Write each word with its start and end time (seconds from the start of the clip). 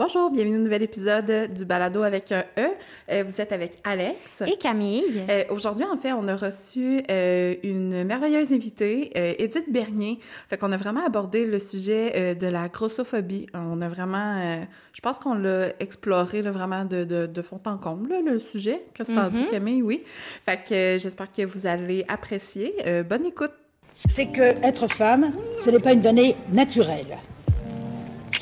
Bonjour, 0.00 0.30
bienvenue 0.30 0.56
au 0.56 0.60
nouvel 0.62 0.82
épisode 0.82 1.50
du 1.54 1.66
Balado 1.66 2.02
avec 2.02 2.32
un 2.32 2.42
E. 2.56 2.68
Euh, 3.10 3.22
vous 3.28 3.38
êtes 3.38 3.52
avec 3.52 3.76
Alex. 3.84 4.42
Et 4.46 4.56
Camille. 4.56 5.02
Euh, 5.28 5.44
Aujourd'hui, 5.50 5.84
en 5.84 5.98
fait, 5.98 6.14
on 6.14 6.26
a 6.26 6.36
reçu 6.36 7.02
euh, 7.10 7.54
une 7.62 8.04
merveilleuse 8.04 8.50
invitée, 8.50 9.12
euh, 9.14 9.34
Edith 9.38 9.70
Bernier. 9.70 10.18
Fait 10.48 10.56
qu'on 10.56 10.72
a 10.72 10.78
vraiment 10.78 11.04
abordé 11.04 11.44
le 11.44 11.58
sujet 11.58 12.12
euh, 12.16 12.34
de 12.34 12.46
la 12.46 12.68
grossophobie. 12.68 13.44
On 13.52 13.82
a 13.82 13.90
vraiment, 13.90 14.38
euh, 14.42 14.64
je 14.94 15.02
pense 15.02 15.18
qu'on 15.18 15.34
l'a 15.34 15.66
exploré 15.80 16.40
là, 16.40 16.50
vraiment 16.50 16.86
de, 16.86 17.04
de, 17.04 17.26
de 17.26 17.42
fond 17.42 17.60
en 17.66 17.76
comble, 17.76 18.08
là, 18.08 18.20
le 18.24 18.38
sujet. 18.38 18.82
Qu'est-ce 18.94 19.10
que 19.10 19.14
t'en 19.14 19.28
dis, 19.28 19.44
Camille? 19.50 19.82
Oui. 19.82 20.02
Fait 20.06 20.64
que 20.66 20.72
euh, 20.72 20.98
j'espère 20.98 21.30
que 21.30 21.42
vous 21.44 21.66
allez 21.66 22.06
apprécier. 22.08 22.74
Euh, 22.86 23.02
bonne 23.02 23.26
écoute. 23.26 23.52
c'est 24.08 24.28
que 24.32 24.40
être 24.66 24.88
femme, 24.88 25.30
ce 25.62 25.68
n'est 25.68 25.78
pas 25.78 25.92
une 25.92 26.00
donnée 26.00 26.36
naturelle. 26.50 27.18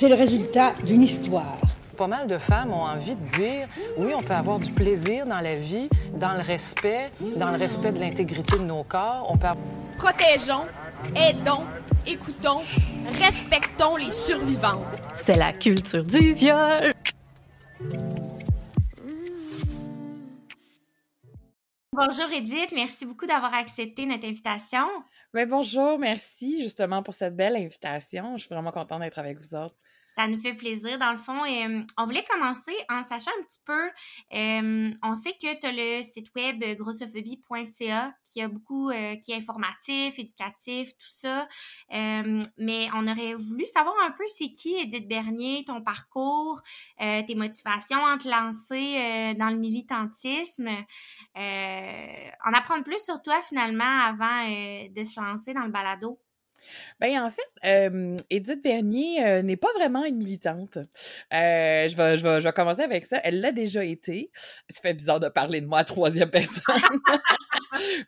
C'est 0.01 0.09
le 0.09 0.15
résultat 0.15 0.75
d'une 0.85 1.03
histoire. 1.03 1.59
Pas 1.96 2.07
mal 2.07 2.29
de 2.29 2.39
femmes 2.39 2.73
ont 2.73 2.85
envie 2.85 3.16
de 3.16 3.29
dire 3.30 3.66
oui, 3.97 4.12
on 4.15 4.23
peut 4.23 4.33
avoir 4.33 4.61
du 4.61 4.71
plaisir 4.71 5.27
dans 5.27 5.41
la 5.41 5.57
vie, 5.57 5.88
dans 6.15 6.34
le 6.34 6.41
respect, 6.41 7.11
dans 7.34 7.51
le 7.51 7.57
respect 7.57 7.91
de 7.91 7.98
l'intégrité 7.98 8.59
de 8.59 8.62
nos 8.62 8.84
corps. 8.84 9.27
On 9.29 9.37
peut 9.37 9.48
Protégeons, 9.97 10.66
aidons, 11.16 11.65
écoutons, 12.07 12.61
respectons 13.21 13.97
les 13.97 14.12
survivants. 14.12 14.80
C'est 15.16 15.37
la 15.37 15.52
culture 15.52 16.05
du 16.05 16.33
viol. 16.33 16.93
Bonjour 21.93 22.30
Edith, 22.33 22.71
merci 22.73 23.05
beaucoup 23.05 23.27
d'avoir 23.27 23.52
accepté 23.52 24.07
notre 24.07 24.29
invitation. 24.29 24.87
Ben 25.35 25.49
bonjour, 25.49 25.99
merci 25.99 26.62
justement 26.62 27.02
pour 27.02 27.15
cette 27.15 27.35
belle 27.35 27.57
invitation. 27.57 28.37
Je 28.37 28.45
suis 28.45 28.55
vraiment 28.55 28.71
contente 28.71 29.01
d'être 29.01 29.19
avec 29.19 29.37
vous 29.37 29.57
autres. 29.57 29.74
Ça 30.19 30.27
nous 30.27 30.39
fait 30.39 30.55
plaisir 30.55 30.99
dans 30.99 31.13
le 31.13 31.17
fond. 31.17 31.45
Euh, 31.45 31.85
on 31.97 32.05
voulait 32.05 32.25
commencer 32.25 32.75
en 32.91 33.05
sachant 33.05 33.31
un 33.39 33.43
petit 33.45 33.61
peu, 33.65 33.89
euh, 34.35 34.91
on 35.01 35.15
sait 35.15 35.30
que 35.41 35.60
tu 35.60 35.65
as 35.65 35.71
le 35.71 36.02
site 36.02 36.35
web 36.35 36.65
grossophobie.ca 36.77 38.13
qui 38.25 38.43
a 38.43 38.49
beaucoup, 38.49 38.91
euh, 38.91 39.15
qui 39.15 39.30
est 39.30 39.37
informatif, 39.37 40.19
éducatif, 40.19 40.91
tout 40.99 41.07
ça. 41.19 41.47
Mais 41.93 42.88
on 42.97 43.07
aurait 43.07 43.35
voulu 43.35 43.65
savoir 43.66 43.95
un 44.05 44.10
peu 44.10 44.25
c'est 44.27 44.51
qui 44.51 44.75
Edith 44.75 45.07
Bernier, 45.07 45.65
ton 45.65 45.83
parcours, 45.83 46.63
tes 46.99 47.35
motivations 47.37 48.03
en 48.03 48.19
te 48.19 48.27
lancer 48.27 49.35
dans 49.38 49.51
le 49.51 49.59
militantisme. 49.59 50.69
En 51.37 52.53
apprendre 52.53 52.82
plus 52.82 53.05
sur 53.05 53.23
toi 53.23 53.41
finalement 53.43 54.01
avant 54.01 54.49
de 54.49 55.05
se 55.05 55.21
lancer 55.21 55.55
dans 55.55 55.63
le 55.63 55.71
balado. 55.71 56.19
Ben 57.01 57.23
en 57.23 57.30
fait, 57.30 57.42
euh, 57.64 58.16
Edith 58.30 58.62
Bernier 58.62 59.24
euh, 59.24 59.42
n'est 59.42 59.56
pas 59.56 59.73
vraiment 59.76 60.04
une 60.04 60.16
militante. 60.16 60.76
Euh, 60.76 61.88
je, 61.88 61.96
vais, 61.96 62.16
je, 62.16 62.26
vais, 62.26 62.40
je 62.40 62.46
vais 62.46 62.52
commencer 62.52 62.82
avec 62.82 63.06
ça. 63.06 63.20
Elle 63.23 63.40
l'a 63.40 63.52
déjà 63.52 63.84
été. 63.84 64.31
Ça 64.69 64.81
fait 64.81 64.94
bizarre 64.94 65.20
de 65.20 65.28
parler 65.28 65.60
de 65.60 65.66
moi 65.66 65.78
à 65.78 65.84
troisième 65.84 66.31
personne. 66.31 66.62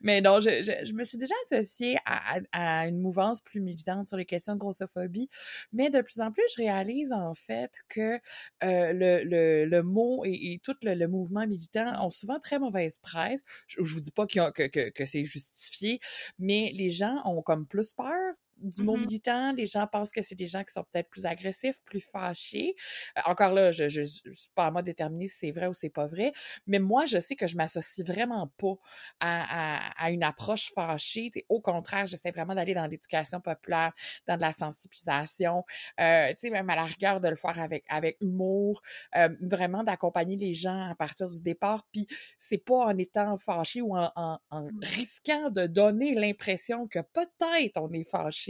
Mais 0.00 0.20
non, 0.20 0.40
je, 0.40 0.50
je, 0.84 0.92
me 0.92 1.04
suis 1.04 1.18
déjà 1.18 1.34
associée 1.44 1.98
à, 2.04 2.88
une 2.88 2.98
mouvance 2.98 3.40
plus 3.40 3.60
militante 3.60 4.08
sur 4.08 4.16
les 4.16 4.24
questions 4.24 4.54
de 4.54 4.58
grossophobie. 4.58 5.28
Mais 5.72 5.90
de 5.90 6.00
plus 6.00 6.20
en 6.20 6.32
plus, 6.32 6.42
je 6.56 6.62
réalise 6.62 7.12
en 7.12 7.34
fait 7.34 7.70
que 7.88 8.18
le, 8.62 9.22
le, 9.24 9.66
le 9.66 9.82
mot 9.82 10.24
et, 10.24 10.60
tout 10.64 10.74
le, 10.82 11.06
mouvement 11.06 11.46
militant 11.46 12.04
ont 12.04 12.10
souvent 12.10 12.40
très 12.40 12.58
mauvaise 12.58 12.98
presse. 12.98 13.42
Je, 13.66 13.82
je 13.82 13.94
vous 13.94 14.00
dis 14.00 14.10
pas 14.10 14.26
qu 14.26 14.40
que, 14.54 14.66
que, 14.68 14.90
que 14.90 15.06
c'est 15.06 15.24
justifié, 15.24 16.00
mais 16.38 16.72
les 16.74 16.90
gens 16.90 17.22
ont 17.24 17.42
comme 17.42 17.66
plus 17.66 17.92
peur 17.92 18.34
du 18.60 18.82
mot 18.84 18.96
Mhm. 18.96 18.98
militant. 18.98 19.52
Les 19.52 19.66
gens 19.66 19.86
pensent 19.86 20.12
que 20.12 20.22
c'est 20.22 20.34
des 20.34 20.46
gens 20.46 20.64
qui 20.64 20.72
sont 20.72 20.84
peut-être 20.84 21.08
plus 21.10 21.26
agressifs, 21.26 21.80
plus 21.84 22.00
fâchés. 22.00 22.74
Euh, 23.18 23.22
encore 23.26 23.52
là, 23.52 23.70
je, 23.72 23.88
je 23.88 24.02
suis 24.02 24.50
pas 24.54 24.66
à 24.66 24.70
moi 24.70 24.82
de 24.82 24.86
déterminer 24.86 25.28
si 25.28 25.38
c'est 25.38 25.50
vrai 25.52 25.66
ou 25.66 25.74
c'est 25.74 25.88
pas 25.90 26.06
vrai, 26.06 26.32
mais 26.66 26.78
moi, 26.78 27.06
je 27.06 27.18
sais 27.18 27.36
que 27.36 27.46
je 27.46 27.56
m'associe 27.56 28.06
vraiment 28.06 28.48
pas 28.58 28.74
à, 29.20 29.86
à, 30.00 30.04
à 30.06 30.10
une 30.10 30.22
approche 30.22 30.72
fâchée. 30.74 31.30
Au 31.48 31.60
contraire, 31.60 32.06
j'essaie 32.06 32.30
vraiment 32.30 32.54
d'aller 32.54 32.74
dans 32.74 32.86
l'éducation 32.86 33.40
populaire, 33.40 33.92
dans 34.26 34.36
de 34.36 34.40
la 34.40 34.52
sensibilisation, 34.52 35.64
euh, 36.00 36.28
tu 36.30 36.36
sais, 36.40 36.50
même 36.50 36.68
à 36.70 36.76
la 36.76 36.84
rigueur 36.84 37.20
de 37.20 37.28
le 37.28 37.36
faire 37.36 37.58
avec, 37.58 37.84
avec 37.88 38.16
humour, 38.20 38.82
euh, 39.16 39.28
vraiment 39.40 39.84
d'accompagner 39.84 40.36
les 40.36 40.54
gens 40.54 40.88
à 40.90 40.94
partir 40.94 41.28
du 41.28 41.40
départ. 41.40 41.84
Puis 41.92 42.06
c'est 42.38 42.58
pas 42.58 42.86
en 42.86 42.98
étant 42.98 43.36
fâché 43.38 43.80
ou 43.82 43.96
en, 43.96 44.10
en, 44.16 44.38
en 44.50 44.68
risquant 44.82 45.50
de 45.50 45.66
donner 45.66 46.14
l'impression 46.14 46.86
que 46.88 47.00
peut-être 47.00 47.76
on 47.80 47.92
est 47.92 48.04
fâché 48.08 48.49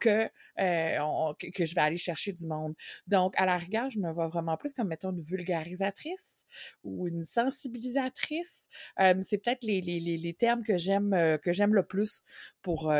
que, 0.00 0.28
euh, 0.60 1.32
que, 1.54 1.64
je 1.64 1.74
vais 1.74 1.80
aller 1.80 1.96
chercher 1.96 2.32
du 2.32 2.46
monde. 2.46 2.74
Donc, 3.06 3.34
à 3.36 3.46
la 3.46 3.56
rigueur, 3.56 3.90
je 3.90 3.98
me 3.98 4.10
vois 4.12 4.28
vraiment 4.28 4.56
plus 4.56 4.72
comme, 4.72 4.88
mettons, 4.88 5.10
une 5.10 5.22
vulgarisatrice 5.22 6.46
ou 6.84 7.08
une 7.08 7.24
sensibilisatrice. 7.24 8.68
Euh, 9.00 9.14
c'est 9.20 9.38
peut-être 9.38 9.62
les, 9.62 10.36
termes 10.38 10.62
que 10.62 10.78
j'aime 10.78 11.14
euh, 11.14 11.38
que 11.38 11.52
j'aime 11.52 11.74
le 11.74 11.84
plus 11.84 12.22
pour... 12.62 12.92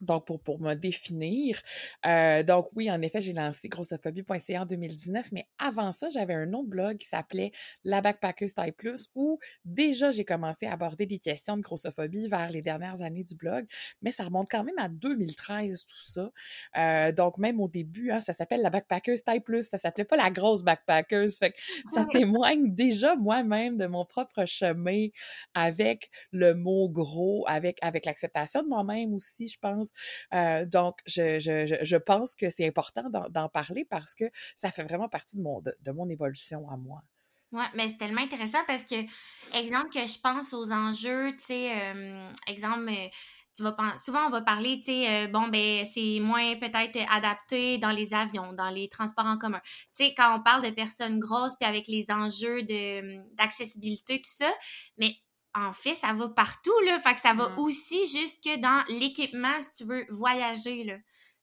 donc, 0.00 0.26
pour, 0.26 0.40
pour 0.40 0.60
me 0.60 0.74
définir. 0.74 1.60
Euh, 2.06 2.42
donc, 2.42 2.68
oui, 2.74 2.90
en 2.90 3.00
effet, 3.02 3.20
j'ai 3.20 3.32
lancé 3.32 3.68
grossophobie.ca 3.68 4.62
en 4.62 4.66
2019, 4.66 5.32
mais 5.32 5.46
avant 5.58 5.92
ça, 5.92 6.08
j'avais 6.08 6.34
un 6.34 6.52
autre 6.52 6.68
blog 6.68 6.98
qui 6.98 7.08
s'appelait 7.08 7.52
La 7.84 8.00
Backpackers 8.00 8.54
Taille 8.54 8.72
Plus, 8.72 9.08
où 9.14 9.38
déjà 9.64 10.10
j'ai 10.10 10.24
commencé 10.24 10.66
à 10.66 10.72
aborder 10.72 11.06
des 11.06 11.18
questions 11.18 11.56
de 11.56 11.62
grossophobie 11.62 12.28
vers 12.28 12.50
les 12.50 12.62
dernières 12.62 13.02
années 13.02 13.24
du 13.24 13.34
blog, 13.34 13.66
mais 14.02 14.10
ça 14.10 14.24
remonte 14.24 14.48
quand 14.50 14.64
même 14.64 14.78
à 14.78 14.88
2013, 14.88 15.84
tout 15.84 16.10
ça. 16.10 16.30
Euh, 16.76 17.12
donc, 17.12 17.38
même 17.38 17.60
au 17.60 17.68
début, 17.68 18.10
hein, 18.10 18.20
ça 18.20 18.32
s'appelle 18.32 18.62
La 18.62 18.70
Backpackers 18.70 19.22
Taille 19.24 19.40
Plus, 19.40 19.68
ça 19.68 19.78
s'appelait 19.78 20.04
pas 20.04 20.16
la 20.16 20.30
grosse 20.30 20.62
Backpackers. 20.62 21.30
Fait 21.38 21.50
que 21.50 21.56
ça 21.92 22.06
témoigne 22.10 22.74
déjà 22.74 23.16
moi-même 23.16 23.76
de 23.76 23.86
mon 23.86 24.04
propre 24.04 24.44
chemin 24.46 25.08
avec 25.54 26.10
le 26.32 26.54
mot 26.54 26.88
gros, 26.88 27.44
avec, 27.46 27.78
avec 27.82 28.06
l'acceptation 28.06 28.62
de 28.62 28.68
moi-même 28.68 29.12
aussi, 29.14 29.46
je 29.46 29.58
pense. 29.58 29.89
Euh, 30.34 30.66
donc, 30.66 30.98
je, 31.06 31.38
je, 31.40 31.78
je 31.82 31.96
pense 31.96 32.34
que 32.34 32.50
c'est 32.50 32.66
important 32.66 33.08
d'en 33.10 33.48
parler 33.48 33.84
parce 33.84 34.14
que 34.14 34.24
ça 34.56 34.70
fait 34.70 34.84
vraiment 34.84 35.08
partie 35.08 35.36
de 35.36 35.42
mon, 35.42 35.60
de, 35.60 35.90
mon 35.92 36.08
évolution 36.08 36.68
à 36.68 36.76
moi. 36.76 37.02
Oui, 37.52 37.64
mais 37.74 37.88
c'est 37.88 37.98
tellement 37.98 38.22
intéressant 38.22 38.60
parce 38.66 38.84
que, 38.84 38.94
exemple, 39.58 39.90
que 39.92 40.06
je 40.06 40.20
pense 40.20 40.52
aux 40.52 40.70
enjeux, 40.70 41.32
tu 41.32 41.44
sais, 41.44 41.72
euh, 41.72 42.30
exemple, 42.46 42.92
tu 43.56 43.64
vas 43.64 43.76
souvent 44.04 44.26
on 44.26 44.30
va 44.30 44.42
parler, 44.42 44.78
tu 44.78 44.92
sais, 44.92 45.24
euh, 45.24 45.26
bon, 45.26 45.48
ben, 45.48 45.84
c'est 45.84 46.20
moins 46.20 46.56
peut-être 46.56 46.98
adapté 47.10 47.78
dans 47.78 47.90
les 47.90 48.14
avions, 48.14 48.52
dans 48.52 48.70
les 48.70 48.88
transports 48.88 49.26
en 49.26 49.36
commun. 49.36 49.60
Tu 49.96 50.04
sais, 50.04 50.14
quand 50.16 50.38
on 50.38 50.42
parle 50.42 50.64
de 50.64 50.70
personnes 50.70 51.18
grosses, 51.18 51.56
puis 51.60 51.68
avec 51.68 51.88
les 51.88 52.06
enjeux 52.10 52.62
d'accessibilité, 53.36 54.22
tout 54.22 54.30
ça, 54.30 54.50
mais 54.96 55.16
en 55.54 55.72
fait, 55.72 55.94
ça 55.94 56.12
va 56.12 56.28
partout, 56.28 56.78
là. 56.84 57.00
Fait 57.00 57.14
que 57.14 57.20
ça 57.20 57.34
va 57.34 57.50
mmh. 57.50 57.58
aussi 57.58 58.06
jusque 58.06 58.60
dans 58.60 58.84
l'équipement, 58.88 59.60
si 59.60 59.72
tu 59.72 59.84
veux 59.84 60.06
voyager, 60.10 60.84
là. 60.84 60.96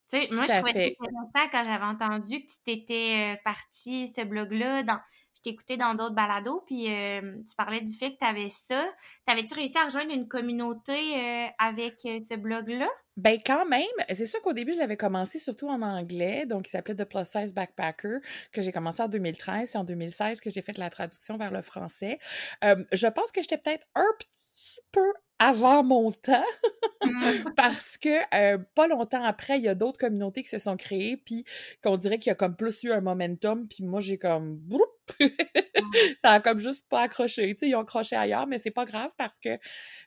Tu 0.10 0.22
sais, 0.22 0.30
moi, 0.32 0.46
je 0.46 0.54
trouvais 0.54 0.72
ça 0.72 0.80
intéressant 0.80 1.50
quand 1.52 1.64
j'avais 1.66 1.86
entendu 1.86 2.46
que 2.46 2.52
tu 2.52 2.64
t'étais 2.64 3.34
euh, 3.34 3.42
parti 3.44 4.08
ce 4.08 4.24
blog-là. 4.24 4.84
Dans... 4.84 5.00
Je 5.36 5.42
t'écoutais 5.42 5.76
dans 5.76 5.96
d'autres 5.96 6.16
balados, 6.16 6.64
puis 6.66 6.90
euh, 6.90 7.36
tu 7.48 7.56
parlais 7.56 7.82
du 7.82 7.94
fait 7.94 8.14
que 8.14 8.18
tu 8.20 8.26
avais 8.26 8.50
ça. 8.50 8.86
T'avais-tu 9.26 9.54
réussi 9.54 9.78
à 9.78 9.84
rejoindre 9.84 10.14
une 10.14 10.30
communauté 10.30 10.94
euh, 10.94 11.48
avec 11.60 12.00
ce 12.04 12.36
blog-là? 12.36 12.88
Ben 13.18 13.40
quand 13.44 13.66
même, 13.66 13.84
c'est 14.10 14.28
sûr 14.28 14.42
qu'au 14.42 14.54
début, 14.54 14.74
je 14.74 14.78
l'avais 14.78 14.96
commencé 14.96 15.40
surtout 15.40 15.68
en 15.68 15.82
anglais, 15.82 16.46
donc 16.46 16.68
il 16.68 16.70
s'appelait 16.70 16.96
The 16.96 17.06
Plus 17.06 17.26
Size 17.26 17.54
Backpacker, 17.54 18.20
que 18.52 18.62
j'ai 18.62 18.72
commencé 18.72 19.02
en 19.02 19.08
2013. 19.08 19.70
C'est 19.72 19.78
en 19.78 19.84
2016 19.84 20.40
que 20.40 20.52
j'ai 20.52 20.62
fait 20.62 20.78
la 20.78 20.92
traduction 20.92 21.36
vers 21.38 21.52
le 21.52 21.64
français. 21.64 22.20
Euh, 22.64 22.84
je 22.92 23.08
pense 23.08 23.32
que 23.32 23.42
j'étais 23.42 23.58
peut-être 23.58 23.88
un 23.96 24.08
petit 24.20 24.82
peu 24.92 25.14
avant 25.40 25.84
mon 25.84 26.12
temps 26.12 26.46
parce 27.56 27.98
que 27.98 28.36
euh, 28.36 28.58
pas 28.76 28.88
longtemps 28.88 29.24
après, 29.24 29.58
il 29.58 29.64
y 29.64 29.68
a 29.68 29.76
d'autres 29.76 30.00
communautés 30.00 30.44
qui 30.44 30.50
se 30.50 30.60
sont 30.60 30.78
créées 30.78 31.18
puis 31.18 31.46
qu'on 31.84 31.98
dirait 31.98 32.20
qu'il 32.20 32.30
y 32.30 32.32
a 32.32 32.36
comme 32.36 32.56
plus 32.56 32.84
eu 32.84 32.92
un 32.92 33.02
momentum 33.02 33.68
puis 33.68 33.84
moi 33.84 34.00
j'ai 34.00 34.18
comme 34.18 34.60
ça 36.22 36.32
a 36.32 36.40
comme 36.40 36.60
juste 36.60 36.88
pas 36.90 37.02
accroché. 37.04 37.56
Ils 37.62 37.76
ont 37.76 37.82
accroché 37.82 38.16
ailleurs, 38.16 38.48
mais 38.48 38.60
c'est 38.60 38.72
pas 38.72 38.86
grave 38.86 39.12
parce 39.18 39.40
que 39.40 39.58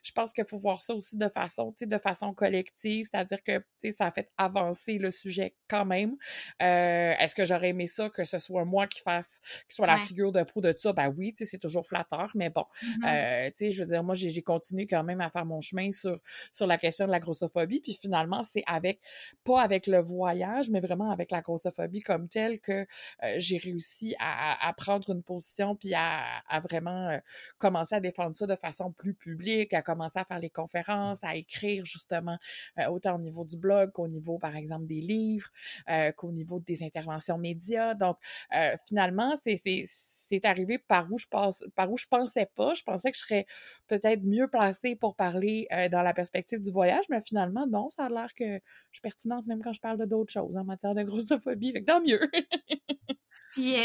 je 0.03 0.11
pense 0.11 0.33
qu'il 0.33 0.45
faut 0.45 0.57
voir 0.57 0.81
ça 0.81 0.93
aussi 0.93 1.17
de 1.17 1.27
façon, 1.29 1.69
tu 1.71 1.79
sais, 1.79 1.85
de 1.85 1.97
façon 1.97 2.33
collective, 2.33 3.07
c'est-à-dire 3.11 3.43
que, 3.43 3.63
ça 3.91 4.07
a 4.07 4.11
fait 4.11 4.29
avancer 4.37 4.97
le 4.97 5.11
sujet 5.11 5.55
quand 5.67 5.85
même. 5.85 6.15
Euh, 6.61 7.13
Est-ce 7.19 7.35
que 7.35 7.45
j'aurais 7.45 7.69
aimé 7.69 7.87
ça 7.87 8.09
que 8.09 8.23
ce 8.23 8.37
soit 8.39 8.65
moi 8.65 8.87
qui 8.87 9.01
fasse, 9.01 9.39
qui 9.67 9.75
soit 9.75 9.87
la 9.87 9.97
figure 9.97 10.31
de 10.31 10.43
proue 10.43 10.61
de 10.61 10.73
ça? 10.77 10.93
Ben 10.93 11.13
oui, 11.17 11.35
c'est 11.37 11.57
toujours 11.57 11.87
flatteur, 11.87 12.31
mais 12.35 12.49
bon, 12.49 12.65
mm 12.81 12.87
-hmm. 12.87 13.47
euh, 13.47 13.49
tu 13.49 13.53
sais, 13.57 13.71
je 13.71 13.83
veux 13.83 13.89
dire, 13.89 14.03
moi, 14.03 14.15
j'ai 14.15 14.43
continué 14.43 14.87
quand 14.87 15.03
même 15.03 15.21
à 15.21 15.29
faire 15.29 15.45
mon 15.45 15.61
chemin 15.61 15.91
sur, 15.91 16.19
sur 16.53 16.67
la 16.67 16.77
question 16.77 17.05
de 17.07 17.11
la 17.11 17.19
grossophobie, 17.19 17.81
puis 17.81 17.93
finalement, 17.93 18.43
c'est 18.43 18.63
avec, 18.67 18.99
pas 19.43 19.61
avec 19.61 19.87
le 19.87 19.99
voyage, 19.99 20.69
mais 20.69 20.79
vraiment 20.79 21.09
avec 21.11 21.31
la 21.31 21.41
grossophobie 21.41 22.01
comme 22.01 22.27
telle 22.27 22.59
que 22.59 22.85
euh, 23.23 23.35
j'ai 23.37 23.57
réussi 23.57 24.15
à, 24.19 24.67
à, 24.67 24.73
prendre 24.73 24.90
une 24.99 25.23
position 25.23 25.75
puis 25.75 25.93
à, 25.93 26.23
à 26.47 26.59
vraiment 26.59 27.09
euh, 27.09 27.19
commencer 27.57 27.95
à 27.95 27.99
défendre 27.99 28.35
ça 28.35 28.47
de 28.47 28.55
façon 28.55 28.91
plus 28.91 29.13
publique, 29.13 29.73
à 29.73 29.81
commencer 29.81 30.19
à 30.19 30.25
faire 30.25 30.39
les 30.39 30.49
conférences, 30.49 31.23
à 31.23 31.35
écrire 31.35 31.85
justement 31.85 32.37
euh, 32.79 32.87
autant 32.87 33.15
au 33.15 33.19
niveau 33.19 33.45
du 33.45 33.57
blog 33.57 33.91
qu'au 33.91 34.07
niveau, 34.07 34.37
par 34.37 34.55
exemple, 34.55 34.85
des 34.85 35.01
livres, 35.01 35.49
euh, 35.89 36.11
qu'au 36.11 36.31
niveau 36.31 36.59
des 36.59 36.83
interventions 36.83 37.37
médias. 37.37 37.93
Donc, 37.93 38.17
finalement, 38.87 39.35
c'est 39.41 39.57
c'est 40.31 40.45
arrivé 40.45 40.77
par 40.79 41.11
où 41.11 41.17
je 41.17 41.27
pense, 41.29 41.63
par 41.75 41.91
où 41.91 41.97
je 41.97 42.05
pensais 42.07 42.49
pas. 42.55 42.73
Je 42.73 42.83
pensais 42.83 43.11
que 43.11 43.17
je 43.17 43.23
serais 43.23 43.45
peut-être 43.87 44.23
mieux 44.23 44.47
placée 44.47 44.95
pour 44.95 45.15
parler 45.15 45.67
dans 45.91 46.01
la 46.01 46.13
perspective 46.13 46.61
du 46.61 46.71
voyage, 46.71 47.05
mais 47.09 47.21
finalement, 47.21 47.67
non, 47.67 47.89
ça 47.89 48.05
a 48.05 48.09
l'air 48.09 48.33
que 48.35 48.45
je 48.45 48.93
suis 48.93 49.01
pertinente 49.01 49.45
même 49.47 49.61
quand 49.61 49.73
je 49.73 49.81
parle 49.81 49.97
de 49.97 50.05
d'autres 50.05 50.31
choses 50.31 50.55
en 50.55 50.63
matière 50.63 50.95
de 50.95 51.03
grossophobie. 51.03 51.73
Fait 51.73 51.81
que 51.81 51.85
tant 51.85 52.01
mieux. 52.01 52.29
puis 53.51 53.75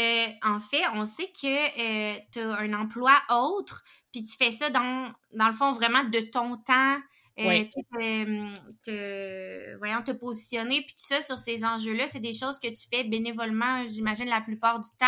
en 0.43 0.59
fait, 0.59 0.83
on 0.93 1.05
sait 1.05 1.27
que 1.27 2.31
tu 2.31 2.39
as 2.39 2.57
un 2.57 2.73
emploi 2.73 3.13
autre, 3.29 3.83
puis 4.11 4.23
tu 4.23 4.35
fais 4.37 4.51
ça 4.51 4.69
dans, 4.69 5.11
dans 5.33 5.47
le 5.47 5.53
fond 5.53 5.73
vraiment 5.73 6.03
de 6.03 6.19
ton 6.31 6.57
temps 6.57 6.97
euh, 7.39 7.63
te, 8.83 9.77
voyons, 9.77 10.01
te 10.01 10.11
positionner, 10.11 10.81
puis 10.81 10.95
tout 10.95 11.07
ça 11.07 11.21
sur 11.21 11.37
ces 11.37 11.63
enjeux-là, 11.63 12.05
c'est 12.07 12.19
des 12.19 12.33
choses 12.33 12.57
que 12.57 12.67
tu 12.67 12.87
fais 12.91 13.03
bénévolement, 13.03 13.85
j'imagine, 13.85 14.25
la 14.27 14.41
plupart 14.41 14.79
du 14.79 14.89
temps. 14.99 15.05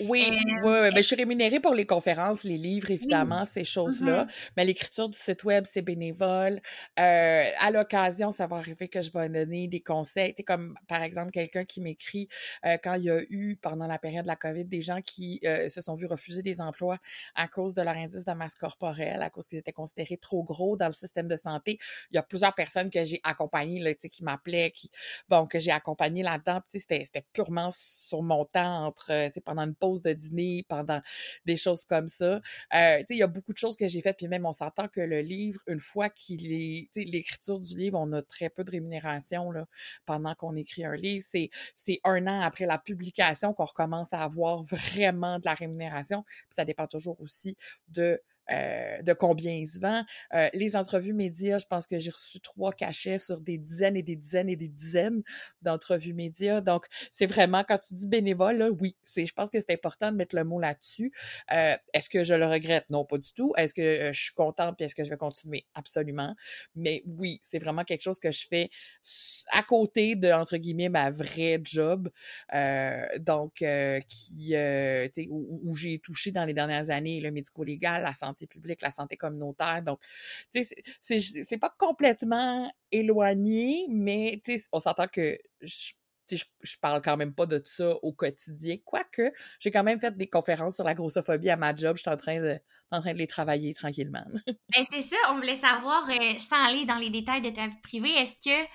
Oui, 0.00 0.24
euh, 0.28 0.54
oui, 0.64 0.90
ben, 0.90 0.96
je 0.96 1.02
suis 1.02 1.16
rémunérée 1.16 1.60
pour 1.60 1.74
les 1.74 1.86
conférences, 1.86 2.42
les 2.42 2.58
livres, 2.58 2.90
évidemment, 2.90 3.44
ces 3.44 3.62
choses-là. 3.62 4.24
Mm-hmm. 4.24 4.50
Mais 4.56 4.64
l'écriture 4.64 5.08
du 5.08 5.16
site 5.16 5.44
web, 5.44 5.64
c'est 5.66 5.82
bénévole. 5.82 6.60
Euh, 6.98 7.44
à 7.60 7.70
l'occasion, 7.70 8.32
ça 8.32 8.46
va 8.48 8.56
arriver 8.56 8.88
que 8.88 9.00
je 9.00 9.12
vais 9.12 9.28
donner 9.28 9.68
des 9.68 9.80
conseils. 9.80 10.34
Comme, 10.46 10.74
par 10.88 11.02
exemple, 11.02 11.30
quelqu'un 11.30 11.64
qui 11.64 11.80
m'écrit 11.80 12.28
quand 12.82 12.94
il 12.94 13.04
y 13.04 13.10
a 13.10 13.20
eu, 13.30 13.56
pendant 13.56 13.86
la 13.86 13.98
période 13.98 14.24
de 14.24 14.28
la 14.28 14.36
COVID, 14.36 14.64
des 14.64 14.80
gens 14.80 15.00
qui 15.00 15.40
se 15.42 15.80
sont 15.80 15.94
vus 15.94 16.06
refuser 16.06 16.42
des 16.42 16.60
emplois 16.60 16.98
à 17.34 17.46
cause 17.46 17.74
de 17.74 17.82
leur 17.82 17.94
indice 17.94 18.24
de 18.24 18.32
masse 18.32 18.54
corporelle, 18.54 19.22
à 19.22 19.30
cause 19.30 19.46
qu'ils 19.46 19.58
étaient 19.58 19.72
considérés 19.72 20.16
trop 20.16 20.42
gros 20.42 20.76
dans 20.76 20.86
le 20.86 20.92
système 20.92 21.28
de 21.28 21.36
santé 21.36 21.67
il 21.72 22.14
y 22.14 22.18
a 22.18 22.22
plusieurs 22.22 22.54
personnes 22.54 22.90
que 22.90 23.04
j'ai 23.04 23.20
accompagnées, 23.22 23.80
là, 23.80 23.94
qui 23.94 24.24
m'appelaient, 24.24 24.70
qui, 24.70 24.90
que 25.50 25.58
j'ai 25.58 25.70
accompagnées 25.70 26.22
là-dedans. 26.22 26.60
C'était, 26.68 27.06
purement 27.32 27.70
sur 27.72 28.22
mon 28.22 28.44
temps 28.44 28.86
entre, 28.86 29.30
pendant 29.40 29.62
une 29.62 29.74
pause 29.74 30.02
de 30.02 30.12
dîner, 30.12 30.64
pendant 30.68 31.00
des 31.44 31.56
choses 31.56 31.84
comme 31.84 32.08
ça. 32.08 32.40
Euh, 32.74 33.02
il 33.10 33.16
y 33.16 33.22
a 33.22 33.26
beaucoup 33.26 33.52
de 33.52 33.58
choses 33.58 33.76
que 33.76 33.88
j'ai 33.88 34.00
faites, 34.00 34.16
puis 34.16 34.28
même 34.28 34.46
on 34.46 34.52
s'entend 34.52 34.88
que 34.88 35.00
le 35.00 35.20
livre, 35.20 35.60
une 35.66 35.80
fois 35.80 36.08
qu'il 36.08 36.52
est, 36.52 36.88
l'écriture 36.94 37.60
du 37.60 37.76
livre, 37.76 37.98
on 37.98 38.12
a 38.12 38.22
très 38.22 38.50
peu 38.50 38.64
de 38.64 38.70
rémunération 38.70 39.50
là, 39.50 39.66
pendant 40.06 40.34
qu'on 40.34 40.56
écrit 40.56 40.84
un 40.84 40.96
livre. 40.96 41.24
C'est, 41.28 41.50
c'est 41.74 42.00
un 42.04 42.26
an 42.26 42.40
après 42.40 42.66
la 42.66 42.78
publication 42.78 43.52
qu'on 43.52 43.64
recommence 43.64 44.12
à 44.12 44.22
avoir 44.22 44.62
vraiment 44.62 45.38
de 45.38 45.44
la 45.44 45.54
rémunération. 45.54 46.24
Ça 46.48 46.64
dépend 46.64 46.86
toujours 46.86 47.20
aussi 47.20 47.56
de 47.88 48.20
euh, 48.50 49.02
de 49.02 49.12
combien 49.12 49.52
il 49.52 49.66
se 49.66 49.78
vend. 49.78 50.04
Euh, 50.34 50.48
les 50.54 50.76
entrevues 50.76 51.12
médias, 51.12 51.58
je 51.58 51.66
pense 51.66 51.86
que 51.86 51.98
j'ai 51.98 52.10
reçu 52.10 52.40
trois 52.40 52.72
cachets 52.72 53.18
sur 53.18 53.40
des 53.40 53.58
dizaines 53.58 53.96
et 53.96 54.02
des 54.02 54.16
dizaines 54.16 54.48
et 54.48 54.56
des 54.56 54.68
dizaines 54.68 55.22
d'entrevues 55.62 56.14
médias. 56.14 56.60
Donc, 56.60 56.86
c'est 57.12 57.26
vraiment, 57.26 57.64
quand 57.64 57.78
tu 57.78 57.94
dis 57.94 58.06
bénévole, 58.06 58.70
oui, 58.80 58.96
c'est, 59.04 59.26
je 59.26 59.34
pense 59.34 59.50
que 59.50 59.58
c'est 59.60 59.72
important 59.72 60.10
de 60.10 60.16
mettre 60.16 60.34
le 60.34 60.44
mot 60.44 60.60
là-dessus. 60.60 61.12
Euh, 61.52 61.76
est-ce 61.92 62.08
que 62.08 62.24
je 62.24 62.34
le 62.34 62.46
regrette? 62.46 62.86
Non, 62.90 63.04
pas 63.04 63.18
du 63.18 63.32
tout. 63.32 63.52
Est-ce 63.56 63.74
que 63.74 64.12
je 64.12 64.20
suis 64.20 64.34
contente 64.34 64.76
puis 64.76 64.86
est-ce 64.86 64.94
que 64.94 65.04
je 65.04 65.10
vais 65.10 65.16
continuer? 65.16 65.66
Absolument. 65.74 66.34
Mais 66.74 67.02
oui, 67.06 67.40
c'est 67.42 67.58
vraiment 67.58 67.84
quelque 67.84 68.02
chose 68.02 68.18
que 68.18 68.30
je 68.30 68.46
fais 68.48 68.70
à 69.52 69.62
côté 69.62 70.16
de, 70.16 70.30
entre 70.30 70.56
guillemets, 70.56 70.88
ma 70.88 71.10
vraie 71.10 71.60
job. 71.62 72.10
donc, 73.20 73.64
qui, 74.08 74.54
où, 75.30 75.60
où 75.64 75.76
j'ai 75.76 75.98
touché 75.98 76.32
dans 76.32 76.44
les 76.44 76.54
dernières 76.54 76.90
années 76.90 77.20
le 77.20 77.30
médico-légal, 77.30 78.02
la 78.02 78.14
santé 78.14 78.37
publique, 78.46 78.82
la 78.82 78.90
santé 78.90 79.16
communautaire. 79.16 79.82
Donc, 79.82 80.00
tu 80.52 80.64
sais, 81.00 81.18
c'est 81.42 81.58
pas 81.58 81.74
complètement 81.78 82.70
éloigné, 82.92 83.86
mais 83.90 84.40
tu 84.44 84.58
sais, 84.58 84.64
on 84.72 84.80
s'entend 84.80 85.06
que 85.06 85.36
je, 85.60 85.92
je, 86.30 86.76
parle 86.80 87.02
quand 87.02 87.16
même 87.16 87.34
pas 87.34 87.46
de 87.46 87.62
ça 87.64 87.96
au 88.02 88.12
quotidien. 88.12 88.76
Quoique, 88.84 89.32
j'ai 89.60 89.70
quand 89.70 89.84
même 89.84 90.00
fait 90.00 90.16
des 90.16 90.28
conférences 90.28 90.76
sur 90.76 90.84
la 90.84 90.94
grossophobie 90.94 91.50
à 91.50 91.56
ma 91.56 91.74
job. 91.74 91.96
Je 91.96 92.02
suis 92.02 92.10
en 92.10 92.16
train 92.16 92.40
de, 92.40 92.58
en 92.90 93.00
train 93.00 93.12
de 93.12 93.18
les 93.18 93.26
travailler 93.26 93.74
tranquillement. 93.74 94.24
ben 94.46 94.84
c'est 94.90 95.02
ça, 95.02 95.16
on 95.30 95.36
voulait 95.36 95.56
savoir, 95.56 96.08
euh, 96.08 96.38
sans 96.38 96.64
aller 96.66 96.84
dans 96.84 96.96
les 96.96 97.10
détails 97.10 97.42
de 97.42 97.50
ta 97.50 97.66
vie 97.66 97.80
privée, 97.82 98.10
est-ce 98.10 98.36
que 98.44 98.68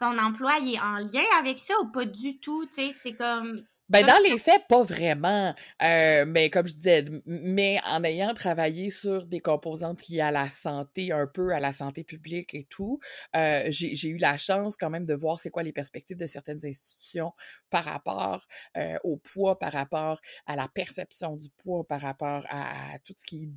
ton 0.00 0.18
emploi 0.18 0.58
est 0.58 0.78
en 0.78 0.98
lien 0.98 1.24
avec 1.38 1.58
ça 1.58 1.74
ou 1.82 1.90
pas 1.90 2.04
du 2.04 2.38
tout? 2.40 2.66
Tu 2.66 2.74
sais, 2.74 2.90
c'est 2.92 3.14
comme 3.14 3.60
ben, 3.88 4.04
dans 4.06 4.22
les 4.22 4.38
faits, 4.38 4.62
pas 4.68 4.82
vraiment. 4.82 5.54
Euh, 5.82 6.24
mais 6.26 6.50
comme 6.50 6.66
je 6.66 6.74
disais, 6.74 7.06
mais 7.24 7.80
en 7.86 8.04
ayant 8.04 8.34
travaillé 8.34 8.90
sur 8.90 9.24
des 9.24 9.40
composantes 9.40 10.08
liées 10.08 10.20
à 10.20 10.30
la 10.30 10.48
santé, 10.50 11.10
un 11.12 11.26
peu 11.26 11.52
à 11.52 11.60
la 11.60 11.72
santé 11.72 12.04
publique 12.04 12.54
et 12.54 12.64
tout, 12.64 13.00
euh, 13.34 13.64
j'ai 13.68 14.08
eu 14.08 14.18
la 14.18 14.36
chance 14.36 14.76
quand 14.76 14.90
même 14.90 15.06
de 15.06 15.14
voir 15.14 15.40
c'est 15.40 15.50
quoi 15.50 15.62
les 15.62 15.72
perspectives 15.72 16.18
de 16.18 16.26
certaines 16.26 16.64
institutions 16.64 17.32
par 17.70 17.84
rapport 17.84 18.46
euh, 18.76 18.96
au 19.04 19.16
poids, 19.16 19.58
par 19.58 19.72
rapport 19.72 20.20
à 20.46 20.54
la 20.54 20.68
perception 20.68 21.36
du 21.36 21.48
poids, 21.50 21.86
par 21.86 22.02
rapport 22.02 22.44
à 22.50 22.98
tout 23.04 23.14
ce 23.16 23.24
qui 23.24 23.44
est 23.44 23.48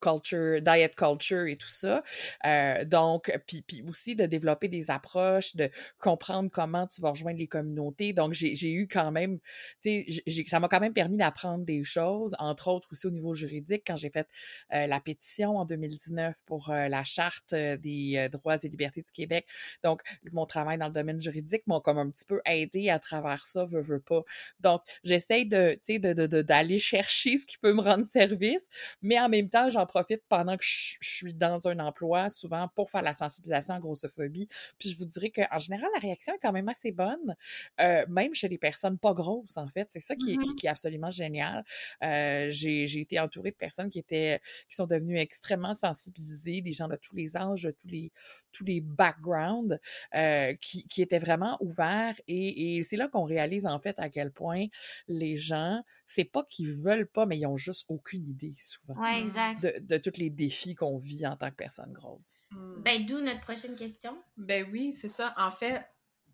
culture, 0.00 0.60
diet 0.62 0.94
culture 0.94 1.46
et 1.46 1.56
tout 1.56 1.68
ça. 1.68 2.02
Euh, 2.46 2.84
donc, 2.84 3.32
puis, 3.46 3.62
puis 3.62 3.82
aussi 3.88 4.16
de 4.16 4.26
développer 4.26 4.68
des 4.68 4.90
approches, 4.90 5.56
de 5.56 5.70
comprendre 5.98 6.50
comment 6.50 6.86
tu 6.86 7.00
vas 7.00 7.10
rejoindre 7.10 7.38
les 7.38 7.46
communautés. 7.46 8.12
Donc, 8.12 8.32
j'ai 8.32 8.72
eu 8.72 8.88
quand 8.88 9.10
même, 9.10 9.38
tu 9.82 10.04
sais, 10.26 10.44
ça 10.46 10.60
m'a 10.60 10.68
quand 10.68 10.80
même 10.80 10.92
permis 10.92 11.16
d'apprendre 11.16 11.64
des 11.64 11.84
choses, 11.84 12.34
entre 12.38 12.68
autres 12.68 12.88
aussi 12.92 13.06
au 13.06 13.10
niveau 13.10 13.34
juridique, 13.34 13.82
quand 13.86 13.96
j'ai 13.96 14.10
fait 14.10 14.28
euh, 14.74 14.86
la 14.86 15.00
pétition 15.00 15.58
en 15.58 15.64
2019 15.64 16.36
pour 16.46 16.70
euh, 16.70 16.88
la 16.88 17.04
Charte 17.04 17.54
des 17.54 18.28
droits 18.30 18.56
et 18.62 18.68
libertés 18.68 19.02
du 19.02 19.12
Québec. 19.12 19.46
Donc, 19.82 20.02
mon 20.32 20.46
travail 20.46 20.78
dans 20.78 20.86
le 20.86 20.92
domaine 20.92 21.20
juridique 21.20 21.66
m'a 21.66 21.80
comme 21.80 21.98
un 21.98 22.10
petit 22.10 22.24
peu 22.24 22.40
aidé 22.44 22.90
à 22.90 22.98
travers 22.98 23.46
ça, 23.46 23.64
veux, 23.64 23.80
veux 23.80 24.00
pas. 24.00 24.22
Donc, 24.60 24.82
j'essaye 25.04 25.46
de, 25.46 25.74
tu 25.84 25.94
sais, 25.94 25.98
d'aller 25.98 26.26
de, 26.28 26.42
de, 26.42 26.76
chercher 26.78 27.38
ce 27.38 27.46
qui 27.46 27.58
peut 27.58 27.72
me 27.72 27.80
rendre 27.80 28.04
service, 28.04 28.66
mais 29.02 29.18
en 29.18 29.28
même 29.28 29.48
temps, 29.48 29.68
j'en 29.70 29.86
profite 29.88 30.22
pendant 30.28 30.56
que 30.56 30.64
je, 30.64 30.96
suis 31.00 31.34
dans 31.34 31.66
un 31.66 31.80
emploi, 31.80 32.30
souvent 32.30 32.68
pour 32.68 32.90
faire 32.90 33.02
la 33.02 33.14
sensibilisation 33.14 33.74
à 33.74 33.80
grossophobie. 33.80 34.48
Puis 34.78 34.90
je 34.90 34.96
vous 34.96 35.06
dirais 35.06 35.30
qu'en 35.30 35.58
général, 35.58 35.88
la 35.94 36.00
réaction 36.00 36.34
est 36.34 36.38
quand 36.40 36.52
même 36.52 36.68
assez 36.68 36.92
bonne, 36.92 37.34
euh, 37.80 38.04
même 38.08 38.34
chez 38.34 38.48
les 38.48 38.58
personnes 38.58 38.98
pas 38.98 39.14
grosses, 39.14 39.56
en 39.56 39.66
fait. 39.68 39.88
C'est 39.90 40.00
ça 40.00 40.14
qui, 40.14 40.32
est, 40.32 40.36
qui, 40.36 40.50
mm-hmm. 40.50 40.66
est 40.66 40.68
absolument 40.68 41.10
génial. 41.10 41.64
Euh, 42.04 42.46
j'ai 42.50 43.00
été 43.00 43.18
entourée 43.18 43.50
de 43.50 43.56
personnes 43.56 43.90
qui 43.90 43.98
étaient, 43.98 44.40
qui 44.68 44.76
sont 44.76 44.86
devenues 44.86 45.18
extrêmement 45.18 45.74
sensibilisées, 45.74 46.60
des 46.60 46.72
gens 46.72 46.88
de 46.88 46.96
tous 46.96 47.16
les 47.16 47.36
âges, 47.36 47.62
de 47.62 47.70
tous 47.70 47.88
les, 47.88 48.12
tous 48.52 48.64
les 48.64 48.80
backgrounds, 48.80 49.78
euh, 50.14 50.54
qui, 50.60 50.86
qui 50.86 51.02
étaient 51.02 51.18
vraiment 51.18 51.56
ouverts. 51.60 52.20
Et, 52.28 52.76
et 52.76 52.82
c'est 52.82 52.96
là 52.96 53.08
qu'on 53.08 53.24
réalise, 53.24 53.66
en 53.66 53.80
fait, 53.80 53.98
à 53.98 54.08
quel 54.08 54.30
point 54.30 54.66
les 55.08 55.36
gens, 55.36 55.82
c'est 56.06 56.24
pas 56.24 56.44
qu'ils 56.44 56.72
veulent 56.72 57.06
pas, 57.06 57.26
mais 57.26 57.38
ils 57.38 57.46
ont 57.46 57.56
juste 57.56 57.84
aucune 57.88 58.28
idée, 58.28 58.54
souvent. 58.58 59.00
Ouais, 59.00 59.20
exact. 59.20 59.62
De, 59.62 59.74
de 59.80 59.98
tous 59.98 60.18
les 60.18 60.30
défis 60.30 60.74
qu'on 60.74 60.98
vit 60.98 61.26
en 61.26 61.36
tant 61.36 61.50
que 61.50 61.56
personne 61.56 61.92
grosse. 61.92 62.34
Hmm. 62.50 62.82
Ben, 62.82 63.04
d'où 63.06 63.20
notre 63.20 63.40
prochaine 63.40 63.76
question. 63.76 64.16
Ben 64.36 64.66
oui, 64.70 64.96
c'est 64.98 65.08
ça. 65.08 65.34
En 65.36 65.50
fait, 65.50 65.84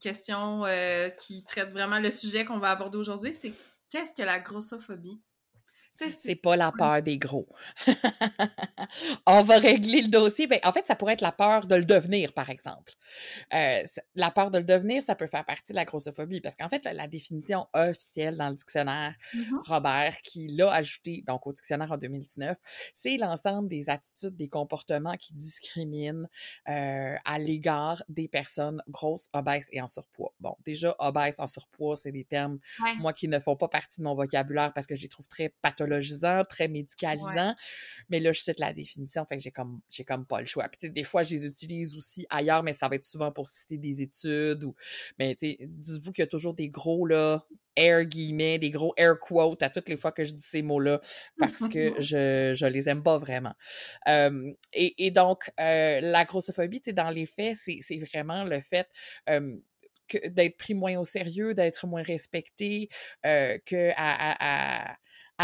question 0.00 0.64
euh, 0.64 1.08
qui 1.10 1.44
traite 1.44 1.70
vraiment 1.70 2.00
le 2.00 2.10
sujet 2.10 2.44
qu'on 2.44 2.58
va 2.58 2.70
aborder 2.70 2.98
aujourd'hui, 2.98 3.34
c'est 3.34 3.52
qu'est-ce 3.88 4.12
que 4.12 4.22
la 4.22 4.38
grossophobie? 4.38 5.20
C'est 5.94 6.34
pas 6.34 6.56
la 6.56 6.72
peur 6.72 7.02
des 7.02 7.18
gros. 7.18 7.46
on 9.26 9.42
va 9.42 9.58
régler 9.58 10.02
le 10.02 10.08
dossier. 10.08 10.48
Ben, 10.48 10.58
en 10.64 10.72
fait, 10.72 10.86
ça 10.86 10.96
pourrait 10.96 11.12
être 11.12 11.20
la 11.20 11.30
peur 11.30 11.66
de 11.66 11.76
le 11.76 11.84
devenir, 11.84 12.32
par 12.32 12.50
exemple. 12.50 12.94
Euh, 13.54 13.82
la 14.16 14.30
peur 14.32 14.50
de 14.50 14.58
le 14.58 14.64
devenir, 14.64 15.04
ça 15.04 15.14
peut 15.14 15.28
faire 15.28 15.44
partie 15.44 15.72
de 15.72 15.76
la 15.76 15.84
grossophobie 15.84 16.40
parce 16.40 16.56
qu'en 16.56 16.68
fait, 16.68 16.84
la, 16.84 17.06
définition 17.06 17.68
officielle 17.74 18.36
dans 18.36 18.48
le 18.48 18.56
dictionnaire 18.56 19.14
mm-hmm. 19.34 19.68
Robert, 19.68 20.16
qui 20.22 20.48
l'a 20.48 20.72
ajouté 20.72 21.22
donc 21.26 21.46
au 21.46 21.52
dictionnaire 21.52 21.92
en 21.92 21.98
2019, 21.98 22.56
c'est 22.94 23.16
l'ensemble 23.16 23.68
des 23.68 23.88
attitudes, 23.88 24.36
des 24.36 24.48
comportements 24.48 25.16
qui 25.16 25.34
discriminent 25.34 26.26
euh, 26.68 27.14
à 27.24 27.38
l'égard 27.38 28.02
des 28.08 28.26
personnes 28.26 28.82
grosses, 28.88 29.28
obèses 29.32 29.68
et 29.70 29.80
en 29.80 29.86
surpoids. 29.86 30.32
Bon, 30.40 30.56
déjà, 30.64 30.96
obèses, 30.98 31.38
en 31.38 31.46
surpoids, 31.46 31.96
c'est 31.96 32.12
des 32.12 32.24
termes, 32.24 32.58
moi, 32.98 33.12
qui 33.12 33.28
ne 33.28 33.38
font 33.38 33.54
pas 33.54 33.68
partie 33.68 34.00
de 34.00 34.04
mon 34.04 34.14
vocabulaire 34.14 34.72
parce 34.72 34.86
que 34.86 34.96
je 34.96 35.02
les 35.02 35.08
trouve 35.08 35.28
très 35.28 35.50
pathologiques 35.62 35.83
très 36.48 36.68
médicalisant. 36.68 37.54
Mais 38.10 38.20
là, 38.20 38.32
je 38.32 38.40
cite 38.40 38.60
la 38.60 38.72
définition, 38.72 39.24
fait 39.24 39.36
que 39.36 39.42
j'ai 39.42 39.50
comme, 39.50 39.80
j'ai 39.90 40.04
comme 40.04 40.26
pas 40.26 40.40
le 40.40 40.46
choix. 40.46 40.68
Puis, 40.68 40.90
des 40.90 41.04
fois, 41.04 41.22
je 41.22 41.34
les 41.34 41.46
utilise 41.46 41.96
aussi 41.96 42.26
ailleurs, 42.28 42.62
mais 42.62 42.72
ça 42.72 42.88
va 42.88 42.96
être 42.96 43.04
souvent 43.04 43.32
pour 43.32 43.48
citer 43.48 43.78
des 43.78 44.02
études 44.02 44.64
ou, 44.64 44.74
mais 45.18 45.34
dites-vous 45.40 46.12
qu'il 46.12 46.22
y 46.22 46.26
a 46.26 46.28
toujours 46.28 46.54
des 46.54 46.68
gros, 46.68 47.06
là, 47.06 47.46
air 47.76 48.04
guillemets, 48.04 48.58
des 48.58 48.70
gros 48.70 48.92
air 48.96 49.18
quotes 49.18 49.62
à 49.62 49.70
toutes 49.70 49.88
les 49.88 49.96
fois 49.96 50.12
que 50.12 50.22
je 50.22 50.32
dis 50.32 50.46
ces 50.46 50.62
mots-là 50.62 51.00
parce 51.38 51.66
que 51.66 51.94
je, 52.00 52.52
je 52.54 52.66
les 52.66 52.88
aime 52.88 53.02
pas 53.02 53.18
vraiment. 53.18 53.54
et, 54.06 55.06
et, 55.06 55.10
donc, 55.10 55.50
euh, 55.60 56.00
la 56.00 56.24
grossophobie, 56.24 56.82
dans 56.92 57.10
les 57.10 57.26
faits, 57.26 57.56
c'est 57.56 57.98
vraiment 57.98 58.44
le 58.44 58.60
fait 58.60 58.86
d'être 60.26 60.56
pris 60.56 60.74
moins 60.74 60.98
au 60.98 61.04
sérieux, 61.04 61.54
d'être 61.54 61.86
moins 61.86 62.02
respecté, 62.02 62.88
euh, 63.26 63.58
que 63.64 63.90
à, 63.96 63.96
à, 63.96 64.90
à 64.92 64.96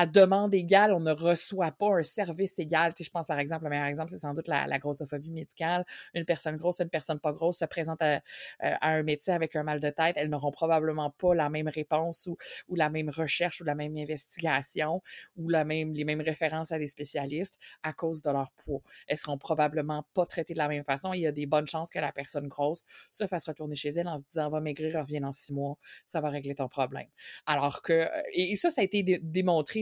demande 0.06 0.54
égale, 0.54 0.92
on 0.92 1.00
ne 1.00 1.12
reçoit 1.12 1.72
pas 1.72 1.98
un 1.98 2.02
service 2.02 2.58
égal. 2.58 2.94
Tu 2.94 3.02
sais, 3.02 3.06
je 3.08 3.10
pense, 3.10 3.26
par 3.26 3.38
exemple, 3.38 3.64
le 3.64 3.70
meilleur 3.70 3.86
exemple, 3.86 4.10
c'est 4.10 4.18
sans 4.18 4.34
doute 4.34 4.48
la, 4.48 4.78
grossophobie 4.78 5.30
médicale. 5.30 5.84
Une 6.14 6.24
personne 6.24 6.56
grosse, 6.56 6.80
une 6.80 6.88
personne 6.88 7.18
pas 7.18 7.32
grosse 7.32 7.58
se 7.58 7.64
présente 7.64 8.00
à, 8.00 8.20
un 8.60 9.02
médecin 9.02 9.34
avec 9.34 9.56
un 9.56 9.62
mal 9.62 9.80
de 9.80 9.90
tête, 9.90 10.14
elles 10.16 10.28
n'auront 10.28 10.52
probablement 10.52 11.10
pas 11.10 11.34
la 11.34 11.48
même 11.48 11.68
réponse 11.68 12.26
ou, 12.26 12.36
ou 12.68 12.76
la 12.76 12.88
même 12.88 13.10
recherche 13.10 13.60
ou 13.60 13.64
la 13.64 13.74
même 13.74 13.96
investigation 13.96 15.02
ou 15.36 15.48
la 15.48 15.64
même, 15.64 15.92
les 15.94 16.04
mêmes 16.04 16.20
références 16.20 16.72
à 16.72 16.78
des 16.78 16.88
spécialistes 16.88 17.58
à 17.82 17.92
cause 17.92 18.22
de 18.22 18.30
leur 18.30 18.50
poids. 18.52 18.80
Elles 19.08 19.18
seront 19.18 19.38
probablement 19.38 20.04
pas 20.14 20.26
traitées 20.26 20.54
de 20.54 20.58
la 20.58 20.68
même 20.68 20.84
façon. 20.84 21.12
Il 21.12 21.20
y 21.20 21.26
a 21.26 21.32
des 21.32 21.46
bonnes 21.46 21.66
chances 21.66 21.90
que 21.90 21.98
la 21.98 22.12
personne 22.12 22.48
grosse 22.48 22.82
se 23.12 23.26
fasse 23.26 23.48
retourner 23.48 23.74
chez 23.74 23.90
elle 23.90 24.08
en 24.08 24.18
se 24.18 24.24
disant, 24.30 24.50
va 24.50 24.60
maigrir, 24.60 25.00
reviens 25.00 25.20
dans 25.20 25.32
six 25.32 25.52
mois, 25.52 25.76
ça 26.06 26.20
va 26.20 26.30
régler 26.30 26.54
ton 26.54 26.68
problème. 26.68 27.08
Alors 27.46 27.82
que, 27.82 28.06
et 28.32 28.56
ça, 28.56 28.70
ça 28.70 28.80
a 28.80 28.84
été 28.84 29.02
démontré 29.22 29.79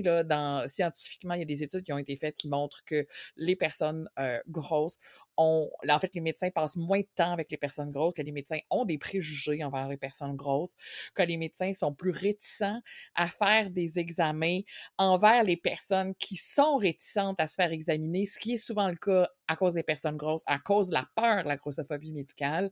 scientifiquement, 0.67 1.35
il 1.35 1.41
y 1.41 1.43
a 1.43 1.47
des 1.47 1.63
études 1.63 1.83
qui 1.83 1.93
ont 1.93 1.99
été 1.99 2.17
faites 2.17 2.37
qui 2.37 2.49
montrent 2.49 2.85
que 2.85 3.07
les 3.37 3.57
personnes 3.57 4.09
euh, 4.19 4.39
grosses 4.49 4.99
en 5.39 5.99
fait, 6.01 6.15
les 6.15 6.21
médecins 6.21 6.51
passent 6.51 6.77
moins 6.77 7.01
de 7.01 7.09
temps 7.15 7.33
avec 7.33 7.51
les 7.51 7.57
personnes 7.57 7.91
grosses, 7.91 8.15
que 8.15 8.23
les 8.23 8.33
médecins 8.33 8.59
ont 8.71 8.85
des 8.85 8.99
préjugés 8.99 9.63
envers 9.65 9.89
les 9.89 9.97
personnes 9.97 10.37
grosses, 10.37 10.75
que 11.15 11.23
les 11.23 11.37
médecins 11.37 11.73
sont 11.73 11.95
plus 11.95 12.11
réticents 12.11 12.81
à 13.15 13.29
faire 13.29 13.71
des 13.71 13.99
examens 13.99 14.61
envers 14.99 15.43
les 15.45 15.57
personnes 15.57 16.15
qui 16.17 16.37
sont 16.37 16.77
réticentes 16.77 17.41
à 17.41 17.47
se 17.47 17.55
faire 17.55 17.73
examiner, 17.73 18.27
ce 18.27 18.39
qui 18.39 18.55
est 18.55 18.57
souvent 18.57 18.89
le 18.89 18.97
cas 18.97 19.29
à 19.47 19.57
cause 19.57 19.75
des 19.75 19.83
personnes 19.83 20.17
grosses, 20.17 20.43
à 20.47 20.59
cause 20.59 20.89
de 20.89 20.95
la 20.95 21.07
peur 21.15 21.43
de 21.45 21.49
la 21.49 21.57
grossophobie 21.57 22.13
médicale. 22.13 22.71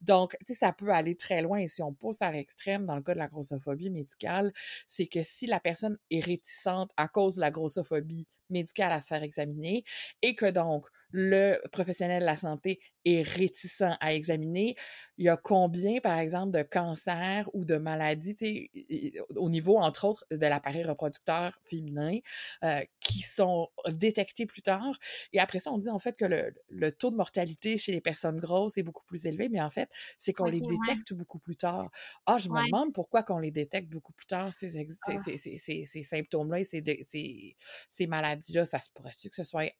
Donc, 0.00 0.36
tu 0.40 0.52
sais, 0.52 0.54
ça 0.54 0.72
peut 0.72 0.90
aller 0.90 1.16
très 1.16 1.42
loin. 1.42 1.58
Et 1.58 1.68
si 1.68 1.82
on 1.82 1.92
pousse 1.92 2.22
à 2.22 2.30
l'extrême 2.30 2.86
dans 2.86 2.96
le 2.96 3.02
cas 3.02 3.14
de 3.14 3.18
la 3.18 3.28
grossophobie 3.28 3.90
médicale, 3.90 4.52
c'est 4.86 5.06
que 5.06 5.22
si 5.22 5.46
la 5.46 5.60
personne 5.60 5.98
est 6.10 6.24
réticente 6.24 6.90
à 6.96 7.08
cause 7.08 7.36
de 7.36 7.40
la 7.40 7.50
grossophobie 7.50 8.26
médicale 8.50 8.92
à 8.92 9.00
se 9.00 9.08
faire 9.08 9.22
examiner 9.22 9.84
et 10.22 10.34
que 10.34 10.46
donc 10.50 10.86
le 11.16 11.60
professionnel 11.70 12.22
de 12.22 12.26
la 12.26 12.36
santé 12.36 12.80
est 13.04 13.22
réticent 13.22 13.84
à 14.00 14.14
examiner, 14.14 14.74
il 15.16 15.26
y 15.26 15.28
a 15.28 15.36
combien, 15.36 16.00
par 16.00 16.18
exemple, 16.18 16.50
de 16.50 16.62
cancers 16.62 17.48
ou 17.52 17.64
de 17.64 17.76
maladies 17.76 18.68
au 19.36 19.48
niveau, 19.48 19.78
entre 19.78 20.06
autres, 20.06 20.26
de 20.32 20.44
l'appareil 20.44 20.82
reproducteur 20.82 21.56
féminin 21.62 22.18
euh, 22.64 22.80
qui 22.98 23.20
sont 23.20 23.68
détectés 23.90 24.44
plus 24.44 24.62
tard? 24.62 24.98
Et 25.32 25.38
après 25.38 25.60
ça, 25.60 25.70
on 25.70 25.78
dit 25.78 25.88
en 25.88 26.00
fait 26.00 26.16
que 26.16 26.24
le, 26.68 26.90
taux 26.90 27.12
de 27.12 27.16
mortalité 27.16 27.76
chez 27.76 27.92
les 27.92 28.00
personnes 28.00 28.38
grosses 28.38 28.76
est 28.76 28.82
beaucoup 28.82 29.04
plus 29.04 29.24
élevé, 29.24 29.48
mais 29.48 29.60
en 29.60 29.70
fait, 29.70 29.88
c'est 30.18 30.32
qu'on 30.32 30.46
les 30.46 30.60
détecte 30.60 31.12
beaucoup 31.12 31.38
plus 31.38 31.56
tard. 31.56 31.92
Ah, 32.26 32.38
je 32.38 32.48
me 32.48 32.66
demande 32.66 32.92
pourquoi 32.92 33.22
qu'on 33.22 33.38
les 33.38 33.52
détecte 33.52 33.88
beaucoup 33.88 34.12
plus 34.12 34.26
tard, 34.26 34.52
ces, 34.52 34.84
ah. 35.06 35.22
ces 35.24 36.02
symptômes-là 36.02 36.58
et 36.58 36.64
ces, 36.64 38.06
maladies-là. 38.08 38.66
Ça 38.66 38.80
se 38.80 38.88
pourrait-tu 38.92 39.30
que 39.30 39.36
ce 39.36 39.44
soit 39.44 39.70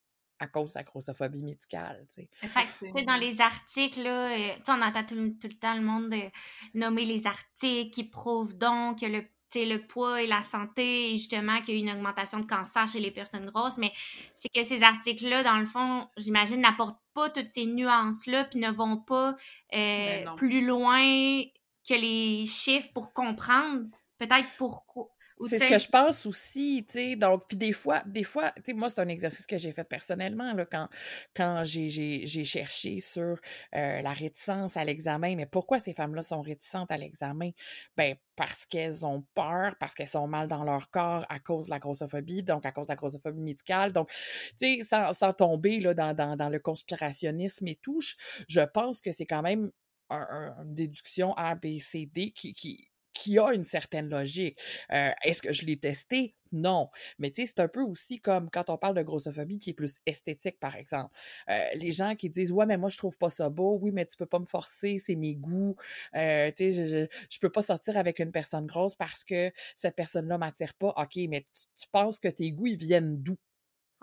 à 0.45 0.49
cause 0.49 0.75
de 0.75 0.79
la 0.79 0.85
grossophobie 0.85 1.43
médicale. 1.43 2.07
Fait 2.11 2.67
que, 2.81 3.05
dans 3.05 3.17
les 3.17 3.41
articles, 3.41 4.03
là, 4.03 4.33
euh, 4.33 4.53
on 4.69 4.83
entend 4.83 5.05
tout, 5.05 5.15
le 5.15 5.59
temps 5.59 5.75
le 5.75 5.83
monde 5.83 6.13
euh, 6.13 6.29
nommer 6.75 7.05
les 7.05 7.27
articles 7.27 7.91
qui 7.91 8.05
prouvent 8.05 8.57
donc 8.57 9.01
que 9.01 9.07
le 9.07 9.25
le 9.63 9.79
poids 9.79 10.23
et 10.23 10.27
la 10.27 10.43
santé, 10.43 11.13
et 11.13 11.17
justement 11.17 11.61
qu'il 11.61 11.75
y 11.75 11.77
a 11.79 11.81
une 11.81 11.97
augmentation 11.97 12.41
de 12.41 12.47
cancer 12.47 12.89
chez 12.89 12.99
les 12.99 13.13
personnes 13.13 13.47
grosses, 13.47 13.79
mais 13.79 13.93
c'est 14.35 14.49
que 14.49 14.63
ces 14.63 14.83
articles-là, 14.83 15.45
dans 15.45 15.59
le 15.59 15.67
fond, 15.67 16.09
j'imagine, 16.17 16.61
n'apportent 16.61 17.01
pas 17.15 17.31
toutes 17.31 17.49
ces 17.49 17.67
nuances-là, 17.67 18.45
puis 18.45 18.59
ne 18.59 18.71
vont 18.71 18.97
pas 18.97 19.37
euh, 19.75 20.25
ben 20.25 20.35
plus 20.37 20.67
loin 20.67 21.43
que 21.89 21.95
les 21.95 22.47
chiffres 22.47 22.89
pour 22.93 23.13
comprendre 23.13 23.85
peut-être 24.19 24.49
pourquoi, 24.59 25.09
c'est 25.49 25.59
ce 25.59 25.67
que 25.67 25.79
je 25.79 25.89
pense 25.89 26.27
aussi, 26.27 26.85
tu 26.89 26.99
sais. 26.99 27.17
Donc, 27.17 27.45
puis 27.49 27.57
des 27.57 27.73
fois, 27.73 28.03
des 28.07 28.25
fois, 28.25 28.53
tu 28.57 28.63
sais, 28.67 28.73
moi, 28.73 28.89
c'est 28.89 29.01
un 29.01 29.09
exercice 29.09 29.47
que 29.47 29.59
j'ai 29.59 29.73
fait 29.73 29.85
personnellement, 29.85 30.53
là, 30.55 30.67
quand, 30.67 30.89
quand 31.35 31.63
j'ai 31.65 32.27
cherché 32.45 33.01
sur 33.01 33.39
euh, 33.75 34.03
la 34.03 34.13
réticence 34.13 34.77
à 34.77 34.85
l'examen. 34.85 35.35
Mais 35.37 35.47
pourquoi 35.47 35.79
ces 35.79 35.93
femmes-là 35.93 36.23
sont 36.23 36.43
réticentes 36.43 36.91
à 36.91 36.97
l'examen? 36.97 37.51
Ben, 37.97 38.17
parce 38.37 38.67
qu'elles 38.67 39.07
ont 39.07 39.25
peur, 39.35 39.75
parce 39.79 39.95
qu'elles 39.95 40.09
sont 40.09 40.27
mal 40.27 40.49
dans 40.49 40.65
leur 40.65 40.91
corps 40.91 41.25
à 41.29 41.39
cause 41.39 41.67
de 41.67 41.71
la 41.71 41.79
grossophobie, 41.79 42.43
donc 42.43 42.67
à 42.67 42.73
cause 42.73 42.87
de 42.87 42.93
la 42.93 42.97
grossophobie 42.97 43.41
médicale. 43.41 43.93
Donc, 43.93 44.11
tu 44.59 44.79
sais, 44.79 44.85
sans, 44.85 45.13
sans, 45.13 45.33
tomber 45.33 45.81
là, 45.81 45.95
dans, 45.95 46.15
dans, 46.15 46.37
dans, 46.37 46.49
le 46.49 46.59
conspirationnisme 46.59 47.67
et 47.69 47.77
tout, 47.77 48.01
je, 48.49 48.61
pense 48.61 49.01
que 49.01 49.13
c'est 49.13 49.27
quand 49.27 49.43
même 49.43 49.71
une 50.11 50.75
déduction 50.75 51.35
A, 51.35 51.55
B, 51.55 51.79
C, 51.81 52.07
D 52.13 52.33
qui, 52.33 52.55
qui, 52.55 52.89
qui 53.15 53.39
a 53.39 53.53
une 53.55 53.65
certaine 53.65 54.11
logique. 54.11 54.59
Euh, 54.93 55.11
est-ce 55.25 55.41
que 55.41 55.53
je 55.53 55.65
l'ai 55.65 55.79
testé? 55.79 56.35
Non. 56.53 56.91
Mais 57.19 57.31
tu 57.31 57.43
sais, 57.43 57.53
c'est 57.55 57.61
un 57.61 57.69
peu 57.69 57.81
aussi 57.81 58.21
comme 58.21 58.51
quand 58.51 58.71
on 58.71 58.77
parle 58.77 58.97
de 58.97 59.03
grossophobie 59.03 59.59
qui 59.59 59.71
est 59.71 59.75
plus 59.75 60.01
esthétique, 60.07 60.61
par 60.61 60.77
exemple. 60.77 61.15
Euh, 61.51 61.59
les 61.77 61.93
gens 61.93 62.15
qui 62.15 62.31
disent 62.31 62.53
Ouais, 62.53 62.67
mais 62.67 62.77
moi, 62.77 62.91
je 62.91 62.99
trouve 62.99 63.17
pas 63.17 63.31
ça 63.31 63.49
beau. 63.49 63.79
Oui, 63.81 63.91
mais 63.93 64.07
tu 64.07 64.17
peux 64.17 64.27
pas 64.27 64.39
me 64.39 64.47
forcer, 64.47 64.99
c'est 64.99 65.17
mes 65.17 65.35
goûts. 65.35 65.77
Euh, 66.15 66.51
tu 66.57 66.73
sais, 66.73 66.87
je, 66.87 67.07
je, 67.31 67.39
peux 67.41 67.51
pas 67.51 67.63
sortir 67.63 67.97
avec 67.97 68.19
une 68.21 68.33
personne 68.33 68.67
grosse 68.67 68.95
parce 68.95 69.25
que 69.25 69.51
cette 69.77 69.97
personne-là 69.97 70.39
m'attire 70.39 70.75
pas. 70.75 70.95
OK, 70.97 71.17
mais 71.29 71.47
tu 71.55 71.89
penses 71.91 72.19
que 72.21 72.29
tes 72.29 72.51
goûts, 72.53 72.67
ils 72.67 72.77
viennent 72.77 73.23
d'où? 73.23 73.37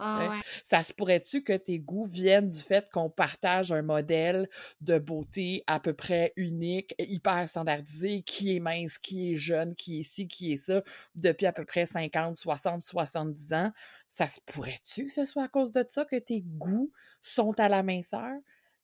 Ah 0.03 0.41
ça 0.63 0.83
se 0.83 0.93
pourrait-tu 0.93 1.43
que 1.43 1.53
tes 1.53 1.79
goûts 1.79 2.05
viennent 2.05 2.47
du 2.47 2.57
fait 2.59 2.89
qu'on 2.91 3.09
partage 3.09 3.71
un 3.71 3.81
modèle 3.83 4.49
de 4.81 4.97
beauté 4.99 5.63
à 5.67 5.79
peu 5.79 5.93
près 5.93 6.33
unique, 6.35 6.95
hyper 6.99 7.47
standardisé, 7.47 8.21
qui 8.23 8.55
est 8.55 8.59
mince, 8.59 8.97
qui 8.97 9.31
est 9.33 9.35
jeune, 9.35 9.75
qui 9.75 9.99
est 9.99 10.03
ci, 10.03 10.27
qui 10.27 10.53
est 10.53 10.57
ça, 10.57 10.81
depuis 11.15 11.45
à 11.45 11.53
peu 11.53 11.65
près 11.65 11.85
50, 11.85 12.37
60, 12.37 12.81
70 12.81 13.53
ans? 13.53 13.71
Ça 14.09 14.27
se 14.27 14.39
pourrait-tu 14.45 15.05
que 15.05 15.11
ce 15.11 15.25
soit 15.25 15.43
à 15.43 15.47
cause 15.47 15.71
de 15.71 15.85
ça 15.87 16.05
que 16.05 16.17
tes 16.17 16.41
goûts 16.41 16.91
sont 17.21 17.57
à 17.59 17.69
la 17.69 17.83
minceur? 17.83 18.31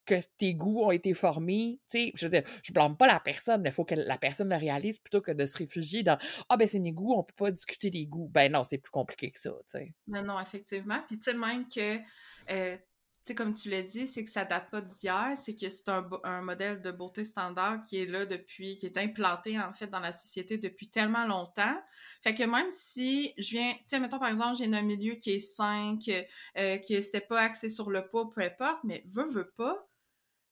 Que 0.08 0.16
tes 0.38 0.56
goûts 0.56 0.84
ont 0.84 0.92
été 0.92 1.14
formés. 1.14 1.80
Tu 1.90 2.00
sais, 2.00 2.12
je 2.16 2.26
veux 2.26 2.32
dire, 2.32 2.44
je 2.64 2.74
blâme 2.74 2.98
pas 2.98 3.08
la 3.08 3.20
personne, 3.20 3.62
mais 3.62 3.70
il 3.70 3.74
faut 3.74 3.86
que 3.86 3.96
la 3.96 4.18
personne 4.18 4.50
le 4.50 4.56
réalise 4.56 5.00
plutôt 5.00 5.22
que 5.22 5.32
de 5.32 5.46
se 5.46 5.58
réfugier 5.58 6.04
dans 6.04 6.18
Ah, 6.50 6.58
ben 6.58 6.68
c'est 6.68 6.80
mes 6.80 6.94
goûts, 6.94 7.14
on 7.14 7.24
peut 7.24 7.34
pas 7.38 7.52
discuter 7.52 7.90
des 7.90 8.08
goûts. 8.08 8.30
Ben 8.30 8.52
non, 8.52 8.64
c'est 8.64 8.78
plus 8.78 8.92
compliqué 8.92 9.30
que 9.32 9.40
ça, 9.40 9.52
tu 9.70 9.78
sais. 9.78 9.94
Non, 10.08 10.24
non, 10.24 10.40
effectivement. 10.40 11.00
Puis 11.08 11.20
tu 11.20 11.32
sais, 11.32 11.38
même 11.38 11.68
que. 11.68 11.98
Euh, 12.50 12.78
tu 13.28 13.34
sais, 13.34 13.36
comme 13.36 13.54
tu 13.54 13.70
l'as 13.70 13.82
dit, 13.82 14.08
c'est 14.08 14.24
que 14.24 14.30
ça 14.30 14.46
date 14.46 14.70
pas 14.72 14.80
d'hier, 14.80 15.34
c'est 15.36 15.54
que 15.54 15.68
c'est 15.68 15.90
un, 15.90 16.08
un, 16.24 16.42
modèle 16.42 16.82
de 16.82 16.92
beauté 16.92 17.26
standard 17.26 17.82
qui 17.82 17.98
est 17.98 18.06
là 18.06 18.26
depuis, 18.26 18.78
qui 18.78 18.86
est 18.86 18.98
implanté 18.98 19.60
en 19.60 19.74
fait 19.74 19.88
dans 19.88 20.00
la 20.00 20.14
société 20.14 20.58
depuis 20.58 20.90
tellement 20.90 21.26
longtemps. 21.26 21.78
Fait 22.24 22.34
que 22.34 22.44
même 22.44 22.72
si 22.72 23.34
je 23.38 23.50
viens, 23.50 23.74
tu 23.74 23.84
sais, 23.88 24.00
mettons 24.00 24.18
par 24.18 24.30
exemple, 24.30 24.56
j'ai 24.58 24.74
un 24.74 24.82
milieu 24.82 25.16
qui 25.16 25.32
est 25.32 25.40
sain, 25.40 25.98
que, 25.98 26.24
euh, 26.58 26.78
qui 26.78 26.94
n'était 26.94 27.20
pas 27.20 27.42
axé 27.42 27.68
sur 27.68 27.90
le 27.90 28.08
poids, 28.08 28.30
peu 28.30 28.40
importe, 28.40 28.80
mais 28.86 29.04
veut, 29.10 29.28
veut 29.28 29.52
pas, 29.58 29.86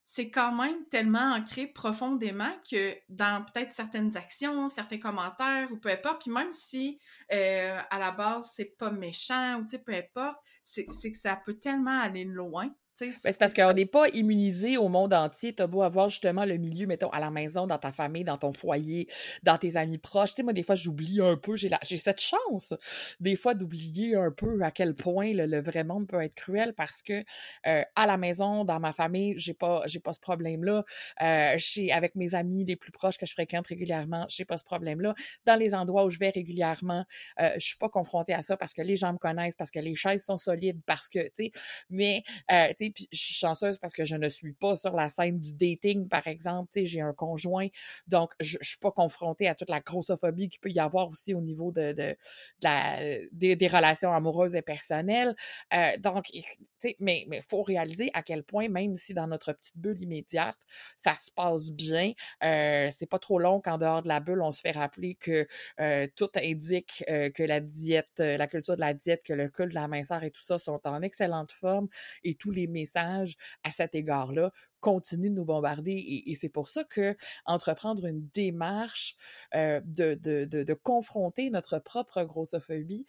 c'est 0.05 0.29
quand 0.29 0.53
même 0.53 0.85
tellement 0.89 1.33
ancré 1.33 1.67
profondément 1.67 2.51
que 2.69 2.95
dans 3.09 3.43
peut-être 3.43 3.73
certaines 3.73 4.15
actions, 4.15 4.69
certains 4.69 4.99
commentaires 4.99 5.67
ou 5.71 5.77
peu 5.77 5.89
importe, 5.89 6.21
puis 6.21 6.31
même 6.31 6.53
si 6.53 6.99
euh, 7.33 7.79
à 7.89 7.99
la 7.99 8.11
base 8.11 8.51
c'est 8.53 8.77
pas 8.77 8.91
méchant 8.91 9.59
ou 9.59 9.77
peu 9.77 9.93
importe, 9.93 10.39
c'est 10.63 10.85
que 10.85 11.17
ça 11.17 11.35
peut 11.35 11.55
tellement 11.55 11.99
aller 11.99 12.23
loin 12.23 12.69
ben, 12.99 13.13
c'est 13.13 13.37
parce 13.37 13.53
qu'on 13.53 13.73
n'est 13.73 13.85
pas 13.85 14.07
immunisé 14.09 14.77
au 14.77 14.87
monde 14.87 15.13
entier. 15.13 15.53
Tu 15.53 15.61
as 15.61 15.67
beau 15.67 15.81
avoir 15.81 16.09
justement 16.09 16.45
le 16.45 16.57
milieu, 16.57 16.87
mettons, 16.87 17.09
à 17.09 17.19
la 17.19 17.31
maison, 17.31 17.67
dans 17.67 17.77
ta 17.77 17.91
famille, 17.91 18.23
dans 18.23 18.37
ton 18.37 18.53
foyer, 18.53 19.07
dans 19.43 19.57
tes 19.57 19.75
amis 19.75 19.97
proches. 19.97 20.31
Tu 20.31 20.35
sais, 20.37 20.43
moi, 20.43 20.53
des 20.53 20.63
fois, 20.63 20.75
j'oublie 20.75 21.21
un 21.21 21.35
peu. 21.35 21.55
J'ai, 21.55 21.69
la... 21.69 21.79
j'ai 21.83 21.97
cette 21.97 22.21
chance, 22.21 22.73
des 23.19 23.35
fois, 23.35 23.53
d'oublier 23.53 24.15
un 24.15 24.31
peu 24.31 24.61
à 24.61 24.71
quel 24.71 24.95
point 24.95 25.33
le, 25.33 25.61
vrai 25.61 25.83
monde 25.83 26.07
peut 26.07 26.21
être 26.21 26.35
cruel 26.35 26.73
parce 26.73 27.01
que 27.01 27.23
euh, 27.67 27.83
à 27.95 28.05
la 28.05 28.17
maison, 28.17 28.65
dans 28.65 28.79
ma 28.79 28.93
famille, 28.93 29.33
j'ai 29.37 29.53
pas, 29.53 29.81
j'ai 29.85 29.99
pas 29.99 30.13
ce 30.13 30.19
problème-là. 30.19 30.83
Euh, 31.21 31.57
avec 31.91 32.15
mes 32.15 32.35
amis 32.35 32.65
les 32.65 32.75
plus 32.75 32.91
proches 32.91 33.17
que 33.17 33.25
je 33.25 33.33
fréquente 33.33 33.67
régulièrement, 33.67 34.25
j'ai 34.29 34.45
pas 34.45 34.57
ce 34.57 34.63
problème-là. 34.63 35.15
Dans 35.45 35.55
les 35.55 35.73
endroits 35.73 36.05
où 36.05 36.09
je 36.09 36.19
vais 36.19 36.29
régulièrement, 36.29 37.05
euh, 37.39 37.51
je 37.55 37.65
suis 37.65 37.77
pas 37.77 37.89
confrontée 37.89 38.33
à 38.33 38.41
ça 38.41 38.57
parce 38.57 38.73
que 38.73 38.81
les 38.81 38.95
gens 38.95 39.13
me 39.13 39.17
connaissent, 39.17 39.55
parce 39.55 39.71
que 39.71 39.79
les 39.79 39.95
chaises 39.95 40.23
sont 40.23 40.37
solides, 40.37 40.81
parce 40.85 41.09
que, 41.09 41.19
tu 41.19 41.45
sais, 41.45 41.51
mais, 41.89 42.23
euh, 42.51 42.67
tu 42.77 42.84
puis 42.91 43.07
je 43.11 43.17
suis 43.17 43.35
chanceuse 43.35 43.77
parce 43.77 43.93
que 43.93 44.05
je 44.05 44.15
ne 44.15 44.29
suis 44.29 44.53
pas 44.53 44.75
sur 44.75 44.95
la 44.95 45.09
scène 45.09 45.39
du 45.39 45.53
dating, 45.53 46.07
par 46.07 46.27
exemple. 46.27 46.71
Tu 46.73 46.81
sais, 46.81 46.85
j'ai 46.85 47.01
un 47.01 47.13
conjoint, 47.13 47.67
donc 48.07 48.31
je, 48.39 48.57
ne 48.57 48.63
suis 48.63 48.79
pas 48.79 48.91
confrontée 48.91 49.47
à 49.47 49.55
toute 49.55 49.69
la 49.69 49.79
grossophobie 49.79 50.49
qu'il 50.49 50.59
peut 50.59 50.71
y 50.71 50.79
avoir 50.79 51.09
aussi 51.09 51.33
au 51.33 51.41
niveau 51.41 51.71
de, 51.71 51.93
de, 51.93 52.15
la, 52.61 52.97
des, 53.31 53.67
relations 53.67 54.11
amoureuses 54.11 54.55
et 54.55 54.61
personnelles. 54.61 55.35
Euh, 55.73 55.97
donc, 55.97 56.25
tu 56.25 56.41
sais, 56.79 56.95
mais 56.99 57.27
il 57.31 57.41
faut 57.41 57.63
réaliser 57.63 58.11
à 58.13 58.23
quel 58.23 58.43
point, 58.43 58.69
même 58.69 58.95
si 58.95 59.13
dans 59.13 59.27
notre 59.27 59.53
petite 59.53 59.77
bulle 59.77 60.01
immédiate, 60.01 60.57
ça 60.95 61.15
se 61.15 61.31
passe 61.31 61.71
bien, 61.71 62.13
euh, 62.43 62.89
c'est 62.91 63.09
pas 63.09 63.19
trop 63.19 63.39
long 63.39 63.61
qu'en 63.61 63.77
dehors 63.77 64.01
de 64.01 64.07
la 64.07 64.19
bulle, 64.19 64.41
on 64.41 64.51
se 64.51 64.61
fait 64.61 64.71
rappeler 64.71 65.15
que 65.15 65.47
euh, 65.79 66.07
tout 66.15 66.29
indique 66.35 67.03
euh, 67.09 67.29
que 67.29 67.43
la 67.43 67.59
diète, 67.59 68.19
la 68.19 68.47
culture 68.47 68.75
de 68.75 68.81
la 68.81 68.93
diète, 68.93 69.23
que 69.23 69.33
le 69.33 69.49
cul 69.49 69.67
de 69.67 69.73
la 69.73 69.87
minceur 69.87 70.23
et 70.23 70.31
tout 70.31 70.41
ça 70.41 70.59
sont 70.59 70.81
en 70.85 71.01
excellente 71.01 71.51
forme 71.51 71.87
et 72.23 72.35
tous 72.35 72.51
les 72.51 72.67
messages 72.75 73.35
à 73.63 73.71
cet 73.71 73.95
égard-là 73.95 74.51
continuent 74.85 75.31
de 75.31 75.35
nous 75.35 75.45
bombarder. 75.45 76.23
Et, 76.27 76.35
c'est 76.35 76.49
pour 76.49 76.67
ça 76.67 76.83
que 76.83 77.17
entreprendre 77.45 78.05
une 78.05 78.29
démarche 78.35 79.15
euh, 79.55 79.81
de, 79.83 80.13
de, 80.13 80.45
de, 80.45 80.73
confronter 80.75 81.49
notre 81.49 81.79
propre 81.79 82.23
grossophobie 82.23 83.07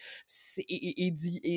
et, 0.56 1.10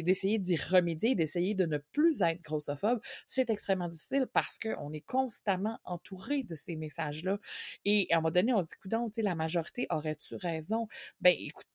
d'essayer 0.03 0.37
d'y 0.37 0.57
remédier, 0.57 1.15
d'essayer 1.15 1.55
de 1.55 1.65
ne 1.65 1.77
plus 1.77 2.21
être 2.21 2.41
grossophobe, 2.41 2.99
c'est 3.27 3.49
extrêmement 3.49 3.87
difficile 3.87 4.27
parce 4.33 4.59
qu'on 4.59 4.91
est 4.91 5.05
constamment 5.05 5.79
entouré 5.85 6.43
de 6.43 6.55
ces 6.55 6.75
messages-là. 6.75 7.39
Et 7.85 8.07
à 8.11 8.17
un 8.17 8.19
moment 8.19 8.31
donné, 8.31 8.53
on 8.53 8.59
se 8.59 8.65
dit, 8.65 9.13
sais 9.13 9.21
la 9.21 9.35
majorité 9.35 9.87
aurait-tu 9.89 10.35
raison? 10.35 10.87
Ben, 11.21 11.33
écoute, 11.39 11.65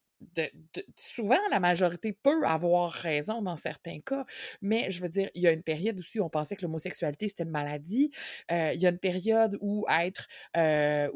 souvent, 0.97 1.39
la 1.51 1.61
majorité 1.61 2.13
peut 2.13 2.45
avoir 2.47 2.91
raison 2.91 3.43
dans 3.43 3.57
certains 3.57 4.01
cas, 4.01 4.25
mais 4.63 4.91
je 4.91 5.03
veux 5.03 5.09
dire, 5.09 5.31
il 5.35 5.43
y 5.43 5.47
a 5.47 5.53
une 5.53 5.63
période 5.63 5.99
aussi 5.99 6.21
où 6.21 6.25
on 6.25 6.31
pensait 6.31 6.57
que 6.57 6.63
l'homosexualité, 6.63 7.29
c'était 7.29 7.45
une 7.45 7.51
maladie. 7.51 8.11
Euh, 8.51 8.73
il 8.75 8.81
y 8.81 8.87
a 8.87 8.91
une 8.91 8.99
période 8.99 9.59
où 9.61 9.85
être, 9.89 10.29
euh, 10.57 11.09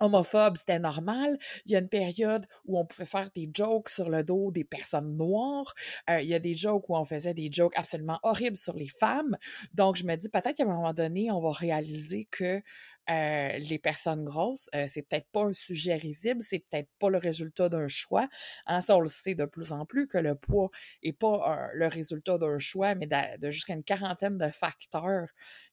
homophobe, 0.00 0.56
c'était 0.56 0.78
normal. 0.78 1.38
Il 1.66 1.72
y 1.72 1.76
a 1.76 1.78
une 1.78 1.88
période 1.88 2.46
où 2.64 2.78
on 2.78 2.86
pouvait 2.86 3.04
faire 3.04 3.30
des 3.34 3.50
jokes 3.54 3.90
sur 3.90 4.08
le 4.08 4.24
dos 4.24 4.50
des 4.50 4.64
personnes 4.64 5.16
noires. 5.16 5.74
Euh, 6.08 6.20
il 6.22 6.28
y 6.28 6.34
a 6.34 6.38
des 6.38 6.54
jokes 6.54 6.88
où 6.88 6.96
on 6.96 7.04
faisait 7.04 7.34
des 7.34 7.50
jokes 7.52 7.74
absolument 7.76 8.18
horribles 8.22 8.56
sur 8.56 8.74
les 8.74 8.88
femmes. 8.88 9.36
Donc, 9.74 9.96
je 9.96 10.04
me 10.04 10.16
dis 10.16 10.28
peut-être 10.28 10.56
qu'à 10.56 10.64
un 10.64 10.66
moment 10.66 10.94
donné, 10.94 11.30
on 11.30 11.40
va 11.40 11.52
réaliser 11.52 12.26
que 12.30 12.62
euh, 13.08 13.58
les 13.58 13.78
personnes 13.78 14.24
grosses, 14.24 14.68
euh, 14.74 14.86
c'est 14.92 15.02
peut-être 15.02 15.28
pas 15.32 15.42
un 15.44 15.52
sujet 15.52 15.94
risible, 15.94 16.42
c'est 16.42 16.64
peut-être 16.70 16.88
pas 16.98 17.08
le 17.10 17.18
résultat 17.18 17.68
d'un 17.68 17.88
choix. 17.88 18.28
Hein, 18.66 18.80
ça, 18.80 18.96
on 18.96 19.00
le 19.00 19.08
sait 19.08 19.34
de 19.34 19.44
plus 19.46 19.72
en 19.72 19.86
plus 19.86 20.06
que 20.06 20.18
le 20.18 20.34
poids 20.34 20.70
est 21.02 21.12
pas 21.12 21.70
le 21.74 21.86
résultat 21.88 22.38
d'un 22.38 22.58
choix, 22.58 22.94
mais 22.94 23.06
de 23.06 23.50
jusqu'à 23.50 23.74
une 23.74 23.84
quarantaine 23.84 24.38
de 24.38 24.48
facteurs 24.50 25.26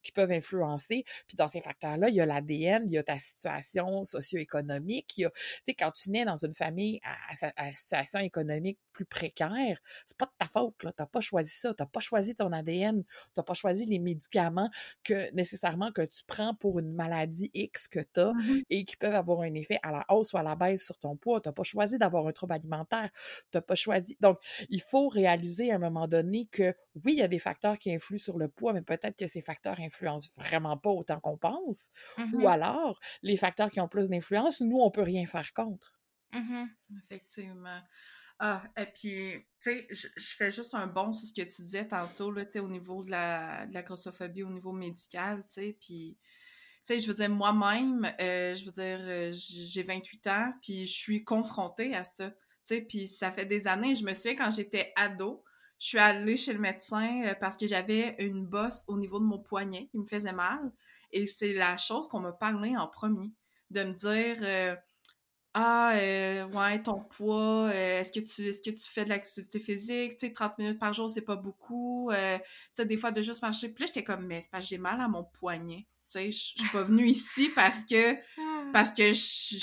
qui 0.07 0.13
peuvent 0.13 0.31
influencer. 0.31 1.03
Puis 1.27 1.35
dans 1.35 1.49
ces 1.49 1.59
facteurs-là, 1.59 2.07
il 2.07 2.15
y 2.15 2.21
a 2.21 2.25
l'ADN, 2.25 2.83
il 2.85 2.93
y 2.93 2.97
a 2.97 3.03
ta 3.03 3.17
situation 3.17 4.05
socio-économique. 4.05 5.17
Il 5.17 5.21
y 5.21 5.25
a, 5.25 5.29
tu 5.31 5.37
sais, 5.65 5.73
quand 5.73 5.91
tu 5.91 6.09
nais 6.11 6.23
dans 6.23 6.37
une 6.37 6.53
famille 6.53 7.01
à, 7.03 7.51
à, 7.57 7.71
situation 7.73 8.19
économique 8.19 8.79
plus 8.93 9.05
précaire, 9.05 9.79
c'est 10.05 10.17
pas 10.17 10.25
de 10.25 10.31
ta 10.37 10.47
faute, 10.47 10.81
là. 10.83 10.93
T'as 10.95 11.05
pas 11.05 11.19
choisi 11.19 11.51
ça. 11.51 11.73
T'as 11.73 11.85
pas 11.85 11.99
choisi 11.99 12.35
ton 12.35 12.53
ADN. 12.53 13.03
T'as 13.33 13.43
pas 13.43 13.53
choisi 13.53 13.85
les 13.85 13.99
médicaments 13.99 14.69
que, 15.03 15.29
nécessairement, 15.33 15.91
que 15.91 16.03
tu 16.03 16.23
prends 16.25 16.55
pour 16.55 16.79
une 16.79 16.93
maladie 16.93 17.51
X 17.53 17.89
que 17.89 17.99
tu 17.99 18.19
as 18.21 18.33
mmh 18.33 18.61
et 18.69 18.85
qui 18.85 18.95
peuvent 18.95 19.15
avoir 19.15 19.41
un 19.41 19.53
effet 19.53 19.79
à 19.83 19.91
la 19.91 20.05
hausse 20.09 20.33
ou 20.33 20.37
à 20.37 20.43
la 20.43 20.55
baisse 20.55 20.85
sur 20.85 20.97
ton 20.97 21.17
poids. 21.17 21.41
T'as 21.41 21.51
pas 21.51 21.63
choisi 21.63 21.97
d'avoir 21.97 22.27
un 22.27 22.31
trouble 22.31 22.53
alimentaire. 22.53 23.09
T'as 23.51 23.61
pas 23.61 23.75
choisi. 23.75 24.17
Donc, 24.21 24.39
il 24.69 24.81
faut 24.81 25.09
réaliser 25.09 25.71
à 25.71 25.75
un 25.75 25.79
moment 25.79 26.07
donné 26.07 26.47
que, 26.49 26.73
oui, 27.03 27.13
il 27.13 27.19
y 27.19 27.23
a 27.23 27.27
des 27.27 27.39
facteurs 27.39 27.77
qui 27.77 27.93
influent 27.93 28.19
sur 28.19 28.37
le 28.37 28.47
poids, 28.47 28.71
mais 28.71 28.81
peut-être 28.81 29.17
que 29.17 29.27
ces 29.27 29.41
facteurs 29.41 29.79
influent 29.79 29.96
influence 29.97 30.29
vraiment 30.37 30.77
pas 30.77 30.89
autant 30.89 31.19
qu'on 31.19 31.37
pense. 31.37 31.91
Ou 32.17 32.41
mmh 32.41 32.47
alors, 32.47 32.99
les 33.21 33.37
facteurs 33.37 33.71
qui 33.71 33.79
ont 33.79 33.87
plus 33.87 34.09
d'influence, 34.09 34.61
nous, 34.61 34.77
on 34.77 34.91
peut 34.91 35.01
rien 35.01 35.25
faire 35.25 35.53
contre. 35.53 35.99
Mmh 36.33 36.65
Effectivement. 37.03 37.81
Ah, 38.39 38.63
et 38.77 38.85
puis, 38.85 39.33
tu 39.61 39.71
sais, 39.71 39.87
je, 39.89 40.35
fais 40.35 40.51
juste 40.51 40.75
un 40.75 40.85
bon 40.85 41.11
sur 41.11 41.27
ce 41.27 41.33
que 41.33 41.41
tu 41.41 41.63
disais 41.63 41.87
tantôt, 41.87 42.31
là, 42.31 42.45
tu 42.45 42.53
sais, 42.53 42.59
au 42.59 42.67
niveau 42.67 43.03
de 43.03 43.09
la, 43.09 43.65
de 43.65 43.73
la 43.73 43.81
grossophobie, 43.81 44.43
au 44.43 44.51
niveau 44.51 44.71
médical, 44.71 45.43
tu 45.49 45.55
sais, 45.55 45.77
puis, 45.81 46.19
tu 46.85 46.93
sais, 46.93 46.99
je 46.99 47.07
veux 47.07 47.15
dire, 47.15 47.29
moi-même, 47.29 48.05
euh, 48.21 48.53
je 48.53 48.65
veux 48.65 48.71
dire, 48.71 48.99
euh, 49.01 49.31
j'ai 49.33 49.81
28 49.81 50.27
ans, 50.27 50.53
puis 50.61 50.85
je 50.85 50.93
suis 50.93 51.23
confrontée 51.23 51.95
à 51.95 52.03
ça, 52.03 52.29
tu 52.29 52.37
sais, 52.65 52.81
puis 52.81 53.07
ça 53.07 53.31
fait 53.31 53.47
des 53.47 53.65
années, 53.65 53.95
je 53.95 54.03
me 54.03 54.13
souviens 54.13 54.35
quand 54.35 54.51
j'étais 54.51 54.93
ado, 54.95 55.43
je 55.79 55.87
suis 55.87 55.97
allée 55.99 56.37
chez 56.37 56.53
le 56.53 56.59
médecin 56.59 57.23
euh, 57.25 57.33
parce 57.39 57.55
que 57.55 57.67
j'avais 57.67 58.15
une 58.19 58.45
bosse 58.45 58.83
au 58.87 58.97
niveau 58.97 59.19
de 59.19 59.25
mon 59.25 59.39
poignet 59.39 59.87
qui 59.91 59.99
me 59.99 60.05
faisait 60.05 60.33
mal. 60.33 60.71
Et 61.11 61.25
c'est 61.25 61.53
la 61.53 61.77
chose 61.77 62.07
qu'on 62.07 62.19
m'a 62.19 62.31
parlé 62.31 62.75
en 62.75 62.87
premier. 62.87 63.31
De 63.69 63.83
me 63.83 63.93
dire 63.93 64.37
euh, 64.41 64.75
Ah, 65.53 65.91
euh, 65.93 66.45
ouais, 66.47 66.81
ton 66.81 67.01
poids, 67.01 67.73
est-ce 67.73 68.11
que 68.11 68.19
tu 68.19 68.47
est-ce 68.47 68.61
que 68.61 68.75
tu 68.75 68.89
fais 68.89 69.03
de 69.03 69.09
l'activité 69.09 69.59
physique? 69.59 70.17
Tu 70.17 70.27
sais, 70.27 70.33
30 70.33 70.57
minutes 70.57 70.79
par 70.79 70.93
jour, 70.93 71.09
c'est 71.09 71.21
pas 71.21 71.35
beaucoup. 71.35 72.09
tu 72.11 72.17
sais, 72.73 72.85
des 72.85 72.97
fois 72.97 73.11
de 73.11 73.21
juste 73.21 73.41
marcher. 73.41 73.69
Puis 73.73 73.83
là, 73.83 73.87
j'étais 73.87 74.03
comme, 74.03 74.25
mais 74.25 74.41
c'est 74.41 74.49
parce 74.49 74.63
que 74.65 74.69
j'ai 74.69 74.77
mal 74.77 74.99
à 74.99 75.07
mon 75.07 75.25
poignet. 75.25 75.87
Tu 76.09 76.13
sais, 76.19 76.31
je 76.31 76.37
suis 76.37 76.69
pas 76.71 76.83
venue 76.83 77.07
ici 77.07 77.49
parce 77.55 77.83
que 77.85 78.15
ah. 78.15 78.63
parce 78.73 78.91
que 78.91 79.07
je 79.07 79.13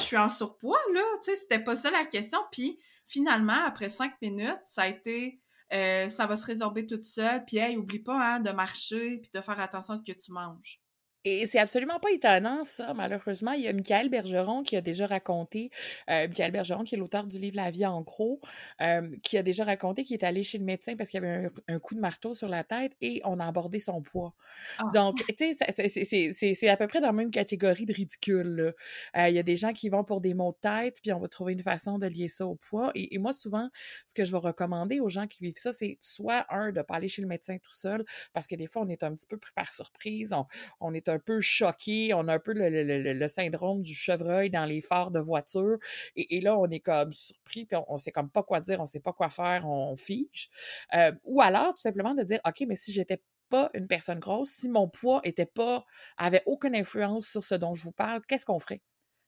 suis 0.02 0.16
en 0.16 0.30
surpoids, 0.30 0.78
là. 0.92 1.02
Tu 1.24 1.30
sais, 1.30 1.36
c'était 1.36 1.64
pas 1.64 1.76
ça 1.76 1.90
la 1.90 2.04
question. 2.04 2.38
Puis 2.52 2.78
finalement, 3.06 3.64
après 3.64 3.88
cinq 3.88 4.12
minutes, 4.20 4.60
ça 4.66 4.82
a 4.82 4.88
été 4.88 5.40
euh, 5.74 6.08
ça 6.08 6.26
va 6.26 6.36
se 6.36 6.46
résorber 6.46 6.86
toute 6.86 7.04
seule. 7.04 7.44
Puis, 7.44 7.58
hey, 7.58 7.76
oublie 7.76 7.98
pas 7.98 8.36
hein, 8.36 8.40
de 8.40 8.50
marcher 8.50 9.18
puis 9.18 9.30
de 9.34 9.40
faire 9.40 9.60
attention 9.60 9.94
à 9.94 9.98
ce 9.98 10.02
que 10.02 10.18
tu 10.18 10.32
manges. 10.32 10.83
Et 11.24 11.46
c'est 11.46 11.58
absolument 11.58 11.98
pas 11.98 12.10
étonnant, 12.10 12.64
ça, 12.64 12.92
malheureusement. 12.92 13.52
Il 13.52 13.62
y 13.62 13.68
a 13.68 13.72
Michael 13.72 14.10
Bergeron 14.10 14.62
qui 14.62 14.76
a 14.76 14.82
déjà 14.82 15.06
raconté, 15.06 15.70
euh, 16.10 16.28
Michael 16.28 16.52
Bergeron, 16.52 16.84
qui 16.84 16.94
est 16.94 16.98
l'auteur 16.98 17.26
du 17.26 17.38
livre 17.38 17.56
La 17.56 17.70
vie 17.70 17.86
en 17.86 18.02
gros, 18.02 18.40
euh, 18.82 19.08
qui 19.22 19.38
a 19.38 19.42
déjà 19.42 19.64
raconté 19.64 20.04
qu'il 20.04 20.14
est 20.14 20.24
allé 20.24 20.42
chez 20.42 20.58
le 20.58 20.64
médecin 20.64 20.96
parce 20.96 21.08
qu'il 21.08 21.24
avait 21.24 21.48
un, 21.68 21.78
coup 21.78 21.94
de 21.94 22.00
marteau 22.00 22.34
sur 22.34 22.48
la 22.48 22.62
tête 22.62 22.92
et 23.00 23.22
on 23.24 23.40
a 23.40 23.46
abordé 23.46 23.80
son 23.80 24.02
poids. 24.02 24.34
Ah. 24.78 24.84
Donc, 24.92 25.24
tu 25.38 25.56
sais, 25.56 26.54
c'est 26.54 26.68
à 26.68 26.76
peu 26.76 26.86
près 26.86 27.00
dans 27.00 27.06
la 27.06 27.12
même 27.12 27.30
catégorie 27.30 27.86
de 27.86 27.94
ridicule. 27.94 28.74
Euh, 29.16 29.28
il 29.28 29.34
y 29.34 29.38
a 29.38 29.42
des 29.42 29.56
gens 29.56 29.72
qui 29.72 29.88
vont 29.88 30.04
pour 30.04 30.20
des 30.20 30.34
maux 30.34 30.52
de 30.52 30.58
tête, 30.60 31.00
puis 31.02 31.12
on 31.12 31.20
va 31.20 31.28
trouver 31.28 31.54
une 31.54 31.62
façon 31.62 31.98
de 31.98 32.06
lier 32.06 32.28
ça 32.28 32.46
au 32.46 32.56
poids. 32.56 32.92
Et, 32.94 33.16
moi, 33.18 33.32
souvent, 33.32 33.70
ce 34.06 34.12
que 34.12 34.26
je 34.26 34.30
vais 34.30 34.38
recommander 34.38 35.00
aux 35.00 35.08
gens 35.08 35.26
qui 35.26 35.42
vivent 35.42 35.56
ça, 35.56 35.72
c'est 35.72 35.98
soit, 36.02 36.44
un, 36.50 36.70
de 36.70 36.82
pas 36.82 36.96
aller 36.96 37.08
chez 37.08 37.22
le 37.22 37.28
médecin 37.28 37.56
tout 37.58 37.72
seul, 37.72 38.04
parce 38.34 38.46
que 38.46 38.56
des 38.56 38.66
fois, 38.66 38.82
on 38.82 38.88
est 38.88 39.02
un 39.02 39.14
petit 39.14 39.26
peu 39.26 39.38
pris 39.38 39.52
par 39.54 39.72
surprise, 39.72 40.32
on, 40.32 40.46
on 40.80 40.92
est 40.92 41.08
un 41.08 41.13
un 41.14 41.18
peu 41.18 41.40
choqué, 41.40 42.12
on 42.14 42.28
a 42.28 42.34
un 42.34 42.38
peu 42.38 42.52
le, 42.54 43.26
syndrome 43.28 43.82
du 43.82 43.94
chevreuil 43.94 44.50
dans 44.50 44.64
les 44.64 44.80
phares 44.80 45.10
de 45.10 45.20
voiture. 45.20 45.78
Et, 46.16 46.40
là, 46.40 46.58
on 46.58 46.68
est 46.70 46.80
comme 46.80 47.12
surpris, 47.12 47.64
puis 47.66 47.78
on, 47.88 47.98
sait 47.98 48.12
comme 48.12 48.30
pas 48.30 48.42
quoi 48.42 48.60
dire, 48.60 48.80
on 48.80 48.86
sait 48.86 49.00
pas 49.00 49.12
quoi 49.12 49.30
faire, 49.30 49.66
on, 49.66 49.96
fiche. 49.96 50.50
Euh, 50.94 51.12
ou 51.24 51.40
alors, 51.40 51.74
tout 51.74 51.80
simplement 51.80 52.14
de 52.14 52.22
dire, 52.22 52.40
OK, 52.46 52.64
mais 52.68 52.76
si 52.76 52.92
j'étais 52.92 53.22
pas 53.48 53.70
une 53.74 53.86
personne 53.86 54.18
grosse, 54.18 54.50
si 54.50 54.68
mon 54.68 54.88
poids 54.88 55.20
était 55.24 55.46
pas, 55.46 55.84
avait 56.16 56.42
aucune 56.46 56.74
influence 56.74 57.26
sur 57.28 57.44
ce 57.44 57.54
dont 57.54 57.74
je 57.74 57.84
vous 57.84 57.92
parle, 57.92 58.22
qu'est-ce 58.26 58.46
qu'on 58.46 58.58
ferait? 58.58 58.80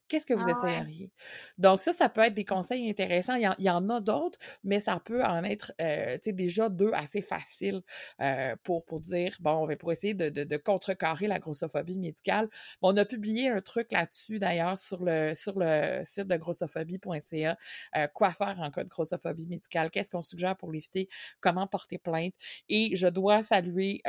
Qu'est-ce 0.08 0.26
que 0.26 0.34
vous 0.34 0.46
ah 0.46 0.52
essayeriez? 0.52 1.10
Donc, 1.58 1.80
ça, 1.80 1.92
ça 1.92 2.08
peut 2.08 2.20
être 2.20 2.34
des 2.34 2.44
conseils 2.44 2.88
intéressants. 2.88 3.34
Il 3.34 3.64
y 3.64 3.70
en, 3.70 3.88
a 3.88 4.00
d'autres, 4.00 4.38
mais 4.62 4.78
ça 4.78 5.00
peut 5.04 5.24
en 5.24 5.42
être 5.42 5.72
euh, 5.80 6.16
déjà 6.26 6.68
deux 6.68 6.92
assez 6.92 7.22
faciles 7.22 7.82
euh, 8.20 8.54
pour, 8.62 8.84
pour 8.84 9.00
dire, 9.00 9.36
bon, 9.40 9.68
pour 9.78 9.92
essayer 9.92 10.14
de, 10.14 10.28
de, 10.28 10.56
contrecarrer 10.56 11.26
la 11.26 11.38
grossophobie 11.38 11.98
médicale. 11.98 12.48
on 12.82 12.96
a 12.96 13.04
publié 13.04 13.48
un 13.48 13.60
truc 13.60 13.92
là-dessus, 13.92 14.38
d'ailleurs, 14.38 14.78
sur 14.78 15.04
le, 15.04 15.34
sur 15.34 15.58
le 15.58 16.02
site 16.04 16.28
de 16.28 16.36
grossophobie.ca. 16.36 17.58
Euh, 17.96 18.06
quoi 18.14 18.30
faire 18.30 18.58
en 18.60 18.70
cas 18.70 18.84
de 18.84 18.88
grossophobie 18.88 19.46
médicale? 19.46 19.90
Qu'est-ce 19.90 20.10
qu'on 20.10 20.22
suggère 20.22 20.56
pour 20.56 20.70
l'éviter? 20.70 21.08
Comment 21.40 21.66
porter 21.66 21.98
plainte? 21.98 22.34
Et 22.68 22.94
je 22.94 23.08
dois 23.08 23.42
saluer 23.42 24.02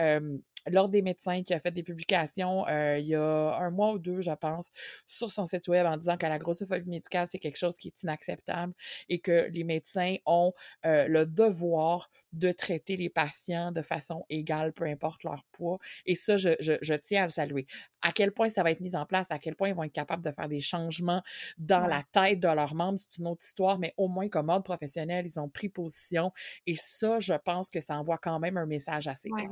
l'Ordre 0.69 0.91
des 0.91 1.01
médecins 1.01 1.43
qui 1.43 1.53
a 1.53 1.59
fait 1.59 1.71
des 1.71 1.83
publications 1.83 2.67
euh, 2.67 2.97
il 2.99 3.07
y 3.07 3.15
a 3.15 3.57
un 3.57 3.69
mois 3.69 3.93
ou 3.93 3.99
deux, 3.99 4.21
je 4.21 4.31
pense, 4.31 4.71
sur 5.05 5.31
son 5.31 5.45
site 5.45 5.67
web 5.67 5.85
en 5.85 5.97
disant 5.97 6.17
que 6.17 6.25
la 6.25 6.39
grossophobie 6.39 6.89
médicale, 6.89 7.27
c'est 7.27 7.39
quelque 7.39 7.57
chose 7.57 7.77
qui 7.77 7.87
est 7.87 8.03
inacceptable 8.03 8.73
et 9.09 9.19
que 9.19 9.49
les 9.51 9.63
médecins 9.63 10.15
ont 10.25 10.53
euh, 10.85 11.07
le 11.07 11.25
devoir 11.25 12.09
de 12.33 12.51
traiter 12.51 12.97
les 12.97 13.09
patients 13.09 13.71
de 13.71 13.81
façon 13.81 14.25
égale, 14.29 14.73
peu 14.73 14.85
importe 14.85 15.23
leur 15.23 15.43
poids. 15.51 15.79
Et 16.05 16.15
ça, 16.15 16.37
je, 16.37 16.49
je, 16.59 16.93
tiens 16.93 17.23
à 17.23 17.25
le 17.25 17.31
saluer. 17.31 17.65
À 18.01 18.11
quel 18.11 18.31
point 18.31 18.49
ça 18.49 18.63
va 18.63 18.71
être 18.71 18.79
mis 18.79 18.95
en 18.95 19.05
place, 19.05 19.27
à 19.29 19.39
quel 19.39 19.55
point 19.55 19.69
ils 19.69 19.75
vont 19.75 19.83
être 19.83 19.91
capables 19.91 20.23
de 20.23 20.31
faire 20.31 20.47
des 20.47 20.59
changements 20.59 21.23
dans 21.57 21.87
la 21.87 22.03
tête 22.11 22.39
de 22.39 22.47
leurs 22.47 22.75
membres, 22.75 22.99
c'est 22.99 23.17
une 23.17 23.27
autre 23.27 23.43
histoire, 23.43 23.79
mais 23.79 23.93
au 23.97 24.07
moins 24.07 24.29
comme 24.29 24.49
ordre 24.49 24.63
professionnel, 24.63 25.25
ils 25.25 25.39
ont 25.39 25.49
pris 25.49 25.69
position. 25.69 26.31
Et 26.65 26.75
ça, 26.75 27.19
je 27.19 27.33
pense 27.33 27.69
que 27.69 27.81
ça 27.81 27.97
envoie 27.97 28.17
quand 28.17 28.39
même 28.39 28.57
un 28.57 28.65
message 28.65 29.07
assez 29.07 29.29
clair. 29.29 29.49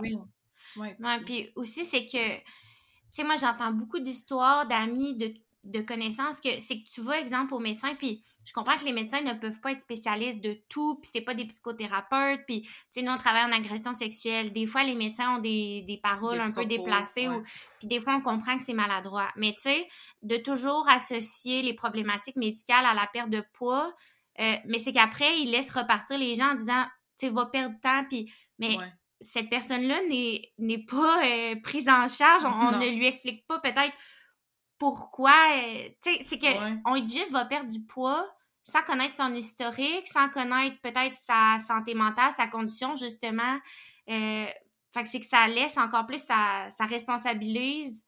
Ouais, 1.00 1.20
puis 1.26 1.52
aussi, 1.56 1.86
c'est 1.86 2.06
que, 2.06 2.38
tu 2.38 2.44
sais, 3.12 3.24
moi, 3.24 3.36
j'entends 3.36 3.72
beaucoup 3.72 4.00
d'histoires 4.00 4.68
d'amis, 4.68 5.16
de, 5.16 5.34
de 5.64 5.82
connaissances 5.82 6.40
que 6.40 6.60
c'est 6.60 6.82
que 6.82 6.88
tu 6.88 7.02
vas, 7.02 7.20
exemple, 7.20 7.54
au 7.54 7.60
médecin, 7.60 7.96
puis 7.96 8.24
je 8.44 8.54
comprends 8.54 8.78
que 8.78 8.86
les 8.86 8.94
médecins 8.94 9.22
ne 9.22 9.34
peuvent 9.34 9.60
pas 9.62 9.72
être 9.72 9.80
spécialistes 9.80 10.40
de 10.40 10.62
tout, 10.70 11.00
puis 11.02 11.10
c'est 11.12 11.22
pas 11.22 11.34
des 11.34 11.46
psychothérapeutes, 11.46 12.42
puis, 12.46 12.62
tu 12.62 12.70
sais, 12.92 13.02
nous, 13.02 13.12
on 13.12 13.18
travaille 13.18 13.46
en 13.46 13.52
agression 13.52 13.94
sexuelle. 13.94 14.54
Des 14.54 14.68
fois, 14.68 14.84
les 14.84 14.94
médecins 14.94 15.38
ont 15.38 15.42
des, 15.42 15.84
des 15.88 15.98
paroles 15.98 16.40
un 16.40 16.52
peu 16.52 16.66
déplacées, 16.66 17.28
ou, 17.28 17.42
puis 17.80 17.88
des 17.88 18.00
fois, 18.00 18.16
on 18.16 18.22
comprend 18.22 18.58
que 18.58 18.64
c'est 18.64 18.74
maladroit. 18.74 19.30
Mais, 19.36 19.54
tu 19.54 19.62
sais, 19.62 19.88
de 20.22 20.38
toujours 20.38 20.88
associer 20.90 21.64
les 21.64 21.74
problématiques 21.74 22.36
médicales 22.36 22.86
à 22.86 22.94
la 22.94 23.08
perte 23.08 23.30
de 23.30 23.44
poids, 23.54 23.94
euh, 24.40 24.56
mais 24.66 24.78
c'est 24.78 24.92
qu'après, 24.92 25.40
ils 25.40 25.50
laissent 25.50 25.72
repartir 25.72 26.18
les 26.18 26.36
gens 26.36 26.52
en 26.52 26.56
disant, 26.56 26.86
tu 27.18 27.28
sais, 27.28 27.30
va 27.30 27.46
perdre 27.46 27.76
temps, 27.82 28.04
puis... 28.10 28.32
Mais 28.58 28.78
cette 29.26 29.50
personne-là 29.50 30.02
n'est 30.58 30.86
pas 30.86 31.26
euh, 31.26 31.56
prise 31.62 31.90
en 31.90 32.08
charge. 32.08 32.44
On, 32.46 32.78
ne 32.78 32.90
lui 32.90 33.06
explique 33.06 33.46
pas 33.48 33.60
peut-être 33.60 33.94
pourquoi. 34.78 35.36
Euh, 35.58 35.90
c'est 36.02 36.40
que 36.40 36.90
on 36.90 37.00
dit 37.00 37.18
juste 37.18 37.32
va 37.32 37.46
perdre 37.46 37.70
du 37.70 37.84
poids 37.86 38.28
sans 38.64 38.82
connaître 38.82 39.16
son 39.16 39.34
historique, 39.34 40.08
sans 40.08 40.30
connaître 40.30 40.80
peut-être 40.82 41.16
sa 41.22 41.60
santé 41.60 41.94
mentale, 41.94 42.32
sa 42.32 42.48
condition, 42.48 42.96
justement. 42.96 43.60
Euh, 44.10 44.48
Fait 44.94 45.04
que 45.04 45.10
c'est 45.10 45.20
que 45.20 45.28
ça 45.28 45.48
laisse 45.48 45.78
encore 45.78 46.08
plus, 46.08 46.24
ça, 46.24 46.68
ça 46.72 46.86
responsabilise 46.86 48.06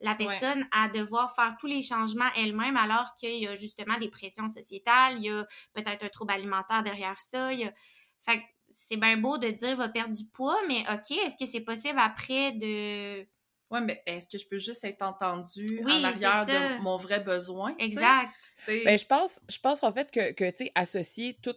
la 0.00 0.14
personne 0.14 0.66
à 0.72 0.88
devoir 0.88 1.34
faire 1.34 1.56
tous 1.58 1.66
les 1.66 1.80
changements 1.80 2.28
elle-même 2.36 2.76
alors 2.76 3.14
qu'il 3.16 3.38
y 3.38 3.46
a 3.46 3.54
justement 3.54 3.96
des 3.98 4.10
pressions 4.10 4.50
sociétales, 4.50 5.16
il 5.18 5.26
y 5.26 5.30
a 5.30 5.46
peut-être 5.72 6.04
un 6.04 6.08
trouble 6.08 6.32
alimentaire 6.32 6.82
derrière 6.82 7.18
ça. 7.20 7.52
Il 7.52 7.60
y 7.60 7.64
a... 7.64 7.72
Fait 8.20 8.40
que 8.40 8.44
c'est 8.74 8.96
bien 8.96 9.16
beau 9.16 9.38
de 9.38 9.48
dire 9.48 9.76
va 9.76 9.88
perdre 9.88 10.14
du 10.14 10.24
poids, 10.26 10.58
mais 10.68 10.84
OK, 10.92 11.12
est-ce 11.12 11.36
que 11.36 11.46
c'est 11.46 11.60
possible 11.60 11.98
après 11.98 12.52
de. 12.52 13.26
Oui, 13.70 13.80
mais 13.82 14.02
est-ce 14.06 14.28
que 14.28 14.36
je 14.36 14.46
peux 14.46 14.58
juste 14.58 14.84
être 14.84 15.02
entendue 15.02 15.82
en 15.84 16.04
arrière 16.04 16.44
de 16.44 16.82
mon 16.82 16.96
vrai 16.96 17.20
besoin? 17.20 17.74
Exact. 17.78 18.30
Ben, 18.66 18.98
je 18.98 19.06
pense, 19.06 19.40
je 19.48 19.58
pense 19.58 19.82
en 19.82 19.92
fait 19.92 20.10
que, 20.10 20.32
que 20.32 20.50
tu 20.50 20.66
sais, 20.66 20.72
associer 20.74 21.38
tout 21.42 21.54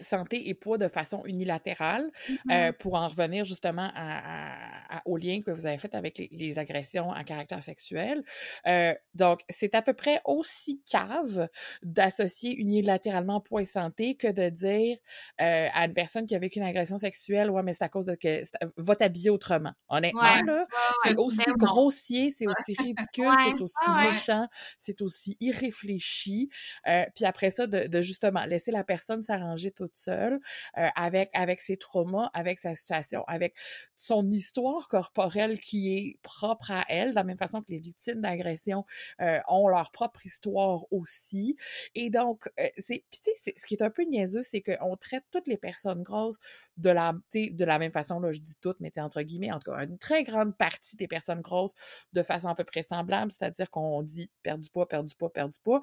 santé 0.00 0.48
et 0.48 0.54
poids 0.54 0.78
de 0.78 0.88
façon 0.88 1.22
unilatérale 1.24 2.10
euh, 2.28 2.34
mm-hmm. 2.46 2.72
pour 2.74 2.94
en 2.94 3.08
revenir 3.08 3.44
justement 3.44 3.90
à, 3.94 5.02
au 5.04 5.16
lien 5.16 5.40
que 5.42 5.50
vous 5.50 5.66
avez 5.66 5.78
fait 5.78 5.94
avec 5.94 6.18
les, 6.30 6.58
agressions 6.58 7.12
à 7.12 7.22
caractère 7.22 7.62
sexuel. 7.62 8.24
Euh, 8.66 8.92
donc, 9.14 9.40
c'est 9.48 9.74
à 9.74 9.82
peu 9.82 9.94
près 9.94 10.20
aussi 10.24 10.82
cave 10.90 11.48
d'associer 11.82 12.54
unilatéralement 12.56 13.40
poids 13.40 13.62
et 13.62 13.66
santé 13.66 14.16
que 14.16 14.30
de 14.30 14.48
dire 14.48 14.98
euh, 15.40 15.68
à 15.72 15.84
une 15.86 15.94
personne 15.94 16.26
qui 16.26 16.34
a 16.34 16.38
vécu 16.38 16.58
une 16.58 16.64
agression 16.64 16.98
sexuelle, 16.98 17.50
ouais, 17.50 17.62
mais 17.62 17.72
c'est 17.72 17.84
à 17.84 17.88
cause 17.88 18.06
de 18.06 18.14
que 18.14 18.42
va 18.76 18.96
t'habiller 18.96 19.30
autrement. 19.30 19.72
Honnêtement, 19.88 20.42
là, 20.42 20.66
c'est 21.04 21.16
aussi 21.16 21.50
grossier, 21.56 22.34
c'est 22.36 22.46
aussi 22.46 22.74
ridicule, 22.78 23.32
c'est 23.44 23.62
aussi 23.62 23.90
méchant, 24.02 24.48
c'est 24.78 25.00
aussi 25.02 25.36
irréfléchi. 25.40 26.50
puis 26.84 27.24
après 27.24 27.50
ça, 27.50 27.66
de, 27.66 27.86
de 27.86 28.00
justement 28.00 28.44
laisser 28.44 28.72
la 28.72 28.84
personne 28.84 29.22
s'arranger 29.22 29.59
toute 29.68 29.96
seule 29.96 30.40
euh, 30.78 30.88
avec, 30.96 31.30
avec 31.34 31.60
ses 31.60 31.76
traumas, 31.76 32.30
avec 32.34 32.58
sa 32.58 32.74
situation, 32.74 33.24
avec 33.26 33.54
son 33.96 34.30
histoire 34.30 34.88
corporelle 34.88 35.60
qui 35.60 35.96
est 35.96 36.18
propre 36.22 36.70
à 36.70 36.84
elle, 36.88 37.10
de 37.10 37.14
la 37.14 37.24
même 37.24 37.38
façon 37.38 37.60
que 37.62 37.70
les 37.70 37.78
victimes 37.78 38.20
d'agression 38.20 38.84
euh, 39.20 39.40
ont 39.48 39.68
leur 39.68 39.90
propre 39.92 40.24
histoire 40.26 40.84
aussi. 40.90 41.56
Et 41.94 42.10
donc, 42.10 42.48
euh, 42.58 42.68
c'est, 42.78 43.04
ce 43.12 43.66
qui 43.66 43.74
est 43.74 43.82
un 43.82 43.90
peu 43.90 44.04
niaiseux, 44.04 44.42
c'est 44.42 44.62
qu'on 44.62 44.96
traite 44.96 45.24
toutes 45.30 45.48
les 45.48 45.58
personnes 45.58 46.02
grosses 46.02 46.38
de 46.76 46.90
la, 46.90 47.12
de 47.34 47.64
la 47.64 47.78
même 47.78 47.92
façon, 47.92 48.20
là, 48.20 48.32
je 48.32 48.40
dis 48.40 48.56
toutes, 48.60 48.80
mais 48.80 48.92
entre 48.98 49.22
guillemets, 49.22 49.52
en 49.52 49.58
tout 49.60 49.70
cas, 49.70 49.84
une 49.84 49.98
très 49.98 50.24
grande 50.24 50.56
partie 50.56 50.96
des 50.96 51.08
personnes 51.08 51.40
grosses 51.40 51.74
de 52.12 52.22
façon 52.22 52.48
à 52.48 52.54
peu 52.54 52.64
près 52.64 52.82
semblable, 52.82 53.32
c'est-à-dire 53.32 53.70
qu'on 53.70 54.02
dit 54.02 54.30
perdre 54.42 54.62
du 54.62 54.70
poids, 54.70 54.88
perdre 54.88 55.08
du 55.08 55.14
poids, 55.14 55.32
perdre 55.32 55.52
du 55.52 55.60
poids 55.60 55.80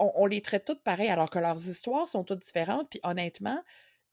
on, 0.00 0.26
les 0.26 0.42
traite 0.42 0.64
toutes 0.64 0.82
pareil, 0.82 1.08
alors 1.08 1.30
que 1.30 1.38
leurs 1.38 1.68
histoires 1.68 2.08
sont 2.08 2.24
toutes 2.24 2.42
différentes. 2.42 2.88
Puis 2.90 3.00
honnêtement, 3.02 3.62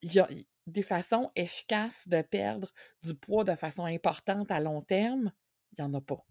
il 0.01 0.13
y 0.13 0.19
a 0.19 0.27
des 0.67 0.83
façons 0.83 1.31
efficaces 1.35 2.07
de 2.07 2.21
perdre 2.21 2.73
du 3.03 3.15
poids 3.15 3.43
de 3.43 3.55
façon 3.55 3.85
importante 3.85 4.51
à 4.51 4.59
long 4.59 4.81
terme. 4.81 5.31
Il 5.77 5.83
n'y 5.83 5.89
en 5.89 5.93
a 5.93 6.01
pas. 6.01 6.23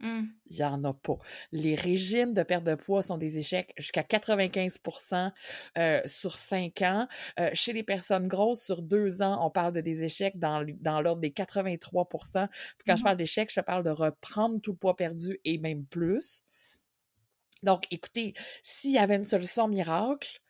Mmh. 0.00 0.26
Il 0.46 0.56
n'y 0.56 0.62
en 0.62 0.84
a 0.84 0.94
pas. 0.94 1.18
Les 1.50 1.74
régimes 1.74 2.32
de 2.32 2.44
perte 2.44 2.62
de 2.62 2.76
poids 2.76 3.02
sont 3.02 3.18
des 3.18 3.36
échecs 3.36 3.72
jusqu'à 3.76 4.02
95% 4.02 5.32
euh, 5.76 6.00
sur 6.06 6.34
5 6.34 6.82
ans. 6.82 7.08
Euh, 7.40 7.50
chez 7.52 7.72
les 7.72 7.82
personnes 7.82 8.28
grosses, 8.28 8.62
sur 8.62 8.82
2 8.82 9.22
ans, 9.22 9.44
on 9.44 9.50
parle 9.50 9.72
de 9.72 9.80
des 9.80 10.04
échecs 10.04 10.38
dans, 10.38 10.64
dans 10.80 11.00
l'ordre 11.00 11.20
des 11.20 11.32
83 11.32 12.08
Puis 12.08 12.20
quand 12.86 12.94
je 12.94 13.02
mmh 13.02 13.04
parle 13.04 13.16
d'échecs, 13.16 13.52
je 13.52 13.60
parle 13.60 13.82
de 13.82 13.90
reprendre 13.90 14.60
tout 14.60 14.72
le 14.72 14.78
poids 14.78 14.94
perdu 14.94 15.40
et 15.44 15.58
même 15.58 15.84
plus. 15.84 16.44
Donc, 17.62 17.84
écoutez, 17.90 18.34
s'il 18.62 18.92
y 18.92 18.98
avait 18.98 19.16
une 19.16 19.24
solution 19.24 19.68
miracle, 19.68 20.40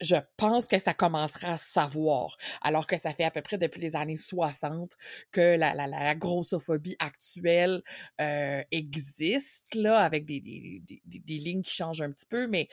je 0.00 0.16
pense 0.36 0.66
que 0.66 0.78
ça 0.78 0.94
commencera 0.94 1.52
à 1.52 1.58
savoir, 1.58 2.36
alors 2.62 2.86
que 2.86 2.96
ça 2.96 3.12
fait 3.12 3.24
à 3.24 3.30
peu 3.30 3.42
près 3.42 3.58
depuis 3.58 3.80
les 3.80 3.96
années 3.96 4.16
60 4.16 4.92
que 5.30 5.56
la, 5.56 5.74
la, 5.74 5.86
la 5.86 6.14
grossophobie 6.14 6.96
actuelle 6.98 7.82
euh, 8.20 8.62
existe, 8.70 9.74
là, 9.74 10.00
avec 10.00 10.24
des, 10.24 10.40
des, 10.40 10.82
des, 10.86 11.18
des, 11.18 11.38
lignes 11.38 11.62
qui 11.62 11.74
changent 11.74 12.02
un 12.02 12.10
petit 12.10 12.26
peu, 12.26 12.46
mais 12.46 12.68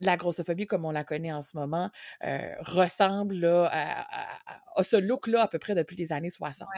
la 0.00 0.16
grossophobie, 0.16 0.66
comme 0.66 0.84
on 0.84 0.90
la 0.90 1.04
connaît 1.04 1.32
en 1.32 1.42
ce 1.42 1.56
moment, 1.56 1.90
euh, 2.24 2.54
ressemble 2.60 3.36
là, 3.36 3.70
à, 3.72 4.82
ce 4.82 4.96
look-là 4.96 5.42
à 5.42 5.48
peu 5.48 5.58
près 5.58 5.74
depuis 5.74 5.96
les 5.96 6.12
années 6.12 6.30
60. 6.30 6.68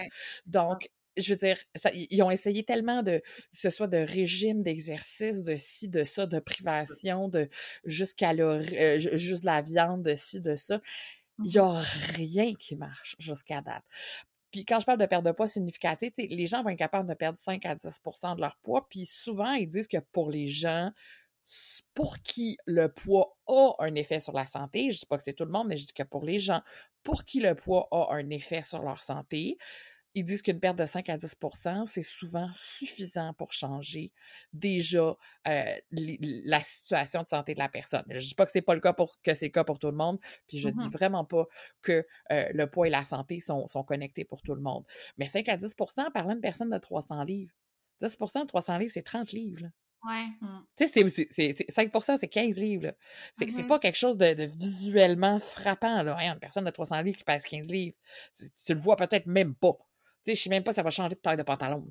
Donc, 0.47 0.89
je 1.17 1.33
veux 1.33 1.39
dire, 1.39 1.59
ça, 1.75 1.91
ils 1.95 2.23
ont 2.23 2.31
essayé 2.31 2.63
tellement 2.65 3.03
de, 3.03 3.19
que 3.19 3.59
ce 3.59 3.71
soit 3.71 3.87
de 3.87 3.99
régime 3.99 4.63
d'exercice, 4.63 5.43
de 5.43 5.57
ci, 5.57 5.89
de 5.89 6.05
ça, 6.05 6.27
de 6.27 6.39
privation, 6.39 7.29
de 7.29 7.49
juste 7.85 8.19
calories, 8.19 8.77
euh, 8.79 8.99
juste 8.99 9.43
de 9.43 9.47
la 9.47 9.63
viande, 9.63 10.03
de 10.03 10.15
ci, 10.15 10.41
de 10.41 10.55
ça. 10.55 10.81
Il 11.39 11.51
n'y 11.51 11.59
a 11.59 11.69
mmh 11.69 11.85
rien 12.17 12.55
qui 12.55 12.77
marche 12.77 13.17
jusqu'à 13.19 13.63
date. 13.63 13.85
Puis 14.51 14.65
quand 14.65 14.81
je 14.81 14.87
parle 14.87 14.99
de 14.99 15.07
perte 15.07 15.25
de 15.25 15.31
poids 15.31 15.49
significative, 15.49 16.13
les 16.19 16.47
gens 16.47 16.63
vont 16.63 16.71
être 16.71 16.79
capables 16.79 17.09
de 17.09 17.15
perdre 17.15 17.39
5 17.39 17.65
à 17.67 17.75
10% 17.77 18.37
de 18.37 18.41
leur 18.41 18.57
poids. 18.63 18.87
Puis 18.89 19.07
souvent, 19.07 19.53
ils 19.53 19.69
disent 19.69 19.87
que 19.87 19.99
pour 20.13 20.31
les 20.31 20.49
gens 20.49 20.91
pour 21.95 22.19
qui 22.21 22.59
le 22.67 22.89
poids 22.89 23.37
a 23.49 23.75
un 23.81 23.95
effet 23.95 24.21
sur 24.21 24.33
la 24.33 24.47
santé, 24.47 24.91
je 24.91 24.97
ne 24.97 25.01
dis 25.01 25.07
pas 25.07 25.17
que 25.17 25.23
c'est 25.23 25.33
tout 25.33 25.45
le 25.45 25.51
monde, 25.51 25.69
mais 25.69 25.77
je 25.77 25.87
dis 25.87 25.93
que 25.93 26.03
pour 26.03 26.25
les 26.25 26.39
gens 26.39 26.63
pour 27.03 27.25
qui 27.25 27.41
le 27.41 27.55
poids 27.55 27.89
a 27.91 28.15
un 28.15 28.31
effet 28.31 28.63
sur 28.63 28.83
leur 28.83 29.03
santé, 29.03 29.57
ils 30.15 30.25
disent 30.25 30.43
qu'une 30.43 30.61
perte 30.61 30.77
de 30.77 30.87
5 30.87 31.09
à 31.09 31.17
10% 31.17 31.87
c'est 31.87 32.03
souvent 32.03 32.49
suffisant 32.53 33.33
pour 33.35 33.53
changer 33.53 34.13
déjà 34.53 35.17
euh, 35.49 35.77
la 35.91 36.61
situation 36.61 37.23
de 37.23 37.29
santé 37.29 37.55
de 37.55 37.59
la 37.59 37.69
personne. 37.69 38.05
Je 38.09 38.15
ne 38.15 38.21
dis 38.21 38.35
pas 38.35 38.45
que 38.45 38.53
c'est 38.53 38.63
pas 38.63 38.75
le 38.75 38.81
cas 38.81 38.93
pour 38.93 39.21
que 39.23 39.35
c'est 39.35 39.47
le 39.47 39.53
cas 39.53 39.65
pour 39.65 39.79
tout 39.79 39.89
le 39.89 39.97
monde, 39.97 40.19
puis 40.47 40.59
je 40.59 40.69
ne 40.69 40.75
dis 40.75 40.87
mmh 40.87 40.91
vraiment 40.91 41.25
pas 41.25 41.47
que 41.83 42.05
euh, 42.33 42.49
le 42.53 42.67
poids 42.67 42.89
et 42.89 42.91
la 42.91 43.05
santé 43.05 43.41
sont, 43.41 43.69
sont, 43.69 43.85
connectés 43.85 44.25
pour 44.25 44.43
tout 44.43 44.55
le 44.55 44.61
monde. 44.61 44.85
Mais 45.19 45.29
5 45.29 45.49
à 45.49 45.57
10% 45.57 46.11
parlant 46.13 46.35
de 46.35 46.41
personnes 46.41 46.71
de 46.71 46.79
300 46.79 47.23
livres. 47.25 47.55
10% 48.03 48.43
de 48.43 48.47
300 48.47 48.79
livres, 48.79 48.93
c'est 48.93 49.03
30 49.03 49.33
livres. 49.33 49.67
Ouais. 50.05 50.27
Mmh. 50.41 50.61
Tu 50.77 50.89
sais, 50.89 51.29
c'est 51.31 51.69
5% 51.71 52.17
c'est 52.19 52.29
15 52.29 52.57
livres. 52.57 52.93
C'est 53.35 53.47
mmh 53.47 53.67
pas 53.67 53.79
quelque 53.79 53.99
chose 53.99 54.17
de, 54.17 54.45
visuellement 54.47 55.39
frappant. 55.39 56.03
Là. 56.03 56.17
une 56.17 56.41
personne 56.41 56.65
de 56.65 56.71
300 56.71 57.03
livres 57.03 57.19
qui 57.19 57.25
pèse 57.25 57.45
15 57.45 57.71
livres, 57.71 57.97
tu 58.65 58.75
le 58.75 58.81
vois 58.81 58.97
peut-être 58.97 59.27
même 59.27 59.55
pas. 59.55 59.77
Tu 60.25 60.31
sais, 60.31 60.35
je 60.35 60.43
sais 60.43 60.51
même 60.51 60.63
pas 60.63 60.73
si 60.73 60.77
ça 60.77 60.83
va 60.83 60.91
changer 60.91 61.15
de 61.15 61.21
taille 61.21 61.37
de 61.37 61.43
pantalon. 61.43 61.87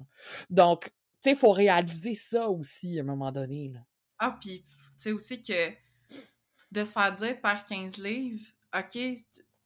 Donc, 0.49 0.85
tu 0.85 0.91
sais, 1.23 1.31
il 1.31 1.37
faut 1.37 1.51
réaliser 1.51 2.13
ça 2.13 2.49
aussi 2.49 2.97
à 2.99 3.01
un 3.01 3.05
moment 3.05 3.31
donné. 3.31 3.69
Là. 3.69 3.79
Ah, 4.19 4.37
puis, 4.39 4.63
tu 4.63 4.73
sais 4.97 5.11
aussi 5.11 5.41
que 5.41 5.71
de 6.71 6.83
se 6.83 6.91
faire 6.91 7.13
dire 7.15 7.41
par 7.41 7.65
15 7.65 7.97
livres, 7.97 8.45
OK, 8.77 8.97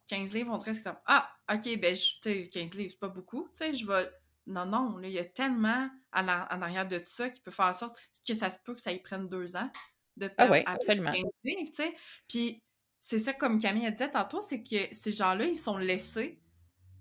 15 0.08 0.34
livres, 0.34 0.52
on 0.54 0.58
dirait 0.58 0.74
c'est 0.74 0.84
comme 0.84 1.00
Ah, 1.06 1.30
OK, 1.52 1.80
ben, 1.80 1.96
tu 1.96 2.22
sais, 2.24 2.50
15 2.50 2.74
livres, 2.76 2.92
c'est 2.92 3.00
pas 3.00 3.10
beaucoup. 3.10 3.50
Tu 3.50 3.66
sais, 3.66 3.74
je 3.74 3.86
vais. 3.86 4.10
Non, 4.46 4.66
non, 4.66 5.00
il 5.02 5.12
y 5.12 5.20
a 5.20 5.26
tellement 5.26 5.90
en, 6.12 6.28
arrière 6.28 6.88
de 6.88 6.98
tout 6.98 7.06
ça 7.08 7.30
qui 7.30 7.42
peut 7.42 7.52
faire 7.52 7.68
en 7.68 7.74
sorte 7.74 7.98
que 8.28 8.36
ça 8.36 8.50
se 8.50 8.60
peut 8.60 8.76
que 8.76 8.82
ça 8.82 8.92
y 8.92 9.00
prenne 9.00 9.30
deux 9.30 9.56
ans 9.56 9.70
de 10.18 10.26
ah 10.38 10.48
perdre 10.48 10.64
ah 10.66 10.74
absolument. 10.74 11.12
15 11.12 11.24
livres, 11.44 11.70
tu 11.70 11.76
sais. 11.76 11.94
Puis, 12.28 12.64
c'est 13.00 13.20
ça, 13.20 13.34
comme 13.34 13.60
Camille 13.60 13.88
a 13.88 13.92
dit 13.92 14.10
tantôt, 14.12 14.42
c'est 14.42 14.64
que 14.64 14.94
ces 14.94 15.12
gens-là, 15.12 15.46
ils 15.46 15.58
sont 15.58 15.78
laissés 15.78 16.43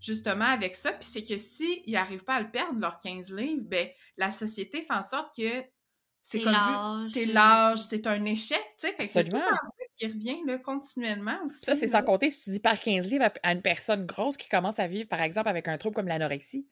justement 0.02 0.44
avec 0.44 0.74
ça. 0.74 0.92
Puis 0.92 1.08
c'est 1.10 1.24
que 1.24 1.38
s'ils 1.38 1.92
n'arrivent 1.92 2.24
pas 2.24 2.34
à 2.34 2.40
le 2.42 2.50
perdre, 2.50 2.78
leurs 2.78 2.98
15 2.98 3.32
livres, 3.32 3.64
ben 3.64 3.88
la 4.18 4.30
société 4.30 4.82
fait 4.82 4.92
en 4.92 5.02
sorte 5.02 5.34
que 5.36 5.64
c'est 6.22 6.40
comme 6.40 6.52
vu, 7.06 7.12
t'es 7.12 7.26
l'âge, 7.26 7.80
c'est 7.80 8.06
un 8.06 8.24
échec, 8.24 8.62
tu 8.78 8.86
sais. 8.86 8.94
Fait 8.94 9.24
que 9.24 9.30
qui 9.96 10.06
revient 10.06 10.38
là, 10.46 10.58
continuellement 10.58 11.38
aussi. 11.44 11.64
Ça, 11.64 11.76
c'est 11.76 11.88
sans 11.88 12.02
compter 12.02 12.30
si 12.30 12.40
tu 12.40 12.50
dis 12.50 12.60
par 12.60 12.80
15 12.80 13.08
livres 13.08 13.28
à 13.42 13.52
une 13.52 13.60
personne 13.60 14.06
grosse 14.06 14.36
qui 14.36 14.48
commence 14.48 14.78
à 14.78 14.88
vivre, 14.88 15.08
par 15.08 15.20
exemple, 15.20 15.48
avec 15.48 15.68
un 15.68 15.76
trouble 15.76 15.94
comme 15.94 16.08
l'anorexie. 16.08 16.66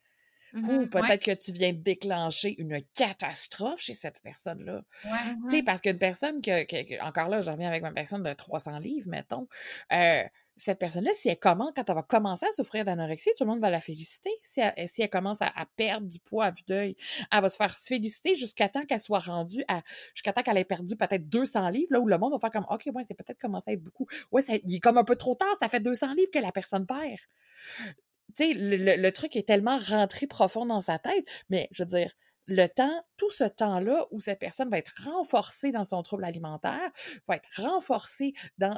Ou 0.55 0.59
mm-hmm. 0.59 0.88
peut-être 0.88 1.25
que 1.25 1.33
tu 1.33 1.53
viens 1.53 1.73
de 1.73 1.79
déclencher 1.79 2.61
une 2.61 2.83
catastrophe 2.97 3.81
chez 3.81 3.93
cette 3.93 4.21
personne-là. 4.23 4.83
Ouais, 5.05 5.35
Tu 5.49 5.57
sais, 5.57 5.62
parce 5.62 5.81
qu'une 5.81 5.99
personne 5.99 6.43
que, 6.43 7.07
encore 7.07 7.29
là, 7.29 7.40
je 7.40 7.51
reviens 7.51 7.69
avec 7.69 7.83
ma 7.83 7.93
personne 7.93 8.23
de 8.23 8.33
300 8.33 8.79
livres, 8.79 9.09
mettons, 9.09 9.47
euh, 9.93 10.23
cette 10.61 10.79
personne-là, 10.79 11.11
si 11.16 11.29
elle 11.29 11.38
commence, 11.38 11.73
quand 11.75 11.88
elle 11.88 11.94
va 11.94 12.03
commencer 12.03 12.44
à 12.46 12.53
souffrir 12.53 12.85
d'anorexie, 12.85 13.31
tout 13.37 13.44
le 13.44 13.51
monde 13.51 13.61
va 13.61 13.70
la 13.70 13.81
féliciter. 13.81 14.31
Si 14.42 14.61
elle, 14.61 14.75
elle 14.77 15.11
commence 15.11 15.38
à, 15.40 15.51
perdre 15.77 16.07
du 16.07 16.18
poids 16.20 16.46
à 16.46 16.51
vue 16.51 16.62
d'œil, 16.68 16.96
elle 17.33 17.40
va 17.40 17.49
se 17.49 17.57
faire 17.57 17.75
féliciter 17.75 18.35
jusqu'à 18.35 18.68
temps 18.68 18.85
qu'elle 18.85 19.01
soit 19.01 19.20
rendue 19.20 19.64
à, 19.68 19.83
jusqu'à 20.14 20.33
temps 20.33 20.42
qu'elle 20.42 20.59
ait 20.59 20.64
perdu 20.64 20.96
peut-être 20.96 21.29
200 21.29 21.70
livres, 21.70 21.88
là 21.90 22.01
où 22.01 22.07
le 22.07 22.18
monde 22.18 22.33
va 22.33 22.38
faire 22.38 22.51
comme, 22.51 22.66
OK, 22.68 22.83
ouais, 22.94 23.03
c'est 23.07 23.14
peut-être 23.14 23.40
commencé 23.40 23.70
à 23.70 23.75
être 23.75 23.83
beaucoup. 23.83 24.07
Ouais, 24.33 24.42
il 24.64 24.75
est 24.75 24.81
comme 24.81 24.99
un 24.99 25.05
peu 25.05 25.16
trop 25.16 25.35
tard, 25.35 25.49
ça 25.59 25.68
fait 25.68 25.81
200 25.81 26.14
livres 26.14 26.31
que 26.33 26.38
la 26.38 26.53
personne 26.53 26.87
perd. 26.87 27.18
Tu 28.37 28.44
sais, 28.44 28.53
le, 28.55 29.01
le, 29.01 29.12
truc 29.12 29.35
est 29.37 29.46
tellement 29.46 29.79
rentré 29.79 30.27
profond 30.27 30.66
dans 30.66 30.83
sa 30.83 30.99
tête, 30.99 31.25
mais 31.49 31.68
je 31.73 31.83
veux 31.83 31.88
dire, 31.88 32.12
le 32.51 32.67
temps, 32.67 33.01
tout 33.17 33.31
ce 33.31 33.45
temps-là 33.45 34.07
où 34.11 34.21
cette 34.21 34.41
personne 34.41 34.69
va 34.71 34.79
être 34.79 34.93
renforcée 35.05 35.73
dans 35.73 35.85
son 35.85 36.03
trouble 36.03 36.25
alimentaire, 36.25 36.91
va 37.29 37.37
être 37.37 37.49
renforcée 37.57 38.35
dans 38.59 38.75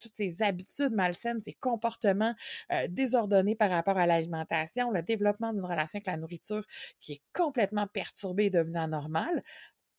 toutes 0.00 0.14
ses 0.16 0.42
habitudes 0.42 0.92
malsaines, 0.92 1.40
ses 1.44 1.54
comportements 1.54 2.34
euh, 2.72 2.86
désordonnés 2.88 3.54
par 3.54 3.70
rapport 3.70 3.96
à 3.96 4.06
l'alimentation, 4.06 4.90
le 4.90 5.02
développement 5.02 5.52
d'une 5.52 5.64
relation 5.64 5.98
avec 5.98 6.06
la 6.06 6.16
nourriture 6.16 6.64
qui 7.00 7.12
est 7.14 7.22
complètement 7.32 7.86
perturbée 7.86 8.46
et 8.46 8.50
devenue 8.50 8.78
anormale. 8.78 9.42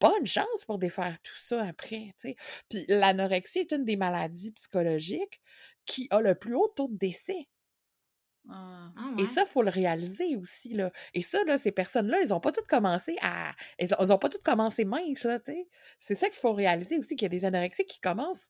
Bonne 0.02 0.26
chance 0.26 0.66
pour 0.66 0.78
défaire 0.78 1.18
tout 1.22 1.38
ça 1.38 1.64
après. 1.64 2.14
Puis 2.70 2.86
l'anorexie 2.90 3.60
est 3.60 3.72
une 3.72 3.86
des 3.86 3.96
maladies 3.96 4.52
psychologiques 4.52 5.42
qui 5.86 6.08
a 6.12 6.20
le 6.20 6.36
plus 6.36 6.56
haut 6.56 6.72
taux 6.76 6.90
de 6.90 6.98
décès 6.98 7.48
Ah. 8.50 8.92
Ah 8.98 9.12
Et 9.18 9.26
ça, 9.26 9.42
il 9.42 9.48
faut 9.48 9.62
le 9.62 9.70
réaliser 9.72 10.36
aussi, 10.36 10.74
là. 10.74 10.92
Et 11.14 11.22
ça, 11.22 11.44
là, 11.46 11.58
ces 11.58 11.72
personnes-là, 11.72 12.22
ils 12.22 12.34
ont 12.34 12.40
pas 12.40 12.52
toutes 12.52 12.68
commencé 12.68 13.18
à... 13.22 13.54
Ils 13.80 13.94
ont, 13.94 13.98
ils 14.04 14.12
ont 14.12 14.18
pas 14.18 14.30
toutes 14.30 14.44
commencé 14.44 14.86
minces, 14.86 15.24
là, 15.24 15.40
tu 15.40 15.52
sais. 15.52 15.68
C'est 16.00 16.16
ça 16.16 16.28
qu'il 16.30 16.40
faut 16.40 16.54
réaliser 16.54 16.98
aussi, 16.98 17.16
qu'il 17.16 17.24
y 17.24 17.26
a 17.26 17.30
des 17.30 17.46
anorexiques 17.46 17.88
qui 17.88 18.00
commencent 18.00 18.50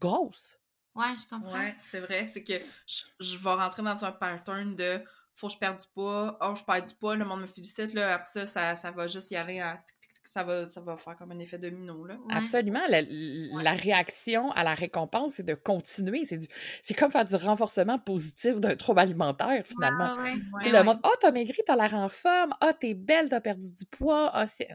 grosses. 0.00 0.58
Ouais, 0.94 1.14
je 1.16 1.28
comprends. 1.28 1.58
Ouais, 1.58 1.74
c'est 1.84 2.00
vrai. 2.00 2.26
C'est 2.28 2.42
que 2.42 2.54
je, 2.86 3.04
je 3.20 3.36
vais 3.36 3.54
rentrer 3.54 3.82
dans 3.82 4.04
un 4.04 4.12
pattern 4.12 4.76
de 4.76 5.02
faut 5.34 5.48
que 5.48 5.54
je 5.54 5.58
perde 5.58 5.80
du 5.80 5.86
poids. 5.88 6.38
Oh, 6.40 6.54
je 6.54 6.64
perds 6.64 6.86
du 6.86 6.94
poids, 6.94 7.16
le 7.16 7.24
monde 7.24 7.42
me 7.42 7.46
félicite. 7.46 7.92
Là, 7.94 8.14
après 8.14 8.30
ça, 8.30 8.46
ça, 8.46 8.76
ça 8.76 8.90
va 8.90 9.08
juste 9.08 9.30
y 9.30 9.36
aller 9.36 9.60
à 9.60 9.82
tic, 9.84 10.03
ça 10.34 10.42
va, 10.42 10.68
ça 10.68 10.80
va 10.80 10.96
faire 10.96 11.14
comme 11.14 11.30
un 11.30 11.38
effet 11.38 11.58
domino. 11.58 12.04
Là. 12.04 12.14
Ouais. 12.16 12.34
Absolument. 12.34 12.82
La, 12.88 13.02
la 13.02 13.72
réaction 13.72 14.50
à 14.50 14.64
la 14.64 14.74
récompense, 14.74 15.34
c'est 15.34 15.44
de 15.44 15.54
continuer. 15.54 16.24
C'est 16.24 16.38
du, 16.38 16.48
c'est 16.82 16.92
comme 16.92 17.12
faire 17.12 17.24
du 17.24 17.36
renforcement 17.36 18.00
positif 18.00 18.58
d'un 18.58 18.74
trouble 18.74 18.98
alimentaire, 18.98 19.62
finalement. 19.64 20.16
Ah 20.18 20.22
ouais. 20.24 20.34
Ouais, 20.52 20.72
le 20.72 20.82
monde, 20.82 20.98
oh, 21.04 21.12
t'as 21.20 21.30
maigri, 21.30 21.62
t'as 21.64 21.76
l'air 21.76 21.94
en 21.94 22.08
forme. 22.08 22.52
Ah, 22.60 22.72
t'es 22.72 22.94
belle, 22.94 23.28
t'as 23.28 23.40
perdu 23.40 23.70
du 23.70 23.86
poids. 23.86 24.28
Ah, 24.34 24.48
c'est... 24.48 24.68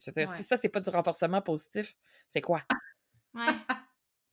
Je 0.00 0.10
veux 0.10 0.12
dire, 0.12 0.28
Ouais. 0.28 0.36
si 0.38 0.42
ça, 0.42 0.56
c'est 0.56 0.68
pas 0.68 0.80
du 0.80 0.90
renforcement 0.90 1.40
positif, 1.40 1.94
c'est 2.28 2.40
quoi? 2.40 2.62
Ouais. 3.32 3.46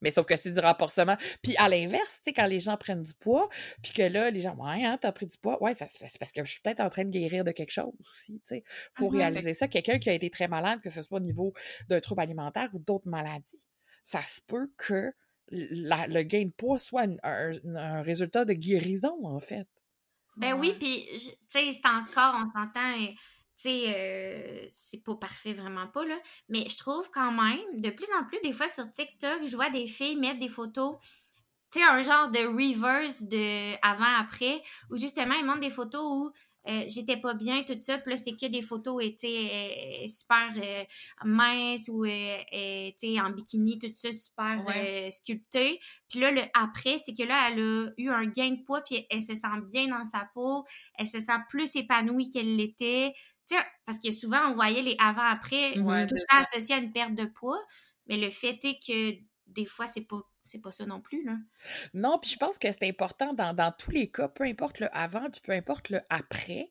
Mais 0.02 0.12
sauf 0.12 0.26
que 0.26 0.36
c'est 0.36 0.52
du 0.52 0.60
renforcement. 0.60 1.16
Puis 1.42 1.56
à 1.58 1.70
l'inverse, 1.70 2.16
tu 2.18 2.22
sais, 2.26 2.34
quand 2.34 2.46
les 2.48 2.60
gens 2.60 2.78
prennent 2.78 3.04
du 3.04 3.14
poids, 3.14 3.50
puis 3.84 3.94
que 3.94 4.02
là, 4.04 4.30
les 4.32 4.42
gens, 4.42 4.56
ouais, 4.56 4.84
hein, 4.84 4.98
t'as 5.00 5.12
pris 5.12 5.28
du 5.28 5.38
poids, 5.38 5.62
ouais, 5.62 5.76
ça, 5.76 5.88
c'est 5.88 6.18
parce 6.20 6.32
que 6.32 6.44
je 6.44 6.52
suis 6.52 6.62
peut-être 6.62 6.80
en 6.80 6.90
train 6.90 7.06
de 7.06 7.10
guérir 7.12 7.44
de 7.44 7.52
quelque 7.52 7.72
chose 7.72 7.94
aussi, 8.14 8.42
tu 8.48 8.56
sais. 8.56 8.64
Faut 8.94 9.10
Mhm. 9.10 9.18
réaliser 9.18 9.54
ça. 9.54 9.68
Quelqu'un 9.68 10.00
qui 10.00 10.10
a 10.10 10.14
été 10.14 10.30
très 10.30 10.48
malade, 10.48 10.82
que 10.82 10.90
ce 10.90 11.04
soit 11.04 11.18
au 11.18 11.22
niveau 11.22 11.54
d'un 11.88 12.00
trouble 12.00 12.22
alimentaire 12.22 12.70
ou 12.74 12.80
d'autres 12.80 13.08
maladies, 13.08 13.68
ça 14.04 14.22
se 14.24 14.42
peut 14.42 14.72
que 14.78 15.14
la- 15.50 16.08
le 16.08 16.24
gain 16.24 16.46
de 16.46 16.52
poids 16.52 16.78
soit 16.78 17.04
un, 17.04 17.18
un- 17.24 17.76
un 17.76 18.02
résultat 18.02 18.46
de 18.46 18.54
guérison, 18.54 19.18
en 19.26 19.40
fait. 19.40 19.68
Ben 20.38 20.54
oui, 20.54 20.74
puis, 20.80 21.06
tu 21.12 21.20
sais, 21.50 21.72
c'est 21.74 21.86
encore, 21.88 22.36
on 22.36 22.52
s'entend, 22.58 22.96
tu 23.62 23.70
sais, 23.70 23.94
euh, 23.96 24.68
c'est 24.70 25.04
pas 25.04 25.16
parfait, 25.16 25.54
vraiment 25.54 25.88
pas, 25.88 26.06
là. 26.06 26.18
Mais 26.50 26.68
je 26.68 26.78
trouve 26.78 27.10
quand 27.12 27.32
même, 27.32 27.82
de 27.82 27.90
plus 27.90 28.08
en 28.20 28.26
plus, 28.26 28.40
des 28.44 28.54
fois 28.54 28.68
sur 28.70 28.92
TikTok, 28.92 29.46
je 29.46 29.56
vois 29.56 29.70
des 29.70 29.88
filles 29.88 30.16
mettre 30.16 30.40
des 30.40 30.50
photos, 30.50 30.98
tu 31.72 31.80
sais, 31.80 31.86
un 31.86 32.02
genre 32.02 32.30
de 32.30 32.40
reverse 32.40 33.24
de 33.24 33.76
avant-après, 33.86 34.62
où 34.90 34.98
justement, 34.98 35.36
ils 35.36 35.46
montrent 35.46 35.62
des 35.62 35.70
photos 35.70 36.02
où 36.04 36.32
euh, 36.68 36.84
j'étais 36.88 37.18
pas 37.18 37.34
bien, 37.34 37.64
tout 37.64 37.78
ça, 37.80 37.98
puis 37.98 38.12
là, 38.12 38.18
c'est 38.18 38.34
que 38.34 38.46
des 38.46 38.62
photos, 38.62 39.04
euh, 39.04 40.08
super 40.08 40.52
euh, 40.58 40.84
minces 41.26 41.90
ou, 41.90 42.06
en 42.06 43.30
bikini, 43.32 43.80
tout 43.80 43.92
ça, 43.96 44.12
super 44.12 44.64
Ouais. 44.68 45.10
sculpté. 45.12 45.80
Puis 46.08 46.20
là, 46.20 46.30
le 46.32 46.42
après, 46.54 46.98
c'est 47.00 47.16
que 47.16 47.24
là, 47.24 47.50
elle 47.50 47.60
a 47.60 47.90
eu 47.98 48.10
un 48.10 48.26
gain 48.26 48.52
de 48.52 48.64
poids, 48.64 48.82
puis 48.82 49.06
elle 49.10 49.22
se 49.22 49.34
sent 49.34 49.48
bien 49.72 49.88
dans 49.88 50.06
sa 50.06 50.30
peau, 50.34 50.64
elle 51.00 51.08
se 51.08 51.20
sent 51.20 51.40
plus 51.50 51.76
épanouie 51.76 52.30
qu'elle 52.30 52.56
l'était. 52.56 53.14
Parce 53.86 54.00
que 54.00 54.12
souvent, 54.12 54.50
on 54.52 54.56
voyait 54.56 54.82
les 54.82 54.96
avant-après 55.00 55.78
Ouais, 55.80 56.08
tout 56.08 56.16
le 56.16 56.22
temps 56.30 56.42
associés 56.42 56.76
à 56.76 56.78
une 56.80 56.92
perte 56.92 57.16
de 57.16 57.26
poids, 57.26 57.60
mais 58.08 58.18
le 58.18 58.30
fait 58.30 58.60
est 58.64 58.80
que 58.86 59.20
des 59.48 59.66
fois, 59.66 59.88
c'est 59.88 60.02
pas 60.08 60.22
c'est 60.44 60.60
pas 60.60 60.72
ça 60.72 60.86
non 60.86 61.02
plus, 61.02 61.24
là. 61.24 61.38
Non, 61.94 62.18
puis 62.20 62.32
je 62.32 62.38
pense 62.38 62.58
que 62.58 62.68
c'est 62.72 62.88
important 62.88 63.34
dans, 63.34 63.54
dans 63.54 63.72
tous 63.72 63.92
les 63.92 64.10
cas, 64.10 64.28
peu 64.28 64.44
importe 64.44 64.80
le 64.80 64.88
avant, 64.96 65.30
puis 65.30 65.42
peu 65.42 65.52
importe 65.52 65.90
le 65.90 66.02
après. 66.10 66.70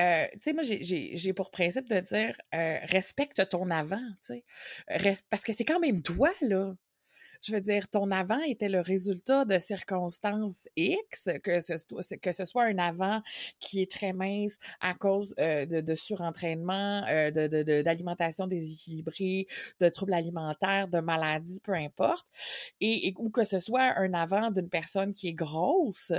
Euh, 0.00 0.26
tu 0.34 0.38
sais, 0.42 0.52
moi, 0.52 0.62
j'ai- 0.62 1.32
pour 1.34 1.50
principe 1.50 1.88
de 1.88 2.00
dire 2.00 2.36
euh, 2.54 2.78
respecte 2.88 3.48
ton 3.48 3.70
avant, 3.70 4.00
tu 4.26 4.34
sais. 4.34 4.44
Res- 4.88 5.22
Parce 5.30 5.44
que 5.44 5.52
c'est 5.52 5.64
quand 5.64 5.80
même 5.80 6.02
toi, 6.02 6.30
là. 6.40 6.74
Je 7.42 7.52
veux 7.54 7.60
dire, 7.60 7.88
ton 7.88 8.10
avant 8.10 8.40
était 8.42 8.68
le 8.68 8.80
résultat 8.80 9.46
de 9.46 9.58
circonstances 9.58 10.68
X, 10.76 11.28
que 11.42 11.60
ce, 11.60 12.44
soit- 12.44 12.64
un 12.64 12.78
avant 12.78 13.22
qui 13.60 13.80
est 13.80 13.90
très 13.90 14.12
mince 14.12 14.58
à 14.80 14.92
cause 14.92 15.34
euh, 15.40 15.64
de, 15.64 15.94
surentraînement, 15.94 17.02
euh, 17.08 17.30
de- 17.30 17.82
d'alimentation 17.82 18.46
déséquilibrée, 18.46 19.46
de 19.80 19.88
troubles 19.88 20.12
alimentaires, 20.12 20.88
de 20.88 21.00
maladies, 21.00 21.60
peu 21.62 21.72
importe. 21.72 22.26
Et, 22.80 23.14
ou 23.18 23.30
que 23.30 23.44
ce 23.44 23.58
soit 23.58 23.98
un 23.98 24.12
avant 24.14 24.50
d'une 24.50 24.68
personne 24.68 25.14
qui 25.14 25.28
est 25.28 25.32
grosse, 25.32 26.12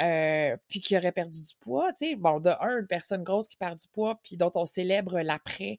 euh, 0.00 0.56
puis 0.68 0.80
qui 0.80 0.96
aurait 0.96 1.12
perdu 1.12 1.42
du 1.42 1.54
poids, 1.60 1.92
bon, 2.18 2.40
de 2.40 2.50
un, 2.60 2.80
une 2.80 2.86
personne 2.86 3.22
grosse 3.22 3.48
qui 3.48 3.56
perd 3.56 3.78
du 3.78 3.88
poids, 3.88 4.18
puis 4.22 4.36
dont 4.36 4.50
on 4.54 4.66
célèbre 4.66 5.20
l'après, 5.20 5.78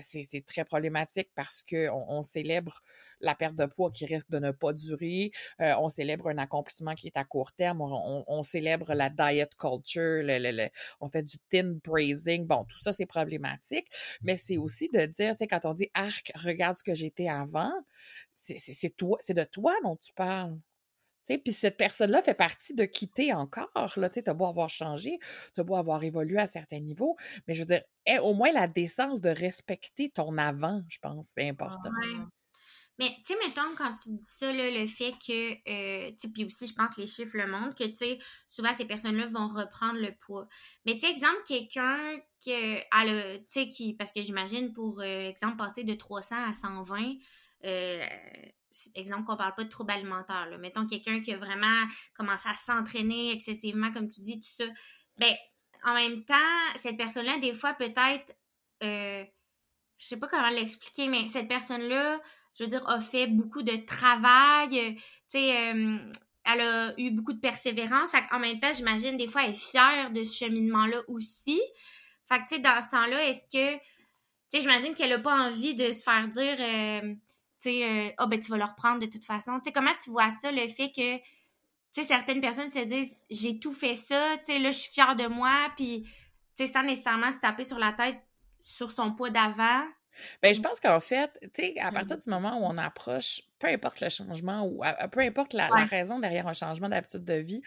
c'est 0.00 0.44
très 0.46 0.64
problématique 0.64 1.30
parce 1.34 1.62
que 1.62 1.88
on, 1.90 2.06
on 2.18 2.22
célèbre 2.22 2.82
la 3.20 3.34
perte 3.34 3.54
de 3.56 3.66
poids 3.66 3.90
qui 3.90 4.06
risque 4.14 4.30
de 4.30 4.38
ne 4.38 4.50
pas 4.50 4.72
durer, 4.72 5.30
euh, 5.60 5.74
on 5.78 5.88
célèbre 5.88 6.28
un 6.28 6.38
accomplissement 6.38 6.94
qui 6.94 7.06
est 7.08 7.16
à 7.16 7.24
court 7.24 7.52
terme, 7.52 7.80
on, 7.80 7.92
on- 7.92 8.24
on 8.26 8.42
célèbre 8.42 8.94
la 8.94 9.10
diet 9.10 9.48
culture, 9.58 10.22
le- 10.22 10.38
le- 10.38 10.56
le- 10.64 10.68
on 11.00 11.08
fait 11.08 11.22
du 11.22 11.36
thin 11.50 11.78
praising, 11.82 12.46
bon, 12.46 12.64
tout 12.64 12.78
ça 12.78 12.92
c'est 12.92 13.06
problématique, 13.06 13.86
mais 14.22 14.36
c'est 14.36 14.56
aussi 14.58 14.88
de 14.92 15.06
dire, 15.06 15.32
tu 15.32 15.38
sais, 15.38 15.46
quand 15.48 15.64
on 15.64 15.74
dit 15.74 15.90
arc, 15.94 16.32
regarde 16.36 16.76
ce 16.76 16.82
que 16.82 16.94
j'étais 16.94 17.28
avant, 17.28 17.72
c'est 18.36 18.96
toi, 18.96 19.18
de 19.28 19.44
toi 19.44 19.74
dont 19.82 19.96
tu 19.96 20.12
parles. 20.12 20.58
Tu 21.26 21.34
sais, 21.34 21.38
Puis 21.38 21.52
cette 21.52 21.76
personne-là 21.76 22.22
fait 22.22 22.34
partie 22.34 22.74
de 22.74 22.84
qui 22.84 23.08
t'es 23.08 23.32
encore. 23.32 23.70
Tu 24.12 24.22
as 24.26 24.34
beau 24.34 24.46
avoir 24.46 24.68
changé, 24.68 25.18
tu 25.54 25.60
as 25.60 25.64
beau 25.64 25.76
avoir 25.76 26.02
évolué 26.02 26.38
à 26.38 26.46
certains 26.48 26.80
niveaux, 26.80 27.16
mais 27.46 27.54
je 27.54 27.60
veux 27.60 27.66
dire, 27.66 27.82
aie 28.06 28.18
au 28.18 28.34
moins 28.34 28.52
la 28.52 28.66
décence 28.66 29.20
de 29.20 29.28
respecter 29.30 30.10
ton 30.10 30.36
avant, 30.38 30.82
je 30.88 30.98
pense, 30.98 31.30
c'est 31.36 31.48
important. 31.48 31.90
Ouais. 31.90 32.24
Mais, 33.02 33.16
tu 33.26 33.32
sais, 33.32 33.38
mettons, 33.44 33.74
quand 33.76 33.96
tu 33.96 34.10
dis 34.10 34.24
ça, 34.24 34.52
là, 34.52 34.70
le 34.70 34.86
fait 34.86 35.10
que, 35.10 35.54
euh, 36.08 36.12
puis 36.32 36.44
aussi, 36.44 36.68
je 36.68 36.72
pense 36.72 36.94
que 36.94 37.00
les 37.00 37.08
chiffres 37.08 37.36
le 37.36 37.48
montrent, 37.48 37.74
que, 37.74 37.82
tu 37.82 37.96
sais, 37.96 38.20
souvent, 38.48 38.72
ces 38.72 38.84
personnes-là 38.84 39.26
vont 39.26 39.48
reprendre 39.48 39.98
le 39.98 40.14
poids. 40.14 40.46
Mais, 40.86 40.94
tu 40.94 41.00
sais, 41.00 41.10
exemple, 41.10 41.42
quelqu'un 41.44 41.98
que, 42.46 43.38
tu 43.38 43.44
sais, 43.48 43.68
qui, 43.68 43.94
parce 43.94 44.12
que 44.12 44.22
j'imagine, 44.22 44.72
pour 44.72 45.00
euh, 45.00 45.28
exemple, 45.28 45.56
passer 45.56 45.82
de 45.82 45.94
300 45.94 46.36
à 46.48 46.52
120, 46.52 47.14
euh, 47.64 48.06
exemple 48.94 49.24
qu'on 49.24 49.36
parle 49.36 49.56
pas 49.56 49.64
de 49.64 49.68
troubles 49.68 49.90
alimentaires, 49.90 50.46
là. 50.48 50.56
Mettons 50.58 50.86
quelqu'un 50.86 51.20
qui 51.20 51.32
a 51.32 51.38
vraiment 51.38 51.84
commencé 52.16 52.48
à 52.48 52.54
s'entraîner 52.54 53.32
excessivement, 53.32 53.90
comme 53.90 54.10
tu 54.10 54.20
dis, 54.20 54.40
tout 54.40 54.64
ça. 54.64 54.70
Ben, 55.18 55.34
en 55.82 55.94
même 55.94 56.24
temps, 56.24 56.36
cette 56.76 56.96
personne-là, 56.96 57.38
des 57.38 57.52
fois, 57.52 57.74
peut-être, 57.74 58.32
euh, 58.84 59.24
je 59.98 60.06
sais 60.06 60.20
pas 60.20 60.28
comment 60.28 60.50
l'expliquer, 60.50 61.08
mais 61.08 61.26
cette 61.26 61.48
personne-là, 61.48 62.20
je 62.54 62.64
veux 62.64 62.70
dire, 62.70 62.86
a 62.88 63.00
fait 63.00 63.26
beaucoup 63.26 63.62
de 63.62 63.76
travail, 63.86 64.78
euh, 64.78 64.92
tu 64.92 65.00
sais, 65.28 65.72
euh, 65.72 65.98
elle 66.44 66.60
a 66.60 66.94
eu 66.98 67.10
beaucoup 67.10 67.32
de 67.32 67.40
persévérance. 67.40 68.10
Fait 68.10 68.24
en 68.32 68.38
même 68.38 68.58
temps, 68.60 68.72
j'imagine, 68.74 69.16
des 69.16 69.26
fois, 69.26 69.44
elle 69.44 69.50
est 69.50 69.54
fière 69.54 70.10
de 70.10 70.22
ce 70.22 70.36
cheminement-là 70.36 71.02
aussi. 71.08 71.60
Fait 72.28 72.38
que, 72.38 72.48
tu 72.48 72.54
sais, 72.56 72.60
dans 72.60 72.80
ce 72.80 72.88
temps-là, 72.90 73.28
est-ce 73.28 73.44
que, 73.44 73.74
tu 73.74 73.80
sais, 74.48 74.60
j'imagine 74.60 74.94
qu'elle 74.94 75.12
a 75.12 75.18
pas 75.18 75.48
envie 75.48 75.74
de 75.74 75.90
se 75.90 76.02
faire 76.02 76.28
dire, 76.28 76.56
euh, 76.58 77.14
tu 77.60 77.70
sais, 77.70 77.84
euh, 77.84 78.10
ah, 78.18 78.26
ben, 78.26 78.40
tu 78.40 78.50
vas 78.50 78.58
le 78.58 78.64
reprendre 78.64 79.00
de 79.00 79.06
toute 79.06 79.24
façon. 79.24 79.58
Tu 79.58 79.66
sais, 79.66 79.72
comment 79.72 79.94
tu 80.02 80.10
vois 80.10 80.30
ça, 80.30 80.50
le 80.50 80.66
fait 80.68 80.90
que, 80.90 81.16
tu 81.18 81.22
sais, 81.92 82.04
certaines 82.04 82.40
personnes 82.40 82.70
se 82.70 82.80
disent, 82.80 83.18
j'ai 83.30 83.58
tout 83.60 83.74
fait 83.74 83.96
ça, 83.96 84.36
tu 84.38 84.44
sais, 84.46 84.58
là, 84.58 84.70
je 84.70 84.78
suis 84.78 84.92
fière 84.92 85.16
de 85.16 85.26
moi, 85.26 85.52
puis, 85.76 86.02
tu 86.56 86.66
sais, 86.66 86.72
sans 86.72 86.82
nécessairement 86.82 87.32
se 87.32 87.38
taper 87.38 87.64
sur 87.64 87.78
la 87.78 87.92
tête 87.92 88.18
sur 88.62 88.92
son 88.92 89.12
poids 89.12 89.30
d'avant. 89.30 89.84
Ben, 90.42 90.54
je 90.54 90.60
pense 90.60 90.80
qu'en 90.80 91.00
fait, 91.00 91.38
tu 91.54 91.62
sais, 91.62 91.78
à 91.80 91.92
partir 91.92 92.18
du 92.18 92.28
moment 92.30 92.58
où 92.60 92.64
on 92.64 92.78
approche, 92.78 93.42
peu 93.62 93.68
importe 93.68 94.00
le 94.00 94.08
changement 94.08 94.64
ou 94.64 94.82
à- 94.82 94.88
à- 94.88 95.08
peu 95.08 95.20
importe 95.20 95.52
la, 95.52 95.68
raison 95.84 96.18
derrière 96.18 96.48
un 96.48 96.52
changement 96.52 96.88
d'habitude 96.88 97.24
de 97.24 97.34
vie, 97.34 97.62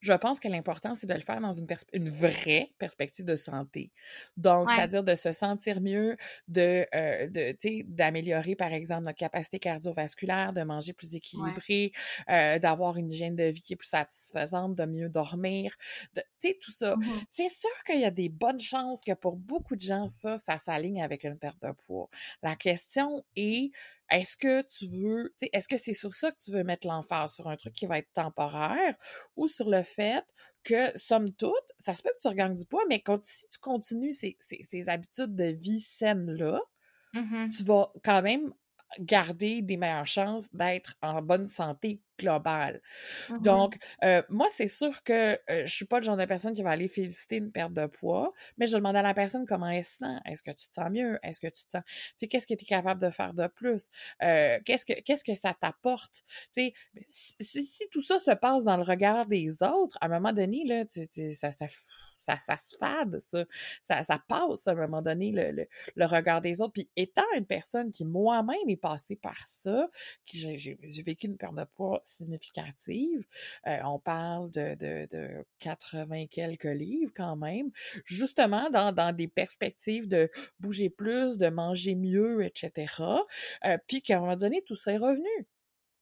je 0.00 0.12
pense 0.12 0.38
que 0.38 0.46
l'important, 0.46 0.94
c'est 0.94 1.08
de 1.08 1.14
le 1.14 1.20
faire 1.20 1.40
dans 1.40 1.52
une, 1.52 1.66
vraie 2.08 2.70
perspective 2.78 3.24
de 3.24 3.34
santé. 3.34 3.90
Donc, 4.36 4.68
Ouais. 4.68 4.76
c'est-à-dire 4.76 5.02
de 5.02 5.14
se 5.14 5.32
sentir 5.32 5.80
mieux, 5.80 6.16
de, 6.46 6.86
euh, 6.94 7.28
de, 7.28 7.82
d'améliorer, 7.92 8.54
par 8.54 8.72
exemple, 8.72 9.04
notre 9.04 9.18
capacité 9.18 9.58
cardiovasculaire, 9.58 10.52
de 10.52 10.62
manger 10.62 10.92
plus 10.92 11.16
équilibré, 11.16 11.92
euh, 12.28 12.58
d'avoir 12.60 12.96
une 12.96 13.10
hygiène 13.10 13.34
de 13.34 13.44
vie 13.44 13.62
qui 13.62 13.72
est 13.72 13.76
plus 13.76 13.88
satisfaisante, 13.88 14.76
de 14.76 14.84
mieux 14.84 15.08
dormir, 15.08 15.74
tu 16.14 16.22
sais, 16.38 16.58
tout 16.60 16.70
ça. 16.70 16.96
Mhm. 16.96 17.20
C'est 17.28 17.48
sûr 17.48 17.82
qu'il 17.84 18.00
y 18.00 18.04
a 18.04 18.10
des 18.12 18.28
bonnes 18.28 18.60
chances 18.60 19.02
que 19.02 19.12
pour 19.12 19.36
beaucoup 19.36 19.74
de 19.74 19.82
gens, 19.82 20.06
ça, 20.06 20.36
ça 20.36 20.58
s'aligne 20.58 21.02
avec 21.02 21.24
une 21.24 21.38
perte 21.38 21.60
de 21.62 21.72
poids. 21.72 22.08
La 22.42 22.54
question 22.54 23.24
est, 23.36 23.72
est-ce 24.10 24.36
que 24.36 24.62
tu 24.62 24.86
veux, 24.88 25.34
est-ce 25.52 25.68
que 25.68 25.76
c'est 25.76 25.92
sur 25.94 26.12
ça 26.12 26.30
que 26.32 26.38
tu 26.38 26.50
veux 26.52 26.64
mettre 26.64 26.86
l'emphase, 26.86 27.34
sur 27.34 27.48
un 27.48 27.56
truc 27.56 27.74
qui 27.74 27.86
va 27.86 27.98
être 27.98 28.12
temporaire 28.12 28.96
ou 29.36 29.48
sur 29.48 29.70
le 29.70 29.82
fait 29.82 30.24
que, 30.64 30.96
somme 30.98 31.32
toute, 31.34 31.54
ça 31.78 31.94
se 31.94 32.02
peut 32.02 32.10
que 32.10 32.20
tu 32.22 32.28
regagnes 32.28 32.54
du 32.54 32.66
poids, 32.66 32.84
mais 32.88 33.00
quand, 33.00 33.24
si 33.24 33.48
tu 33.48 33.58
continues 33.58 34.12
ces, 34.12 34.36
ces, 34.40 34.64
ces 34.70 34.88
habitudes 34.88 35.34
de 35.34 35.44
vie 35.46 35.80
saines-là, 35.80 36.60
Mhm. 37.14 37.54
tu 37.54 37.64
vas 37.64 37.92
quand 38.04 38.22
même 38.22 38.52
garder 38.98 39.62
des 39.62 39.76
meilleures 39.76 40.06
chances 40.06 40.46
d'être 40.52 40.94
en 41.02 41.22
bonne 41.22 41.48
santé 41.48 42.00
globale. 42.18 42.82
Mhm. 43.30 43.40
Donc, 43.42 43.78
euh, 44.04 44.22
moi, 44.28 44.46
c'est 44.52 44.68
sûr 44.68 45.02
que 45.02 45.32
euh, 45.50 45.66
je 45.66 45.74
suis 45.74 45.86
pas 45.86 46.00
le 46.00 46.04
genre 46.04 46.16
de 46.16 46.24
personne 46.24 46.52
qui 46.52 46.62
va 46.62 46.70
aller 46.70 46.88
féliciter 46.88 47.36
une 47.36 47.50
perte 47.50 47.72
de 47.72 47.86
poids, 47.86 48.32
mais 48.58 48.66
je 48.66 48.76
demande 48.76 48.96
à 48.96 49.02
la 49.02 49.14
personne 49.14 49.46
comment 49.46 49.68
elle 49.68 49.84
se 49.84 49.98
sent. 49.98 50.16
Est-ce 50.26 50.42
que 50.42 50.50
tu 50.50 50.68
te 50.68 50.74
sens 50.74 50.90
mieux? 50.90 51.18
Est-ce 51.22 51.40
que 51.40 51.46
tu 51.46 51.64
te 51.64 51.70
sens... 51.70 51.82
Tu 51.86 52.14
sais, 52.18 52.28
qu'est-ce 52.28 52.46
que 52.46 52.54
tu 52.54 52.64
es 52.64 52.66
capable 52.66 53.00
de 53.00 53.10
faire 53.10 53.32
de 53.34 53.46
plus? 53.46 53.88
Euh, 54.22 54.58
qu'est-ce 54.64 54.84
que 54.84 55.00
qu'est-ce 55.00 55.24
que 55.24 55.34
ça 55.34 55.54
t'apporte? 55.54 56.22
Tu 56.54 56.62
sais, 56.62 56.74
si, 57.08 57.64
si, 57.64 57.88
tout 57.90 58.02
ça 58.02 58.18
se 58.18 58.32
passe 58.32 58.64
dans 58.64 58.76
le 58.76 58.82
regard 58.82 59.26
des 59.26 59.62
autres, 59.62 59.96
à 60.00 60.06
un 60.06 60.08
moment 60.08 60.32
donné, 60.32 60.64
là, 60.66 60.84
tu, 60.84 61.08
tu, 61.08 61.34
ça, 61.34 61.50
ça 61.52 61.66
ça, 62.20 62.38
ça 62.38 62.56
se 62.56 62.76
fade, 62.76 63.18
ça. 63.18 63.44
ça. 63.82 64.02
Ça 64.02 64.22
passe 64.28 64.68
à 64.68 64.72
un 64.72 64.74
moment 64.74 65.02
donné, 65.02 65.32
le, 65.32 65.50
le, 65.50 65.66
le 65.96 66.06
regard 66.06 66.40
des 66.40 66.60
autres. 66.60 66.72
Puis 66.74 66.88
étant 66.96 67.24
une 67.36 67.46
personne 67.46 67.90
qui 67.90 68.04
moi-même 68.04 68.68
est 68.68 68.76
passée 68.76 69.16
par 69.16 69.38
ça, 69.48 69.88
qui 70.26 70.38
j'ai 70.38 71.02
vécu 71.02 71.26
une 71.26 71.36
perte 71.36 71.54
de 71.54 71.64
poids 71.64 72.00
significative, 72.04 73.26
euh, 73.66 73.78
on 73.84 73.98
parle 73.98 74.50
de, 74.50 74.74
de, 74.76 75.08
de 75.10 75.44
80 75.60 76.26
quelques 76.26 76.64
livres 76.64 77.12
quand 77.14 77.36
même, 77.36 77.70
justement 78.04 78.70
dans, 78.70 78.92
dans 78.92 79.14
des 79.14 79.28
perspectives 79.28 80.08
de 80.08 80.30
bouger 80.58 80.90
plus, 80.90 81.38
de 81.38 81.48
manger 81.48 81.94
mieux, 81.94 82.44
etc. 82.44 82.92
Euh, 83.64 83.78
puis 83.86 84.02
qu'à 84.02 84.18
un 84.18 84.20
moment 84.20 84.36
donné, 84.36 84.62
tout 84.66 84.76
ça 84.76 84.92
est 84.92 84.98
revenu. 84.98 85.46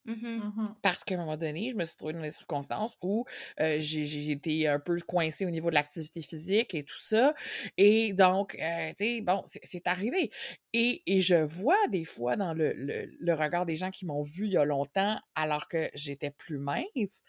Mhm. 0.09 0.55
Mhm. 0.57 0.75
Parce 0.81 1.05
qu'à 1.05 1.16
un 1.16 1.18
moment 1.18 1.37
donné, 1.37 1.68
je 1.68 1.77
me 1.77 1.85
suis 1.85 1.97
trouvée 1.97 2.14
dans 2.14 2.23
des 2.23 2.31
circonstances 2.31 2.97
où 3.03 3.27
euh, 3.61 3.77
j'ai 3.79 4.31
été 4.31 4.66
un 4.66 4.79
peu 4.81 4.97
coincée 5.07 5.44
au 5.44 5.51
niveau 5.51 5.68
de 5.68 5.75
l'activité 5.75 6.23
physique 6.23 6.75
et 6.75 6.83
tout 6.83 6.99
ça. 6.99 7.35
Et 7.77 8.14
donc, 8.14 8.57
euh, 8.59 8.88
tu 8.97 9.05
sais, 9.05 9.21
bon, 9.21 9.42
c'est 9.47 9.87
arrivé. 9.87 10.31
Et, 10.73 11.03
et, 11.07 11.21
je 11.21 11.35
vois 11.35 11.77
des 11.90 12.07
fois 12.07 12.37
dans 12.37 12.55
le, 12.55 12.73
le, 12.73 13.11
le 13.21 13.35
regard 13.35 13.66
des 13.66 13.77
gens 13.77 13.90
qui 13.90 14.07
m'ont 14.07 14.23
vu 14.23 14.47
il 14.47 14.53
y 14.53 14.57
a 14.57 14.64
longtemps 14.64 15.21
alors 15.35 15.68
que 15.68 15.90
j'étais 15.94 16.31
plus 16.31 16.57
mince. 16.59 17.23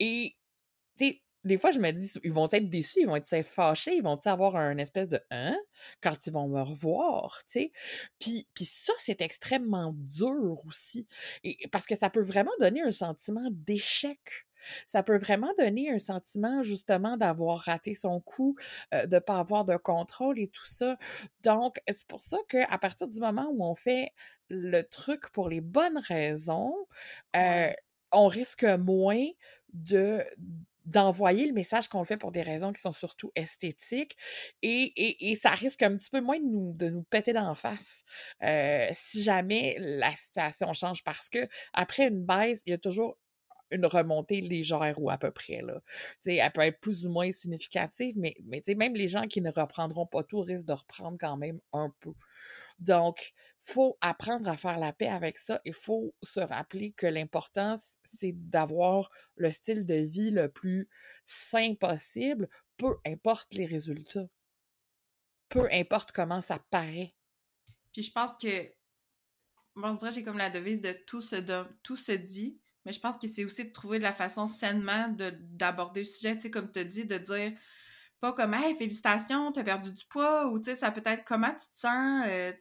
Et, 0.00 0.36
tu 0.98 1.06
sais, 1.06 1.22
des 1.46 1.58
fois, 1.58 1.70
je 1.70 1.78
me 1.78 1.90
dis, 1.92 2.10
ils 2.24 2.32
vont 2.32 2.48
être 2.50 2.68
déçus, 2.68 3.00
ils 3.00 3.06
vont 3.06 3.16
être 3.16 3.42
fâchés, 3.42 3.94
ils 3.96 4.02
vont 4.02 4.16
avoir 4.26 4.56
un 4.56 4.76
espèce 4.78 5.08
de 5.08 5.20
hein 5.30 5.56
quand 6.02 6.26
ils 6.26 6.32
vont 6.32 6.48
me 6.48 6.60
revoir, 6.60 7.42
tu 7.46 7.60
sais? 7.60 7.72
Puis, 8.18 8.48
puis 8.54 8.64
ça, 8.64 8.92
c'est 8.98 9.20
extrêmement 9.20 9.94
dur 9.96 10.60
aussi. 10.66 11.06
Et, 11.44 11.56
parce 11.70 11.86
que 11.86 11.96
ça 11.96 12.10
peut 12.10 12.22
vraiment 12.22 12.50
donner 12.60 12.82
un 12.82 12.90
sentiment 12.90 13.48
d'échec. 13.52 14.18
Ça 14.88 15.04
peut 15.04 15.18
vraiment 15.18 15.52
donner 15.58 15.92
un 15.92 15.98
sentiment 15.98 16.64
justement 16.64 17.16
d'avoir 17.16 17.60
raté 17.60 17.94
son 17.94 18.20
coup, 18.20 18.56
euh, 18.92 19.06
de 19.06 19.14
ne 19.14 19.20
pas 19.20 19.38
avoir 19.38 19.64
de 19.64 19.76
contrôle 19.76 20.40
et 20.40 20.48
tout 20.48 20.66
ça. 20.66 20.98
Donc, 21.44 21.80
c'est 21.88 22.06
pour 22.08 22.20
ça 22.20 22.38
qu'à 22.48 22.78
partir 22.78 23.06
du 23.06 23.20
moment 23.20 23.48
où 23.52 23.64
on 23.64 23.76
fait 23.76 24.10
le 24.48 24.82
truc 24.82 25.30
pour 25.30 25.48
les 25.48 25.60
bonnes 25.60 25.98
raisons, 25.98 26.74
euh, 27.36 27.70
on 28.10 28.26
risque 28.26 28.64
moins 28.64 29.26
de 29.72 30.24
d'envoyer 30.86 31.46
le 31.46 31.52
message 31.52 31.88
qu'on 31.88 31.98
le 31.98 32.04
fait 32.06 32.16
pour 32.16 32.32
des 32.32 32.42
raisons 32.42 32.72
qui 32.72 32.80
sont 32.80 32.92
surtout 32.92 33.32
esthétiques 33.34 34.16
et, 34.62 35.36
ça 35.40 35.50
risque 35.50 35.82
un 35.82 35.96
petit 35.96 36.10
peu 36.10 36.20
moins 36.20 36.38
de 36.38 36.44
nous, 36.44 36.72
de 36.74 36.88
nous 36.88 37.02
péter 37.02 37.32
d'en 37.32 37.54
face 37.54 38.04
euh, 38.42 38.88
si 38.92 39.22
jamais 39.22 39.76
la 39.78 40.10
situation 40.12 40.72
change 40.72 41.04
parce 41.04 41.28
que 41.28 41.48
après 41.72 42.08
une 42.08 42.24
baisse, 42.24 42.62
il 42.66 42.70
y 42.70 42.72
a 42.72 42.78
toujours 42.78 43.18
une 43.72 43.86
remontée 43.86 44.40
légère 44.40 44.94
ou 44.98 45.10
à 45.10 45.18
peu 45.18 45.30
près. 45.30 45.60
Là. 45.60 45.80
elle 46.24 46.52
peut 46.52 46.60
être 46.62 46.80
plus 46.80 47.06
ou 47.06 47.10
moins 47.10 47.32
significative, 47.32 48.14
mais, 48.16 48.36
mais 48.44 48.62
même 48.76 48.94
les 48.94 49.08
gens 49.08 49.26
qui 49.26 49.40
ne 49.40 49.50
reprendront 49.50 50.06
pas 50.06 50.22
tout 50.22 50.40
risquent 50.40 50.66
de 50.66 50.72
reprendre 50.72 51.18
quand 51.20 51.36
même 51.36 51.58
un 51.72 51.92
peu. 52.00 52.12
Donc, 52.78 53.32
faut 53.58 53.98
apprendre 54.00 54.48
à 54.48 54.56
faire 54.56 54.78
la 54.78 54.92
paix 54.92 55.08
avec 55.08 55.38
ça. 55.38 55.60
Il 55.64 55.74
faut 55.74 56.14
se 56.22 56.40
rappeler 56.40 56.92
que 56.92 57.06
l'important, 57.06 57.74
c'est 58.04 58.34
d'avoir 58.48 59.10
le 59.36 59.50
style 59.50 59.86
de 59.86 59.94
vie 59.94 60.30
le 60.30 60.48
plus 60.48 60.88
sain 61.24 61.74
possible, 61.74 62.48
peu 62.76 62.96
importe 63.04 63.52
les 63.54 63.66
résultats. 63.66 64.28
Peu 65.48 65.68
importe 65.72 66.12
comment 66.12 66.40
ça 66.40 66.58
paraît. 66.70 67.14
Puis 67.92 68.02
je 68.02 68.12
pense 68.12 68.32
que, 68.34 68.68
bon, 69.74 69.90
on 69.90 69.94
dirait 69.94 70.12
j'ai 70.12 70.22
comme 70.22 70.38
la 70.38 70.50
devise 70.50 70.80
de 70.80 70.92
tout 71.06 71.22
se, 71.22 71.36
tout 71.82 71.96
se 71.96 72.12
dit, 72.12 72.60
mais 72.84 72.92
je 72.92 73.00
pense 73.00 73.16
que 73.16 73.26
c'est 73.26 73.44
aussi 73.44 73.64
de 73.64 73.72
trouver 73.72 73.98
de 73.98 74.04
la 74.04 74.12
façon 74.12 74.46
sainement 74.46 75.08
d'aborder 75.08 76.00
le 76.00 76.06
sujet, 76.06 76.36
tu 76.36 76.42
sais, 76.42 76.50
comme 76.50 76.70
tu 76.70 76.84
dit, 76.84 77.04
de 77.04 77.18
dire 77.18 77.52
pas 78.20 78.32
comme 78.32 78.54
Hey, 78.54 78.76
félicitations, 78.76 79.52
t'as 79.52 79.64
perdu 79.64 79.92
du 79.92 80.04
poids, 80.06 80.46
ou 80.48 80.58
tu 80.58 80.66
sais, 80.66 80.76
ça 80.76 80.90
peut 80.90 81.02
être 81.04 81.24
comment 81.24 81.50
tu 81.50 81.66
te 81.72 81.78
sens, 81.78 82.24
euh, 82.26 82.52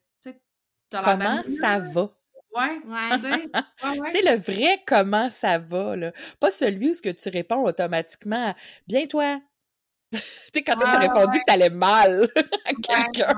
Comment 1.04 1.42
ça 1.60 1.80
va? 1.80 2.10
Ouais, 2.56 2.80
ouais. 2.88 3.10
tu 3.14 3.20
sais, 3.20 3.32
ouais, 3.84 4.00
ouais. 4.00 4.22
le 4.22 4.38
vrai 4.38 4.82
comment 4.88 5.30
ça 5.30 5.58
va, 5.58 5.96
là. 5.96 6.12
Pas 6.40 6.52
celui 6.52 6.92
où 6.92 6.94
ce 6.94 7.02
que 7.02 7.10
tu 7.10 7.30
réponds 7.30 7.64
automatiquement 7.64 8.50
à 8.50 8.56
Bien 8.88 9.06
toi. 9.08 9.42
tu 10.12 10.20
sais, 10.54 10.64
quand 10.64 10.78
tu 10.78 10.86
as 10.86 11.00
répondu 11.00 11.40
que 11.40 11.46
t'allais 11.46 11.70
mal 11.70 12.30
à 12.66 12.74
quelqu'un. 12.74 13.34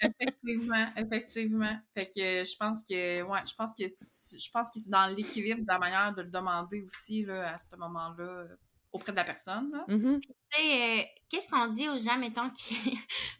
effectivement, 0.00 0.86
effectivement. 0.96 1.78
Fait 1.94 2.06
que 2.06 2.44
je 2.44 2.56
pense 2.56 2.82
que, 2.82 3.22
ouais, 3.22 3.40
je 3.46 3.54
pense 3.54 3.70
que, 3.78 3.84
je 3.84 4.50
pense 4.50 4.70
que 4.70 4.80
c'est 4.80 4.90
dans 4.90 5.06
l'équilibre 5.14 5.60
de 5.60 5.68
la 5.68 5.78
manière 5.78 6.14
de 6.14 6.22
le 6.22 6.30
demander 6.30 6.82
aussi, 6.82 7.24
là, 7.24 7.54
à 7.54 7.58
ce 7.58 7.76
moment-là 7.76 8.46
auprès 8.92 9.12
de 9.12 9.16
la 9.16 9.24
personne. 9.24 9.70
Là. 9.72 9.84
Mm-hmm. 9.88 10.20
Tu 10.20 10.28
sais, 10.52 11.00
euh, 11.00 11.02
qu'est-ce 11.28 11.48
qu'on 11.48 11.68
dit 11.68 11.88
aux 11.88 11.98
gens, 11.98 12.18
mettons, 12.18 12.50
qui... 12.50 12.76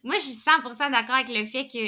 Moi, 0.02 0.16
je 0.16 0.22
suis 0.22 0.32
100% 0.32 0.90
d'accord 0.90 1.16
avec 1.16 1.28
le 1.28 1.44
fait 1.44 1.68
que 1.68 1.78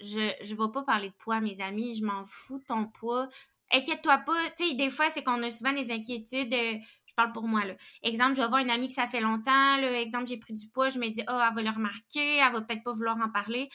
je 0.00 0.30
je 0.42 0.54
vais 0.54 0.72
pas 0.72 0.82
parler 0.82 1.10
de 1.10 1.14
poids 1.14 1.36
à 1.36 1.40
mes 1.40 1.60
amis, 1.60 1.94
je 1.94 2.04
m'en 2.04 2.24
fous 2.26 2.58
de 2.58 2.64
ton 2.64 2.86
poids. 2.86 3.28
Inquiète-toi 3.72 4.18
pas, 4.18 4.50
tu 4.56 4.68
sais, 4.68 4.74
des 4.74 4.90
fois, 4.90 5.10
c'est 5.10 5.22
qu'on 5.22 5.42
a 5.42 5.50
souvent 5.50 5.72
des 5.72 5.90
inquiétudes. 5.92 6.54
Euh, 6.54 6.78
je 7.06 7.14
parle 7.14 7.32
pour 7.32 7.42
moi, 7.42 7.64
là. 7.64 7.74
Exemple, 8.02 8.34
je 8.34 8.40
vais 8.40 8.48
voir 8.48 8.60
une 8.60 8.70
amie 8.70 8.88
que 8.88 8.94
ça 8.94 9.06
fait 9.06 9.20
longtemps, 9.20 9.76
là. 9.76 10.00
Exemple, 10.00 10.26
j'ai 10.26 10.38
pris 10.38 10.54
du 10.54 10.66
poids, 10.68 10.88
je 10.88 10.98
me 10.98 11.08
dis, 11.10 11.22
oh, 11.28 11.40
elle 11.48 11.54
va 11.54 11.62
le 11.62 11.70
remarquer, 11.70 12.36
elle 12.36 12.52
va 12.52 12.62
peut-être 12.62 12.82
pas 12.82 12.92
vouloir 12.92 13.18
en 13.18 13.28
parler. 13.28 13.68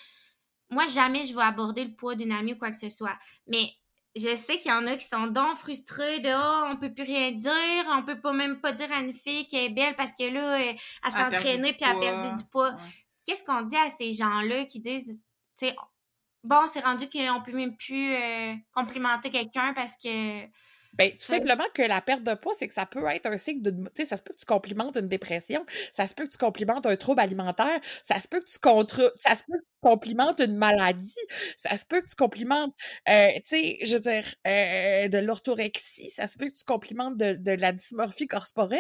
Moi, 0.72 0.88
jamais 0.88 1.26
je 1.26 1.36
vais 1.36 1.44
aborder 1.44 1.84
le 1.84 1.94
poids 1.94 2.16
d'une 2.16 2.32
amie 2.32 2.54
ou 2.54 2.58
quoi 2.58 2.72
que 2.72 2.78
ce 2.78 2.90
soit. 2.90 3.18
Mais 3.46 3.74
je 4.16 4.36
sais 4.36 4.60
qu'il 4.60 4.72
y 4.72 4.74
en 4.74 4.86
a 4.88 4.96
qui 4.96 5.08
sont 5.08 5.28
donc 5.28 5.58
frustrés 5.58 6.20
de 6.20 6.30
oh, 6.30 6.72
on 6.72 6.78
peut 6.78 6.94
plus 6.94 7.04
rien 7.04 7.32
dire, 7.32 7.86
on 7.90 8.04
peut 8.04 8.20
pas 8.20 8.34
même 8.34 8.60
pas 8.60 8.72
dire 8.72 8.92
à 8.92 9.00
une 9.00 9.14
fille 9.14 9.48
qu'elle 9.48 9.66
est 9.66 9.70
belle 9.70 9.96
parce 9.96 10.14
que 10.14 10.24
là, 10.24 10.60
elle, 10.60 10.76
elle 11.06 11.12
s'est 11.12 11.24
entraînée 11.24 11.74
puis 11.74 11.86
elle 11.90 11.98
a 11.98 12.00
perdu 12.00 12.42
du 12.42 12.50
poids. 12.50 12.72
Ouais. 12.72 12.78
Qu'est-ce 13.26 13.44
qu'on 13.44 13.62
dit 13.62 13.78
à 13.78 13.90
ces 13.90 14.12
gens-là 14.14 14.66
qui 14.66 14.80
disent, 14.80 15.22
tu 15.58 15.68
sais, 15.68 15.76
bon, 16.44 16.68
c'est 16.72 16.82
rendu 16.82 17.10
qu'on 17.10 17.42
peut 17.42 17.54
même 17.54 17.76
plus 17.76 18.14
euh, 18.14 18.54
complimenter 18.74 19.32
quelqu'un 19.32 19.74
parce 19.74 19.96
que. 19.98 20.44
Ben, 20.96 21.10
tout 21.12 21.26
simplement 21.26 21.64
que 21.74 21.82
la 21.82 22.02
perte 22.02 22.22
de 22.24 22.36
poids, 22.36 22.54
c'est 22.60 22.68
que 22.68 22.74
ça 22.74 22.86
peut 22.86 23.04
être 23.08 23.26
un 23.26 23.38
signe 23.40 23.64
de. 23.64 23.72
Tu 23.72 24.04
sais, 24.04 24.06
ça 24.06 24.16
se 24.16 24.22
peut 24.22 24.32
que 24.32 24.40
tu 24.40 24.46
complimentes 24.46 24.96
une 24.96 25.08
dépression, 25.08 25.66
ça 25.92 26.06
se 26.06 26.14
peut 26.14 26.26
que 26.26 26.30
tu 26.30 26.38
complimentes 26.38 26.86
un 26.86 26.96
trouble 26.96 27.20
alimentaire, 27.20 27.80
ça 28.04 28.20
se 28.20 28.28
peut 28.28 28.40
que 28.40 28.46
tu 28.46 28.60
contre. 28.60 29.12
Ça 29.18 29.36
se 29.36 29.44
peut 29.44 29.58
que 29.58 29.64
tu 29.66 29.72
complimentes 29.82 30.40
une 30.40 30.56
maladie, 30.56 31.18
ça 31.58 31.76
se 31.78 31.86
peut 31.88 32.00
que 32.00 32.06
tu 32.06 32.16
complimentes, 32.16 32.76
euh, 33.10 33.32
tu 33.38 33.42
sais, 33.46 33.80
je 33.84 33.96
veux 33.96 34.02
dire, 34.02 34.36
euh, 34.46 35.08
de 35.08 35.18
l'orthorexie, 35.18 36.12
ça 36.12 36.28
se 36.28 36.38
peut 36.38 36.48
que 36.50 36.54
tu 36.60 36.64
complimentes 36.64 37.18
de, 37.18 37.34
de 37.34 37.52
la 37.54 37.72
dysmorphie 37.72 38.28
corporelle. 38.28 38.80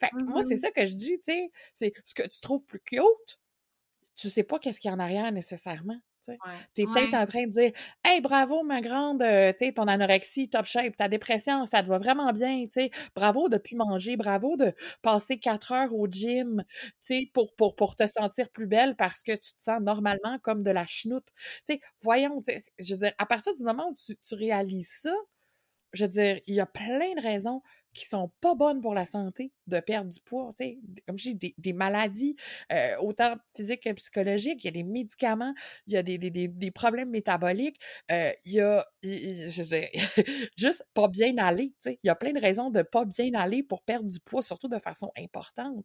Fait 0.00 0.08
que 0.08 0.16
mm 0.16 0.26
-hmm. 0.26 0.30
moi, 0.30 0.42
c'est 0.48 0.56
ça 0.56 0.70
que 0.70 0.86
je 0.86 0.94
dis, 0.94 1.18
tu 1.18 1.32
sais, 1.32 1.50
c'est 1.74 1.92
ce 2.06 2.14
que 2.14 2.26
tu 2.26 2.40
trouves 2.40 2.64
plus 2.64 2.80
cute, 2.80 3.38
tu 4.16 4.30
sais 4.30 4.44
pas 4.44 4.58
qu'est-ce 4.58 4.80
qu'il 4.80 4.88
y 4.88 4.92
a 4.92 4.96
en 4.96 5.00
arrière 5.00 5.30
nécessairement. 5.32 6.00
Tu 6.74 6.82
es 6.82 6.86
ouais. 6.86 6.86
peut-être 6.86 7.14
en 7.14 7.26
train 7.26 7.46
de 7.46 7.50
dire 7.52 7.72
Hey, 8.04 8.20
bravo, 8.20 8.62
ma 8.62 8.80
grande, 8.80 9.22
euh, 9.22 9.52
tu 9.58 9.72
ton 9.74 9.86
anorexie, 9.88 10.48
top 10.48 10.66
shape, 10.66 10.96
ta 10.96 11.08
dépression, 11.08 11.66
ça 11.66 11.82
te 11.82 11.88
va 11.88 11.98
vraiment 11.98 12.32
bien, 12.32 12.64
bravo 13.14 13.48
de 13.48 13.58
plus 13.58 13.76
manger, 13.76 14.16
bravo 14.16 14.56
de 14.56 14.72
passer 15.02 15.38
quatre 15.38 15.72
heures 15.72 15.94
au 15.94 16.06
gym, 16.08 16.64
pour, 17.34 17.54
pour, 17.56 17.76
pour 17.76 17.96
te 17.96 18.06
sentir 18.06 18.50
plus 18.50 18.66
belle 18.66 18.96
parce 18.96 19.22
que 19.22 19.32
tu 19.32 19.52
te 19.54 19.62
sens 19.62 19.80
normalement 19.80 20.38
comme 20.42 20.62
de 20.62 20.70
la 20.70 20.86
chenoute. 20.86 21.26
Voyons, 22.00 22.42
je 22.78 22.94
veux 22.94 22.98
dire, 23.00 23.12
à 23.18 23.26
partir 23.26 23.54
du 23.54 23.64
moment 23.64 23.88
où 23.90 23.94
tu, 23.96 24.16
tu 24.16 24.34
réalises 24.34 24.92
ça, 25.02 25.14
je 25.92 26.04
veux 26.04 26.10
dire, 26.10 26.38
il 26.46 26.54
y 26.54 26.60
a 26.60 26.66
plein 26.66 27.14
de 27.14 27.22
raisons 27.22 27.62
qui 27.92 28.06
sont 28.06 28.30
pas 28.40 28.54
bonnes 28.54 28.80
pour 28.80 28.94
la 28.94 29.04
santé 29.04 29.52
de 29.66 29.80
perdre 29.80 30.10
du 30.10 30.20
poids, 30.20 30.50
tu 30.56 30.64
sais, 30.64 30.78
comme 31.06 31.18
je 31.18 31.30
dis, 31.30 31.54
des, 31.56 31.72
maladies, 31.72 32.36
euh, 32.72 32.96
autant 33.00 33.36
physiques 33.56 33.82
que 33.84 33.92
psychologiques, 33.92 34.64
il 34.64 34.66
y 34.66 34.68
a 34.68 34.72
des 34.72 34.82
médicaments, 34.82 35.54
il 35.86 35.94
y 35.94 35.96
a 35.96 36.02
des, 36.02 36.18
des, 36.18 36.30
des, 36.30 36.70
problèmes 36.70 37.10
métaboliques, 37.10 37.80
euh, 38.10 38.30
il 38.44 38.52
y 38.52 38.60
a, 38.60 38.86
je 39.02 39.62
sais, 39.62 39.90
juste 40.56 40.84
pas 40.94 41.08
bien 41.08 41.36
aller, 41.38 41.72
il 41.86 41.96
y 42.04 42.10
a 42.10 42.14
plein 42.14 42.32
de 42.32 42.40
raisons 42.40 42.70
de 42.70 42.82
pas 42.82 43.04
bien 43.04 43.34
aller 43.34 43.62
pour 43.62 43.82
perdre 43.82 44.08
du 44.08 44.20
poids, 44.20 44.42
surtout 44.42 44.68
de 44.68 44.78
façon 44.78 45.12
importante. 45.16 45.84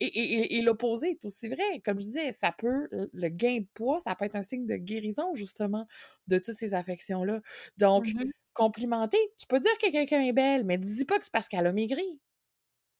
Et, 0.00 0.56
et, 0.58 0.62
l'opposé 0.62 1.10
est 1.12 1.24
aussi 1.24 1.48
vrai, 1.48 1.80
comme 1.84 1.98
je 1.98 2.06
disais, 2.06 2.32
ça 2.32 2.52
peut, 2.56 2.88
le 2.92 3.28
gain 3.28 3.58
de 3.58 3.66
poids, 3.74 3.98
ça 4.00 4.14
peut 4.14 4.24
être 4.24 4.36
un 4.36 4.42
signe 4.42 4.66
de 4.66 4.76
guérison, 4.76 5.34
justement, 5.34 5.86
de 6.28 6.38
toutes 6.38 6.56
ces 6.56 6.74
affections-là. 6.74 7.40
Donc, 7.78 8.06
mm 8.06 8.10
-hmm 8.10 8.32
complimenter. 8.56 9.18
Tu 9.38 9.46
peux 9.46 9.60
dire 9.60 9.76
que 9.80 9.90
quelqu'un 9.90 10.22
est 10.22 10.32
belle, 10.32 10.64
mais 10.64 10.78
dis 10.78 11.04
pas 11.04 11.18
que 11.18 11.24
c'est 11.24 11.32
parce 11.32 11.48
qu'elle 11.48 11.66
a 11.66 11.72
maigri. 11.72 12.20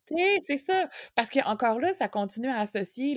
Tu 0.06 0.14
sais, 0.16 0.36
c'est 0.46 0.58
ça. 0.58 0.88
Parce 1.16 1.30
que 1.30 1.44
encore 1.46 1.80
là, 1.80 1.92
ça 1.92 2.08
continue 2.08 2.48
à 2.48 2.60
associer 2.60 3.16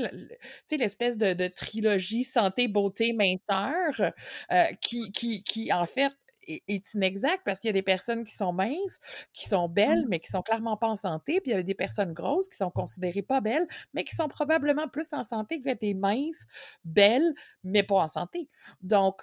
l'espèce 0.71 1.17
de, 1.17 1.33
de, 1.33 1.47
trilogie 1.47 2.23
santé, 2.23 2.67
beauté, 2.67 3.13
minceur, 3.13 4.11
euh, 4.51 4.63
qui, 4.81 5.11
qui, 5.11 5.43
qui, 5.43 5.71
en 5.71 5.85
fait, 5.85 6.11
est, 6.47 6.63
est 6.67 6.93
inexact 6.95 7.43
parce 7.45 7.59
qu'il 7.59 7.67
y 7.67 7.69
a 7.69 7.73
des 7.73 7.83
personnes 7.83 8.23
qui 8.23 8.35
sont 8.35 8.53
minces, 8.53 8.99
qui 9.33 9.47
sont 9.47 9.69
belles, 9.69 10.05
Mmh. 10.05 10.09
mais 10.09 10.19
qui 10.19 10.29
sont 10.29 10.41
clairement 10.41 10.77
pas 10.77 10.87
en 10.87 10.95
santé, 10.97 11.41
puis 11.41 11.51
il 11.51 11.55
y 11.55 11.57
a 11.57 11.63
des 11.63 11.75
personnes 11.75 12.13
grosses 12.13 12.47
qui 12.47 12.57
sont 12.57 12.71
considérées 12.71 13.21
pas 13.21 13.41
belles, 13.41 13.67
mais 13.93 14.03
qui 14.03 14.15
sont 14.15 14.27
probablement 14.27 14.87
plus 14.87 15.13
en 15.13 15.23
santé 15.23 15.59
que 15.59 15.73
des 15.75 15.93
minces, 15.93 16.45
belles, 16.83 17.33
mais 17.63 17.83
pas 17.83 17.95
en 17.95 18.07
santé. 18.07 18.49
Donc, 18.81 19.21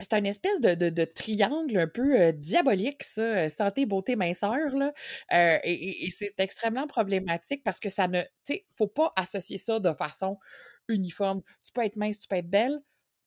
c'est 0.00 0.12
une 0.14 0.26
espèce 0.26 0.60
de, 0.60 0.74
de, 0.74 0.90
de 0.90 1.04
triangle 1.04 1.78
un 1.78 1.86
peu 1.86 2.20
euh, 2.20 2.32
diabolique, 2.32 3.04
ça, 3.04 3.22
euh, 3.22 3.48
santé, 3.48 3.86
beauté, 3.86 4.16
minceur, 4.16 4.74
là. 4.74 4.92
Euh, 5.32 5.58
et 5.62 6.08
c'est 6.10 6.34
extrêmement 6.38 6.86
problématique 6.86 7.62
parce 7.62 7.80
que 7.80 7.90
ça 7.90 8.08
ne, 8.08 8.22
tu 8.22 8.28
sais, 8.54 8.66
faut 8.76 8.88
pas 8.88 9.12
associer 9.16 9.58
ça 9.58 9.78
de 9.80 9.92
façon 9.92 10.38
uniforme. 10.88 11.42
Tu 11.64 11.72
peux 11.72 11.82
être 11.84 11.96
mince, 11.96 12.18
tu 12.18 12.28
peux 12.28 12.36
être 12.36 12.50
belle, 12.50 12.80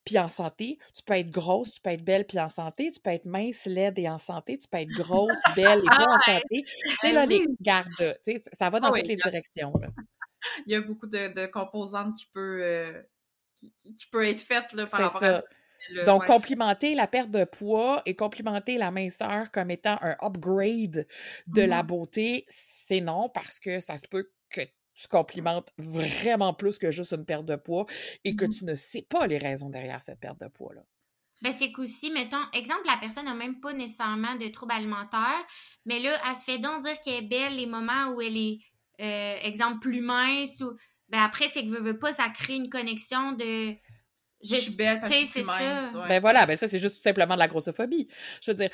puis 0.04 0.20
en 0.20 0.30
santé. 0.30 0.78
Tu 0.96 1.04
peux 1.04 1.14
être 1.14 1.32
grosse, 1.32 1.74
tu 1.74 1.82
peux 1.82 1.90
être 1.90 2.04
belle, 2.04 2.26
puis 2.26 2.40
en 2.40 2.50
santé. 2.50 2.92
Tu 2.92 3.00
peux 3.00 3.10
être 3.12 3.26
mince, 3.26 3.66
laide 3.66 3.98
et 3.98 4.10
en 4.10 4.18
santé. 4.20 4.58
Tu 4.58 4.68
peux 4.68 4.78
être 4.78 4.90
grosse, 4.90 5.38
belle 5.56 5.80
et 5.80 5.88
pas 5.88 6.06
en 6.06 6.18
santé. 6.26 6.64
Tu 6.64 6.96
sais, 7.02 7.14
Ben 7.14 7.16
là, 7.16 7.26
les 7.26 7.46
gardes, 7.62 7.90
tu 8.26 8.34
sais, 8.34 8.44
ça 8.54 8.70
va 8.70 8.80
dans 8.80 8.88
Ah 8.88 8.92
oui, 8.94 9.00
toutes 9.02 9.10
les 9.10 9.22
a- 9.22 9.30
directions, 9.30 9.74
là. 9.82 9.88
Il 10.66 10.72
y 10.72 10.76
a 10.76 10.82
beaucoup 10.82 11.08
de, 11.08 11.34
de 11.34 11.48
composantes 11.48 12.16
qui 12.16 12.28
peut, 12.28 12.60
euh, 12.62 13.02
qui, 13.60 14.06
peut 14.12 14.26
être 14.26 14.40
faites 14.42 14.72
là, 14.74 14.86
par 14.86 15.00
rapport 15.02 15.20
ça. 15.22 15.38
à 15.38 15.44
le- 15.90 16.04
Donc, 16.06 16.22
ouais. 16.22 16.28
complimenter 16.28 16.96
la 16.96 17.08
perte 17.08 17.32
de 17.32 17.44
poids 17.46 18.02
et 18.06 18.16
complimenter 18.16 18.78
la 18.78 18.92
minceur 18.92 19.52
comme 19.52 19.72
étant 19.72 19.98
un 20.02 20.16
upgrade 20.22 21.08
de 21.48 21.62
la 21.62 21.84
Mhm. 21.84 21.88
beauté, 21.88 22.46
c'est 22.50 23.02
non, 23.02 23.30
parce 23.30 23.60
que 23.60 23.80
ça 23.80 23.98
se 23.98 24.08
peut 24.08 24.32
que 24.50 24.62
tu 24.94 25.08
complimentes 25.10 25.72
vraiment 25.78 26.54
plus 26.54 26.78
que 26.80 26.92
juste 26.92 27.14
une 27.14 27.26
perte 27.26 27.46
de 27.46 27.56
poids 27.56 27.86
et 28.24 28.36
que 28.36 28.46
Mhm. 28.46 28.52
tu 28.52 28.66
ne 28.66 28.76
sais 28.76 29.04
pas 29.04 29.28
les 29.28 29.38
raisons 29.38 29.70
derrière 29.70 30.02
cette 30.02 30.20
perte 30.20 30.40
de 30.42 30.48
poids-là. 30.48 30.84
Ben, 31.42 31.52
c'est 31.54 31.72
qu'aussi, 31.72 32.10
mettons, 32.10 32.42
exemple, 32.54 32.82
la 32.88 32.98
personne 32.98 33.26
n'a 33.26 33.36
même 33.36 33.60
pas 33.60 33.72
nécessairement 33.74 34.36
de 34.36 34.48
troubles 34.48 34.72
alimentaires, 34.74 35.46
mais 35.86 36.00
là, 36.00 36.18
elle 36.28 36.36
se 36.36 36.44
fait 36.44 36.58
donc 36.58 36.82
dire 36.82 37.00
qu'elle 37.02 37.24
est 37.26 37.28
belle 37.28 37.56
les 37.58 37.68
moments 37.68 38.08
où 38.16 38.22
elle 38.22 38.38
est, 38.38 38.58
euh, 39.02 39.38
exemple, 39.42 39.80
plus 39.80 40.02
mince 40.02 40.60
ou. 40.62 40.76
Ben, 41.10 41.20
après, 41.22 41.48
c'est 41.48 41.64
que 41.64 41.70
veut, 41.70 41.82
veut 41.82 42.00
pas, 42.00 42.12
ça 42.12 42.30
crée 42.30 42.56
une 42.56 42.70
connexion 42.70 43.34
de. 43.34 43.76
Je 44.44 44.56
suis 44.56 44.72
belle 44.76 45.00
parce 45.00 45.12
que 45.12 45.26
c'est 45.26 45.44
mince. 45.44 45.92
ça. 45.92 46.00
ouais. 46.00 46.08
Ben 46.08 46.22
voilà, 46.22 46.46
ben 46.46 46.56
ça, 46.58 46.68
c'est 46.68 46.80
juste 46.80 46.98
tout 46.98 47.02
simplement 47.02 47.34
de 47.34 47.40
la 47.40 47.48
grossophobie. 47.48 48.08
Je 48.42 48.52
veux 48.52 48.58
dire, 48.58 48.70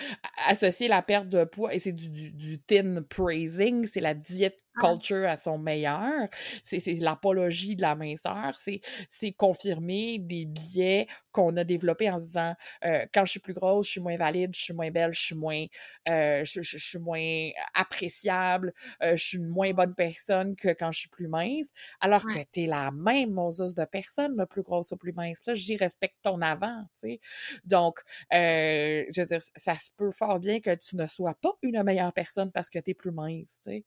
associer 0.47 0.88
la 0.88 1.01
perte 1.01 1.30
de 1.30 1.43
poids, 1.45 1.74
et 1.74 1.80
c'est 1.80 1.93
du, 1.93 2.09
du, 2.09 2.32
du 2.32 2.59
thin 2.59 3.01
praising, 3.07 3.88
c'est 3.88 4.01
la 4.01 4.14
diète. 4.14 4.59
Culture 4.78 5.28
à 5.28 5.36
son 5.36 5.57
meilleur, 5.57 6.28
c'est 6.63 6.80
c'est 6.80 6.95
l'apologie 6.95 7.76
de 7.76 7.82
la 7.82 7.95
minceur, 7.95 8.55
c'est 8.59 8.82
c'est 9.09 9.32
confirmer 9.34 10.19
des 10.19 10.45
biais 10.45 11.07
qu'on 11.32 11.55
a 11.57 11.63
développés 11.63 12.09
en 12.09 12.19
se 12.19 12.24
disant, 12.26 12.55
euh, 12.86 13.05
quand 13.13 13.26
je 13.26 13.32
suis 13.32 13.39
plus 13.39 13.53
grosse, 13.53 13.88
je 13.88 13.91
suis 13.93 14.01
moins 14.01 14.17
valide, 14.17 14.51
je 14.55 14.61
suis 14.61 14.74
moins 14.74 14.91
belle, 14.91 15.11
je 15.11 15.19
suis 15.21 15.36
moins, 15.36 15.65
euh, 16.09 16.43
je, 16.45 16.61
je- 16.61 16.78
je 16.78 16.86
suis 16.86 16.99
moins 16.99 17.49
appréciable, 17.74 18.74
euh, 19.03 19.15
je 19.15 19.24
suis 19.24 19.38
une 19.38 19.47
moins 19.47 19.71
bonne 19.74 19.95
personne 19.95 20.55
que 20.55 20.69
quand 20.69 20.91
je 20.91 20.99
suis 20.99 21.09
plus 21.09 21.28
mince, 21.28 21.69
alors 22.01 22.26
Ouais. 22.26 22.28
que 22.28 22.39
t'es 22.51 22.65
la 22.67 22.91
même 22.91 23.32
Moses 23.32 23.74
de 23.76 23.86
personne, 23.86 24.36
le 24.38 24.45
plus 24.45 24.61
grosse 24.63 24.91
ou 24.91 24.97
plus 24.97 25.13
mince. 25.13 25.38
Ça, 25.41 25.53
dis 25.53 25.78
respecte 25.78 26.17
ton 26.21 26.41
avant, 26.41 26.84
tu 26.99 27.07
sais. 27.09 27.19
Donc, 27.65 27.99
euh, 28.34 29.05
je 29.13 29.21
veux 29.21 29.28
dire, 29.28 29.41
ça 29.55 29.76
se 29.76 29.89
peut 29.95 30.11
fort 30.11 30.39
bien 30.39 30.59
que 30.59 30.76
tu 30.76 30.95
ne 30.95 31.07
sois 31.07 31.36
pas 31.36 31.53
une 31.61 31.82
meilleure 31.84 32.13
personne 32.13 32.51
parce 32.51 32.69
que 32.69 32.80
t'es 32.80 32.93
plus 32.93 33.11
mince, 33.11 33.59
tu 33.63 33.71
sais. 33.71 33.86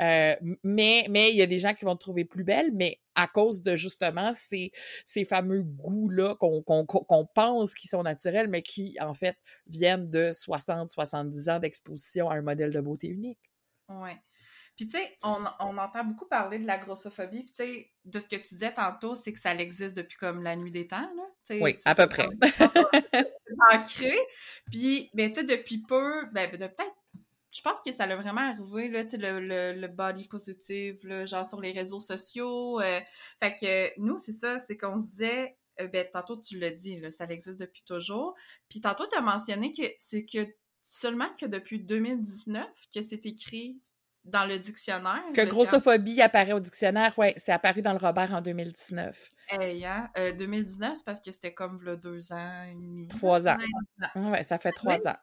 Euh, 0.00 0.34
mais 0.62 1.06
mais 1.10 1.30
il 1.30 1.36
y 1.36 1.42
a 1.42 1.46
des 1.46 1.58
gens 1.58 1.74
qui 1.74 1.84
vont 1.84 1.94
te 1.94 2.00
trouver 2.00 2.24
plus 2.24 2.44
belle, 2.44 2.70
mais 2.72 3.00
à 3.14 3.26
cause 3.26 3.62
de 3.62 3.76
justement 3.76 4.32
ces, 4.34 4.72
ces 5.04 5.24
fameux 5.24 5.62
goûts-là 5.62 6.34
qu'on 6.36 7.26
pense 7.34 7.74
qui 7.74 7.88
sont 7.88 8.02
naturels, 8.02 8.48
mais 8.48 8.62
qui, 8.62 8.96
en 9.00 9.14
fait, 9.14 9.36
viennent 9.66 10.10
de 10.10 10.32
60, 10.32 10.90
70 10.90 11.48
ans 11.48 11.58
d'exposition 11.58 12.30
à 12.30 12.36
un 12.36 12.42
modèle 12.42 12.70
de 12.70 12.80
beauté 12.80 13.08
unique. 13.08 13.50
Ouais. 13.88 14.16
Puis 14.76 14.88
tu 14.88 14.96
sais, 14.96 15.18
on, 15.22 15.44
on 15.60 15.76
entend 15.76 16.04
beaucoup 16.04 16.26
parler 16.26 16.58
de 16.58 16.66
la 16.66 16.78
grossophobie. 16.78 17.42
Puis 17.44 17.52
tu 17.52 17.64
sais, 17.64 17.90
de 18.06 18.20
ce 18.20 18.26
que 18.26 18.36
tu 18.36 18.54
disais 18.54 18.72
tantôt, 18.72 19.14
c'est 19.14 19.32
que 19.32 19.38
ça 19.38 19.54
existe 19.54 19.96
depuis 19.96 20.16
comme 20.16 20.42
la 20.42 20.56
nuit 20.56 20.70
des 20.70 20.86
temps, 20.86 21.10
là. 21.14 21.56
Oui, 21.60 21.76
à 21.84 21.94
peu 21.94 22.06
près. 22.06 22.28
ancré. 23.72 24.18
Puis, 24.70 25.10
ben 25.12 25.30
tu 25.30 25.40
sais, 25.40 25.44
depuis 25.44 25.82
peu, 25.82 26.26
ben 26.32 26.50
de 26.50 26.56
peut-être 26.56 27.01
je 27.52 27.60
pense 27.60 27.80
que 27.84 27.92
ça 27.92 28.06
l'a 28.06 28.16
vraiment 28.16 28.40
arrivé, 28.40 28.88
là, 28.88 29.02
le, 29.12 29.40
le, 29.40 29.80
le 29.80 29.88
body 29.88 30.26
positive, 30.28 30.98
là, 31.06 31.26
genre 31.26 31.44
sur 31.46 31.60
les 31.60 31.72
réseaux 31.72 32.00
sociaux. 32.00 32.80
euh, 32.80 33.00
fait 33.40 33.54
que 33.56 34.00
nous, 34.00 34.18
c'est 34.18 34.32
ça, 34.32 34.58
c'est 34.58 34.76
qu'on 34.76 34.98
se 34.98 35.08
disait, 35.08 35.56
euh, 35.80 35.86
ben, 35.88 36.06
tantôt 36.12 36.36
tu 36.40 36.58
l'as 36.58 36.70
dit, 36.70 36.98
là, 36.98 37.10
ça 37.10 37.24
existe 37.26 37.60
depuis 37.60 37.82
toujours. 37.84 38.34
Puis 38.68 38.80
tantôt, 38.80 39.06
tu 39.06 39.16
as 39.18 39.20
mentionné 39.20 39.72
que 39.72 39.82
c'est 39.98 40.24
que 40.24 40.46
seulement 40.86 41.28
que 41.40 41.46
depuis 41.46 41.78
2019 41.80 42.66
que 42.94 43.02
c'est 43.02 43.24
écrit 43.26 43.78
dans 44.24 44.46
le 44.46 44.58
dictionnaire. 44.58 45.22
Que 45.34 45.40
le 45.40 45.48
grossophobie 45.48 46.20
apparaît 46.22 46.52
au 46.52 46.60
dictionnaire, 46.60 47.12
ouais, 47.18 47.34
c'est 47.38 47.50
apparu 47.50 47.82
dans 47.82 47.92
le 47.92 47.98
Robert 47.98 48.32
en 48.32 48.40
2019. 48.40 49.32
terme- 49.48 49.62
Hey, 49.62 49.84
hein, 49.84 50.08
euh, 50.16 50.30
2019, 50.32 50.96
c'est 50.96 51.04
parce 51.04 51.20
que 51.20 51.32
c'était 51.32 51.52
comme 51.52 51.82
là, 51.82 51.96
deux 51.96 52.32
ans 52.32 52.62
et 52.70 52.74
demi. 52.74 53.08
Trois 53.08 53.48
ans. 53.48 53.56
Ouais. 54.14 54.42
Ça 54.44 54.58
fait 54.58 54.70
trois 54.72 54.96
Oui. 54.98 55.08
ans. 55.08 55.16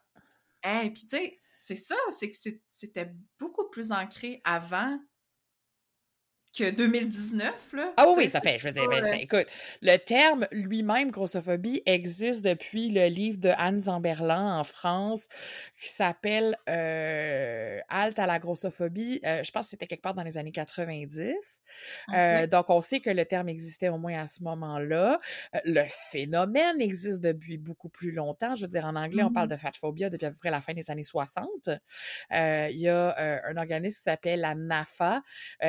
Hey, 0.62 0.90
puis 0.90 1.06
tu 1.06 1.16
sais, 1.16 1.36
c'est 1.54 1.76
ça, 1.76 1.96
c'est 2.18 2.28
que 2.30 2.36
c'était 2.70 3.12
beaucoup 3.38 3.68
plus 3.70 3.92
ancré 3.92 4.40
avant 4.44 4.98
que 6.56 6.70
2019, 6.70 7.72
là. 7.74 7.92
Ah 7.96 8.06
oui, 8.16 8.28
ça 8.28 8.40
fait, 8.40 8.58
je 8.58 8.68
veux 8.68 8.72
dire, 8.74 8.88
ben, 8.88 9.04
écoute, 9.14 9.46
le 9.82 9.96
terme 9.98 10.46
lui-même, 10.50 11.10
grossophobie, 11.10 11.82
existe 11.86 12.44
depuis 12.44 12.90
le 12.90 13.06
livre 13.06 13.38
de 13.38 13.50
Anne 13.56 13.80
Zamberlan 13.82 14.58
en 14.58 14.64
France 14.64 15.26
qui 15.80 15.88
s'appelle 15.88 16.56
euh, 16.68 17.78
Halte 17.88 18.18
à 18.18 18.26
la 18.26 18.38
grossophobie. 18.38 19.20
Euh, 19.24 19.42
je 19.42 19.50
pense 19.52 19.66
que 19.66 19.70
c'était 19.70 19.86
quelque 19.86 20.02
part 20.02 20.14
dans 20.14 20.22
les 20.24 20.36
années 20.38 20.52
90. 20.52 21.62
Euh, 22.14 22.46
donc, 22.46 22.66
on 22.68 22.80
sait 22.80 23.00
que 23.00 23.10
le 23.10 23.24
terme 23.24 23.48
existait 23.48 23.88
au 23.88 23.98
moins 23.98 24.22
à 24.22 24.26
ce 24.26 24.42
moment-là. 24.42 25.20
Euh, 25.54 25.58
le 25.64 25.82
phénomène 26.10 26.80
existe 26.80 27.20
depuis 27.20 27.58
beaucoup 27.58 27.88
plus 27.88 28.12
longtemps. 28.12 28.54
Je 28.56 28.62
veux 28.62 28.68
dire, 28.68 28.84
en 28.86 28.96
anglais, 28.96 29.22
on 29.22 29.32
parle 29.32 29.48
Mhm. 29.48 29.54
de 29.54 29.60
fatphobia 29.60 30.10
depuis 30.10 30.26
à 30.26 30.30
peu 30.30 30.36
près 30.36 30.50
la 30.50 30.60
fin 30.60 30.74
des 30.74 30.90
années 30.90 31.04
60. 31.04 31.68
Euh, 32.32 32.68
Il 32.70 32.78
y 32.80 32.88
a 32.88 33.40
un 33.44 33.56
organisme 33.56 33.96
qui 33.98 34.02
s'appelle 34.02 34.40
la 34.40 34.54
NAFA, 34.54 35.22
euh, 35.62 35.68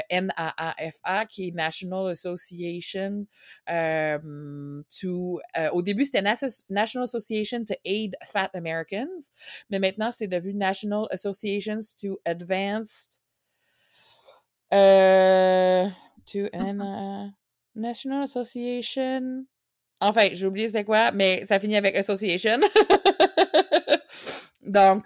N-A-A-F-A, 0.78 1.26
qui 1.26 1.48
est 1.48 1.52
National 1.52 2.10
Association 2.10 3.26
euh, 3.70 4.82
to... 5.00 5.40
euh, 5.58 5.70
au 5.72 5.82
début, 5.82 6.06
c'était 6.06 6.22
National 6.22 7.04
Association 7.04 7.64
to 7.66 7.74
Aid 7.86 8.16
Fat 8.26 8.50
Americans, 8.54 9.32
mais 9.70 9.80
maintenant, 9.80 10.12
c'est 10.12 10.28
devenu 10.28 10.54
National 10.54 11.06
Associations 11.12 11.96
to 12.00 12.20
Advanced... 12.26 13.22
Euh, 14.74 15.88
to 16.26 16.48
N- 16.54 17.34
National 17.76 18.24
Association... 18.24 19.46
Enfin, 20.04 20.30
j'ai 20.34 20.48
oublié 20.48 20.66
c'était 20.68 20.84
quoi, 20.84 21.12
mais 21.12 21.46
ça 21.46 21.60
finit 21.60 21.76
avec 21.76 21.96
Association. 21.96 22.60
Donc, 24.64 25.04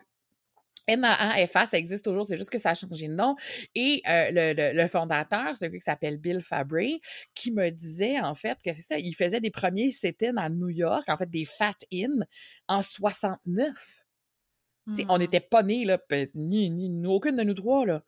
NAAFA, 0.88 1.68
ça 1.68 1.78
existe 1.78 2.04
toujours, 2.06 2.28
c'est 2.28 2.38
juste 2.38 2.50
que 2.50 2.60
ça 2.60 2.72
a 2.72 2.76
changé 2.76 3.08
de 3.08 3.14
nom. 3.14 3.36
Et 3.76 4.02
euh, 4.08 4.30
le, 4.32 4.54
le, 4.54 4.82
le 4.82 4.88
fondateur, 4.88 5.56
celui 5.58 5.80
qui 5.80 5.86
s'appelle 5.86 6.18
Bill 6.18 6.42
Fabry, 6.42 7.02
qui 7.34 7.52
me 7.52 7.70
disait 7.72 8.20
en 8.20 8.34
fait 8.36 8.58
que 8.64 8.74
c'est 8.74 8.82
ça, 8.82 8.98
il 9.00 9.14
faisait 9.14 9.42
des 9.42 9.52
premiers 9.52 9.92
sit-ins 9.92 10.38
à 10.38 10.50
New 10.50 10.70
York, 10.70 11.04
en 11.08 11.18
fait 11.18 11.30
des 11.30 11.46
fat-in, 11.46 12.20
en 12.68 12.82
69. 12.82 14.05
T'sais, 14.94 15.06
on 15.10 15.18
n'était 15.18 15.40
pas 15.40 15.64
nés, 15.64 15.84
là, 15.84 15.98
ni, 16.36 16.70
ni, 16.70 17.08
aucune 17.08 17.36
de 17.38 17.44
nous 17.44 17.56
trois, 17.56 17.86
là. 17.86 18.04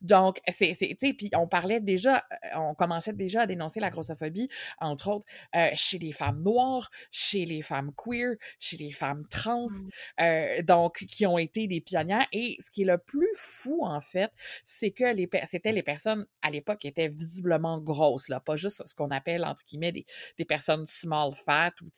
Donc, 0.00 0.40
c'est, 0.48 0.76
puis 0.98 1.30
on 1.34 1.46
parlait 1.46 1.80
déjà, 1.80 2.16
euh, 2.32 2.36
on 2.56 2.74
commençait 2.74 3.12
déjà 3.12 3.42
à 3.42 3.46
dénoncer 3.46 3.80
la 3.80 3.90
grossophobie, 3.90 4.48
entre 4.80 5.08
autres, 5.10 5.26
euh, 5.56 5.68
chez 5.74 5.98
les 5.98 6.12
femmes 6.12 6.42
noires, 6.42 6.90
chez 7.10 7.44
les 7.44 7.60
femmes 7.62 7.92
queer, 7.96 8.36
chez 8.58 8.76
les 8.78 8.92
femmes 8.92 9.26
trans, 9.28 9.66
Mhm. 9.68 9.90
euh, 10.22 10.62
donc, 10.62 11.04
qui 11.10 11.26
ont 11.26 11.38
été 11.38 11.66
des 11.66 11.80
pionnières. 11.80 12.26
Et 12.32 12.56
ce 12.60 12.70
qui 12.70 12.82
est 12.82 12.86
le 12.86 12.98
plus 12.98 13.28
fou, 13.36 13.84
en 13.84 14.00
fait, 14.00 14.30
c'est 14.64 14.90
que 14.90 15.04
les, 15.14 15.28
c'était 15.46 15.72
les 15.72 15.82
personnes, 15.82 16.26
à 16.42 16.50
l'époque, 16.50 16.78
qui 16.78 16.88
étaient 16.88 17.08
visiblement 17.08 17.78
grosses, 17.78 18.28
là, 18.28 18.40
pas 18.40 18.56
juste 18.56 18.82
ce 18.86 18.94
qu'on 18.94 19.10
appelle, 19.10 19.44
entre 19.44 19.62
guillemets, 19.66 19.92
des, 19.92 20.06
des 20.38 20.44
personnes 20.44 20.86
small 20.86 21.32
fat, 21.34 21.72
ou, 21.82 21.88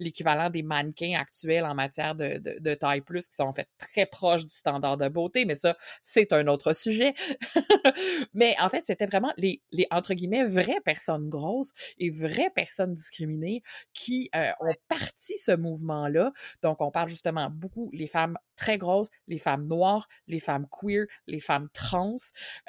l'équivalent 0.00 0.50
des 0.50 0.62
mannequins 0.62 1.18
actuels 1.18 1.64
en 1.64 1.74
matière 1.74 2.14
de, 2.14 2.38
de, 2.38 2.58
de 2.58 2.74
taille 2.74 3.00
plus, 3.00 3.28
qui 3.28 3.36
sont 3.36 3.44
en 3.44 3.52
fait 3.52 3.68
très 3.78 4.06
proche 4.06 4.46
du 4.46 4.54
standard 4.54 4.96
de 4.96 5.08
beauté, 5.08 5.44
mais 5.44 5.54
ça, 5.54 5.76
c'est 6.02 6.32
un 6.32 6.46
autre 6.46 6.72
sujet. 6.72 7.14
mais 8.34 8.54
en 8.60 8.68
fait, 8.68 8.86
c'était 8.86 9.06
vraiment 9.06 9.32
les, 9.36 9.62
les, 9.72 9.86
entre 9.90 10.14
guillemets, 10.14 10.44
vraies 10.44 10.80
personnes 10.84 11.28
grosses 11.28 11.72
et 11.98 12.10
vraies 12.10 12.50
personnes 12.54 12.94
discriminées 12.94 13.62
qui 13.92 14.30
euh, 14.34 14.50
ont 14.60 14.74
parti 14.88 15.38
ce 15.38 15.54
mouvement-là. 15.56 16.32
Donc, 16.62 16.80
on 16.80 16.90
parle 16.90 17.08
justement 17.08 17.50
beaucoup 17.50 17.90
les 17.92 18.06
femmes 18.06 18.36
très 18.56 18.78
grosses, 18.78 19.08
les 19.28 19.38
femmes 19.38 19.66
noires, 19.66 20.08
les 20.26 20.40
femmes 20.40 20.66
queer, 20.70 21.06
les 21.26 21.40
femmes 21.40 21.68
trans, 21.72 22.16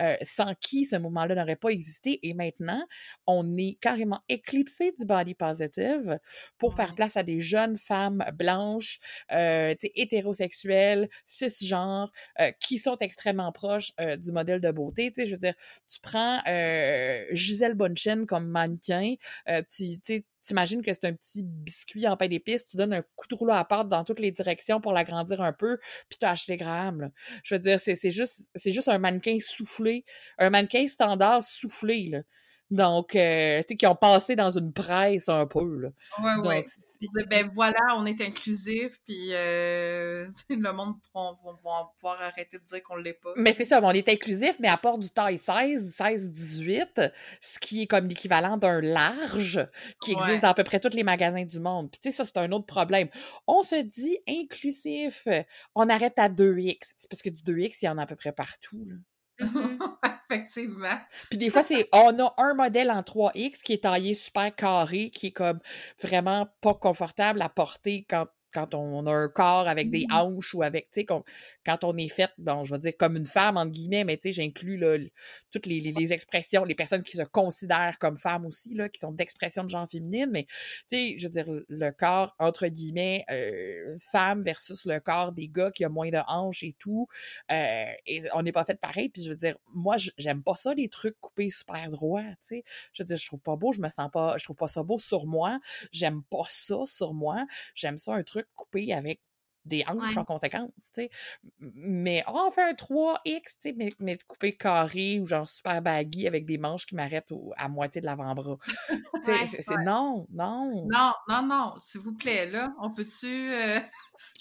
euh, 0.01 0.15
sans 0.21 0.53
qui 0.55 0.85
ce 0.85 0.95
mouvement-là 0.95 1.35
n'aurait 1.35 1.55
pas 1.55 1.69
existé. 1.69 2.19
Et 2.27 2.33
maintenant, 2.33 2.83
on 3.25 3.57
est 3.57 3.77
carrément 3.81 4.21
éclipsé 4.29 4.91
du 4.91 5.05
body 5.05 5.33
positive 5.33 6.19
pour 6.57 6.75
faire 6.75 6.95
place 6.95 7.17
à 7.17 7.23
des 7.23 7.41
jeunes 7.41 7.77
femmes 7.77 8.23
blanches, 8.33 8.99
euh, 9.31 9.73
hétérosexuelles, 9.95 11.09
cisgenres, 11.25 12.11
euh, 12.39 12.51
qui 12.59 12.77
sont 12.77 12.97
extrêmement 12.97 13.51
proches 13.51 13.93
euh, 13.99 14.17
du 14.17 14.31
modèle 14.31 14.61
de 14.61 14.71
beauté. 14.71 15.13
je 15.17 15.31
veux 15.31 15.38
dire, 15.38 15.55
tu 15.89 15.99
prends 16.01 16.39
euh, 16.47 17.23
Gisèle 17.31 17.73
Bonchin 17.75 18.25
comme 18.25 18.47
mannequin, 18.47 19.15
euh, 19.49 19.61
tu 19.69 20.23
t'imagines 20.47 20.81
que 20.81 20.91
c'est 20.93 21.05
un 21.05 21.13
petit 21.13 21.43
biscuit 21.43 22.07
en 22.07 22.17
pain 22.17 22.27
d'épices, 22.27 22.65
tu 22.65 22.77
donnes 22.77 22.93
un 22.93 23.03
coup 23.15 23.27
de 23.27 23.35
rouleau 23.35 23.53
à 23.53 23.65
pâte 23.65 23.89
dans 23.89 24.03
toutes 24.03 24.19
les 24.19 24.31
directions 24.31 24.81
pour 24.81 24.93
l'agrandir 24.93 25.41
un 25.41 25.53
peu, 25.53 25.77
puis 26.09 26.17
tu 26.19 26.25
as 26.25 26.31
acheté 26.31 26.57
Graham. 26.57 27.11
Je 27.43 27.55
veux 27.55 27.59
dire, 27.59 27.79
c'est 27.79 28.11
juste, 28.11 28.49
juste 28.65 28.87
un 28.87 28.97
mannequin 28.97 29.37
soufflé, 29.41 30.05
un 30.37 30.49
mannequin 30.49 30.87
standard 30.87 31.43
soufflé. 31.43 32.09
Là. 32.09 32.21
Donc, 32.70 33.15
euh, 33.15 33.59
tu 33.59 33.65
sais, 33.70 33.76
qui 33.78 33.88
ont 33.88 33.95
passé 33.95 34.36
dans 34.36 34.49
une 34.49 34.74
presse 34.74 35.30
un 35.30 35.45
peu, 35.45 35.80
là. 35.80 35.89
Ouais, 36.22 36.47
ouais. 36.47 36.65
Ben 37.30 37.49
voilà, 37.53 37.80
on 37.95 38.05
est 38.05 38.20
inclusif, 38.22 38.99
puis 39.05 39.30
euh, 39.32 40.28
le 40.49 40.74
monde 40.74 40.95
va, 41.13 41.91
pouvoir 41.95 42.22
arrêter 42.22 42.57
de 42.57 42.63
dire 42.65 42.84
qu'on 42.84 42.97
l'est 42.97 43.13
pas. 43.13 43.30
Mais 43.38 43.53
c'est 43.53 43.63
ça, 43.63 43.80
on 43.82 43.91
est 43.91 44.09
inclusif, 44.09 44.57
mais 44.59 44.68
à 44.68 44.76
part 44.76 44.97
du 44.97 45.09
taille 45.09 45.38
16, 45.38 45.93
16, 45.95 46.32
18, 46.32 47.01
ce 47.39 47.59
qui 47.59 47.84
est 47.84 47.88
comme 47.88 48.07
l'équivalent 48.07 48.57
d'un 48.57 48.82
large 48.82 49.65
qui 50.01 50.11
existe 50.11 50.41
dans 50.41 50.49
à 50.49 50.53
peu 50.53 50.63
près 50.63 50.80
tous 50.80 50.93
les 50.93 51.03
magasins 51.03 51.45
du 51.45 51.59
monde. 51.59 51.89
Puis 51.89 52.01
tu 52.01 52.11
sais, 52.11 52.18
ça, 52.18 52.26
c'est 52.26 52.38
un 52.38 52.51
autre 52.51 52.65
problème. 52.65 53.07
On 53.45 53.61
se 53.61 53.82
dit 53.82 54.18
inclusif, 54.28 55.28
on 55.76 55.88
arrête 55.88 56.18
à 56.18 56.28
2X. 56.28 56.78
C'est 56.97 57.09
parce 57.09 57.22
que 57.22 57.30
du 57.30 57.43
2X, 57.43 57.78
il 57.84 57.86
y 57.86 57.89
en 57.89 57.97
a 57.97 58.03
à 58.03 58.05
peu 58.07 58.15
près 58.15 58.34
partout, 58.34 58.86
là. 58.86 58.95
Effectivement. 60.30 60.99
Puis 61.30 61.38
des 61.38 61.49
fois, 61.49 61.63
c'est 61.63 61.88
on 61.93 62.19
a 62.19 62.34
un 62.38 62.53
modèle 62.53 62.91
en 62.91 63.01
3X 63.01 63.61
qui 63.61 63.73
est 63.73 63.84
taillé 63.84 64.13
super 64.13 64.53
carré, 64.53 65.09
qui 65.09 65.28
est 65.28 65.32
comme 65.32 65.59
vraiment 66.01 66.47
pas 66.61 66.73
confortable 66.73 67.41
à 67.41 67.49
porter 67.49 68.05
quand 68.09 68.28
quand 68.53 68.73
on 68.73 69.05
a 69.05 69.11
un 69.11 69.29
corps 69.29 69.67
avec 69.67 69.89
des 69.89 70.05
mmh. 70.09 70.13
hanches 70.13 70.53
ou 70.53 70.63
avec, 70.63 70.89
tu 70.91 71.01
sais, 71.01 71.05
quand 71.05 71.83
on 71.83 71.97
est 71.97 72.07
fait, 72.07 72.31
bon, 72.37 72.63
je 72.63 72.73
vais 72.73 72.79
dire 72.79 72.93
comme 72.97 73.17
une 73.17 73.25
femme, 73.25 73.57
entre 73.57 73.71
guillemets, 73.71 74.03
mais 74.03 74.17
tu 74.17 74.29
sais, 74.29 74.31
j'inclus 74.31 74.79
toutes 75.51 75.65
les, 75.65 75.81
les, 75.81 76.13
expressions, 76.13 76.63
les 76.63 76.75
personnes 76.75 77.03
qui 77.03 77.17
se 77.17 77.23
considèrent 77.23 77.97
comme 77.99 78.17
femmes 78.17 78.45
aussi, 78.45 78.73
là, 78.73 78.89
qui 78.89 78.99
sont 78.99 79.11
d'expression 79.11 79.63
de 79.63 79.69
genre 79.69 79.87
féminine, 79.87 80.29
mais 80.31 80.45
tu 80.89 80.97
sais, 80.97 81.15
je 81.17 81.25
veux 81.25 81.31
dire, 81.31 81.45
le 81.67 81.91
corps, 81.91 82.35
entre 82.39 82.67
guillemets, 82.67 83.25
euh, 83.31 83.97
femme 83.99 84.43
versus 84.43 84.85
le 84.85 84.99
corps 84.99 85.33
des 85.33 85.47
gars 85.47 85.71
qui 85.71 85.83
a 85.83 85.89
moins 85.89 86.09
de 86.09 86.19
hanches 86.27 86.63
et 86.63 86.75
tout, 86.79 87.07
euh, 87.51 87.85
et 88.05 88.23
on 88.33 88.43
n'est 88.43 88.51
pas 88.51 88.65
fait 88.65 88.79
pareil, 88.79 89.09
puis 89.09 89.23
je 89.23 89.29
veux 89.29 89.35
dire, 89.35 89.57
moi, 89.73 89.97
j'aime 90.17 90.43
pas 90.43 90.55
ça, 90.55 90.73
les 90.73 90.89
trucs 90.89 91.19
coupés 91.19 91.49
super 91.49 91.89
droits, 91.89 92.23
tu 92.23 92.37
sais, 92.41 92.63
je 92.93 93.03
veux 93.03 93.07
dire, 93.07 93.17
je 93.17 93.25
trouve 93.25 93.41
pas 93.41 93.55
beau, 93.55 93.71
je 93.71 93.81
me 93.81 93.89
sens 93.89 94.09
pas, 94.11 94.37
je 94.37 94.43
trouve 94.43 94.57
pas 94.57 94.67
ça 94.67 94.83
beau 94.83 94.97
sur 94.97 95.25
moi, 95.25 95.59
j'aime 95.91 96.23
pas 96.23 96.43
ça 96.47 96.85
sur 96.85 97.13
moi, 97.13 97.45
j'aime 97.75 97.97
ça 97.97 98.13
un 98.13 98.23
truc 98.23 98.46
coupé 98.55 98.93
avec 98.93 99.21
des 99.67 99.83
hanches 99.87 100.17
en 100.17 100.23
conséquence, 100.23 100.71
tu 100.77 100.89
sais. 100.93 101.09
Mais 101.59 102.23
oh, 102.27 102.45
on 102.47 102.51
fait 102.51 102.63
un 102.63 102.73
3X, 102.73 103.19
tu 103.25 103.41
sais, 103.59 103.73
mais, 103.77 103.93
mais, 103.99 104.17
coupé 104.25 104.55
carré 104.55 105.19
ou 105.19 105.25
genre 105.25 105.47
super 105.47 105.81
baggy 105.81 106.27
avec 106.27 106.45
des 106.45 106.57
manches 106.57 106.85
qui 106.85 106.95
m'arrêtent 106.95 107.33
à 107.57 107.67
moitié 107.67 108.01
de 108.01 108.05
l'avant-bras. 108.05 108.57
tu 108.89 108.97
sais, 109.23 109.45
c'est 109.45 109.83
non, 109.83 110.25
non. 110.31 110.87
Non, 110.89 111.11
non, 111.27 111.43
non, 111.43 111.73
s'il 111.79 112.01
vous 112.01 112.15
plaît, 112.15 112.49
là, 112.49 112.73
on 112.79 112.91
peut-tu... 112.91 113.51
Euh, 113.51 113.79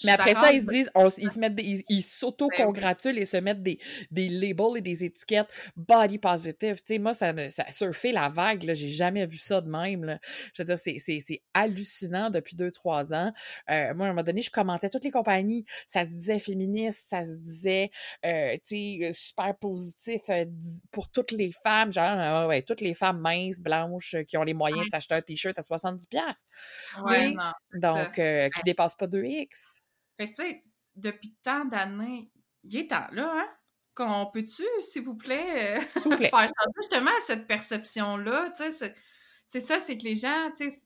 mais 0.03 0.11
après 0.11 0.33
ça, 0.33 0.51
ils 0.51 0.61
se 0.61 0.65
disent, 0.65 0.89
ils 1.17 1.29
se 1.29 1.39
mettent, 1.39 1.59
ils 1.59 2.03
s'auto-congratulent 2.03 3.17
et 3.17 3.25
se 3.25 3.37
mettent 3.37 3.63
des, 3.63 3.79
des 4.11 4.29
labels 4.29 4.77
et 4.77 4.81
des 4.81 5.03
étiquettes 5.03 5.47
body 5.75 6.17
positive. 6.17 6.75
Tu 6.77 6.93
sais, 6.93 6.99
moi, 6.99 7.13
ça 7.13 7.33
me, 7.33 7.49
ça 7.49 7.69
surfait 7.69 8.11
la 8.11 8.29
vague, 8.29 8.63
là. 8.63 8.73
J'ai 8.73 8.87
jamais 8.87 9.25
vu 9.25 9.37
ça 9.37 9.61
de 9.61 9.69
même, 9.69 10.03
là. 10.03 10.19
Je 10.53 10.61
veux 10.61 10.65
dire, 10.65 10.77
c'est, 10.77 11.01
c'est, 11.03 11.23
c'est 11.25 11.43
hallucinant 11.53 12.29
depuis 12.29 12.55
deux, 12.55 12.71
trois 12.71 13.13
ans. 13.13 13.31
Euh, 13.69 13.93
moi, 13.93 14.07
à 14.07 14.09
un 14.09 14.13
moment 14.13 14.23
donné, 14.23 14.41
je 14.41 14.51
commentais 14.51 14.89
toutes 14.89 15.03
les 15.03 15.11
compagnies. 15.11 15.65
Ça 15.87 16.05
se 16.05 16.09
disait 16.09 16.39
féministe, 16.39 17.05
ça 17.09 17.23
se 17.23 17.35
disait, 17.37 17.91
euh, 18.25 18.53
tu 18.67 18.99
sais, 18.99 19.09
super 19.13 19.55
positif 19.57 20.21
euh, 20.29 20.45
pour 20.91 21.09
toutes 21.09 21.31
les 21.31 21.51
femmes. 21.51 21.91
Genre, 21.91 22.47
ouais, 22.47 22.61
toutes 22.61 22.81
les 22.81 22.93
femmes 22.93 23.19
minces, 23.19 23.59
blanches, 23.59 24.15
qui 24.27 24.37
ont 24.37 24.43
les 24.43 24.53
moyens 24.53 24.85
de 24.85 24.89
s'acheter 24.89 25.15
un 25.15 25.21
t-shirt 25.21 25.57
à 25.57 25.61
70$. 25.61 25.99
Ouais, 27.05 27.31
non, 27.31 27.51
Donc, 27.73 28.13
qui 28.13 28.63
dépasse 28.63 28.95
pas 28.95 29.07
2X. 29.07 29.47
Fait 30.17 30.31
que, 30.31 30.41
tu 30.41 30.47
sais, 30.47 30.63
depuis 30.95 31.35
tant 31.43 31.65
d'années, 31.65 32.31
il 32.63 32.75
est 32.75 32.89
temps, 32.89 33.07
là, 33.11 33.31
hein? 33.35 33.47
Qu'on 33.95 34.29
peut-tu, 34.31 34.63
s'il 34.83 35.03
vous 35.03 35.15
plaît, 35.15 35.77
euh, 35.77 35.81
faire 35.93 36.31
changer 36.31 36.49
justement 36.81 37.11
cette 37.25 37.47
perception-là? 37.47 38.53
Tu 38.55 38.71
sais, 38.71 38.95
c'est 39.47 39.61
ça, 39.61 39.79
c'est 39.79 39.97
que 39.97 40.03
les 40.03 40.15
gens, 40.15 40.51
tu 40.55 40.69
sais, 40.69 40.77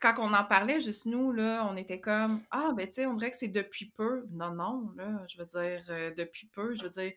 quand 0.00 0.14
on 0.18 0.32
en 0.32 0.44
parlait, 0.44 0.80
juste 0.80 1.06
nous, 1.06 1.32
là, 1.32 1.66
on 1.70 1.76
était 1.76 2.00
comme 2.00 2.42
Ah, 2.50 2.72
ben, 2.76 2.86
tu 2.86 2.94
sais, 2.94 3.06
on 3.06 3.14
dirait 3.14 3.30
que 3.30 3.36
c'est 3.36 3.48
depuis 3.48 3.86
peu. 3.86 4.26
Non, 4.30 4.52
non, 4.52 4.90
là, 4.96 5.24
je 5.28 5.38
veux 5.38 5.46
dire, 5.46 5.84
euh, 5.90 6.12
depuis 6.16 6.46
peu, 6.46 6.74
je 6.74 6.84
veux 6.84 6.90
dire, 6.90 7.12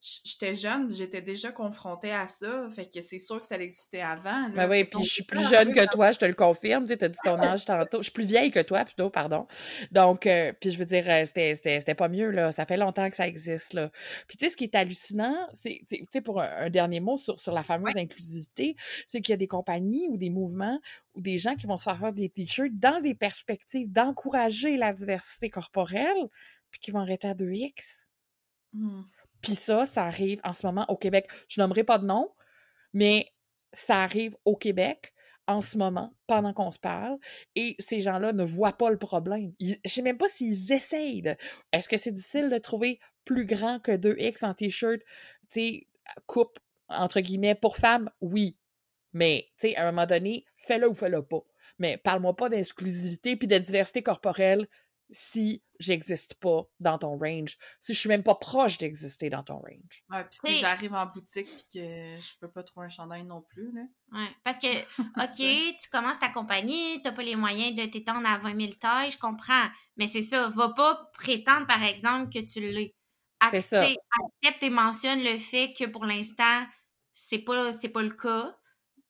j'étais 0.00 0.54
jeune, 0.54 0.90
j'étais 0.90 1.20
déjà 1.20 1.52
confrontée 1.52 2.12
à 2.12 2.26
ça, 2.26 2.66
fait 2.74 2.88
que 2.88 3.02
c'est 3.02 3.18
sûr 3.18 3.40
que 3.40 3.46
ça 3.46 3.56
existait 3.56 4.00
avant. 4.00 4.48
Ben 4.50 4.68
oui, 4.68 4.84
puis 4.84 5.04
je 5.04 5.10
suis 5.10 5.22
plus 5.22 5.46
jeune 5.48 5.72
que 5.72 5.86
toi, 5.90 6.10
je 6.10 6.18
te 6.18 6.24
le 6.24 6.32
confirme, 6.34 6.86
tu 6.86 6.92
as 6.92 7.08
dit 7.08 7.18
ton 7.22 7.38
âge 7.38 7.64
tantôt. 7.66 7.98
Je 7.98 8.04
suis 8.04 8.12
plus 8.12 8.24
vieille 8.24 8.50
que 8.50 8.60
toi, 8.60 8.84
plutôt, 8.84 9.10
pardon. 9.10 9.46
Donc, 9.90 10.26
euh, 10.26 10.52
puis 10.58 10.70
je 10.70 10.78
veux 10.78 10.86
dire, 10.86 11.04
euh, 11.08 11.24
c'était 11.26 11.94
pas 11.94 12.08
mieux, 12.08 12.30
là, 12.30 12.50
ça 12.50 12.64
fait 12.64 12.78
longtemps 12.78 13.08
que 13.10 13.16
ça 13.16 13.26
existe, 13.26 13.74
là. 13.74 13.90
Puis 14.26 14.38
tu 14.38 14.46
sais, 14.46 14.50
ce 14.50 14.56
qui 14.56 14.64
est 14.64 14.74
hallucinant, 14.74 15.36
c'est, 15.52 15.82
tu 15.88 16.06
sais, 16.10 16.20
pour 16.20 16.40
un, 16.40 16.70
dernier 16.70 17.00
mot 17.00 17.18
sur, 17.18 17.38
sur 17.38 17.52
la 17.52 17.62
fameuse 17.62 17.96
inclusivité, 17.96 18.76
c'est 19.06 19.20
qu'il 19.20 19.32
y 19.32 19.34
a 19.34 19.38
des 19.38 19.48
compagnies 19.48 20.08
ou 20.08 20.16
des 20.16 20.30
mouvements 20.30 20.80
ou 21.14 21.20
des 21.20 21.36
gens 21.36 21.56
qui 21.56 21.66
vont 21.66 21.76
se 21.76 21.84
faire 21.84 21.98
faire 21.98 22.12
des 22.12 22.28
t-shirts 22.28 22.72
dans 22.78 23.00
des 23.00 23.14
perspectives 23.14 23.90
d'encourager 23.90 24.76
la 24.76 24.92
diversité 24.92 25.50
corporelle, 25.50 26.28
puis 26.70 26.80
qui 26.80 26.90
vont 26.90 27.00
arrêter 27.00 27.28
à 27.28 27.34
2X. 27.34 28.06
Mmh. 28.72 29.02
Puis 29.42 29.54
ça, 29.54 29.86
ça 29.86 30.04
arrive 30.04 30.40
en 30.44 30.52
ce 30.52 30.66
moment 30.66 30.84
au 30.88 30.96
Québec. 30.96 31.30
Je 31.48 31.60
nommerai 31.60 31.84
pas 31.84 31.98
de 31.98 32.06
nom, 32.06 32.32
mais 32.92 33.32
ça 33.72 34.02
arrive 34.02 34.36
au 34.44 34.56
Québec 34.56 35.12
en 35.46 35.62
ce 35.62 35.76
moment, 35.78 36.14
pendant 36.28 36.52
qu'on 36.52 36.70
se 36.70 36.78
parle, 36.78 37.18
et 37.56 37.74
ces 37.80 37.98
gens-là 37.98 38.32
ne 38.32 38.44
voient 38.44 38.76
pas 38.76 38.88
le 38.88 38.98
problème. 38.98 39.52
Je 39.60 39.74
je 39.84 39.90
sais 39.90 40.02
même 40.02 40.16
pas 40.16 40.28
s'ils 40.28 40.70
essayent. 40.72 41.34
Est-ce 41.72 41.88
que 41.88 41.98
c'est 41.98 42.12
difficile 42.12 42.50
de 42.50 42.58
trouver 42.58 43.00
plus 43.24 43.46
grand 43.46 43.80
que 43.80 43.92
2X 43.92 44.44
en 44.44 44.54
t-shirt, 44.54 45.00
tu 45.50 45.88
coupe, 46.26 46.60
entre 46.88 47.20
guillemets, 47.20 47.56
pour 47.56 47.78
femmes? 47.78 48.10
Oui. 48.20 48.56
Mais, 49.12 49.48
tu 49.58 49.68
sais, 49.68 49.76
à 49.76 49.88
un 49.88 49.92
moment 49.92 50.06
donné, 50.06 50.44
fais-le 50.56 50.88
ou 50.88 50.94
fais-le 50.94 51.22
pas. 51.22 51.42
Mais 51.80 51.96
parle-moi 51.96 52.36
pas 52.36 52.48
d'exclusivité 52.48 53.36
puis 53.36 53.48
de 53.48 53.58
diversité 53.58 54.02
corporelle 54.02 54.68
si 55.12 55.62
j'existe 55.78 56.34
pas 56.34 56.62
dans 56.78 56.98
ton 56.98 57.16
range, 57.16 57.56
si 57.80 57.94
je 57.94 57.98
suis 57.98 58.08
même 58.08 58.22
pas 58.22 58.34
proche 58.34 58.78
d'exister 58.78 59.30
dans 59.30 59.42
ton 59.42 59.56
range. 59.56 60.04
Ouais, 60.10 60.24
puis 60.24 60.38
si 60.44 60.56
j'arrive 60.56 60.94
en 60.94 61.06
boutique 61.06 61.48
et 61.74 61.78
que 61.78 62.20
je 62.20 62.38
peux 62.40 62.50
pas 62.50 62.62
trouver 62.62 62.86
un 62.86 62.90
chandail 62.90 63.24
non 63.24 63.42
plus, 63.42 63.72
là. 63.72 63.82
Ouais, 64.12 64.28
parce 64.44 64.58
que, 64.58 64.68
OK, 65.22 65.76
tu 65.80 65.90
commences 65.90 66.18
ta 66.18 66.28
compagnie, 66.28 67.00
t'as 67.02 67.12
pas 67.12 67.22
les 67.22 67.36
moyens 67.36 67.74
de 67.74 67.86
t'étendre 67.86 68.28
à 68.28 68.38
20 68.38 68.58
000 68.58 68.72
tailles, 68.80 69.10
je 69.10 69.18
comprends, 69.18 69.68
mais 69.96 70.06
c'est 70.06 70.22
ça, 70.22 70.48
va 70.48 70.70
pas 70.70 71.10
prétendre, 71.14 71.66
par 71.66 71.82
exemple, 71.82 72.32
que 72.32 72.44
tu 72.44 72.60
l'es. 72.60 72.94
C'est 73.50 73.62
ça. 73.62 73.82
Accepte 73.82 74.62
et 74.62 74.70
mentionne 74.70 75.22
le 75.22 75.38
fait 75.38 75.72
que 75.72 75.86
pour 75.86 76.04
l'instant, 76.04 76.66
c'est 77.12 77.38
pas, 77.38 77.70
pas 77.72 78.02
le 78.02 78.10
cas, 78.10 78.54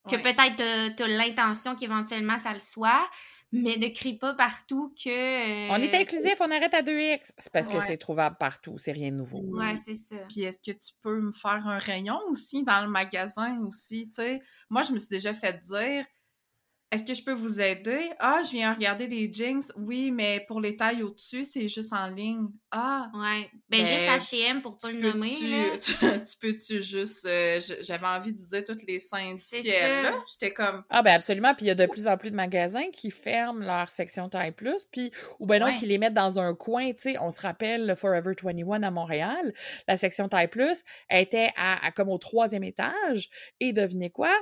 que 0.08 0.16
peut-être 0.16 0.96
t'as 0.96 1.06
l'intention 1.06 1.74
qu'éventuellement 1.74 2.38
ça 2.38 2.52
le 2.52 2.60
soit, 2.60 3.08
mais 3.52 3.76
ne 3.76 3.88
crie 3.88 4.16
pas 4.16 4.34
partout 4.34 4.94
que. 5.02 5.70
On 5.70 5.76
est 5.76 5.94
euh, 5.94 6.00
inclusif, 6.00 6.36
on 6.40 6.50
arrête 6.50 6.74
à 6.74 6.82
2X. 6.82 7.30
C'est 7.36 7.52
parce 7.52 7.68
que 7.68 7.80
c'est 7.86 7.96
trouvable 7.96 8.36
partout, 8.38 8.78
c'est 8.78 8.92
rien 8.92 9.10
de 9.10 9.16
nouveau. 9.16 9.40
Ouais, 9.40 9.76
c'est 9.76 9.94
ça. 9.94 10.16
Puis 10.28 10.42
est-ce 10.42 10.58
que 10.58 10.76
tu 10.76 10.92
peux 11.02 11.20
me 11.20 11.32
faire 11.32 11.66
un 11.66 11.78
rayon 11.78 12.18
aussi 12.28 12.62
dans 12.62 12.82
le 12.82 12.88
magasin 12.88 13.60
aussi, 13.66 14.08
tu 14.08 14.14
sais? 14.14 14.40
Moi, 14.68 14.82
je 14.82 14.92
me 14.92 14.98
suis 14.98 15.08
déjà 15.08 15.34
fait 15.34 15.60
dire 15.62 16.04
est-ce 16.92 17.04
que 17.04 17.14
je 17.14 17.22
peux 17.22 17.32
vous 17.32 17.60
aider? 17.60 18.10
Ah, 18.18 18.40
je 18.44 18.50
viens 18.50 18.72
regarder 18.74 19.06
les 19.06 19.32
jeans. 19.32 19.62
Oui, 19.76 20.10
mais 20.10 20.44
pour 20.48 20.60
les 20.60 20.76
tailles 20.76 21.02
au-dessus, 21.02 21.44
c'est 21.44 21.68
juste 21.68 21.92
en 21.92 22.08
ligne. 22.08 22.48
Ah! 22.72 23.10
Ouais. 23.14 23.48
Ben, 23.68 23.84
juste 23.84 24.32
H&M 24.34 24.60
pour 24.62 24.76
pas 24.78 24.90
le 24.90 24.98
nommer, 25.00 25.36
là. 25.42 25.78
Tu, 25.78 25.92
tu 25.92 26.36
peux-tu 26.40 26.82
juste... 26.82 27.24
euh, 27.26 27.60
J'avais 27.80 28.06
envie 28.06 28.32
de 28.32 28.38
dire 28.38 28.64
toutes 28.64 28.82
les 28.82 28.98
C'est 28.98 29.36
ciel, 29.36 29.62
ça. 29.64 30.02
là. 30.10 30.18
J'étais 30.32 30.52
comme... 30.52 30.82
Ah 30.90 31.02
ben 31.02 31.14
absolument, 31.14 31.54
puis 31.54 31.66
il 31.66 31.68
y 31.68 31.70
a 31.70 31.74
de 31.76 31.86
plus 31.86 32.06
en 32.08 32.16
plus 32.16 32.30
de 32.30 32.36
magasins 32.36 32.90
qui 32.92 33.10
ferment 33.10 33.64
leur 33.64 33.88
section 33.88 34.28
taille 34.28 34.52
plus, 34.52 34.84
puis 34.90 35.10
ou 35.38 35.46
ben 35.46 35.60
non, 35.60 35.66
Ouais. 35.66 35.76
qui 35.76 35.86
les 35.86 35.98
mettent 35.98 36.14
dans 36.14 36.38
un 36.38 36.54
coin, 36.54 36.90
tu 36.92 37.12
sais, 37.12 37.18
on 37.20 37.30
se 37.30 37.40
rappelle 37.40 37.86
le 37.86 37.94
Forever 37.94 38.34
21 38.42 38.82
à 38.82 38.90
Montréal, 38.90 39.52
la 39.86 39.96
section 39.96 40.28
taille 40.28 40.48
plus 40.48 40.82
était 41.10 41.50
à, 41.56 41.84
à 41.86 41.90
comme 41.92 42.08
au 42.08 42.18
troisième 42.18 42.64
étage, 42.64 43.28
et 43.60 43.72
devinez 43.72 44.10
quoi? 44.10 44.32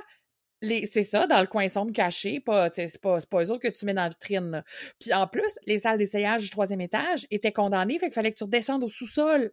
Les, 0.61 0.85
c'est 0.87 1.03
ça, 1.03 1.25
dans 1.25 1.39
le 1.39 1.47
coin 1.47 1.69
sombre 1.69 1.93
caché, 1.93 2.41
pas, 2.41 2.69
tu 2.69 2.81
sais, 2.81 2.87
c'est 2.89 3.01
pas, 3.01 3.19
c'est 3.21 3.29
pas 3.29 3.43
eux 3.43 3.51
autres 3.51 3.61
que 3.61 3.73
tu 3.73 3.85
mets 3.85 3.93
dans 3.93 4.03
la 4.03 4.09
vitrine. 4.09 4.51
là. 4.51 4.63
Puis 4.99 5.13
en 5.13 5.25
plus, 5.27 5.57
les 5.65 5.79
salles 5.79 5.97
d'essayage 5.97 6.43
du 6.43 6.49
troisième 6.49 6.81
étage 6.81 7.25
étaient 7.31 7.53
condamnées, 7.53 7.97
fait 7.97 8.07
qu'il 8.07 8.13
fallait 8.13 8.31
que 8.33 8.37
tu 8.37 8.43
redescendes 8.43 8.83
au 8.83 8.89
sous-sol 8.89 9.51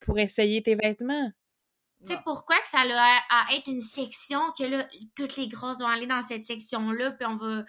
pour 0.00 0.18
essayer 0.18 0.62
tes 0.62 0.76
vêtements. 0.76 1.32
Tu 2.06 2.12
sais, 2.14 2.18
pourquoi 2.24 2.56
que 2.60 2.68
ça 2.68 2.78
a 2.80 3.20
à, 3.28 3.46
à 3.50 3.54
être 3.56 3.66
une 3.66 3.82
section, 3.82 4.40
que 4.56 4.64
là, 4.64 4.88
toutes 5.16 5.36
les 5.36 5.48
grosses 5.48 5.80
vont 5.80 5.86
aller 5.88 6.06
dans 6.06 6.22
cette 6.22 6.46
section-là, 6.46 7.10
puis 7.10 7.26
on 7.26 7.36
va... 7.36 7.64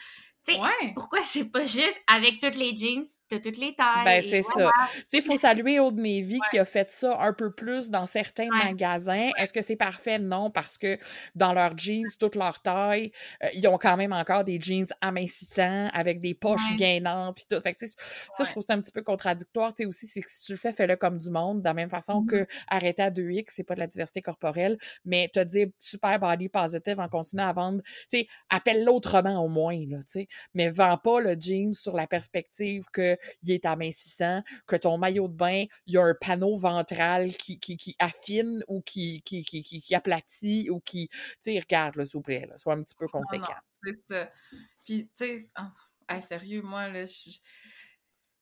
Tu 0.47 0.53
sais, 0.53 0.59
Ouais! 0.61 0.93
pourquoi 0.95 1.21
c'est 1.23 1.45
pas 1.45 1.65
juste 1.65 1.99
avec 2.07 2.39
toutes 2.39 2.55
les 2.55 2.75
jeans? 2.75 3.05
De 3.31 3.37
toutes 3.37 3.57
les 3.57 3.73
tailles? 3.75 4.05
Ben, 4.05 4.23
c'est 4.29 4.41
voilà. 4.41 4.69
ça. 4.69 4.73
Tu 4.93 4.99
sais, 5.09 5.17
il 5.17 5.23
faut 5.23 5.37
saluer 5.37 5.79
Old 5.79 5.97
Navy 5.97 6.39
qui 6.51 6.59
a 6.59 6.65
fait 6.65 6.91
ça 6.91 7.17
un 7.19 7.33
peu 7.33 7.51
plus 7.51 7.89
dans 7.89 8.05
certains 8.05 8.47
Ouais. 8.49 8.65
magasins. 8.65 9.29
Est-ce 9.37 9.53
que 9.53 9.61
c'est 9.61 9.75
parfait? 9.75 10.19
Non, 10.19 10.49
parce 10.51 10.77
que 10.77 10.97
dans 11.35 11.53
leurs 11.53 11.77
jeans, 11.77 12.05
toute 12.19 12.35
leur 12.35 12.61
taille, 12.61 13.11
euh, 13.43 13.47
ils 13.53 13.67
ont 13.67 13.77
quand 13.77 13.97
même 13.97 14.13
encore 14.13 14.43
des 14.43 14.59
jeans 14.59 14.87
amincissants 15.01 15.89
avec 15.93 16.21
des 16.21 16.33
poches 16.33 16.75
gainantes 16.77 17.35
puis 17.35 17.45
tout. 17.49 17.59
Fait 17.61 17.73
que, 17.73 17.85
ça, 17.87 18.43
je 18.43 18.49
trouve 18.49 18.63
ça 18.63 18.73
un 18.73 18.81
petit 18.81 18.91
peu 18.91 19.01
contradictoire. 19.01 19.73
Tu 19.73 19.83
sais, 19.83 19.85
aussi, 19.87 20.07
c'est 20.07 20.21
que 20.21 20.29
si 20.29 20.45
tu 20.45 20.51
le 20.53 20.57
fais, 20.57 20.73
fais-le 20.73 20.95
comme 20.95 21.17
du 21.17 21.29
monde, 21.29 21.59
de 21.61 21.65
la 21.65 21.73
même 21.73 21.89
façon 21.89 22.21
Mhm. 22.21 22.27
que 22.27 22.47
arrêter 22.67 23.03
à 23.03 23.09
2X, 23.11 23.53
c'est 23.55 23.63
pas 23.63 23.75
de 23.75 23.79
la 23.79 23.87
diversité 23.87 24.21
corporelle, 24.21 24.77
mais 25.05 25.29
te 25.33 25.39
dire 25.39 25.67
super 25.79 26.19
body 26.19 26.49
positive 26.49 26.99
en 26.99 27.07
continuant 27.07 27.47
à 27.47 27.53
vendre, 27.53 27.81
tu 28.11 28.19
sais, 28.19 28.27
appelle-le 28.49 28.91
autrement 28.91 29.43
au 29.43 29.47
moins, 29.47 29.77
là, 29.87 29.97
tu 29.99 30.19
sais, 30.21 30.27
mais 30.53 30.69
vends 30.69 30.97
pas 30.97 31.19
le 31.21 31.35
jean 31.39 31.73
sur 31.73 31.95
la 31.95 32.07
perspective 32.07 32.83
que 32.91 33.17
il 33.43 33.51
est 33.51 33.65
amincissant, 33.65 34.43
que 34.67 34.75
ton 34.75 34.97
maillot 34.97 35.27
de 35.27 35.33
bain, 35.33 35.65
il 35.87 35.93
y 35.93 35.97
a 35.97 36.03
un 36.03 36.15
panneau 36.19 36.55
ventral 36.55 37.35
qui, 37.35 37.59
qui, 37.59 37.77
qui 37.77 37.95
affine 37.99 38.63
ou 38.67 38.81
qui, 38.81 39.21
qui, 39.23 39.43
qui, 39.43 39.61
qui, 39.63 39.95
aplatit 39.95 40.69
ou 40.69 40.79
qui, 40.79 41.09
tu 41.09 41.17
sais, 41.41 41.59
regarde, 41.59 41.95
là, 41.95 42.05
s'il 42.05 42.13
vous 42.13 42.21
plaît, 42.21 42.45
là, 42.49 42.57
sois 42.57 42.73
un 42.73 42.83
petit 42.83 42.95
peu 42.95 43.07
conséquent. 43.07 43.53
c'est 43.83 43.99
ça. 44.07 44.29
Puis, 44.83 45.09
tu 45.15 45.25
sais, 45.25 45.47
hey, 46.09 46.21
sérieux, 46.21 46.61
moi, 46.61 46.89
là, 46.89 47.05
je... 47.05 47.31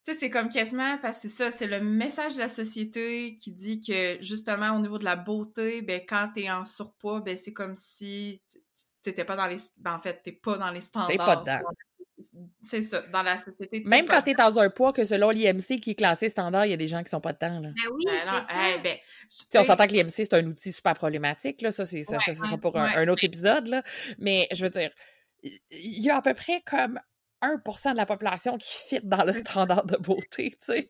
Tu 0.02 0.14
sais, 0.14 0.18
c'est 0.18 0.30
comme 0.30 0.48
quasiment, 0.48 0.96
parce 0.96 1.18
que 1.18 1.28
c'est 1.28 1.36
ça, 1.36 1.50
c'est 1.50 1.66
le 1.66 1.80
message 1.80 2.34
de 2.34 2.38
la 2.38 2.48
société 2.48 3.36
qui 3.36 3.52
dit 3.52 3.82
que, 3.82 4.16
justement, 4.22 4.70
au 4.70 4.78
niveau 4.78 4.96
de 4.96 5.04
la 5.04 5.14
beauté, 5.16 5.82
ben, 5.82 6.00
quand 6.08 6.30
t'es 6.34 6.50
en 6.50 6.64
surpoids, 6.64 7.20
ben, 7.20 7.36
c'est 7.36 7.52
comme 7.52 7.76
si 7.76 8.40
t'étais 9.02 9.26
pas 9.26 9.36
dans 9.36 9.46
les... 9.46 9.58
Ben, 9.76 9.94
en 9.94 10.00
fait, 10.00 10.22
t'es 10.22 10.32
pas 10.32 10.56
dans 10.56 10.70
les 10.70 10.80
standards. 10.80 11.08
T'es 11.08 11.18
pas 11.18 11.36
dedans. 11.36 11.60
C'est 12.62 12.82
ça, 12.82 13.02
dans 13.12 13.22
la 13.22 13.36
société. 13.36 13.82
Même 13.86 14.06
quand 14.06 14.20
t'es 14.22 14.34
dans 14.34 14.58
un 14.58 14.68
poids 14.68 14.92
que 14.92 15.04
selon 15.04 15.30
l'IMC 15.30 15.80
qui 15.80 15.92
est 15.92 15.94
classé 15.94 16.28
standard, 16.28 16.66
il 16.66 16.70
y 16.70 16.74
a 16.74 16.76
des 16.76 16.88
gens 16.88 17.02
qui 17.02 17.08
sont 17.08 17.20
pas 17.20 17.32
dedans, 17.32 17.60
là. 17.60 17.68
Ben 17.70 17.92
oui, 17.94 18.04
Ben 18.06 18.18
c'est 18.20 18.40
ça. 18.40 18.68
hey, 18.68 18.80
ben, 18.82 18.96
tu 19.30 19.48
Tu 19.50 19.58
on 19.58 19.64
s'entend 19.64 19.86
que 19.86 19.92
l'IMC, 19.92 20.10
c'est 20.10 20.34
un 20.34 20.46
outil 20.46 20.72
super 20.72 20.94
problématique, 20.94 21.62
là. 21.62 21.72
Ça, 21.72 21.86
c'est, 21.86 22.04
ça, 22.04 22.16
Ouais, 22.16 22.22
ça, 22.24 22.34
ça 22.34 22.44
sera 22.44 22.58
pour 22.58 22.76
un, 22.76 22.84
ouais. 22.86 22.96
un 22.96 23.08
autre 23.08 23.24
épisode, 23.24 23.68
là. 23.68 23.82
Mais 24.18 24.46
je 24.52 24.62
veux 24.64 24.70
dire, 24.70 24.90
il 25.42 26.02
y 26.04 26.10
a 26.10 26.16
à 26.16 26.22
peu 26.22 26.34
près 26.34 26.62
comme 26.66 27.00
1% 27.42 27.92
de 27.92 27.96
la 27.96 28.06
population 28.06 28.58
qui 28.58 28.70
fit 28.88 29.00
dans 29.02 29.24
le 29.24 29.32
standard 29.32 29.86
de 29.86 29.96
beauté, 29.96 30.50
tu 30.50 30.72
sais. 30.74 30.88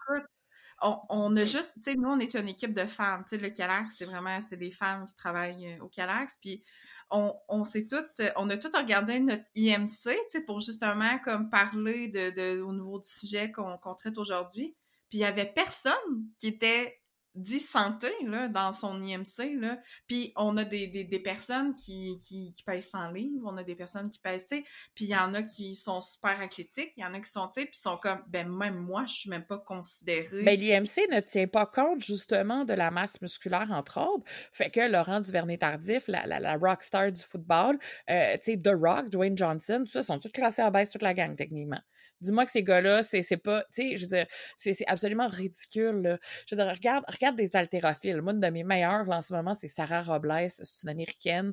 on, 0.83 0.99
on 1.09 1.37
a 1.37 1.45
juste, 1.45 1.75
tu 1.77 1.93
sais, 1.93 1.95
nous, 1.95 2.09
on 2.09 2.19
est 2.19 2.35
une 2.35 2.49
équipe 2.49 2.73
de 2.73 2.87
femmes. 2.87 3.23
Tu 3.29 3.37
sais, 3.37 3.43
le 3.43 3.51
Calax, 3.51 3.95
c'est 3.97 4.07
vraiment, 4.07 4.41
c'est 4.41 4.57
des 4.57 4.71
femmes 4.73 5.07
qui 5.07 5.15
travaillent 5.15 5.75
euh, 5.75 5.85
au 5.85 5.89
Calax. 5.89 6.37
Puis, 6.41 6.65
on, 7.11 7.35
on 7.49 7.65
s'est 7.65 7.87
toutes, 7.87 8.23
on 8.37 8.49
a 8.51 8.57
toutes 8.57 8.77
regardé 8.77 9.19
notre 9.21 9.45
IMC, 9.55 10.45
pour 10.47 10.61
justement, 10.61 11.19
comme, 11.25 11.51
parler 11.51 12.09
de, 12.09 12.31
de, 12.31 12.61
au 12.61 12.73
niveau 12.73 12.99
du 13.01 13.09
sujet 13.09 13.51
qu'on 13.51 13.79
traite 13.97 14.19
aujourd'hui. 14.19 14.77
Puis, 15.09 15.19
il 15.19 15.23
y 15.23 15.25
avait 15.25 15.47
personne 15.53 15.93
qui 16.39 16.47
était 16.47 17.00
dit 17.35 17.61
santé, 17.61 18.09
dans 18.51 18.73
son 18.73 19.01
IMC, 19.01 19.61
là. 19.61 19.79
Puis, 20.07 20.33
on 20.37 20.57
a 20.57 20.65
des, 20.65 21.23
personnes 21.23 21.75
qui, 21.77 22.19
qui, 22.19 22.53
pèsent 22.65 22.91
100 22.91 23.11
livres, 23.13 23.45
on 23.45 23.57
a 23.57 23.63
des 23.63 23.75
personnes 23.75 24.11
qui 24.11 24.19
pèsent, 24.19 24.47
tu 24.47 24.57
sais, 24.59 24.65
puis 24.95 25.05
il 25.07 25.11
y 25.11 25.17
en 25.17 25.35
a 25.35 25.43
qui 25.43 25.75
sont 25.75 26.01
super 26.01 26.41
athlétiques, 26.41 26.93
il 26.97 27.03
y 27.03 27.05
en 27.05 27.15
a 27.15 27.21
qui 27.21 27.31
sont, 27.31 27.49
tu 27.49 27.61
sais, 27.61 27.67
puis 27.67 27.79
sont 27.79 27.97
comme, 27.97 28.23
ben, 28.29 28.49
même 28.49 28.77
moi, 28.77 29.05
je 29.07 29.15
suis 29.15 29.31
même 29.31 29.45
pas 29.45 29.59
considérée. 29.59 30.43
Ben, 30.43 30.59
l'IMC 30.59 31.09
ne 31.11 31.21
tient 31.21 31.47
pas 31.47 31.67
compte, 31.67 32.03
justement, 32.05 32.65
de 32.65 32.75
la 32.75 32.91
masse 32.91 33.21
musculaire, 33.21 33.71
entre 33.71 34.01
autres. 34.01 34.25
Fait 34.53 34.71
que 34.71 34.91
Laurent 34.91 35.21
Duvernay-Tardif, 35.21 36.09
la, 36.09 36.27
la, 36.27 36.41
la 36.41 36.57
rockstar 36.57 37.13
du 37.13 37.23
football, 37.23 37.79
euh, 38.11 38.37
tu 38.43 38.53
sais, 38.53 38.61
The 38.61 38.73
Rock, 38.75 39.09
Dwayne 39.11 39.37
Johnson, 39.37 39.85
tout 39.85 39.93
ça, 39.93 40.03
sont 40.03 40.19
tous 40.19 40.31
classés 40.31 40.63
à 40.63 40.71
baisse, 40.71 40.91
toute 40.91 41.03
la 41.03 41.15
gang, 41.15 41.37
techniquement. 41.37 41.81
Dis-moi 42.21 42.45
que 42.45 42.51
ces 42.51 42.63
gars-là, 42.63 43.03
c'est 43.03 43.23
c'est 43.23 43.37
pas, 43.37 43.63
tu 43.75 43.83
sais, 43.91 43.97
je 43.97 44.03
veux 44.03 44.09
dire, 44.09 44.27
c'est 44.59 44.75
c'est 44.75 44.87
absolument 44.89 45.29
ridicule. 45.29 46.03
là. 46.03 46.19
Je 46.47 46.55
veux 46.55 46.63
dire, 46.63 46.71
regarde, 46.73 47.05
regarde 47.09 47.37
des 47.37 47.51
haltérophiles. 47.55 48.21
Moi, 48.23 48.33
une 48.33 48.41
de 48.41 48.49
mes 48.49 48.65
meilleures, 48.65 49.05
là, 49.05 49.19
en 49.19 49.23
ce 49.23 49.33
moment, 49.33 49.55
c'est 49.55 49.69
Sarah 49.69 50.03
Robles, 50.03 50.47
c'est 50.49 50.83
une 50.83 50.89
américaine. 50.91 51.53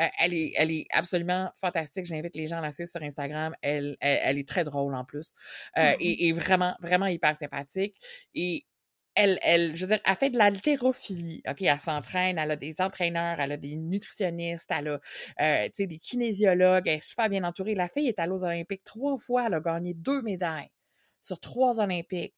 Euh, 0.00 0.06
elle, 0.20 0.34
est, 0.34 0.52
elle 0.56 0.70
est 0.70 0.86
absolument 0.92 1.50
fantastique. 1.56 2.04
J'invite 2.04 2.36
les 2.36 2.46
gens 2.46 2.58
à 2.58 2.62
la 2.62 2.72
suivre 2.72 2.88
sur 2.90 3.02
Instagram. 3.02 3.54
Elle, 3.62 3.96
elle, 4.00 4.20
elle 4.22 4.38
est 4.38 4.48
très 4.48 4.64
drôle, 4.64 4.94
en 4.94 5.04
plus. 5.04 5.32
Euh, 5.76 5.92
Mhm. 5.92 5.96
et, 6.00 6.28
et 6.28 6.32
vraiment, 6.32 6.74
vraiment 6.80 7.06
hyper 7.06 7.36
sympathique. 7.36 7.96
Et 8.34 8.64
elle, 9.18 9.38
elle, 9.42 9.76
je 9.76 9.84
veux 9.84 9.88
dire, 9.88 10.00
elle 10.04 10.16
fait 10.16 10.30
de 10.30 10.38
l'haltérophilie. 10.38 11.42
OK, 11.48 11.62
elle 11.62 11.78
s'entraîne, 11.80 12.38
elle 12.38 12.52
a 12.52 12.56
des 12.56 12.80
entraîneurs, 12.80 13.40
elle 13.40 13.52
a 13.52 13.56
des 13.56 13.76
nutritionnistes, 13.76 14.70
elle 14.70 14.88
a, 14.88 15.00
euh, 15.40 15.66
tu 15.66 15.72
sais, 15.74 15.86
des 15.86 15.98
kinésiologues, 15.98 16.86
elle 16.86 16.96
est 16.96 17.04
super 17.04 17.28
bien 17.28 17.42
entourée. 17.42 17.74
La 17.74 17.88
fille 17.88 18.06
est 18.06 18.18
allée 18.20 18.32
aux 18.32 18.44
Olympiques 18.44 18.84
trois 18.84 19.18
fois, 19.18 19.46
elle 19.46 19.54
a 19.54 19.60
gagné 19.60 19.92
deux 19.92 20.22
médailles 20.22 20.70
sur 21.20 21.40
trois 21.40 21.80
Olympiques. 21.80 22.34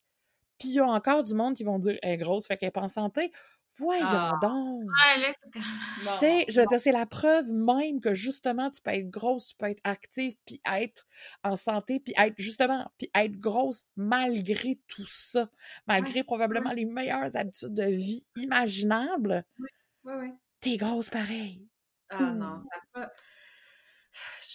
Puis 0.59 0.69
il 0.69 0.75
y 0.75 0.81
a 0.81 0.87
encore 0.87 1.23
du 1.23 1.35
monde 1.35 1.55
qui 1.55 1.65
vont 1.65 1.79
dire, 1.79 1.99
elle 2.03 2.13
est 2.13 2.19
grosse, 2.19 2.47
fait 2.47 2.57
qu'elle 2.57 2.69
est 2.69 2.73
pas 2.73 2.83
en 2.83 2.89
santé. 2.89 3.31
Voyons 3.77 4.05
Ah. 4.05 4.39
donc! 4.43 4.85
Là, 5.19 5.33
c'est 5.41 5.51
comme... 5.53 5.63
Non, 6.05 6.13
Tu 6.19 6.21
sais, 6.27 6.45
je 6.49 6.61
veux 6.61 6.67
dire, 6.67 6.81
c'est 6.81 6.93
la 6.93 7.07
preuve 7.07 7.51
même 7.53 8.01
que 8.01 8.13
justement, 8.15 8.71
tu 8.71 8.81
peux 8.83 8.91
être 8.91 9.09
grosse, 9.09 9.49
tu 9.49 9.57
peux 9.57 9.67
être 9.67 9.81
active, 9.85 10.35
puis 10.45 10.61
être 10.71 11.07
en 11.45 11.57
santé, 11.57 11.99
puis 12.01 12.13
être 12.19 12.35
justement, 12.37 12.91
puis 12.99 13.11
être 13.15 13.37
grosse 13.39 13.87
malgré 13.97 14.79
tout 14.89 15.07
ça, 15.07 15.49
malgré 15.87 16.23
probablement 16.25 16.73
les 16.73 16.85
meilleures 16.85 17.35
habitudes 17.37 17.75
de 17.75 17.85
vie 17.85 18.27
imaginables, 18.37 19.45
Oui, 19.59 19.69
oui. 20.05 20.33
t'es 20.61 20.77
grosse 20.77 21.09
pareil. 21.09 21.67
Ah 22.11 22.33
non, 22.33 22.59
ça 22.59 22.67
pas. 22.93 23.11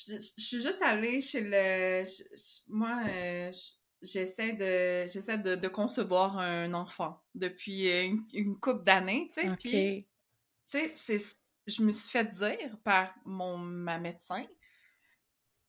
Je, 0.07 0.13
je- 0.13 0.34
je 0.38 0.43
suis 0.43 0.61
juste 0.61 0.82
allée 0.82 1.22
chez 1.22 1.39
le. 1.41 2.03
je- 2.03 2.61
moi, 2.68 2.99
euh, 3.07 3.51
je- 3.51 3.72
j'essaie 4.06 4.53
de 4.53 5.08
j'essaie 5.12 5.38
de, 5.38 5.56
de 5.56 5.68
concevoir 5.68 6.38
un 6.38 6.74
enfant 6.74 7.22
depuis 7.34 7.89
une, 7.89 8.26
une 8.34 8.60
couple 8.60 8.84
d'années, 8.84 9.28
tu 9.34 9.41
sais. 9.41 9.47
Puis, 9.58 9.72
tu 10.70 10.78
sais, 10.80 10.91
c'est- 10.95 11.36
je 11.68 11.82
me 11.84 11.91
suis 11.91 12.10
fait 12.10 12.26
dire 12.32 12.78
par 12.84 13.14
mon 13.26 13.58
ma 13.58 13.97
médecin 13.97 14.45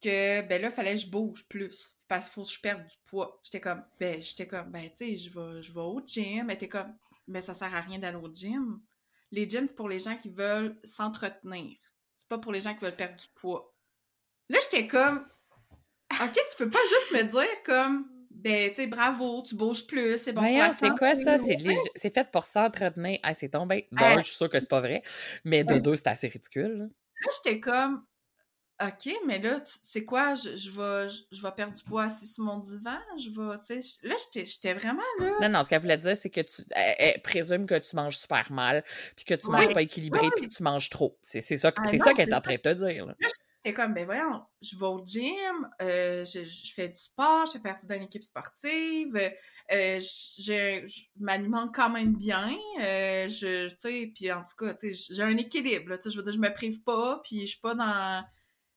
que 0.03 0.43
ben 0.47 0.61
là, 0.61 0.71
fallait 0.71 0.95
que 0.95 1.01
je 1.01 1.09
bouge 1.11 1.47
plus 1.49 1.97
parce 2.09 2.27
qu'il 2.27 2.35
faut 2.35 2.45
que 2.45 2.51
je 2.51 2.61
perde 2.61 2.87
du 2.87 2.97
poids. 3.07 3.41
J'étais 3.45 3.61
comme 3.61 3.83
ben 3.99 4.21
j'étais 4.21 4.47
comme 4.47 4.71
ben 4.71 4.89
tu 4.91 4.97
sais, 4.99 5.17
je 5.17 5.31
vais 5.31 5.63
je 5.63 5.73
vais 5.73 5.81
au 5.81 6.03
gym, 6.07 6.47
mais 6.47 6.57
t'es 6.59 6.69
comme 6.69 6.95
mais 7.27 7.41
ça 7.41 7.55
sert 7.55 7.75
à 7.75 7.81
rien 7.81 7.99
d'aller 7.99 8.19
au 8.19 8.33
gym. 8.33 8.81
Les 9.33 9.49
gyms 9.49 9.67
c'est 9.67 9.75
pour 9.75 9.89
les 9.89 9.99
gens 9.99 10.17
qui 10.17 10.29
veulent 10.31 10.79
s'entretenir. 10.85 11.77
C'est 12.15 12.29
pas 12.29 12.39
pour 12.39 12.53
les 12.53 12.61
gens 12.61 12.75
qui 12.75 12.81
veulent 12.85 12.97
perdre 12.97 13.17
du 13.17 13.27
poids. 13.35 13.75
Là, 14.49 14.59
j'étais 14.63 14.87
comme 14.87 15.27
OK, 16.13 16.33
tu 16.33 16.57
peux 16.59 16.71
pas 16.71 16.79
juste 16.89 17.13
me 17.13 17.23
dire 17.31 17.63
comme 17.65 18.09
ben 18.37 18.71
tu 18.71 18.77
sais 18.77 18.87
bravo, 18.87 19.43
tu 19.43 19.55
bouges 19.55 19.87
plus, 19.87 20.19
c'est 20.19 20.33
bon 20.33 20.43
pour 20.43 20.51
Voyons, 20.51 20.71
c'est 20.79 20.91
quoi 20.91 21.15
ça? 21.17 21.39
C'est 21.39 21.57
lég- 21.57 21.91
c'est 21.95 22.15
fait 22.15 22.31
pour 22.31 22.45
s'entretenir. 22.45 23.19
Ah, 23.23 23.35
c'est 23.35 23.49
tombé. 23.49 23.89
D'un, 23.93 24.17
Ah. 24.17 24.19
je 24.21 24.27
suis 24.27 24.37
sûre 24.37 24.49
que 24.51 24.59
c'est 24.61 24.69
pas 24.69 24.81
vrai, 24.81 25.03
mais 25.45 25.65
de 25.65 25.79
deux, 25.79 25.97
c'est 25.97 26.07
assez 26.09 26.29
ridicule. 26.29 26.73
là. 26.79 26.85
Là, 26.85 27.31
j'étais 27.45 27.61
comme, 27.61 28.05
OK, 28.83 29.11
mais 29.27 29.39
là, 29.39 29.61
tu 29.61 29.73
sais 29.83 30.05
quoi, 30.05 30.35
je, 30.35 30.55
je 30.55 30.71
vais, 30.71 31.09
je, 31.09 31.23
je 31.35 31.41
vais 31.41 31.51
perdre 31.53 31.73
du 31.75 31.83
poids 31.83 32.05
assis 32.05 32.27
sur 32.29 32.45
mon 32.45 32.59
divan, 32.59 32.99
je 33.19 33.31
vais, 33.31 33.57
tu 33.67 33.81
sais, 33.83 34.07
là, 34.07 34.15
j'étais 34.33 34.45
j'étais 34.45 34.75
vraiment 34.75 35.01
là. 35.19 35.33
Non, 35.41 35.49
non, 35.49 35.63
ce 35.65 35.71
qu'elle 35.71 35.81
voulait 35.81 35.97
dire, 35.97 36.15
c'est 36.21 36.29
que 36.29 36.43
tu 36.43 36.63
elle- 36.73 36.95
elle 36.99 37.23
présume 37.23 37.65
que 37.67 37.79
tu 37.79 37.97
manges 37.97 38.19
super 38.19 38.53
mal, 38.53 38.85
puis 39.17 39.25
que 39.25 39.33
tu 39.35 39.49
manges 39.51 39.73
pas 39.73 39.81
équilibré, 39.81 40.29
puis 40.37 40.49
que 40.49 40.55
tu 40.55 40.63
manges 40.63 40.91
trop. 40.91 41.19
C'est 41.23 41.41
c'est 41.41 41.57
ça, 41.57 41.73
Ah 41.75 41.83
c'est 41.91 41.97
ça 41.99 42.13
qu'elle 42.13 42.29
est 42.29 42.33
c'est 42.33 42.37
en 42.37 42.41
train 42.43 42.57
de 42.57 42.61
te 42.61 42.73
dire. 42.75 43.07
là. 43.07 43.15
J'étais 43.67 43.83
comme, 43.83 43.95
ben 43.95 44.05
voyons, 44.05 44.43
je 44.63 44.77
vais 44.77 44.87
au 44.87 45.05
gym, 45.05 45.69
euh, 45.83 46.25
je, 46.25 46.39
fais 46.73 46.89
du 46.89 46.99
sport, 46.99 47.47
je 47.47 47.53
fais 47.55 47.59
partie 47.59 47.89
d'une 47.89 48.03
équipe 48.05 48.23
sportive, 48.23 49.17
euh, 49.17 50.01
je, 50.01 50.89
m'alimente 51.19 51.75
quand 51.75 51.91
même 51.91 52.15
bien, 52.15 52.57
euh, 52.81 53.27
je, 53.27 53.67
tu 53.67 53.75
sais, 53.77 54.13
puis 54.15 54.31
en 54.31 54.45
tout 54.45 54.55
cas, 54.57 54.75
tu 54.75 54.95
sais, 54.95 55.13
j'ai 55.13 55.23
un 55.25 55.37
équilibre, 55.37 55.97
tu 55.97 56.03
sais, 56.03 56.11
je 56.11 56.17
veux 56.17 56.23
dire, 56.23 56.33
je 56.33 56.39
me 56.39 56.55
prive 56.55 56.81
pas, 56.85 57.21
puis 57.25 57.41
je 57.41 57.47
suis 57.47 57.61
pas 57.61 57.75
dans... 57.75 58.25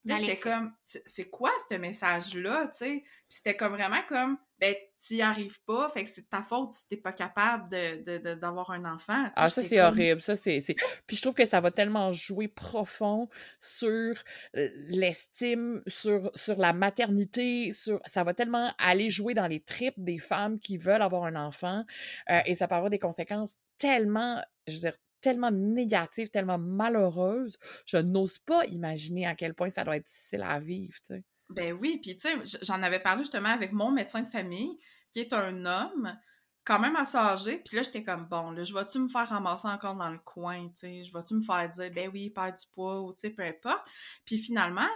J'étais 0.06 0.38
comme, 0.38 0.74
c'est 0.86 1.30
quoi 1.30 1.52
ce 1.70 1.76
message-là, 1.76 2.70
tu 2.72 2.78
sais? 2.78 3.04
C'était 3.28 3.56
comme 3.56 3.74
vraiment 3.74 4.02
comme, 4.08 4.38
ben, 4.60 4.74
tu 5.06 5.16
n'y 5.16 5.22
arrives 5.22 5.62
pas, 5.64 5.90
fait 5.90 6.04
que 6.04 6.10
c'est 6.10 6.30
ta 6.30 6.42
faute 6.42 6.74
si 6.74 6.88
t'es 6.88 6.98
pas 6.98 7.12
capable 7.12 7.70
de, 7.70 8.36
d'avoir 8.36 8.72
un 8.72 8.86
enfant. 8.86 9.30
Ah, 9.36 9.50
ça, 9.50 9.62
c'est 9.62 9.80
horrible. 9.82 10.22
Ça, 10.22 10.36
c'est, 10.36 10.62
Puis 11.06 11.18
je 11.18 11.22
trouve 11.22 11.36
que 11.36 11.46
ça 11.46 11.62
va 11.62 11.72
tellement 11.72 12.12
jouer 12.12 12.48
profond 12.48 13.30
sur 13.62 14.16
l'estime, 14.54 15.82
sur, 15.88 16.32
sur 16.34 16.58
la 16.58 16.74
maternité, 16.74 17.72
sur... 17.72 18.02
ça 18.06 18.24
va 18.24 18.34
tellement 18.34 18.74
aller 18.78 19.10
jouer 19.10 19.34
dans 19.34 19.48
les 19.48 19.60
tripes 19.60 20.02
des 20.04 20.18
femmes 20.18 20.60
qui 20.60 20.78
veulent 20.78 21.02
avoir 21.02 21.26
un 21.26 21.36
enfant, 21.36 21.86
euh, 22.30 22.40
et 22.46 22.56
ça 22.56 22.68
peut 22.68 22.76
avoir 22.76 22.90
des 22.90 23.00
conséquences 23.00 23.56
tellement, 23.78 24.42
je 24.68 24.74
veux 24.74 24.80
dire, 24.80 24.98
tellement 25.22 25.52
négative, 25.52 26.30
tellement 26.30 26.58
malheureuse, 26.58 27.58
je 27.86 27.98
n'ose 27.98 28.40
pas 28.40 28.66
imaginer 28.66 29.26
à 29.26 29.36
quel 29.36 29.54
point 29.54 29.70
ça 29.70 29.84
doit 29.84 29.98
être 29.98 30.08
difficile 30.08 30.44
à 30.44 30.60
vivre. 30.60 30.96
Ben 31.50 31.74
oui, 31.74 32.00
puis 32.02 32.16
tu 32.18 32.28
sais, 32.28 32.60
j'en 32.62 32.82
avais 32.84 33.00
parlé 33.00 33.24
justement 33.24 33.50
avec 33.50 33.72
mon 33.72 33.92
médecin 33.92 34.22
de 34.22 34.28
famille, 34.28 34.78
qui 35.12 35.20
est 35.20 35.34
un 35.34 35.66
homme 35.66 36.16
quand 36.64 36.80
même 36.80 36.96
assez 36.96 37.18
âgé, 37.18 37.58
puis 37.66 37.78
là, 37.78 37.82
j'étais 37.82 38.04
comme, 38.04 38.26
bon, 38.26 38.52
là, 38.52 38.64
je 38.64 38.74
vais-tu 38.74 39.00
me 39.00 39.08
faire 39.08 39.28
ramasser 39.28 39.68
encore 39.68 39.96
dans 39.96 40.10
le 40.10 40.20
coin, 40.20 40.68
tu 40.70 40.76
sais, 40.76 41.04
je 41.04 41.12
vais-tu 41.12 41.34
me 41.34 41.42
faire 41.42 41.68
dire, 41.70 41.92
ben 41.92 42.12
oui, 42.14 42.30
perd 42.30 42.58
du 42.60 42.66
poids, 42.72 43.02
ou 43.02 43.12
tu 43.14 43.22
sais, 43.22 43.30
peu 43.32 43.42
importe? 43.42 43.90
Puis 44.26 44.38
finalement, 44.38 44.88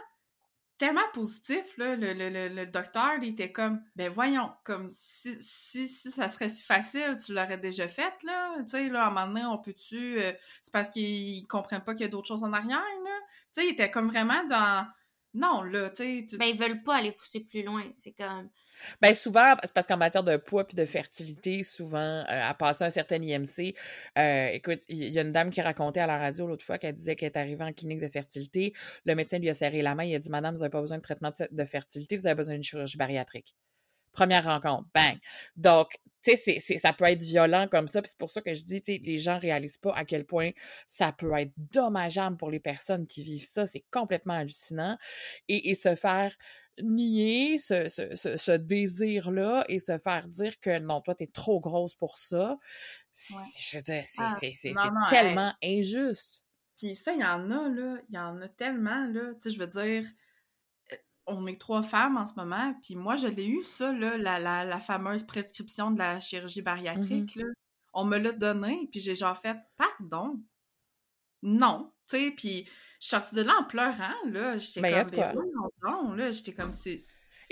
tellement 0.83 1.07
positif, 1.13 1.77
là, 1.77 1.95
le, 1.95 2.11
le, 2.11 2.49
le, 2.49 2.65
docteur, 2.65 3.13
il 3.21 3.29
était 3.29 3.53
comme, 3.53 3.81
ben 3.95 4.11
voyons, 4.11 4.51
comme 4.65 4.89
si, 4.91 5.33
si, 5.41 5.87
si 5.87 6.11
ça 6.11 6.27
serait 6.27 6.49
si 6.49 6.61
facile, 6.61 7.17
tu 7.25 7.33
l'aurais 7.33 7.57
déjà 7.57 7.87
fait, 7.87 8.13
là, 8.23 8.57
tu 8.63 8.71
sais, 8.71 8.89
là, 8.89 9.05
à 9.05 9.07
un 9.07 9.11
moment 9.11 9.27
donné, 9.27 9.45
on 9.45 9.57
peut-tu, 9.59 10.19
euh, 10.19 10.33
c'est 10.61 10.73
parce 10.73 10.89
qu'ils 10.89 11.47
comprennent 11.47 11.85
pas 11.85 11.93
qu'il 11.93 12.01
y 12.01 12.05
a 12.05 12.09
d'autres 12.09 12.27
choses 12.27 12.43
en 12.43 12.51
arrière, 12.51 12.79
là, 12.79 13.19
tu 13.53 13.61
sais, 13.61 13.67
il 13.67 13.71
était 13.71 13.89
comme 13.89 14.09
vraiment 14.09 14.43
dans, 14.49 14.85
non, 15.35 15.61
là, 15.63 15.89
tu 15.89 16.27
sais... 16.27 16.37
Ben, 16.37 16.47
ils 16.47 16.57
veulent 16.57 16.83
pas 16.83 16.97
aller 16.97 17.13
pousser 17.13 17.39
plus 17.39 17.63
loin, 17.63 17.85
c'est 17.95 18.11
comme... 18.11 18.49
Bien, 19.01 19.13
souvent, 19.13 19.55
c'est 19.63 19.73
parce 19.73 19.87
qu'en 19.87 19.97
matière 19.97 20.23
de 20.23 20.37
poids 20.37 20.65
puis 20.65 20.75
de 20.75 20.85
fertilité, 20.85 21.63
souvent, 21.63 21.97
euh, 21.99 22.25
à 22.27 22.53
passer 22.53 22.83
un 22.83 22.89
certain 22.89 23.21
IMC, 23.21 23.75
euh, 24.17 24.47
écoute, 24.47 24.81
il 24.89 25.13
y, 25.13 25.19
a 25.19 25.21
une 25.21 25.31
dame 25.31 25.49
qui 25.49 25.61
racontait 25.61 25.99
à 25.99 26.07
la 26.07 26.17
radio 26.17 26.47
l'autre 26.47 26.65
fois 26.65 26.77
qu'elle 26.77 26.95
disait 26.95 27.15
qu'elle 27.15 27.31
est 27.31 27.37
arrivée 27.37 27.63
en 27.63 27.73
clinique 27.73 27.99
de 27.99 28.07
fertilité. 28.07 28.73
Le 29.05 29.15
médecin 29.15 29.39
lui 29.39 29.49
a 29.49 29.53
serré 29.53 29.81
la 29.81 29.95
main, 29.95 30.03
il 30.03 30.15
a 30.15 30.19
dit 30.19 30.29
Madame, 30.29 30.55
vous 30.55 30.61
n'avez 30.61 30.71
pas 30.71 30.81
besoin 30.81 30.97
de 30.97 31.03
traitement 31.03 31.31
de, 31.51 31.65
fertilité, 31.65 32.17
vous 32.17 32.27
avez 32.27 32.35
besoin 32.35 32.55
d'une 32.55 32.63
chirurgie 32.63 32.97
bariatrique. 32.97 33.55
Première 34.11 34.45
rencontre, 34.45 34.87
bang. 34.93 35.17
Donc, 35.55 35.97
tu 36.23 36.37
sais, 36.37 36.59
ça 36.79 36.93
peut 36.93 37.05
être 37.05 37.23
violent 37.23 37.67
comme 37.67 37.87
ça, 37.87 38.01
puis 38.01 38.09
c'est 38.09 38.17
pour 38.19 38.29
ça 38.29 38.41
que 38.41 38.53
je 38.53 38.63
dis, 38.63 38.81
tu 38.81 38.93
sais, 38.93 39.01
les 39.03 39.17
gens 39.17 39.39
réalisent 39.39 39.79
pas 39.79 39.93
à 39.93 40.05
quel 40.05 40.23
point 40.23 40.51
ça 40.87 41.11
peut 41.11 41.33
être 41.37 41.51
dommageable 41.57 42.37
pour 42.37 42.51
les 42.51 42.59
personnes 42.59 43.07
qui 43.07 43.23
vivent 43.23 43.47
ça. 43.47 43.65
C'est 43.65 43.83
complètement 43.91 44.35
hallucinant. 44.35 44.97
et 45.47 45.73
se 45.73 45.95
faire 45.95 46.35
nier 46.81 47.57
ce, 47.57 47.87
ce, 47.87 48.37
ce, 48.37 48.51
désir-là 48.51 49.65
et 49.69 49.79
se 49.79 49.97
faire 49.97 50.27
dire 50.27 50.59
que 50.59 50.79
non, 50.79 51.01
toi, 51.01 51.15
t'es 51.15 51.27
trop 51.27 51.59
grosse 51.59 51.95
pour 51.95 52.17
ça. 52.17 52.57
Je 53.13 53.77
veux 53.77 53.83
dire, 53.83 54.03
c'est 54.07 54.73
ah, 54.75 55.05
tellement 55.09 55.53
injuste. 55.63 56.43
Puis 56.77 56.95
ça, 56.95 57.13
il 57.13 57.19
y 57.19 57.23
en 57.23 57.49
a, 57.51 57.69
là. 57.69 57.97
Il 58.09 58.15
y 58.15 58.17
en 58.17 58.41
a 58.41 58.47
tellement, 58.49 59.05
là. 59.07 59.33
Tu 59.35 59.41
sais, 59.41 59.51
je 59.51 59.59
veux 59.59 59.67
dire, 59.67 60.03
euh, 60.91 60.95
on 61.27 61.47
est 61.47 61.59
trois 61.59 61.83
femmes 61.83 62.17
en 62.17 62.25
ce 62.25 62.33
moment, 62.35 62.73
puis 62.81 62.95
moi, 62.95 63.15
je 63.17 63.27
l'ai 63.27 63.47
eu, 63.47 63.63
ça, 63.63 63.93
là, 63.93 64.17
la, 64.17 64.39
la, 64.39 64.65
la, 64.65 64.79
fameuse 64.79 65.23
prescription 65.23 65.91
de 65.91 65.99
la 65.99 66.19
chirurgie 66.19 66.61
mmh 66.61 66.65
bariatrique, 66.65 67.35
là. 67.35 67.45
On 67.93 68.05
me 68.05 68.17
l'a 68.17 68.31
donné, 68.31 68.89
puis 68.91 68.99
j'ai 68.99 69.13
genre 69.13 69.37
fait 69.37 69.55
«Pardon? 69.77 70.41
Non.» 71.43 71.93
Tu 72.09 72.17
sais, 72.17 72.31
puis 72.31 72.67
suis 73.03 73.09
sortie 73.09 73.35
de 73.35 73.41
là 73.41 73.53
en 73.59 73.63
pleurant, 73.65 74.15
là. 74.31 74.57
J'étais 74.57 74.81
ben, 74.81 75.09
comme, 75.09 75.45
non, 75.83 76.13
là. 76.13 76.31
J'étais 76.31 76.53
comme, 76.53 76.71
c'est 76.71 76.97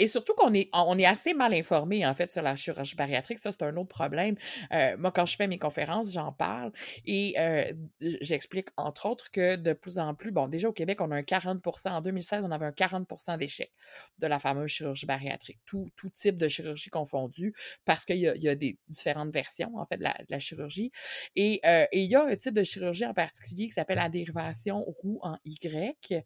et 0.02 0.08
surtout 0.08 0.34
qu'on 0.34 0.52
est, 0.56 0.68
on 0.74 0.98
est 0.98 1.06
assez 1.06 1.36
mal 1.36 1.54
informé, 1.54 2.04
en 2.08 2.16
fait, 2.16 2.32
sur 2.32 2.42
la 2.42 2.56
chirurgie 2.56 2.96
bariatrique. 2.96 3.38
Ça, 3.38 3.52
c'est 3.52 3.62
un 3.62 3.78
autre 3.78 3.90
problème. 3.90 4.36
Euh, 4.74 4.98
moi, 4.98 5.12
quand 5.12 5.28
je 5.28 5.36
fais 5.36 5.46
mes 5.46 5.60
conférences, 5.60 6.12
j'en 6.12 6.32
parle 6.32 6.72
et 7.06 7.36
euh, 7.38 7.72
j'explique, 8.00 8.70
entre 8.78 9.06
autres, 9.08 9.30
que 9.30 9.58
de 9.58 9.74
plus 9.74 10.00
en 10.00 10.16
plus, 10.16 10.32
bon, 10.32 10.48
déjà 10.48 10.70
au 10.70 10.74
Québec, 10.74 11.02
on 11.02 11.12
a 11.12 11.18
un 11.18 11.22
40 11.22 11.62
En 11.86 12.02
2016, 12.02 12.44
on 12.44 12.50
avait 12.50 12.66
un 12.66 12.72
40 12.72 13.08
d'échecs 13.38 13.74
de 14.18 14.26
la 14.26 14.40
fameuse 14.40 14.72
chirurgie 14.72 15.06
bariatrique. 15.06 15.60
Tout, 15.68 15.88
tout 15.96 16.10
type 16.10 16.36
de 16.36 16.48
chirurgie 16.48 16.90
confondue, 16.90 17.54
parce 17.86 18.04
qu'il 18.04 18.18
y, 18.18 18.22
y 18.22 18.50
a, 18.50 18.56
des 18.56 18.80
différentes 18.90 19.32
versions, 19.32 19.78
en 19.78 19.86
fait, 19.86 19.98
de 19.98 20.08
la, 20.28 20.40
chirurgie. 20.40 20.92
Et, 21.36 21.60
euh, 21.64 21.86
et, 21.92 22.02
il 22.02 22.10
y 22.10 22.16
a 22.16 22.26
un 22.26 22.36
type 22.36 22.56
de 22.56 22.64
chirurgie 22.64 23.06
en 23.06 23.14
particulier 23.14 23.68
qui 23.68 23.74
s'appelle 23.74 23.98
la 23.98 24.10
dérivation 24.10 24.84
roux 24.84 25.20
en 25.22 25.38
Y. 25.46 26.24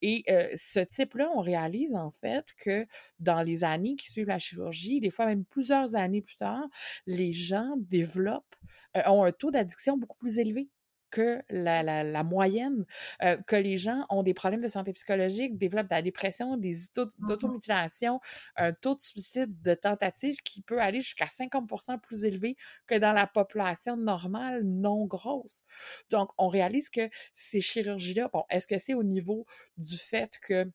Et 0.00 0.24
ce 0.56 0.80
type-là, 0.80 1.30
on 1.34 1.42
réalise, 1.42 1.94
en 1.94 2.10
fait, 2.22 2.54
que 2.56 2.86
dans 3.20 3.42
les 3.42 3.64
années 3.64 3.96
qui 3.96 4.10
suivent 4.10 4.28
la 4.28 4.38
chirurgie, 4.38 5.00
des 5.00 5.10
fois 5.10 5.26
même 5.26 5.44
plusieurs 5.44 5.94
années 5.94 6.22
plus 6.22 6.36
tard, 6.36 6.66
les 7.06 7.32
gens 7.32 7.74
développent, 7.76 8.56
euh, 8.96 9.02
ont 9.06 9.24
un 9.24 9.32
taux 9.32 9.50
d'addiction 9.50 9.96
beaucoup 9.96 10.18
plus 10.18 10.38
élevé 10.38 10.68
que 11.10 11.42
la, 11.48 11.82
la, 11.82 12.24
moyenne, 12.24 12.84
euh, 13.22 13.36
que 13.46 13.56
les 13.56 13.78
gens 13.78 14.04
ont 14.10 14.22
des 14.22 14.34
problèmes 14.34 14.60
de 14.60 14.68
santé 14.68 14.92
psychologique, 14.92 15.56
développent 15.56 15.88
de 15.88 15.94
la 15.94 16.02
dépression, 16.02 16.56
des 16.56 16.74
mmh 16.74 17.26
d'automutilation, 17.26 18.20
un 18.56 18.72
taux 18.72 18.94
de 18.94 19.00
suicide 19.00 19.60
de 19.62 19.74
tentative 19.74 20.36
qui 20.44 20.62
peut 20.62 20.80
aller 20.80 21.00
jusqu'à 21.00 21.26
50% 21.26 21.98
plus 22.00 22.24
élevé 22.24 22.56
que 22.86 22.94
dans 22.94 23.12
la 23.12 23.26
population 23.26 23.96
normale 23.96 24.62
non 24.64 25.06
grosse. 25.06 25.62
Donc, 26.10 26.30
on 26.38 26.48
réalise 26.48 26.90
que 26.90 27.08
ces 27.34 27.60
chirurgies-là, 27.60 28.28
bon, 28.32 28.44
est-ce 28.50 28.66
que 28.66 28.78
c'est 28.78 28.94
au 28.94 29.04
niveau 29.04 29.46
du 29.76 29.96
fait 29.96 30.38
que 30.42 30.70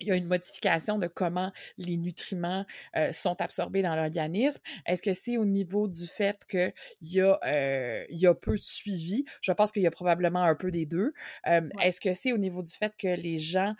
il 0.00 0.08
y 0.08 0.10
a 0.10 0.16
une 0.16 0.26
modification 0.26 0.98
de 0.98 1.06
comment 1.06 1.52
les 1.78 1.96
nutriments 1.96 2.64
euh, 2.96 3.12
sont 3.12 3.40
absorbés 3.40 3.82
dans 3.82 3.94
l'organisme? 3.94 4.60
Est-ce 4.86 5.02
que 5.02 5.14
c'est 5.14 5.36
au 5.36 5.44
niveau 5.44 5.88
du 5.88 6.06
fait 6.06 6.44
qu'il 6.48 6.72
y, 7.02 7.20
a, 7.20 7.38
euh, 7.46 8.04
y 8.08 8.26
a 8.26 8.34
peu 8.34 8.52
de 8.52 8.62
suivi? 8.62 9.24
Je 9.42 9.52
pense 9.52 9.72
qu'il 9.72 9.82
y 9.82 9.86
a 9.86 9.90
probablement 9.90 10.42
un 10.42 10.54
peu 10.54 10.70
des 10.70 10.86
deux. 10.86 11.12
Euh, 11.46 11.68
est-ce 11.82 12.00
que 12.00 12.14
c'est 12.14 12.32
au 12.32 12.38
niveau 12.38 12.62
du 12.62 12.72
fait 12.72 12.94
que 12.96 13.08
les 13.08 13.38
gens 13.38 13.74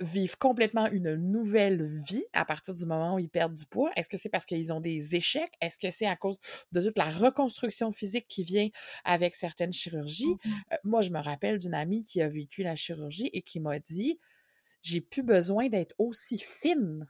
vivent 0.00 0.36
complètement 0.36 0.88
une 0.90 1.14
nouvelle 1.14 2.00
vie 2.08 2.24
à 2.32 2.44
partir 2.44 2.74
du 2.74 2.84
moment 2.86 3.14
où 3.14 3.18
ils 3.20 3.28
perdent 3.28 3.54
du 3.54 3.66
poids? 3.66 3.92
Est-ce 3.94 4.08
que 4.08 4.18
c'est 4.18 4.28
parce 4.28 4.44
qu'ils 4.44 4.72
ont 4.72 4.80
des 4.80 5.14
échecs? 5.14 5.52
Est-ce 5.60 5.78
que 5.78 5.92
c'est 5.92 6.06
à 6.06 6.16
cause 6.16 6.38
de 6.72 6.80
toute 6.80 6.98
la 6.98 7.08
reconstruction 7.08 7.92
physique 7.92 8.26
qui 8.26 8.42
vient 8.42 8.68
avec 9.04 9.34
certaines 9.34 9.72
chirurgies? 9.72 10.26
Mmh 10.44 10.50
moi, 10.84 11.00
je 11.02 11.10
me 11.10 11.20
rappelle 11.20 11.58
d'une 11.58 11.74
amie 11.74 12.04
qui 12.04 12.20
a 12.22 12.28
vécu 12.28 12.62
la 12.62 12.74
chirurgie 12.74 13.30
et 13.32 13.42
qui 13.42 13.60
m'a 13.60 13.78
dit 13.78 14.18
j'ai 14.82 15.00
plus 15.00 15.22
besoin 15.22 15.68
d'être 15.68 15.94
aussi 15.98 16.38
fine. 16.38 17.06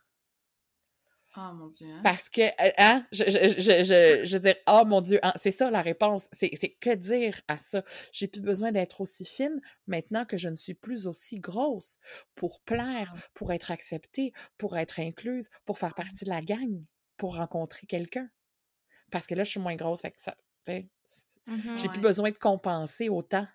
Oh 1.36 1.52
mon 1.54 1.68
Dieu. 1.68 1.88
Hein? 1.88 2.00
Parce 2.04 2.28
que, 2.28 2.42
euh, 2.42 2.72
hein, 2.76 3.06
je, 3.10 3.24
je, 3.24 3.58
je, 3.58 4.24
je, 4.24 4.36
veux 4.36 4.42
dire, 4.42 4.56
oh 4.68 4.82
mon 4.84 5.00
Dieu, 5.00 5.18
hein, 5.22 5.32
c'est 5.36 5.50
ça 5.50 5.70
la 5.70 5.80
réponse. 5.80 6.28
C'est 6.32 6.50
que 6.50 6.94
dire 6.94 7.40
à 7.48 7.56
ça? 7.56 7.82
J'ai 8.12 8.28
plus 8.28 8.42
besoin 8.42 8.70
d'être 8.70 9.00
aussi 9.00 9.24
fine 9.24 9.60
maintenant 9.86 10.26
que 10.26 10.36
je 10.36 10.50
ne 10.50 10.56
suis 10.56 10.74
plus 10.74 11.06
aussi 11.06 11.40
grosse 11.40 11.98
pour 12.34 12.60
plaire, 12.60 13.14
pour 13.32 13.52
être 13.52 13.70
acceptée, 13.70 14.34
pour 14.58 14.76
être 14.76 15.00
incluse, 15.00 15.48
pour 15.64 15.78
faire 15.78 15.94
partie 15.94 16.24
de 16.26 16.30
la 16.30 16.42
gang, 16.42 16.84
pour 17.16 17.36
rencontrer 17.36 17.86
quelqu'un. 17.86 18.28
Parce 19.10 19.26
que 19.26 19.34
là, 19.34 19.44
je 19.44 19.50
suis 19.50 19.60
moins 19.60 19.76
grosse, 19.76 20.02
fait 20.02 20.10
que 20.10 20.20
ça, 20.20 20.36
mmh 21.46 21.76
j'ai 21.76 21.88
plus 21.88 22.00
besoin 22.00 22.30
de 22.30 22.36
compenser 22.36 23.08
autant. 23.08 23.46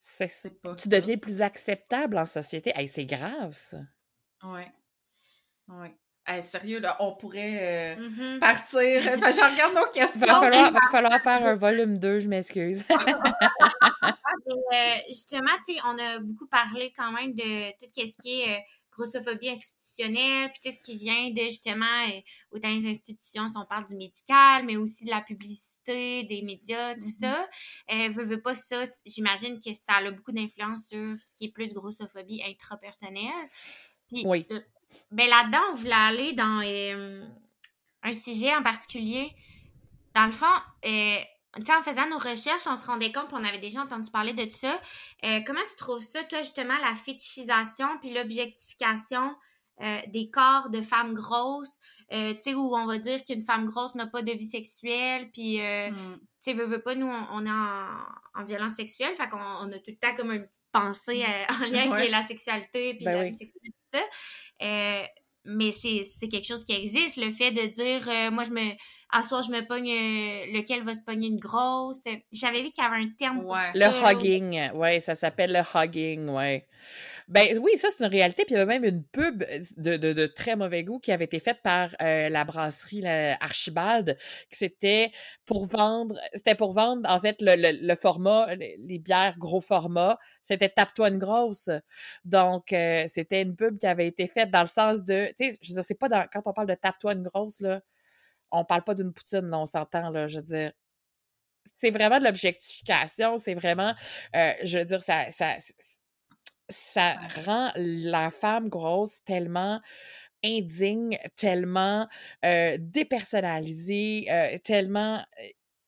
C'est 0.00 0.60
pas 0.60 0.74
Tu 0.74 0.88
deviens 0.88 1.16
plus 1.16 1.42
acceptable 1.42 2.18
en 2.18 2.26
société. 2.26 2.72
Hey, 2.74 2.88
c'est 2.88 3.04
grave, 3.04 3.56
ça. 3.56 3.78
Oui. 4.42 4.62
Oui. 5.68 5.88
Hey, 6.26 6.42
sérieux, 6.42 6.80
là, 6.80 6.96
on 7.00 7.16
pourrait 7.16 7.96
euh, 7.96 8.08
mm-hmm. 8.08 8.38
partir. 8.38 9.02
Enfin, 9.18 9.30
j'en 9.32 9.50
regarde 9.50 9.74
nos 9.74 9.86
questions. 9.86 10.20
Va 10.20 10.40
falloir, 10.40 10.72
va 10.72 10.80
falloir 10.90 11.20
faire 11.20 11.44
un 11.44 11.54
volume 11.56 11.98
2, 11.98 12.20
je 12.20 12.28
m'excuse. 12.28 12.84
Euh, 14.72 14.96
justement, 15.06 15.52
tu 15.64 15.74
sais, 15.74 15.80
on 15.84 15.98
a 15.98 16.18
beaucoup 16.18 16.46
parlé 16.46 16.92
quand 16.96 17.12
même 17.12 17.34
de 17.34 17.70
tout 17.72 17.90
ce 17.94 18.22
qui 18.22 18.40
est 18.40 18.56
euh, 18.56 18.60
grossophobie 18.90 19.50
institutionnelle, 19.50 20.50
puis 20.50 20.72
ce 20.72 20.80
qui 20.80 20.96
vient 20.96 21.30
de 21.30 21.42
justement, 21.42 22.06
autant 22.50 22.68
les 22.68 22.86
institutions, 22.88 23.48
si 23.48 23.56
on 23.56 23.66
parle 23.66 23.86
du 23.86 23.96
médical, 23.96 24.64
mais 24.64 24.76
aussi 24.76 25.04
de 25.04 25.10
la 25.10 25.20
publicité 25.20 25.69
des 25.86 26.42
médias, 26.44 26.94
tout 26.94 27.00
mm-hmm. 27.00 27.20
ça. 27.20 27.48
Euh, 27.92 28.08
veut, 28.10 28.40
pas 28.40 28.54
ça, 28.54 28.84
j'imagine 29.06 29.60
que 29.60 29.72
ça 29.72 29.94
a 29.94 30.10
beaucoup 30.10 30.32
d'influence 30.32 30.80
sur 30.88 31.16
ce 31.20 31.34
qui 31.34 31.46
est 31.46 31.52
plus 31.52 31.72
grossophobie 31.72 32.42
intrapersonnelle. 32.42 33.48
Puis, 34.08 34.22
oui. 34.26 34.46
Euh, 34.50 34.60
ben 35.10 35.28
là-dedans, 35.28 35.62
on 35.72 35.74
voulait 35.76 35.92
aller 35.92 36.32
dans 36.32 36.62
euh, 36.64 37.24
un 38.02 38.12
sujet 38.12 38.54
en 38.54 38.62
particulier. 38.62 39.32
Dans 40.14 40.26
le 40.26 40.32
fond, 40.32 40.46
euh, 40.86 41.16
en 41.56 41.82
faisant 41.82 42.08
nos 42.08 42.18
recherches, 42.18 42.66
on 42.66 42.76
se 42.76 42.86
rendait 42.86 43.12
compte, 43.12 43.32
on 43.32 43.44
avait 43.44 43.58
déjà 43.58 43.82
entendu 43.82 44.10
parler 44.10 44.32
de 44.32 44.50
ça. 44.50 44.80
comment 45.46 45.60
tu 45.68 45.76
trouves 45.76 46.02
ça, 46.02 46.24
toi, 46.24 46.42
justement, 46.42 46.76
la 46.78 46.96
fétichisation 46.96 47.86
puis 48.00 48.12
l'objectification 48.12 49.34
des 50.08 50.30
corps 50.30 50.68
de 50.68 50.82
femmes 50.82 51.14
grosses, 51.14 51.78
tu 52.10 52.16
sais, 52.40 52.54
où 52.54 52.76
on 52.76 52.86
va 52.86 52.98
dire 52.98 53.24
qu'une 53.24 53.42
femme 53.42 53.66
grosse 53.66 53.94
n'a 53.94 54.06
pas 54.06 54.22
de 54.22 54.32
vie 54.32 54.48
sexuelle, 54.48 55.30
puis, 55.32 55.58
mm. 55.58 56.18
tu 56.18 56.26
sais, 56.40 56.52
veut, 56.52 56.66
veut 56.66 56.82
pas, 56.82 56.94
nous, 56.94 57.06
on, 57.06 57.46
est 57.46 57.50
en, 57.50 58.44
violence 58.44 58.74
sexuelle, 58.74 59.14
fait 59.14 59.28
qu'on 59.28 59.38
on 59.38 59.72
a 59.72 59.78
tout 59.78 59.90
le 59.90 59.96
temps 59.96 60.14
comme 60.16 60.32
une 60.32 60.46
petite 60.46 60.62
pensée 60.72 61.24
en 61.48 61.64
lien 61.64 61.90
avec 61.90 62.10
la 62.10 62.22
sexualité, 62.22 62.94
puis 62.94 63.04
ben 63.04 63.18
la 63.18 63.24
vie 63.24 63.36
sexuelle, 63.36 63.72
tout 63.92 63.98
ça. 63.98 65.06
Mais 65.44 65.72
c'est 65.72 66.28
quelque 66.28 66.46
chose 66.46 66.64
qui 66.64 66.72
existe, 66.72 67.16
le 67.16 67.30
fait 67.30 67.50
de 67.50 67.66
dire 67.66 68.06
euh, 68.08 68.30
moi 68.30 68.44
je 68.44 68.50
me 68.50 68.72
à 69.12 69.22
soir 69.22 69.42
je 69.42 69.50
me 69.50 69.66
pogne 69.66 69.90
euh, 69.90 70.58
lequel 70.58 70.82
va 70.82 70.94
se 70.94 71.00
pogner 71.00 71.28
une 71.28 71.38
grosse. 71.38 72.02
J'avais 72.32 72.62
vu 72.62 72.70
qu'il 72.70 72.82
y 72.82 72.86
avait 72.86 73.02
un 73.02 73.10
terme 73.18 73.42
pour 73.42 73.56
Le 73.74 73.86
hugging, 73.86 74.72
ouais, 74.72 75.00
ça 75.00 75.14
s'appelle 75.14 75.52
le 75.52 75.62
hugging, 75.74 76.28
ouais. 76.28 76.66
Ben 77.30 77.56
oui, 77.62 77.76
ça 77.76 77.88
c'est 77.90 78.04
une 78.04 78.10
réalité. 78.10 78.44
Puis 78.44 78.56
il 78.56 78.58
y 78.58 78.60
avait 78.60 78.80
même 78.80 78.84
une 78.84 79.04
pub 79.04 79.44
de, 79.76 79.96
de, 79.96 80.12
de 80.12 80.26
très 80.26 80.56
mauvais 80.56 80.82
goût 80.82 80.98
qui 80.98 81.12
avait 81.12 81.26
été 81.26 81.38
faite 81.38 81.58
par 81.62 81.90
euh, 82.02 82.28
la 82.28 82.44
brasserie 82.44 83.06
Archibald, 83.06 84.18
qui 84.50 84.58
c'était 84.58 85.12
pour 85.46 85.66
vendre, 85.66 86.18
c'était 86.34 86.56
pour 86.56 86.72
vendre 86.72 87.08
en 87.08 87.20
fait 87.20 87.36
le, 87.40 87.86
le, 87.86 87.94
format, 87.94 88.56
les, 88.56 88.98
bières 88.98 89.38
gros 89.38 89.60
format, 89.60 90.18
c'était 90.42 90.68
tape-toi 90.68 91.08
une 91.10 91.18
grosse. 91.18 91.70
Donc 92.24 92.72
euh, 92.72 93.04
c'était 93.06 93.42
une 93.42 93.54
pub 93.54 93.78
qui 93.78 93.86
avait 93.86 94.08
été 94.08 94.26
faite 94.26 94.50
dans 94.50 94.62
le 94.62 94.66
sens 94.66 95.04
de, 95.04 95.28
tu 95.38 95.50
sais, 95.50 95.58
je 95.62 95.68
veux 95.68 95.74
dire, 95.74 95.84
c'est 95.84 95.94
pas 95.94 96.08
dans, 96.08 96.26
quand 96.32 96.42
on 96.46 96.52
parle 96.52 96.68
de 96.68 96.74
tape-toi 96.74 97.12
une 97.12 97.22
grosse 97.22 97.60
là, 97.60 97.80
on 98.50 98.64
parle 98.64 98.84
pas 98.84 98.94
d'une 98.94 99.12
poutine, 99.12 99.48
là, 99.48 99.58
on 99.60 99.66
s'entend 99.66 100.10
là, 100.10 100.28
je 100.28 100.38
veux 100.38 100.44
dire 100.44 100.72
c'est 101.76 101.90
vraiment 101.90 102.18
de 102.18 102.24
l'objectification, 102.24 103.38
c'est 103.38 103.54
vraiment, 103.54 103.94
euh, 104.36 104.52
je 104.64 104.78
veux 104.78 104.84
dire, 104.84 105.02
ça, 105.02 105.30
ça, 105.30 105.56
ça 106.68 107.14
rend 107.44 107.70
la 107.76 108.30
femme 108.30 108.68
grosse 108.68 109.22
tellement 109.24 109.80
indigne, 110.44 111.18
tellement 111.36 112.08
euh, 112.44 112.76
dépersonnalisée, 112.78 114.26
euh, 114.30 114.58
tellement 114.58 115.24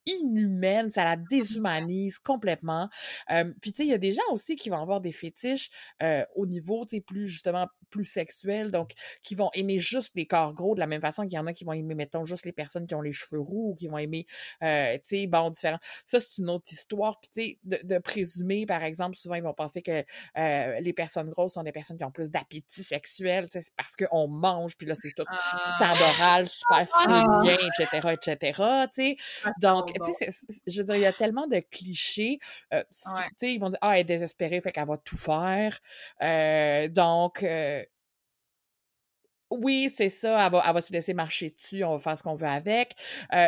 inhumaine, 0.04 0.90
ça 0.90 1.04
la 1.04 1.16
déshumanise 1.16 2.18
complètement. 2.18 2.88
puis 3.60 3.72
tu 3.72 3.76
sais, 3.76 3.84
il 3.84 3.90
y 3.90 3.94
a 3.94 3.98
des 3.98 4.10
gens 4.10 4.22
aussi 4.32 4.56
qui 4.56 4.68
vont 4.68 4.82
avoir 4.82 5.00
des 5.00 5.12
fétiches 5.12 5.70
au 6.34 6.46
niveau, 6.46 6.84
tu 6.86 6.96
sais, 6.96 7.00
plus 7.00 7.28
justement 7.28 7.68
plus 7.93 8.05
sexuel, 8.05 8.70
donc 8.70 8.93
qui 9.22 9.34
vont 9.34 9.51
aimer 9.55 9.78
juste 9.78 10.12
les 10.14 10.26
corps 10.26 10.53
gros 10.55 10.74
de 10.74 10.80
la 10.80 10.86
même 10.86 11.01
façon 11.01 11.22
qu'il 11.22 11.34
y 11.34 11.38
en 11.38 11.47
a 11.47 11.53
qui 11.53 11.64
vont 11.64 11.72
aimer, 11.72 11.95
mettons, 11.95 12.24
juste 12.24 12.45
les 12.45 12.53
personnes 12.53 12.86
qui 12.86 12.95
ont 12.95 13.01
les 13.01 13.12
cheveux 13.12 13.40
roux 13.40 13.70
ou 13.70 13.74
qui 13.74 13.86
vont 13.88 13.99
aimer, 13.99 14.26
tu 14.61 14.66
sais, 15.05 15.26
bon, 15.26 15.51
différents. 15.51 15.78
Ça, 16.07 16.18
c'est 16.18 16.38
une 16.38 16.51
autre 16.51 16.72
histoire. 16.72 17.20
Puis 17.20 17.30
tu 17.32 17.43
sais, 17.43 17.59
de, 17.82 17.95
de, 17.95 17.99
présumer, 17.99 18.66
par 18.66 18.82
exemple, 18.82 19.16
souvent 19.16 19.36
ils 19.36 19.43
vont 19.43 19.55
penser 19.55 19.82
que 19.82 20.05
les 20.34 20.93
personnes 20.93 21.30
grosses 21.30 21.55
sont 21.55 21.62
des 21.62 21.72
personnes 21.72 21.99
qui 21.99 22.05
ont 22.05 22.11
plus 22.11 22.30
d'appétit 22.30 22.82
sexuel, 22.82 23.49
tu 23.51 23.59
sais, 23.59 23.66
c'est 23.66 23.74
parce 23.76 23.95
qu'on 23.95 24.26
mange, 24.26 24.76
puis 24.76 24.86
là, 24.86 24.95
c'est 24.95 25.12
tout 25.14 25.24
ah. 25.28 25.61
standard 25.76 26.49
super 26.49 26.86
ah. 26.95 27.43
etc., 27.45 28.09
etc., 28.12 28.62
tu 28.95 29.03
sais. 29.03 29.16
Donc, 29.61 29.93
je 30.66 30.78
veux 30.80 30.84
dire, 30.84 30.97
il 30.97 31.03
y 31.03 31.07
a 31.07 31.12
tellement 31.12 31.47
de 31.47 31.59
clichés. 31.59 32.38
Euh, 32.72 32.82
ils 33.43 33.59
vont 33.59 33.70
dire, 33.70 33.78
ah, 33.80 33.95
elle 33.95 34.01
est 34.01 34.05
désespérée, 34.05 34.61
fait 34.61 34.72
qu'elle 34.72 34.86
va 34.86 34.97
tout 34.97 35.16
faire. 35.16 35.78
Euh, 36.22 36.88
donc, 36.88 37.43
euh, 37.43 37.82
oui, 39.61 39.92
c'est 39.94 40.09
ça, 40.09 40.46
elle 40.46 40.53
va, 40.53 40.80
se 40.80 40.92
laisser 40.92 41.14
marcher 41.14 41.50
dessus, 41.50 41.84
on 41.84 41.92
va 41.92 41.98
faire 41.98 42.18
ce 42.18 42.22
qu'on 42.22 42.34
veut 42.34 42.46
avec. 42.46 42.94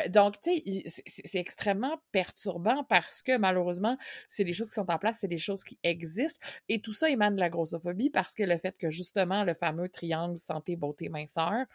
donc, 0.09 0.41
tu 0.41 0.51
sais, 0.51 1.03
c'est 1.07 1.39
extrêmement 1.39 1.99
perturbant 2.13 2.85
parce 2.85 3.23
que 3.23 3.37
malheureusement, 3.37 3.97
c'est 4.29 4.45
des 4.45 4.53
choses 4.53 4.69
qui 4.69 4.75
sont 4.75 4.91
en 4.91 4.99
place, 4.99 5.19
c'est 5.21 5.29
des 5.29 5.39
choses 5.39 5.65
qui 5.65 5.79
existent. 5.83 6.47
Et 6.69 6.81
tout 6.81 6.93
ça 6.93 7.11
émane 7.11 7.37
de 7.37 7.41
la 7.41 7.51
grossophobie 7.51 8.11
parce 8.11 8.35
que 8.35 8.43
le 8.43 8.59
fait 8.59 8.77
que 8.79 8.91
justement, 8.91 9.45
le 9.45 9.55
fameux 9.55 9.89
triangle 9.89 10.39
santé, 10.39 10.77
beauté, 10.77 11.09
minceur, 11.09 11.67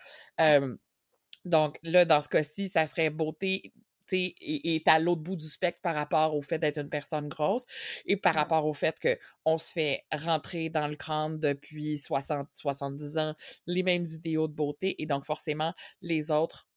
donc 1.45 1.79
là, 1.83 2.05
dans 2.05 2.21
ce 2.21 2.29
cas-ci, 2.29 2.69
ça 2.69 2.85
serait 2.85 3.09
beauté, 3.09 3.73
est, 4.11 4.87
à 4.87 4.99
l'autre 4.99 5.21
bout 5.21 5.35
du 5.35 5.47
spectre 5.47 5.81
par 5.81 5.95
rapport 5.95 6.35
au 6.35 6.41
fait 6.41 6.59
d'être 6.59 6.77
une 6.79 6.89
personne 6.89 7.27
grosse 7.27 7.65
et 8.05 8.17
par 8.17 8.33
rapport 8.35 8.65
au 8.65 8.73
fait 8.73 8.95
qu'on 8.99 9.57
se 9.57 9.71
fait 9.71 10.05
rentrer 10.11 10.69
dans 10.69 10.87
le 10.87 10.95
crâne 10.95 11.39
depuis 11.39 11.97
60, 11.97 12.47
70 12.53 13.17
ans 13.17 13.35
les 13.65 13.83
mêmes 13.83 14.05
idéaux 14.05 14.47
de 14.47 14.53
beauté 14.53 15.01
et 15.01 15.05
donc 15.05 15.25
forcément 15.25 15.73
les 16.01 16.31
autres 16.31 16.69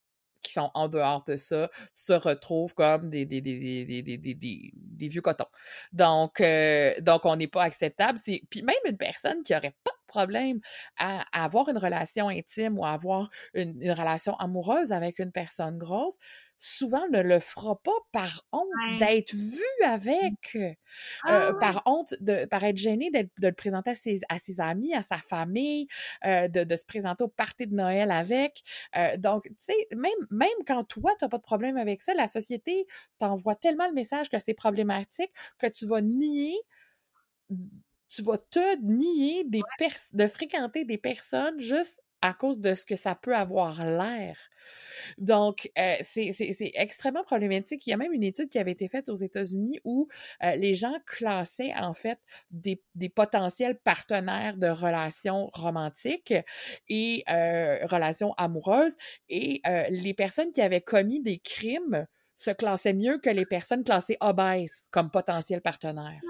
qui 0.43 0.53
sont 0.53 0.71
en 0.75 0.89
dehors 0.89 1.25
de 1.25 1.37
ça 1.37 1.71
se 1.95 2.13
retrouvent 2.13 2.75
comme 2.75 3.09
des, 3.09 3.25
des, 3.25 3.41
des, 3.41 3.65
des 3.65 5.09
vieux 5.09 5.21
cotons. 5.23 5.47
Donc, 5.93 6.41
euh, 6.41 6.93
donc 7.01 7.25
on 7.25 7.37
n'est 7.37 7.49
pas 7.49 7.63
acceptable. 7.63 8.19
Puis 8.25 8.63
même 8.63 8.75
une 8.87 8.97
personne 8.97 9.43
qui 9.43 9.53
n'aurait 9.53 9.75
pas 9.85 9.93
de 9.93 10.07
problème 10.07 10.61
à, 10.99 11.25
avoir 11.33 11.69
une 11.69 11.79
relation 11.79 12.29
intime 12.29 12.79
ou 12.79 12.85
à 12.85 12.91
avoir 12.91 13.31
une, 13.55 13.81
une 13.81 13.93
relation 13.93 14.37
amoureuse 14.37 14.93
avec 14.93 15.19
une 15.19 15.33
personne 15.33 15.79
grosse, 15.79 16.19
souvent 16.65 17.09
ne 17.09 17.21
le 17.21 17.41
fera 17.41 17.75
pas 17.83 17.91
par 18.13 18.47
honte 18.53 18.69
d'être 19.01 19.35
vu 19.35 19.65
avec, 19.85 20.55
euh, 20.55 20.73
ah 21.25 21.53
par 21.59 21.83
honte, 21.87 22.15
de, 22.21 22.45
par 22.47 22.63
être 22.63 22.77
gêné 22.77 23.11
de, 23.11 23.29
le 23.39 23.53
présenter 23.53 23.91
à 23.91 23.97
ses, 23.97 24.21
à 24.29 24.39
ses, 24.39 24.61
amis, 24.61 24.95
à 24.95 25.03
sa 25.03 25.19
famille, 25.19 25.89
euh, 26.25 26.47
de, 26.47 26.63
de, 26.63 26.77
se 26.77 26.85
présenter 26.85 27.25
au 27.25 27.29
party 27.29 27.67
de 27.67 27.75
Noël 27.75 28.13
avec. 28.13 28.63
Euh, 28.97 29.17
donc, 29.17 29.49
tu 29.49 29.55
sais, 29.59 29.89
même, 29.97 30.13
même 30.31 30.49
quand 30.65 30.85
toi, 30.85 31.11
tu 31.19 31.25
n'as 31.25 31.29
pas 31.29 31.39
de 31.39 31.43
problème 31.43 31.77
avec 31.77 32.01
ça, 32.01 32.15
la 32.15 32.29
société 32.29 32.87
t'envoie 33.19 33.57
tellement 33.57 33.89
le 33.89 33.95
message 33.95 34.31
que 34.31 34.39
c'est 34.39 34.55
problématique 34.55 35.33
que 35.59 35.67
tu 35.67 35.87
vas 35.87 36.01
nier 36.01 36.55
tu 38.09 38.23
vas 38.23 38.39
te 38.39 38.77
nier 38.83 39.45
des 39.45 39.63
de 40.13 40.27
fréquenter 40.27 40.85
des 40.85 40.99
personnes 40.99 41.59
juste 41.59 42.01
à 42.23 42.33
cause 42.33 42.59
de 42.59 42.75
ce 42.75 42.87
que 42.87 42.97
ça 42.97 43.15
peut 43.15 43.35
avoir 43.35 43.85
l'air. 43.85 44.37
Donc, 45.19 45.71
euh, 45.79 45.97
c'est 46.03 46.73
extrêmement 46.75 47.25
problématique. 47.25 47.87
Il 47.87 47.91
y 47.91 47.93
a 47.93 47.97
même 47.97 48.13
une 48.13 48.23
étude 48.23 48.49
qui 48.49 48.59
avait 48.59 48.73
été 48.73 48.89
faite 48.89 49.09
aux 49.09 49.17
États-Unis 49.17 49.81
où 49.85 50.09
euh, 50.43 50.57
les 50.57 50.75
gens 50.75 50.95
classaient 51.07 51.75
en 51.77 51.93
fait 51.93 52.19
des, 52.51 52.83
des, 52.95 53.09
potentiels 53.09 53.79
partenaires 53.79 54.57
de 54.57 54.69
relations 54.69 55.49
romantiques 55.53 56.35
et 56.89 57.25
euh, 57.29 57.85
relations 57.87 58.33
amoureuses 58.35 58.97
et 59.29 59.61
les 59.91 60.15
personnes 60.15 60.53
qui 60.53 60.63
avaient 60.63 60.81
commis 60.81 61.21
des 61.21 61.39
crimes 61.39 62.07
se 62.37 62.51
classaient 62.51 62.95
mieux 62.95 63.19
que 63.19 63.31
les 63.31 63.47
personnes 63.47 63.85
classées 63.85 64.17
obèses 64.21 64.87
comme 64.91 65.11
potentiels 65.11 65.61
partenaires. 65.61 66.21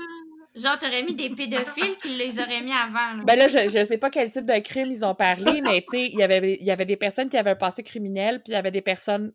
Genre, 0.55 0.79
t'aurais 0.79 1.03
mis 1.03 1.15
des 1.15 1.31
pédophiles 1.31 1.97
qui 1.97 2.11
les 2.11 2.39
auraient 2.39 2.61
mis 2.61 2.73
avant. 2.73 3.17
Là. 3.17 3.23
Ben 3.25 3.37
là, 3.39 3.49
je, 3.49 3.71
je 3.71 3.87
sais 3.87 3.97
pas 3.97 4.11
quel 4.11 4.31
type 4.31 4.45
de 4.45 4.59
crime 4.59 4.89
ils 4.91 5.05
ont 5.05 5.15
parlé, 5.15 5.63
mais 5.63 5.81
tu 5.81 5.97
sais, 5.97 6.07
il 6.13 6.19
y 6.19 6.23
avait, 6.23 6.59
il 6.61 6.65
y 6.65 6.71
avait 6.71 6.85
des 6.85 6.97
personnes 6.97 7.31
qui 7.31 7.39
avaient 7.39 7.51
un 7.51 7.57
passé 7.57 7.83
criminel, 7.83 8.43
puis 8.43 8.53
il 8.53 8.55
y 8.55 8.57
avait 8.57 8.71
des 8.71 8.83
personnes 8.83 9.33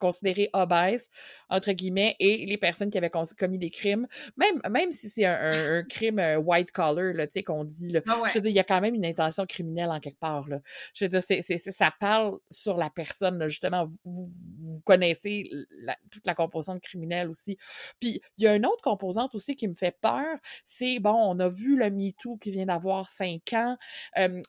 considérées 0.00 0.50
obèses, 0.52 1.08
entre 1.48 1.70
guillemets, 1.70 2.16
et 2.18 2.46
les 2.46 2.56
personnes 2.58 2.90
qui 2.90 2.98
avaient 2.98 3.12
commis 3.38 3.58
des 3.58 3.70
crimes. 3.70 4.08
Même, 4.36 4.60
même 4.68 4.90
si 4.90 5.08
c'est 5.08 5.24
un, 5.24 5.78
un, 5.78 5.82
crime 5.84 6.18
euh, 6.18 6.36
white 6.38 6.72
collar, 6.72 7.12
tu 7.14 7.28
sais, 7.30 7.42
qu'on 7.44 7.64
dit, 7.64 7.92
là. 7.92 8.00
Je 8.06 8.34
veux 8.34 8.40
dire, 8.40 8.50
il 8.50 8.56
y 8.56 8.60
a 8.60 8.64
quand 8.64 8.80
même 8.80 8.94
une 8.94 9.06
intention 9.06 9.46
criminelle 9.46 9.90
en 9.90 10.00
quelque 10.00 10.18
part, 10.18 10.48
là. 10.48 10.58
Je 10.94 11.04
veux 11.04 11.08
dire, 11.08 11.22
ça 11.70 11.92
parle 12.00 12.38
sur 12.50 12.76
la 12.76 12.90
personne, 12.90 13.38
là, 13.38 13.46
justement. 13.46 13.86
Vous, 14.04 14.26
vous, 14.56 14.80
connaissez 14.84 15.48
toute 16.10 16.26
la 16.26 16.34
composante 16.34 16.80
criminelle 16.80 17.28
aussi. 17.28 17.56
Puis, 18.00 18.20
il 18.38 18.44
y 18.44 18.48
a 18.48 18.54
une 18.54 18.66
autre 18.66 18.82
composante 18.82 19.34
aussi 19.34 19.54
qui 19.54 19.68
me 19.68 19.74
fait 19.74 19.96
peur, 20.00 20.36
c'est 20.64 20.98
bon, 20.98 21.14
on 21.14 21.38
a 21.40 21.48
vu 21.48 21.76
le 21.76 21.90
MeToo 21.90 22.36
qui 22.38 22.50
vient 22.50 22.66
d'avoir 22.66 23.08
cinq 23.08 23.52
ans. 23.52 23.76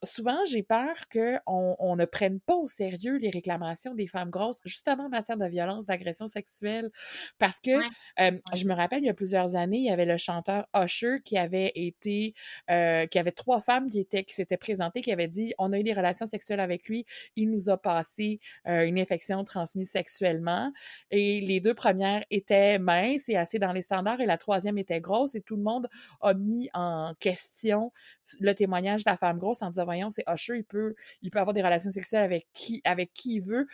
souvent, 0.03 0.39
j'ai 0.45 0.64
peur 0.64 0.95
qu'on 1.12 1.76
on 1.80 1.95
ne 1.95 2.05
prenne 2.05 2.39
pas 2.39 2.55
au 2.55 2.68
sérieux 2.68 3.18
les 3.18 3.30
réclamations 3.30 3.93
des 3.93 4.08
femmes 4.08 4.30
grosses, 4.30 4.60
justement 4.66 5.05
en 5.05 5.10
matière 5.10 5.38
de 5.38 5.45
violence, 5.47 5.86
d'agression 5.86 6.28
sexuelle. 6.28 6.89
Parce 7.38 7.60
que 7.60 7.72
je 8.18 8.66
me 8.66 8.74
rappelle, 8.74 8.99
il 8.99 9.08
y 9.08 9.10
a 9.10 9.14
plusieurs 9.14 9.55
années, 9.55 9.78
il 9.78 9.86
y 9.86 9.91
avait 9.91 10.05
le 10.05 10.18
chanteur 10.18 10.68
Usher 10.76 11.18
qui 11.24 11.38
avait 11.38 11.72
été, 11.76 12.34
qui 12.68 13.20
avait 13.20 13.32
trois 13.32 13.60
femmes 13.60 13.89
qui 13.89 13.99
étaient, 13.99 14.24
qui 14.24 14.34
s'étaient 14.36 14.58
présentées, 14.58 15.01
qui 15.01 15.12
avaient 15.12 15.28
dit 15.28 15.53
on 15.58 15.74
a 15.74 15.80
eu 15.80 15.84
des 15.84 15.93
relations 15.93 16.26
sexuelles 16.26 16.60
avec 16.60 16.88
lui, 16.88 17.05
il 17.36 17.49
nous 17.51 17.70
a 17.70 17.78
passé 17.78 18.39
une 18.66 18.99
infection 18.99 19.43
transmise 19.43 19.91
sexuellement. 19.91 20.72
Et 21.12 21.41
les 21.41 21.60
deux 21.60 21.74
premières 21.74 22.24
étaient 22.32 22.80
minces 22.80 23.30
et 23.30 23.36
assez 23.36 23.60
dans 23.60 23.74
les 23.74 23.82
standards, 23.82 24.22
et 24.22 24.26
la 24.26 24.38
troisième 24.38 24.78
était 24.78 25.01
grosse, 25.01 25.36
et 25.36 25.41
tout 25.41 25.55
le 25.55 25.64
monde 25.64 25.88
a 26.21 26.33
mis 26.33 26.69
en 26.73 27.13
question 27.19 27.91
le 28.39 28.53
témoignage 28.53 29.03
de 29.03 29.09
la 29.09 29.17
femme 29.17 29.37
grosse 29.37 29.61
en 29.61 29.69
disant 29.69 29.85
voyons, 29.85 30.09
c'est 30.09 30.23
Usher, 30.27 30.57
il 30.57 30.63
peut, 30.63 30.95
il 31.21 31.31
peut 31.31 31.39
avoir 31.39 31.53
des 31.53 31.61
relations 31.61 31.91
sexuelles 31.91 32.23
avec 32.23 32.47
qui, 32.53 32.81
avec 32.83 33.13
qui 33.13 33.35
il 33.35 33.41
veut. 33.41 33.67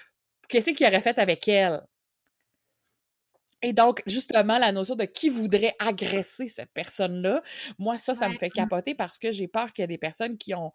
Qu'est-ce 0.47 0.71
qu'il 0.71 0.85
aurait 0.85 1.01
fait 1.01 1.19
avec 1.19 1.47
elle? 1.47 1.81
Et 3.65 3.71
donc, 3.71 4.03
justement, 4.05 4.57
la 4.57 4.73
notion 4.73 4.95
de 4.95 5.05
qui 5.05 5.29
voudrait 5.29 5.73
agresser 5.79 6.47
cette 6.47 6.71
personne-là, 6.73 7.41
moi, 7.79 7.95
ça, 7.95 8.13
ça 8.13 8.27
me 8.27 8.35
fait 8.35 8.49
capoter 8.49 8.93
parce 8.93 9.17
que 9.17 9.31
j'ai 9.31 9.47
peur 9.47 9.71
qu'il 9.71 9.83
y 9.83 9.85
ait 9.85 9.87
des 9.87 9.97
personnes 9.97 10.37
qui 10.37 10.53
ont 10.53 10.73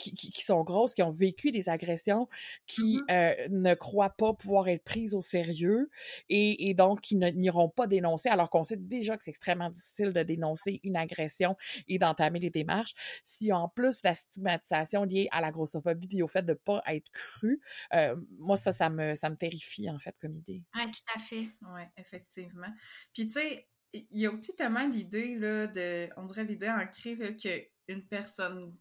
qui, 0.00 0.14
qui, 0.14 0.42
sont 0.42 0.62
grosses, 0.62 0.94
qui 0.94 1.02
ont 1.02 1.10
vécu 1.10 1.52
des 1.52 1.68
agressions, 1.68 2.28
qui 2.66 2.96
Mmh 2.96 3.04
euh, 3.10 3.48
ne 3.50 3.74
croient 3.74 4.10
pas 4.10 4.32
pouvoir 4.32 4.68
être 4.68 4.84
prises 4.84 5.14
au 5.14 5.20
sérieux 5.20 5.90
et, 6.28 6.68
et 6.68 6.74
donc 6.74 7.00
qui 7.00 7.16
n'iront 7.16 7.68
pas 7.68 7.86
dénoncer, 7.86 8.28
alors 8.28 8.50
qu'on 8.50 8.64
sait 8.64 8.76
déjà 8.76 9.16
que 9.16 9.22
c'est 9.22 9.30
extrêmement 9.30 9.70
difficile 9.70 10.12
de 10.12 10.22
dénoncer 10.22 10.80
une 10.84 10.96
agression 10.96 11.56
et 11.88 11.98
d'entamer 11.98 12.38
les 12.38 12.50
démarches. 12.50 12.94
Si 13.24 13.52
en 13.52 13.68
plus 13.68 14.02
la 14.02 14.14
stigmatisation 14.14 15.04
liée 15.04 15.28
à 15.30 15.40
la 15.40 15.50
grossophobie 15.50 16.08
puis 16.08 16.22
au 16.22 16.28
fait 16.28 16.42
de 16.42 16.52
ne 16.52 16.54
pas 16.54 16.82
être 16.86 17.10
cru, 17.10 17.60
euh, 17.94 18.16
moi, 18.38 18.56
ça, 18.56 18.72
ça 18.72 18.90
me, 18.90 19.14
ça 19.14 19.30
me 19.30 19.36
terrifie, 19.36 19.90
en 19.90 19.98
fait, 19.98 20.16
comme 20.20 20.36
idée. 20.36 20.62
Oui, 20.74 20.90
tout 20.90 21.14
à 21.14 21.18
fait. 21.18 21.48
Oui, 21.62 21.82
effectivement. 21.96 22.72
Puis, 23.12 23.26
tu 23.26 23.32
sais, 23.32 23.68
il 23.92 24.20
y 24.20 24.26
a 24.26 24.30
aussi 24.30 24.54
tellement 24.54 24.86
l'idée, 24.86 25.34
là, 25.34 25.66
de, 25.66 26.08
on 26.16 26.24
dirait 26.24 26.44
l'idée 26.44 26.70
ancrée, 26.70 27.16
là, 27.16 27.32
qu'une 27.32 28.06
personne 28.06 28.76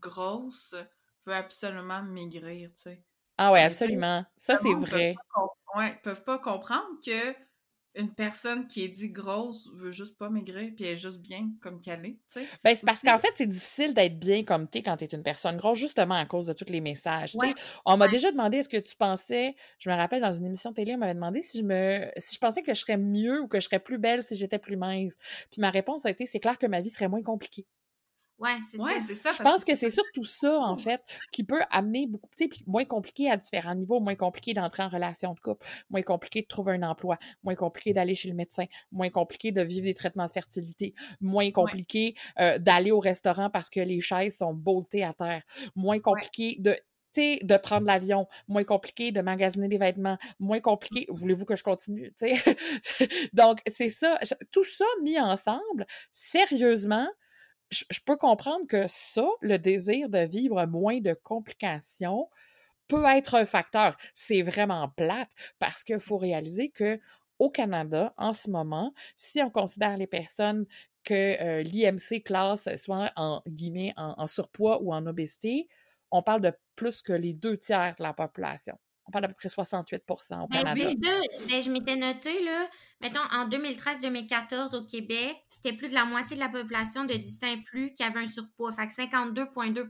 grosse 0.00 0.74
veut 1.26 1.34
absolument 1.34 2.02
maigrir, 2.02 2.70
tu 2.74 2.82
sais. 2.82 3.04
Ah 3.38 3.52
ouais, 3.52 3.60
absolument. 3.62 4.24
Ça, 4.36 4.56
c'est 4.56 4.74
vrai. 4.74 5.22
Oui, 5.76 5.84
ils 5.88 6.00
peuvent 6.02 6.24
pas 6.24 6.38
comprendre 6.38 7.00
que 7.04 7.34
une 7.94 8.14
personne 8.14 8.68
qui 8.68 8.84
est 8.84 8.88
dit 8.88 9.10
grosse 9.10 9.68
veut 9.74 9.92
juste 9.92 10.18
pas 10.18 10.30
maigrir 10.30 10.72
puis 10.76 10.84
elle 10.86 10.94
est 10.94 10.96
juste 10.98 11.20
bien 11.20 11.52
comme 11.62 11.80
qu'elle 11.80 12.06
est, 12.06 12.14
tu 12.28 12.40
sais. 12.40 12.54
Ben, 12.64 12.76
c'est 12.76 12.84
parce 12.84 13.02
qu'en 13.02 13.18
fait, 13.18 13.32
c'est 13.36 13.46
difficile 13.46 13.92
d'être 13.92 14.18
bien 14.20 14.44
comme 14.44 14.68
t'es 14.68 14.82
quand 14.82 14.96
t'es 14.96 15.06
une 15.06 15.22
personne 15.24 15.56
grosse, 15.56 15.78
justement 15.78 16.14
à 16.14 16.26
cause 16.26 16.46
de 16.46 16.52
tous 16.52 16.66
les 16.70 16.80
messages. 16.80 17.34
Ouais. 17.34 17.54
On 17.84 17.96
m'a 17.96 18.06
Ouais. 18.06 18.12
déjà 18.12 18.30
demandé 18.30 18.58
est-ce 18.58 18.68
que 18.68 18.76
tu 18.76 18.94
pensais, 18.94 19.56
je 19.78 19.90
me 19.90 19.94
rappelle 19.96 20.20
dans 20.20 20.32
une 20.32 20.46
émission 20.46 20.72
télé, 20.72 20.94
on 20.94 20.98
m'avait 20.98 21.14
demandé 21.14 21.42
si 21.42 21.58
je 21.58 21.64
me 21.64 22.08
si 22.18 22.34
je 22.36 22.38
pensais 22.40 22.62
que 22.62 22.72
je 22.74 22.80
serais 22.80 22.96
mieux 22.98 23.40
ou 23.40 23.48
que 23.48 23.58
je 23.58 23.64
serais 23.66 23.80
plus 23.80 23.98
belle 23.98 24.22
si 24.22 24.36
j'étais 24.36 24.58
plus 24.60 24.76
mince. 24.76 25.14
Puis 25.50 25.60
ma 25.60 25.70
réponse 25.70 26.06
a 26.06 26.10
été 26.10 26.26
c'est 26.26 26.40
clair 26.40 26.56
que 26.58 26.66
ma 26.66 26.80
vie 26.80 26.90
serait 26.90 27.08
moins 27.08 27.22
compliquée. 27.22 27.66
Ouais, 28.38 28.58
c'est 28.68 28.78
Ouais, 28.78 28.98
ça. 28.98 29.00
c'est 29.00 29.14
ça. 29.14 29.32
Je 29.32 29.40
pense 29.40 29.64
que 29.64 29.76
c'est 29.76 29.90
ça. 29.90 30.02
surtout 30.02 30.24
ça, 30.24 30.58
en 30.58 30.76
fait, 30.76 31.00
qui 31.30 31.44
peut 31.44 31.60
amener 31.70 32.06
beaucoup, 32.08 32.28
tu 32.36 32.44
sais, 32.44 32.50
moins 32.66 32.84
compliqué 32.84 33.30
à 33.30 33.36
différents 33.36 33.74
niveaux, 33.76 34.00
moins 34.00 34.16
compliqué 34.16 34.52
d'entrer 34.52 34.82
en 34.82 34.88
relation 34.88 35.32
de 35.34 35.40
couple, 35.40 35.64
moins 35.90 36.02
compliqué 36.02 36.42
de 36.42 36.46
trouver 36.48 36.72
un 36.72 36.82
emploi, 36.82 37.18
moins 37.44 37.54
compliqué 37.54 37.92
d'aller 37.92 38.14
chez 38.16 38.28
le 38.28 38.34
médecin, 38.34 38.64
moins 38.90 39.10
compliqué 39.10 39.52
de 39.52 39.62
vivre 39.62 39.84
des 39.84 39.94
traitements 39.94 40.26
de 40.26 40.30
fertilité, 40.32 40.94
moins 41.20 41.50
compliqué 41.52 42.16
euh, 42.40 42.58
d'aller 42.58 42.90
au 42.90 42.98
restaurant 43.00 43.48
parce 43.50 43.70
que 43.70 43.80
les 43.80 44.00
chaises 44.00 44.38
sont 44.38 44.54
boltées 44.54 45.04
à 45.04 45.12
terre, 45.12 45.42
moins 45.76 46.00
compliqué 46.00 46.56
de 46.58 46.76
tu 47.14 47.20
sais, 47.20 47.40
de 47.42 47.56
prendre 47.58 47.86
l'avion, 47.86 48.26
moins 48.48 48.64
compliqué 48.64 49.12
de 49.12 49.20
magasiner 49.20 49.68
des 49.68 49.76
vêtements, 49.76 50.16
moins 50.40 50.60
compliqué. 50.60 51.04
Voulez-vous 51.10 51.44
que 51.44 51.56
je 51.56 51.62
continue? 51.62 52.10
tu 52.18 52.34
sais? 52.34 52.56
Donc, 53.34 53.60
c'est 53.70 53.90
ça. 53.90 54.18
Tout 54.50 54.64
ça 54.64 54.86
mis 55.02 55.20
ensemble, 55.20 55.86
sérieusement, 56.12 57.06
je, 57.72 58.00
peux 58.04 58.16
comprendre 58.16 58.66
que 58.66 58.86
ça, 58.86 59.26
le 59.40 59.56
désir 59.58 60.08
de 60.08 60.20
vivre 60.20 60.64
moins 60.66 61.00
de 61.00 61.14
complications, 61.14 62.28
peut 62.88 63.04
être 63.06 63.34
un 63.36 63.46
facteur. 63.46 63.96
C'est 64.14 64.42
vraiment 64.42 64.88
plate 64.90 65.30
parce 65.58 65.82
qu'il 65.84 66.00
faut 66.00 66.18
réaliser 66.18 66.70
que 66.70 67.00
au 67.38 67.50
Canada, 67.50 68.14
en 68.18 68.32
ce 68.32 68.50
moment, 68.50 68.92
si 69.16 69.40
on 69.42 69.50
considère 69.50 69.96
les 69.96 70.06
personnes 70.06 70.66
que 71.04 71.42
euh, 71.42 71.62
l'IMC 71.62 72.22
classe 72.22 72.68
soit 72.76 73.10
en 73.16 73.42
guillemets 73.48 73.94
en 73.96 74.26
surpoids 74.26 74.80
ou 74.82 74.92
en 74.94 75.06
obésité, 75.06 75.68
on 76.12 76.22
parle 76.22 76.42
de 76.42 76.52
plus 76.76 77.02
que 77.02 77.12
les 77.12 77.32
deux 77.32 77.56
tiers 77.56 77.96
de 77.98 78.02
la 78.02 78.12
population. 78.12 78.78
On 79.06 79.10
parle 79.10 79.22
d'à 79.22 79.28
peu 79.28 79.34
près 79.34 79.48
68 79.48 80.02
au 80.08 80.14
Ben, 80.48 80.62
Canada. 80.62 80.86
ça. 80.86 80.94
Ben, 81.48 81.62
je 81.62 81.70
m'étais 81.70 81.96
noté, 81.96 82.44
là, 82.44 82.68
mettons, 83.00 83.20
en 83.32 83.48
2013-2014 83.48 84.76
au 84.76 84.84
Québec, 84.84 85.36
c'était 85.50 85.72
plus 85.76 85.88
de 85.88 85.94
la 85.94 86.04
moitié 86.04 86.36
de 86.36 86.40
la 86.40 86.48
population 86.48 87.04
de 87.04 87.14
18 87.14 87.44
ans 87.44 87.52
et 87.52 87.62
plus 87.62 87.92
qui 87.94 88.02
avait 88.04 88.20
un 88.20 88.26
surpoids. 88.26 88.72
Fait 88.72 88.86
que 88.86 88.92
52,2 88.92 89.88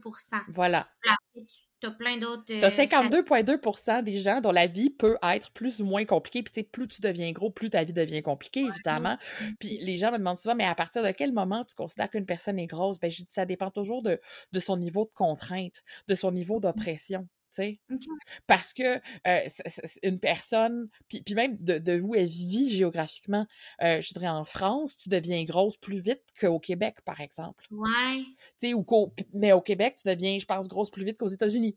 Voilà. 0.49 0.87
Là, 1.05 1.15
tu 1.35 1.87
as 1.87 1.91
plein 1.91 2.17
d'autres. 2.17 2.43
euh, 2.51 2.61
T'as 2.61 2.71
statistiques. 2.71 3.11
52,2% 3.27 4.03
des 4.03 4.17
gens 4.17 4.41
dont 4.41 4.51
la 4.51 4.67
vie 4.67 4.89
peut 4.89 5.17
être 5.21 5.51
plus 5.51 5.81
ou 5.81 5.85
moins 5.85 6.05
compliquée. 6.05 6.41
Puis, 6.41 6.53
tu 6.53 6.61
sais, 6.61 6.63
plus 6.63 6.87
tu 6.87 7.01
deviens 7.01 7.31
gros, 7.33 7.51
plus 7.51 7.69
ta 7.69 7.83
vie 7.83 7.93
devient 7.93 8.21
compliquée, 8.21 8.61
évidemment. 8.61 9.17
Puis, 9.59 9.77
les 9.81 9.97
gens 9.97 10.11
me 10.11 10.17
demandent 10.17 10.37
souvent, 10.37 10.55
mais 10.55 10.65
à 10.65 10.75
partir 10.75 11.03
de 11.03 11.11
quel 11.11 11.33
moment 11.33 11.63
tu 11.65 11.75
considères 11.75 12.09
qu'une 12.09 12.25
personne 12.25 12.57
est 12.57 12.67
grosse? 12.67 12.99
Ben, 12.99 13.11
je 13.11 13.17
dis, 13.23 13.27
ça 13.29 13.45
dépend 13.45 13.69
toujours 13.69 14.01
de, 14.01 14.19
de 14.53 14.59
son 14.59 14.77
niveau 14.77 15.05
de 15.05 15.11
contrainte, 15.13 15.81
de 16.07 16.15
son 16.15 16.31
niveau 16.31 16.59
d'oppression. 16.59 17.27
Tu. 17.53 17.79
Parce 18.47 18.73
que 18.73 18.95
euh, 19.27 19.39
c'est- 19.47 19.99
une 20.03 20.19
personne, 20.19 20.89
puis, 21.07 21.21
puis 21.21 21.35
même 21.35 21.57
de, 21.59 21.77
de 21.77 21.99
où 22.01 22.15
elle 22.15 22.25
vit 22.27 22.69
géographiquement, 22.69 23.45
euh, 23.81 24.01
je 24.01 24.13
dirais 24.13 24.27
en 24.29 24.45
France, 24.45 24.95
tu 24.95 25.09
deviens 25.09 25.43
grosse 25.43 25.77
plus 25.77 25.99
vite 25.99 26.23
qu'au 26.39 26.59
Québec, 26.59 26.97
par 27.05 27.21
exemple. 27.21 27.65
Ouais. 27.71 28.23
Tu 28.59 28.71
sais, 28.71 28.73
mais 29.33 29.53
au 29.53 29.61
Québec, 29.61 29.95
tu 30.01 30.07
deviens, 30.07 30.37
je 30.39 30.45
pense, 30.45 30.67
grosse 30.67 30.91
plus 30.91 31.05
vite 31.05 31.17
qu'aux 31.17 31.27
États-Unis. 31.27 31.75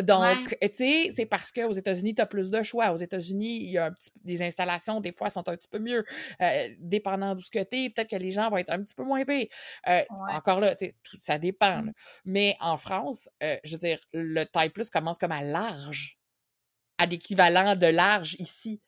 Donc, 0.00 0.56
tu 0.60 0.68
sais, 0.74 1.12
c'est 1.14 1.26
parce 1.26 1.52
qu'aux 1.52 1.72
États-Unis, 1.72 2.14
tu 2.14 2.22
as 2.22 2.26
plus 2.26 2.48
de 2.50 2.62
choix. 2.62 2.92
Aux 2.92 2.96
États-Unis, 2.96 3.56
il 3.64 3.70
y 3.72 3.78
a 3.78 3.86
un 3.86 3.92
petit, 3.92 4.10
des 4.24 4.40
installations, 4.42 5.00
des 5.00 5.12
fois, 5.12 5.28
sont 5.28 5.46
un 5.48 5.56
petit 5.56 5.68
peu 5.68 5.78
mieux. 5.78 6.04
Euh, 6.40 6.68
dépendant 6.78 7.34
d'où 7.34 7.42
ce 7.42 7.50
que 7.50 7.58
tu 7.62 7.90
peut-être 7.92 8.08
que 8.10 8.16
les 8.16 8.30
gens 8.30 8.48
vont 8.48 8.56
être 8.56 8.70
un 8.70 8.82
petit 8.82 8.94
peu 8.94 9.04
moins 9.04 9.24
payés. 9.24 9.50
Euh, 9.88 10.02
Encore 10.30 10.60
là, 10.60 10.74
tu 10.74 10.86
sais, 10.86 10.94
tout- 11.02 11.18
ça 11.20 11.38
dépend. 11.38 11.82
là. 11.82 11.92
Mais 12.24 12.56
en 12.60 12.78
France, 12.78 13.28
euh, 13.42 13.56
je 13.64 13.72
veux 13.74 13.78
dire, 13.80 14.00
le 14.14 14.44
taille 14.44 14.70
plus 14.70 14.88
commence 14.88 15.18
comme 15.18 15.32
à 15.32 15.42
large, 15.42 16.18
à 16.98 17.04
l'équivalent 17.06 17.76
de 17.76 17.86
large 17.88 18.36
ici. 18.38 18.80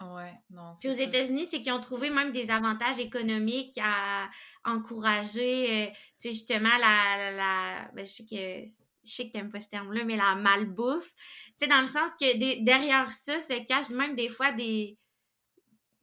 Ouais, 0.00 0.32
non. 0.50 0.74
Puis 0.80 0.88
aux. 0.88 0.92
États-Unis, 0.92 1.46
c'est 1.50 1.60
qu'ils 1.62 1.70
ont 1.72 1.80
trouvé 1.80 2.10
même 2.10 2.32
des 2.32 2.50
avantages 2.50 2.98
économiques 2.98 3.78
à 3.80 4.28
encourager, 4.64 5.84
euh, 5.84 5.86
tu 6.18 6.28
sais, 6.28 6.32
justement, 6.32 6.70
la. 6.80 7.16
la, 7.18 7.32
la- 7.32 7.90
ben, 7.94 8.04
je 8.06 8.10
sais 8.12 8.24
que. 8.24 8.64
Je 9.04 9.10
sais 9.12 9.26
que 9.28 9.32
t'aimes 9.32 9.50
pas 9.50 9.60
ce 9.60 9.68
terme-là, 9.68 10.04
mais 10.04 10.16
la 10.16 10.34
malbouffe. 10.36 11.12
Tu 11.14 11.54
sais, 11.60 11.66
dans 11.66 11.80
le 11.80 11.86
sens 11.86 12.10
que 12.20 12.38
des- 12.38 12.60
derrière 12.62 13.10
ça 13.12 13.40
se 13.40 13.64
cachent 13.66 13.90
même 13.90 14.14
des 14.16 14.28
fois 14.28 14.52
des. 14.52 14.98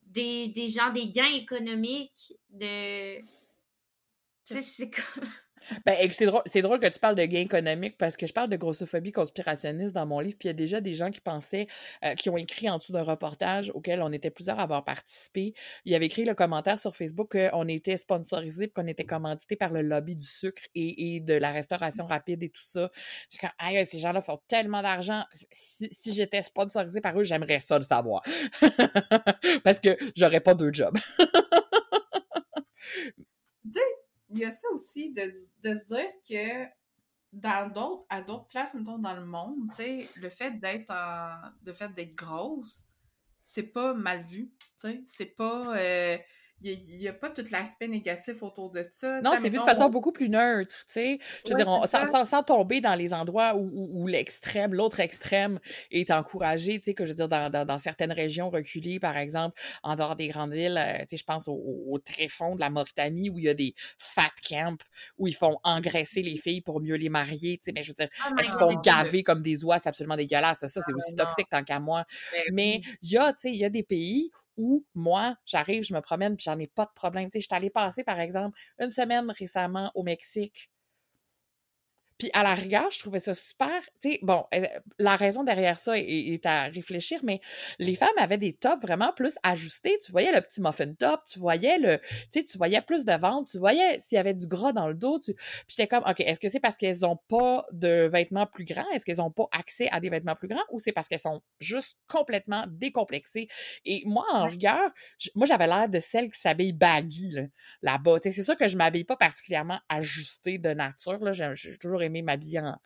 Des, 0.04 0.48
des 0.50 0.68
gens, 0.68 0.90
des 0.92 1.10
gains 1.10 1.32
économiques 1.34 2.34
de. 2.50 3.20
Tu 4.44 4.56
sais, 4.56 4.62
c'est 4.62 4.90
comme. 4.90 5.30
Ben, 5.86 5.96
c'est 6.12 6.26
drôle, 6.26 6.44
drôle 6.56 6.80
que 6.80 6.88
tu 6.88 7.00
parles 7.00 7.16
de 7.16 7.26
gains 7.26 7.42
économiques 7.42 7.98
parce 7.98 8.16
que 8.16 8.28
je 8.28 8.34
parle 8.34 8.50
de 8.50 8.58
grossophobie 8.58 9.12
conspirationniste 9.12 9.94
dans 9.94 10.06
mon 10.06 10.20
livre, 10.20 10.38
puis 10.40 10.48
il 10.48 10.52
y 10.52 10.52
a 10.52 10.54
déjà 10.54 10.82
des 10.82 10.94
gens 10.94 11.12
qui 11.12 11.22
pensaient, 11.22 11.68
euh, 12.04 12.14
qui 12.16 12.30
ont 12.30 12.38
écrit 12.38 12.70
en 12.70 12.78
dessous 12.78 12.92
d'un 12.92 13.04
reportage 13.04 13.72
auquel 13.74 14.02
on 14.02 14.12
était 14.12 14.30
plusieurs 14.30 14.60
à 14.60 14.64
avoir 14.64 14.84
participé. 14.84 15.54
Ils 15.86 15.96
avaient 15.96 16.06
écrit 16.06 16.26
le 16.26 16.34
commentaire 16.34 16.80
sur 16.80 16.96
Facebook 16.96 17.36
qu'on 17.36 17.68
était 17.68 17.98
sponsorisé, 17.98 18.70
qu'on 18.70 18.88
était 18.88 19.06
commandité 19.06 19.56
par 19.56 19.72
le 19.72 19.82
lobby 19.82 20.16
du 20.16 20.28
sucre 20.28 20.62
et, 20.76 21.16
et 21.16 21.20
de 21.20 21.34
la 21.34 21.52
restauration 21.52 22.06
rapide 22.06 22.44
et 22.44 22.50
tout 22.50 22.64
ça. 22.64 22.90
Je 23.30 23.38
suis 23.38 23.40
comme, 23.40 23.86
ces 23.86 23.98
gens-là 24.00 24.22
font 24.22 24.40
tellement 24.48 24.82
d'argent. 24.82 25.24
Si, 25.52 25.88
si 25.92 26.14
j'étais 26.14 26.44
sponsorisé 26.44 27.02
par 27.02 27.20
eux, 27.20 27.24
j'aimerais 27.24 27.60
ça 27.60 27.78
le 27.78 27.84
savoir. 27.84 28.24
parce 29.64 29.80
que 29.80 29.98
j'aurais 30.16 30.42
pas 30.42 30.54
deux 30.54 30.72
jobs. 30.74 30.98
Il 34.30 34.40
y 34.40 34.46
a 34.46 34.52
ça 34.52 34.68
aussi 34.74 35.12
de, 35.12 35.34
de 35.64 35.76
se 35.76 35.86
dire 35.86 36.12
que 36.28 36.70
dans 37.32 37.72
d'autres, 37.72 38.06
à 38.10 38.22
d'autres 38.22 38.48
places, 38.48 38.74
mettons, 38.74 38.98
dans 38.98 39.16
le 39.16 39.26
monde, 39.26 39.70
le 39.78 40.30
fait 40.30 40.60
d'être 40.60 40.90
en, 40.92 41.52
le 41.66 41.74
fait 41.74 41.94
d'être 41.94 42.16
grosse, 42.16 42.86
c'est 43.46 43.64
pas 43.64 43.94
mal 43.94 44.26
vu, 44.26 44.52
c'est 45.06 45.36
pas, 45.36 45.78
euh, 45.78 46.18
il 46.62 47.02
y, 47.02 47.08
a 47.08 47.14
pas 47.14 47.30
tout 47.30 47.44
l'aspect 47.52 47.88
négatif 47.88 48.44
autour 48.44 48.70
de 48.72 48.86
ça. 48.92 49.22
Non, 49.22 49.32
c'est 49.40 49.50
vu 49.50 49.58
de 49.58 49.64
façon 49.64 49.84
on- 49.86 49.90
beaucoup 49.90 50.12
plus 50.12 50.28
neutre, 50.30 50.76
tu 50.88 50.94
sais. 50.94 51.20
Je 51.46 51.52
veux 51.52 51.56
dire, 51.56 51.68
on- 51.68 51.82
c'est 51.84 51.92
sans, 51.92 52.06
ça. 52.06 52.12
sans- 52.12 52.26
sans 52.26 52.44
tomber 52.44 52.82
dans 52.82 52.96
les 52.96 53.14
endroits 53.14 53.56
où, 53.56 53.70
où- 53.74 54.02
où 54.04 54.08
l'extrême, 54.08 54.74
l'autre 54.74 55.00
extrême 55.00 55.60
est 55.92 56.12
encouragé, 56.12 56.80
tu 56.80 56.86
sais, 56.86 56.94
que 56.94 57.06
je 57.06 57.12
veux 57.12 57.16
dire, 57.16 57.30
dans, 57.30 57.50
dans, 57.50 57.66
dans 57.66 57.78
certaines 57.80 58.12
régions 58.12 58.50
reculées, 58.50 59.00
par 59.00 59.16
exemple, 59.18 59.60
en 59.84 59.96
dehors 59.96 60.16
des 60.16 60.28
grandes 60.28 60.54
villes, 60.54 60.78
euh, 60.78 61.00
tu 61.02 61.06
sais, 61.12 61.18
je 61.18 61.24
pense 61.24 61.48
au, 61.48 61.54
au, 61.54 61.94
au 61.94 62.00
tréfonds 62.00 62.56
de 62.56 62.60
la 62.60 62.70
Mauritanie 62.70 63.30
où 63.30 63.38
il 63.40 63.46
y 63.46 63.50
a 63.50 63.54
des 63.54 63.74
fat 63.98 64.30
camps 64.48 64.76
où 65.18 65.28
ils 65.28 65.36
font 65.36 65.58
engraisser 65.64 66.22
les 66.22 66.36
filles 66.38 66.62
pour 66.62 66.82
mieux 66.82 66.96
les 66.96 67.10
marier, 67.10 67.58
tu 67.58 67.66
sais, 67.66 67.72
mais 67.74 67.84
je 67.84 67.92
veux 67.92 67.96
dire, 67.96 68.10
Oh 68.28 68.34
elles 68.38 68.46
se 68.46 68.58
font 68.58 68.76
gaver 68.82 69.24
comme 69.24 69.42
des 69.42 69.64
oies, 69.64 69.80
c'est 69.80 69.90
absolument 69.90 70.18
dégueulasse. 70.18 70.60
Ça, 70.60 70.68
c'est 70.68 70.82
Ah, 70.86 70.96
aussi 70.96 71.14
non. 71.16 71.24
toxique 71.24 71.48
tant 71.50 71.64
qu'à 71.64 71.80
moi. 71.80 72.06
Ben 72.34 72.44
Mais 72.52 72.82
oui. 72.86 72.98
il 73.02 73.12
y 73.12 73.18
a, 73.18 73.32
tu 73.34 73.40
sais, 73.44 73.52
il 73.52 73.58
y 73.58 73.66
a 73.66 73.70
des 73.70 73.84
pays 73.84 74.30
où 74.58 74.84
moi, 74.94 75.36
j'arrive, 75.46 75.84
je 75.84 75.94
me 75.94 76.02
promène, 76.02 76.36
puis 76.36 76.44
j'en 76.50 76.60
ai 76.60 76.68
pas 76.68 76.86
de 76.86 76.92
problème. 76.96 77.30
Tu 77.32 77.40
je 77.40 77.46
suis 77.46 77.56
allée 77.56 77.70
passer, 77.70 78.04
par 78.04 78.20
exemple, 78.20 78.58
une 78.80 78.92
semaine 78.92 79.30
récemment 79.32 79.92
au 79.96 80.04
Mexique. 80.04 80.70
Puis 82.20 82.30
à 82.34 82.44
la 82.44 82.54
rigueur, 82.54 82.92
je 82.92 83.00
trouvais 83.00 83.20
ça 83.20 83.34
super. 83.34 83.82
Tu 84.02 84.12
sais, 84.12 84.20
bon, 84.22 84.46
euh, 84.54 84.66
la 85.00 85.16
raison 85.16 85.44
derrière 85.44 85.80
ça 85.80 85.98
est, 85.98 86.04
est 86.04 86.46
à 86.46 86.64
réfléchir, 86.66 87.22
mais 87.24 87.40
les 87.80 87.96
femmes 87.96 88.10
avaient 88.18 88.38
des 88.38 88.54
tops 88.54 88.82
vraiment 88.82 89.14
plus 89.14 89.36
ajustés. 89.42 89.98
Tu 90.06 90.12
voyais 90.12 90.32
le 90.32 90.42
petit 90.42 90.62
muffin 90.62 90.94
top, 90.94 91.22
tu 91.26 91.40
voyais 91.40 91.78
le, 91.78 91.98
tu 91.98 92.40
sais, 92.40 92.44
tu 92.44 92.58
voyais 92.58 92.82
plus 92.82 93.06
de 93.06 93.14
ventre, 93.14 93.50
tu 93.50 93.58
voyais 93.58 94.00
s'il 94.00 94.18
y 94.18 94.20
avait 94.20 94.34
du 94.34 94.48
gras 94.48 94.74
dans 94.74 94.90
le 94.90 94.96
dos. 94.96 95.20
Tu... 95.20 95.34
Puis 95.34 95.66
j'étais 95.70 95.88
comme, 95.88 96.04
ok, 96.06 96.20
est-ce 96.20 96.42
que 96.42 96.50
c'est 96.50 96.60
parce 96.60 96.76
qu'elles 96.76 97.06
ont 97.06 97.18
pas 97.30 97.66
de 97.72 98.08
vêtements 98.12 98.46
plus 98.46 98.66
grands, 98.66 98.90
est-ce 98.94 99.06
qu'elles 99.06 99.22
ont 99.22 99.32
pas 99.32 99.48
accès 99.58 99.88
à 99.92 100.02
des 100.02 100.10
vêtements 100.10 100.36
plus 100.36 100.50
grands, 100.50 100.66
ou 100.72 100.80
c'est 100.80 100.92
parce 100.92 101.08
qu'elles 101.08 101.20
sont 101.20 101.42
juste 101.60 101.98
complètement 102.08 102.66
décomplexées? 102.68 103.48
Et 103.86 104.04
moi, 104.06 104.26
en 104.34 104.46
rigueur, 104.46 104.92
moi 105.36 105.48
j'avais 105.48 105.68
l'air 105.68 105.88
de 105.88 106.02
celle 106.02 106.30
qui 106.30 106.40
s'habille 106.40 106.74
baggy 106.74 107.30
là, 107.30 107.44
là-bas. 107.82 108.20
Tu 108.20 108.30
sais, 108.30 108.36
c'est 108.36 108.44
sûr 108.44 108.58
que 108.58 108.68
je 108.68 108.76
m'habille 108.76 109.06
pas 109.06 109.16
particulièrement 109.16 109.80
ajustée 109.88 110.58
de 110.58 110.70
nature. 110.72 111.24
Là, 111.24 111.32
j'ai 111.32 111.50
j'ai 111.56 111.78
toujours 111.78 112.02
aimé 112.10 112.22
m'habiller 112.22 112.60
en 112.62 112.78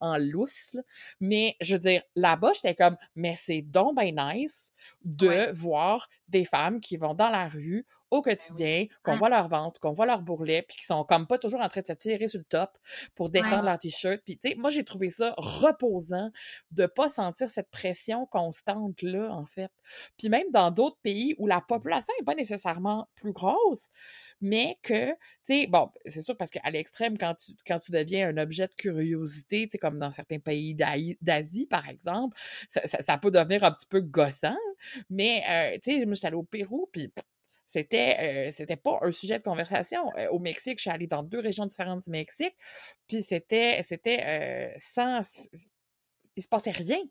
en 0.00 0.16
lousse. 0.16 0.74
là. 0.74 0.82
Mais 1.18 1.56
je 1.60 1.74
veux 1.74 1.80
dire, 1.80 2.02
là-bas, 2.14 2.52
j'étais 2.54 2.76
comme, 2.76 2.96
mais 3.16 3.34
c'est 3.36 3.62
donc 3.62 3.96
ben 3.96 4.14
nice 4.14 4.72
de 5.04 5.26
Ouais. 5.26 5.52
voir 5.52 6.08
des 6.28 6.44
femmes 6.44 6.80
qui 6.80 6.96
vont 6.96 7.14
dans 7.14 7.30
la 7.30 7.48
rue 7.48 7.84
au 8.12 8.22
quotidien, 8.22 8.86
qu'on 9.02 9.16
Mm. 9.16 9.18
voit 9.18 9.28
leur 9.28 9.48
ventre, 9.48 9.80
qu'on 9.80 9.90
voit 9.90 10.06
leur 10.06 10.22
bourrelet, 10.22 10.62
puis 10.62 10.76
qui 10.76 10.84
sont 10.84 11.02
comme 11.02 11.26
pas 11.26 11.36
toujours 11.36 11.60
en 11.60 11.68
train 11.68 11.80
de 11.80 11.86
se 11.88 11.94
tirer 11.94 12.28
sur 12.28 12.38
le 12.38 12.44
top 12.44 12.78
pour 13.16 13.28
descendre 13.30 13.64
leur 13.64 13.76
t-shirt. 13.78 14.20
Puis, 14.24 14.38
tu 14.38 14.50
sais, 14.50 14.54
moi, 14.54 14.70
j'ai 14.70 14.84
trouvé 14.84 15.10
ça 15.10 15.34
reposant 15.36 16.30
de 16.70 16.86
pas 16.86 17.08
sentir 17.08 17.50
cette 17.50 17.70
pression 17.70 18.24
constante-là, 18.26 19.32
en 19.32 19.46
fait. 19.46 19.72
Puis 20.16 20.28
même 20.28 20.46
dans 20.52 20.70
d'autres 20.70 20.98
pays 21.02 21.34
où 21.38 21.48
la 21.48 21.60
population 21.60 22.14
n'est 22.20 22.24
pas 22.24 22.36
nécessairement 22.36 23.08
plus 23.16 23.32
grosse, 23.32 23.88
mais 24.40 24.78
que, 24.82 25.10
tu 25.10 25.16
sais, 25.44 25.66
bon, 25.66 25.90
c'est 26.06 26.22
sûr 26.22 26.36
parce 26.36 26.50
qu'à 26.50 26.70
l'extrême, 26.70 27.18
quand 27.18 27.34
tu, 27.34 27.52
quand 27.66 27.78
tu 27.80 27.90
deviens 27.92 28.28
un 28.28 28.36
objet 28.38 28.68
de 28.68 28.74
curiosité, 28.74 29.66
tu 29.66 29.72
sais, 29.72 29.78
comme 29.78 29.98
dans 29.98 30.10
certains 30.10 30.38
pays 30.38 30.74
d'Asie, 31.20 31.66
par 31.66 31.88
exemple, 31.88 32.38
ça, 32.68 32.86
ça- 32.86 33.02
ça 33.02 33.18
peut 33.18 33.30
devenir 33.30 33.64
un 33.64 33.72
petit 33.72 33.86
peu 33.86 34.00
gossant, 34.00 34.56
mais, 35.10 35.42
euh, 35.48 35.78
tu 35.82 35.92
sais, 35.98 36.04
moi, 36.06 36.14
j'étais 36.14 36.26
allée 36.28 36.36
au 36.36 36.42
Pérou, 36.44 36.88
puis 36.92 37.12
c'était 37.66 38.16
euh, 38.48 38.50
c'était 38.50 38.76
pas 38.76 38.98
un 39.02 39.10
sujet 39.10 39.38
de 39.38 39.44
conversation. 39.44 40.06
Euh, 40.16 40.28
au 40.30 40.38
Mexique, 40.38 40.78
je 40.78 40.82
suis 40.82 40.90
allée 40.90 41.06
dans 41.06 41.22
deux 41.22 41.40
régions 41.40 41.66
différentes 41.66 42.04
du 42.04 42.10
Mexique, 42.10 42.54
puis 43.06 43.22
c'était 43.22 43.82
c'était 43.82 44.22
euh, 44.24 44.72
sans... 44.78 45.20
Il 46.36 46.42
se 46.42 46.48
passait 46.48 46.70
rien 46.70 47.02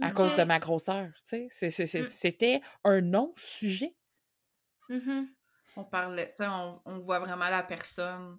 à 0.00 0.10
cause 0.12 0.34
de 0.36 0.42
ma 0.44 0.58
grosseur, 0.58 1.08
tu 1.16 1.20
sais. 1.24 1.46
C'est- 1.50 1.70
c'est- 1.70 1.86
c'est- 1.86 2.00
Mm. 2.00 2.10
C'était 2.18 2.60
un 2.84 3.00
non-sujet. 3.00 3.94
Mhm. 4.88 5.28
On 5.76 5.84
parlait, 5.84 6.28
tu 6.36 6.42
sais, 6.42 6.48
on, 6.48 6.80
on 6.86 6.98
voit 7.00 7.18
vraiment 7.18 7.48
la 7.48 7.62
personne. 7.62 8.38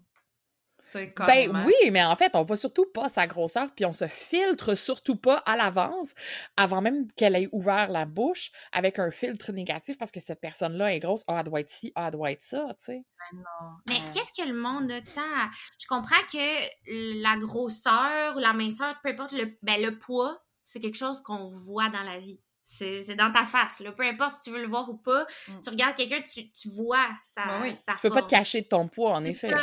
Ben 0.93 1.65
oui, 1.65 1.73
mais 1.91 2.03
en 2.05 2.15
fait, 2.15 2.33
on 2.33 2.43
voit 2.43 2.55
surtout 2.55 2.85
pas 2.85 3.09
sa 3.09 3.27
grosseur, 3.27 3.67
puis 3.75 3.83
on 3.85 3.91
se 3.91 4.07
filtre 4.07 4.73
surtout 4.73 5.17
pas 5.17 5.35
à 5.45 5.57
l'avance 5.57 6.13
avant 6.55 6.81
même 6.81 7.11
qu'elle 7.11 7.35
ait 7.35 7.49
ouvert 7.51 7.89
la 7.89 8.05
bouche 8.05 8.51
avec 8.71 8.97
un 8.97 9.11
filtre 9.11 9.51
négatif 9.51 9.97
parce 9.97 10.11
que 10.11 10.21
cette 10.21 10.39
personne-là 10.39 10.93
est 10.95 10.99
grosse. 10.99 11.23
Ah, 11.27 11.39
elle 11.39 11.45
doit 11.45 11.59
être 11.59 11.71
ci, 11.71 11.91
ah, 11.95 12.05
elle 12.05 12.11
doit 12.13 12.31
être 12.31 12.43
ça, 12.43 12.67
tu 12.79 12.85
sais. 12.85 13.03
Non. 13.33 13.41
Mais 13.89 13.95
Ouais. 13.95 13.99
qu'est-ce 14.13 14.31
que 14.41 14.47
le 14.47 14.55
monde 14.55 14.89
a 14.89 15.01
tant 15.01 15.21
à- 15.21 15.49
Je 15.77 15.87
comprends 15.87 16.23
que 16.31 17.21
la 17.21 17.35
grosseur 17.37 18.37
ou 18.37 18.39
la 18.39 18.53
minceur, 18.53 18.95
peu 19.03 19.09
importe 19.09 19.33
le, 19.33 19.57
ben, 19.63 19.81
le 19.81 19.99
poids, 19.99 20.41
c'est 20.63 20.79
quelque 20.79 20.97
chose 20.97 21.21
qu'on 21.21 21.49
voit 21.49 21.89
dans 21.89 22.03
la 22.03 22.19
vie. 22.19 22.39
C'est 22.69 23.15
dans 23.15 23.31
ta 23.31 23.45
face, 23.45 23.79
là. 23.79 23.93
Peu 23.93 24.03
importe 24.03 24.35
si 24.35 24.41
tu 24.41 24.51
veux 24.51 24.61
le 24.61 24.67
voir 24.67 24.89
ou 24.89 24.97
pas. 24.97 25.25
Mm. 25.47 25.61
Tu 25.63 25.69
regardes 25.69 25.95
quelqu'un, 25.95 26.21
tu, 26.21 26.51
tu 26.51 26.69
vois 26.69 27.07
sa, 27.23 27.61
Ouais, 27.61 27.69
oui. 27.71 27.77
Tu 27.95 28.01
peux 28.01 28.09
pas 28.09 28.21
te 28.21 28.29
cacher 28.29 28.61
de 28.61 28.67
ton 28.67 28.87
poids, 28.89 29.13
en 29.13 29.23
effet. 29.23 29.49
ça. 29.49 29.57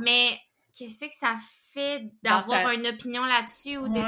Mais 0.00 0.40
qu'est-ce 0.76 1.04
que 1.04 1.14
ça 1.14 1.36
fait 1.74 2.10
d'avoir 2.22 2.64
ta- 2.64 2.74
une 2.74 2.86
opinion 2.86 3.24
là-dessus 3.26 3.76
ou 3.76 3.88
de... 3.88 4.00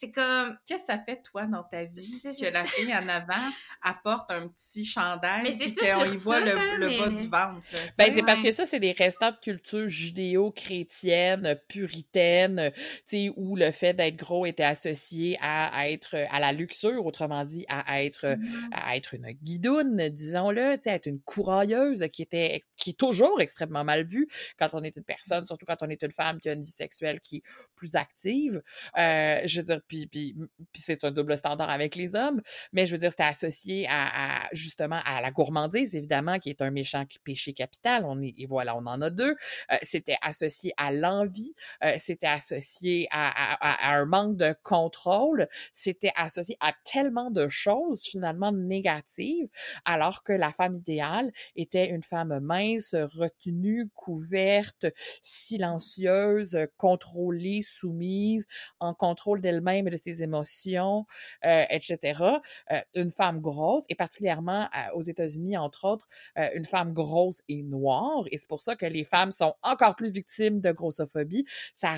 C'est 0.00 0.10
comme... 0.12 0.56
Qu'est-ce 0.64 0.86
que 0.86 0.92
ça 0.92 0.98
fait, 0.98 1.20
toi, 1.22 1.44
dans 1.46 1.64
ta 1.64 1.84
vie, 1.84 2.20
que 2.22 2.52
la 2.52 2.64
fille 2.64 2.94
en 2.94 3.08
avant 3.08 3.50
apporte 3.82 4.30
un 4.30 4.46
petit 4.48 4.84
chandail 4.84 5.52
ça 5.76 5.94
qu'on 5.94 6.12
y 6.12 6.16
voit 6.16 6.40
le, 6.40 6.56
hein, 6.56 6.76
le 6.78 6.98
bas 6.98 7.08
du 7.08 7.26
ventre, 7.28 7.62
là, 7.72 7.80
Ben, 7.98 8.12
c'est 8.14 8.22
parce 8.24 8.40
que 8.40 8.52
ça, 8.52 8.64
c'est 8.66 8.80
des 8.80 8.92
restants 8.92 9.30
de 9.32 9.36
culture 9.42 9.88
judéo-chrétienne, 9.88 11.58
puritaine, 11.68 12.70
tu 12.74 13.26
sais, 13.26 13.32
où 13.36 13.56
le 13.56 13.70
fait 13.70 13.94
d'être 13.94 14.16
gros 14.16 14.46
était 14.46 14.64
associé 14.64 15.38
à, 15.40 15.68
à 15.76 15.88
être 15.88 16.16
à 16.30 16.40
la 16.40 16.52
luxure, 16.52 17.04
autrement 17.04 17.44
dit, 17.44 17.64
à, 17.68 17.80
à 17.92 18.02
être 18.02 18.26
Mhm. 18.38 18.70
à 18.72 18.96
être 18.96 19.14
une 19.14 19.28
guidoune, 19.42 20.08
disons-le, 20.10 20.76
tu 20.76 20.84
sais, 20.84 20.90
être 20.90 21.06
une 21.06 21.20
courailleuse 21.20 22.06
qui 22.12 22.22
était 22.22 22.62
qui 22.76 22.90
est 22.90 22.98
toujours 22.98 23.40
extrêmement 23.40 23.84
mal 23.84 24.06
vue 24.06 24.28
quand 24.58 24.68
on 24.72 24.82
est 24.82 24.96
une 24.96 25.04
personne, 25.04 25.44
surtout 25.46 25.66
quand 25.66 25.82
on 25.82 25.88
est 25.88 26.02
une 26.02 26.10
femme 26.10 26.38
qui 26.38 26.48
a 26.48 26.52
une 26.52 26.64
vie 26.64 26.70
sexuelle 26.70 27.20
qui 27.20 27.36
est 27.38 27.42
plus 27.74 27.96
active. 27.96 28.62
Euh, 28.96 29.40
je 29.46 29.60
veux 29.60 29.66
dire, 29.66 29.80
puis, 29.88 30.06
puis, 30.06 30.34
puis 30.72 30.82
c'est 30.84 31.04
un 31.04 31.10
double 31.10 31.36
standard 31.36 31.70
avec 31.70 31.96
les 31.96 32.14
hommes, 32.14 32.40
mais 32.72 32.86
je 32.86 32.92
veux 32.92 32.98
dire, 32.98 33.10
c'était 33.10 33.22
associé 33.24 33.86
à, 33.88 34.48
justement 34.52 35.00
à 35.04 35.20
la 35.20 35.30
gourmandise, 35.30 35.94
évidemment, 35.94 36.38
qui 36.38 36.50
est 36.50 36.62
un 36.62 36.70
méchant 36.70 37.04
péché 37.24 37.52
capital. 37.52 38.04
On 38.06 38.20
est, 38.22 38.34
et 38.38 38.46
voilà, 38.46 38.76
on 38.76 38.86
en 38.86 39.00
a 39.00 39.10
deux. 39.10 39.34
Euh, 39.72 39.76
c'était 39.82 40.16
associé 40.22 40.72
à 40.76 40.92
l'envie, 40.92 41.54
euh, 41.84 41.94
c'était 41.98 42.26
associé 42.26 43.08
à- 43.10 43.54
à 43.60 43.94
un 43.96 44.04
manque 44.04 44.36
de 44.36 44.54
contrôle, 44.62 45.48
c'était 45.72 46.12
associé 46.16 46.56
à 46.60 46.72
tellement 46.84 47.30
de 47.30 47.48
choses 47.48 48.02
finalement 48.04 48.52
négatives, 48.52 49.48
alors 49.84 50.22
que 50.22 50.32
la 50.32 50.52
femme 50.52 50.76
idéale 50.76 51.32
était 51.56 51.88
une 51.90 52.02
femme 52.02 52.38
mince, 52.40 52.94
retenue, 52.94 53.88
couverte, 53.94 54.86
silencieuse, 55.22 56.58
contrôlée, 56.76 57.62
soumise, 57.62 58.46
en 58.80 58.94
contrôle 58.94 59.40
d'elle-même 59.40 59.77
et 59.86 59.90
de 59.90 59.96
ses 59.96 60.22
émotions, 60.22 61.06
euh, 61.44 61.64
etc. 61.70 62.22
Euh, 62.72 62.80
une 62.94 63.10
femme 63.10 63.40
grosse, 63.40 63.84
et 63.88 63.94
particulièrement 63.94 64.68
aux 64.94 65.02
États-Unis, 65.02 65.56
entre 65.56 65.84
autres, 65.84 66.08
euh, 66.38 66.48
une 66.54 66.64
femme 66.64 66.92
grosse 66.92 67.42
et 67.48 67.62
noire, 67.62 68.24
et 68.30 68.38
c'est 68.38 68.48
pour 68.48 68.60
ça 68.60 68.76
que 68.76 68.86
les 68.86 69.04
femmes 69.04 69.30
sont 69.30 69.54
encore 69.62 69.96
plus 69.96 70.10
victimes 70.10 70.60
de 70.60 70.72
grossophobie. 70.72 71.44
Ça, 71.74 71.94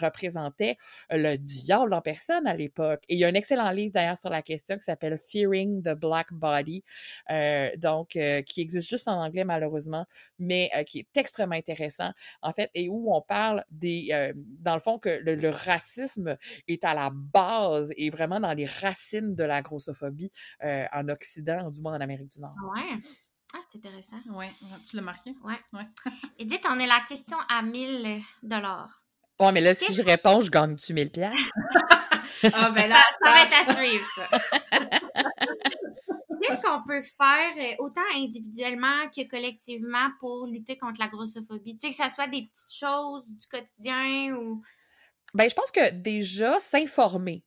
représentait 0.00 0.76
le 1.10 1.36
diable 1.36 1.94
en 1.94 2.00
personne 2.00 2.46
à 2.46 2.54
l'époque. 2.54 3.02
Et 3.08 3.14
il 3.14 3.18
y 3.18 3.24
a 3.24 3.28
un 3.28 3.34
excellent 3.34 3.70
livre 3.70 3.92
d'ailleurs 3.92 4.18
sur 4.18 4.30
la 4.30 4.42
question 4.42 4.76
qui 4.76 4.84
s'appelle 4.84 5.16
Fearing 5.18 5.82
the 5.82 5.94
Black 5.94 6.32
Body, 6.32 6.84
euh, 7.30 7.70
donc 7.76 8.18
qui 8.46 8.60
existe 8.60 8.88
juste 8.88 9.08
en 9.08 9.22
anglais 9.22 9.44
malheureusement, 9.44 10.06
mais 10.38 10.70
qui 10.86 11.00
est 11.00 11.16
extrêmement 11.16 11.56
intéressant 11.56 12.12
en 12.42 12.52
fait, 12.52 12.70
et 12.74 12.88
où 12.88 13.12
on 13.14 13.20
parle 13.20 13.64
des, 13.70 14.08
euh, 14.12 14.32
dans 14.36 14.74
le 14.74 14.80
fond, 14.80 14.98
que 14.98 15.20
le, 15.22 15.34
le 15.34 15.50
racisme 15.50 16.36
est 16.68 16.84
à 16.86 16.94
la 16.94 17.10
base 17.12 17.92
et 17.96 18.10
vraiment 18.10 18.40
dans 18.40 18.52
les 18.52 18.66
racines 18.66 19.34
de 19.34 19.44
la 19.44 19.62
grossophobie 19.62 20.30
euh, 20.64 20.84
en 20.92 21.08
Occident, 21.08 21.70
du 21.70 21.80
moins 21.80 21.94
en 21.94 22.00
Amérique 22.00 22.32
du 22.32 22.40
Nord. 22.40 22.54
Ouais. 22.74 22.98
Ah, 23.54 23.58
c'est 23.70 23.78
intéressant. 23.78 24.16
Ouais, 24.30 24.50
tu 24.88 24.96
l'as 24.96 25.02
marqué? 25.02 25.34
Ouais. 25.44 25.58
Ouais. 25.72 25.86
Edith, 26.38 26.66
on 26.68 26.80
a 26.80 26.86
la 26.86 27.00
question 27.08 27.36
à 27.48 27.62
1000 27.62 28.20
dollars. 28.42 29.02
Ouais, 29.38 29.52
mais 29.52 29.60
là, 29.60 29.74
si 29.74 29.92
je 29.92 30.02
réponds, 30.02 30.40
je 30.40 30.50
gagne-tu 30.50 30.94
1000 30.94 31.10
piastres? 31.10 31.36
Ah, 32.52 32.70
ben 32.70 32.82
Ça, 32.82 32.88
là, 32.88 33.02
ça 33.24 33.32
va 33.32 33.42
être 33.44 33.70
à 33.70 33.74
suivre, 33.74 34.06
ça. 34.14 34.28
Qu'est-ce 36.42 36.60
qu'on 36.60 36.82
peut 36.82 37.00
faire 37.00 37.54
euh, 37.56 37.74
autant 37.78 38.02
individuellement 38.14 39.08
que 39.08 39.26
collectivement 39.28 40.10
pour 40.20 40.46
lutter 40.46 40.76
contre 40.76 41.00
la 41.00 41.08
grossophobie? 41.08 41.76
Tu 41.76 41.86
sais, 41.86 41.90
que 41.90 41.96
ça 41.96 42.14
soit 42.14 42.28
des 42.28 42.42
petites 42.42 42.74
choses 42.74 43.24
du 43.26 43.46
quotidien 43.48 44.36
ou... 44.36 44.62
Ben, 45.36 45.50
je 45.50 45.54
pense 45.54 45.70
que 45.70 45.92
déjà, 45.92 46.58
s'informer. 46.60 47.44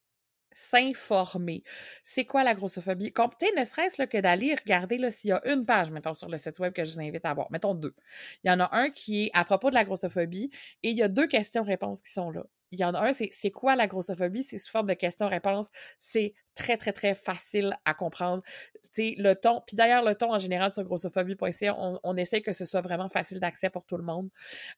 S'informer. 0.54 1.64
C'est 2.04 2.26
quoi 2.26 2.44
la 2.44 2.54
grossophobie? 2.54 3.12
Sais, 3.40 3.52
ne 3.58 3.66
serait-ce 3.66 4.04
que 4.04 4.20
d'aller 4.20 4.54
regarder 4.56 5.10
s'il 5.10 5.30
y 5.32 5.34
a 5.34 5.42
une 5.52 5.66
page, 5.66 5.90
mettons, 5.90 6.14
sur 6.14 6.30
le 6.30 6.38
site 6.38 6.60
web 6.60 6.72
que 6.72 6.84
je 6.86 6.94
vous 6.94 7.02
invite 7.02 7.26
à 7.26 7.34
voir. 7.34 7.48
Mettons 7.52 7.74
deux. 7.74 7.96
Il 8.44 8.52
y 8.52 8.54
en 8.54 8.60
a 8.60 8.70
un 8.76 8.92
qui 8.92 9.26
est 9.26 9.32
à 9.34 9.44
propos 9.44 9.72
de 9.72 9.76
la 9.76 9.86
grossophobie 9.86 10.52
et 10.84 10.92
il 10.92 10.98
y 10.98 11.02
a 11.02 11.08
deux 11.08 11.26
questions-réponses 11.28 12.02
qui 12.02 12.12
sont 12.12 12.30
là. 12.30 12.44
Il 12.72 12.80
y 12.80 12.86
en 12.86 12.94
a 12.94 13.02
un, 13.02 13.14
c'est 13.14 13.30
c'est 13.34 13.52
quoi 13.52 13.76
la 13.76 13.88
grossophobie? 13.88 14.44
C'est 14.44 14.58
sous 14.58 14.72
forme 14.72 14.88
de 14.88 14.94
questions-réponses. 14.94 15.70
C'est 16.00 16.34
très, 16.60 16.78
très, 16.78 16.92
très 16.92 17.16
facile 17.16 17.76
à 17.86 17.94
comprendre. 17.94 18.44
Tu 18.74 18.90
sais, 18.94 19.16
le 19.18 19.34
ton, 19.36 19.62
puis 19.66 19.78
d'ailleurs, 19.78 20.04
le 20.04 20.14
ton 20.16 20.34
en 20.34 20.40
général 20.40 20.72
sur 20.72 20.84
grossophobie.ca, 20.84 21.76
on, 21.78 22.00
on 22.04 22.18
essaie 22.18 22.42
que 22.42 22.54
ce 22.54 22.66
soit 22.66 22.82
vraiment 22.82 23.08
facile 23.08 23.40
d'accès 23.40 23.70
pour 23.70 23.86
tout 23.86 23.98
le 23.98 24.04
monde. 24.04 24.30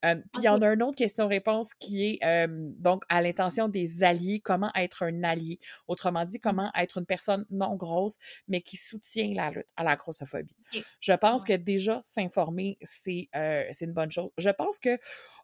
Euh, 0.05 0.15
puis 0.15 0.43
il 0.43 0.43
y 0.43 0.49
en 0.49 0.61
a 0.61 0.73
une 0.73 0.83
autre 0.83 0.97
question-réponse 0.97 1.73
qui 1.73 2.05
est 2.05 2.25
euh, 2.25 2.47
donc 2.49 3.03
à 3.09 3.21
l'intention 3.21 3.67
des 3.67 4.03
alliés, 4.03 4.41
comment 4.41 4.71
être 4.75 5.03
un 5.03 5.23
allié? 5.23 5.59
Autrement 5.87 6.23
dit, 6.23 6.39
comment 6.39 6.71
être 6.75 6.99
une 6.99 7.05
personne 7.05 7.45
non 7.49 7.75
grosse, 7.75 8.17
mais 8.47 8.61
qui 8.61 8.77
soutient 8.77 9.33
la 9.33 9.49
lutte 9.49 9.67
à 9.75 9.83
la 9.83 9.95
grossophobie? 9.95 10.55
Je 10.99 11.13
pense 11.13 11.43
que 11.43 11.53
déjà 11.53 12.01
s'informer, 12.03 12.77
c'est 12.83 13.29
euh, 13.35 13.65
c'est 13.71 13.85
une 13.85 13.93
bonne 13.93 14.11
chose. 14.11 14.29
Je 14.37 14.49
pense 14.49 14.79
que 14.79 14.97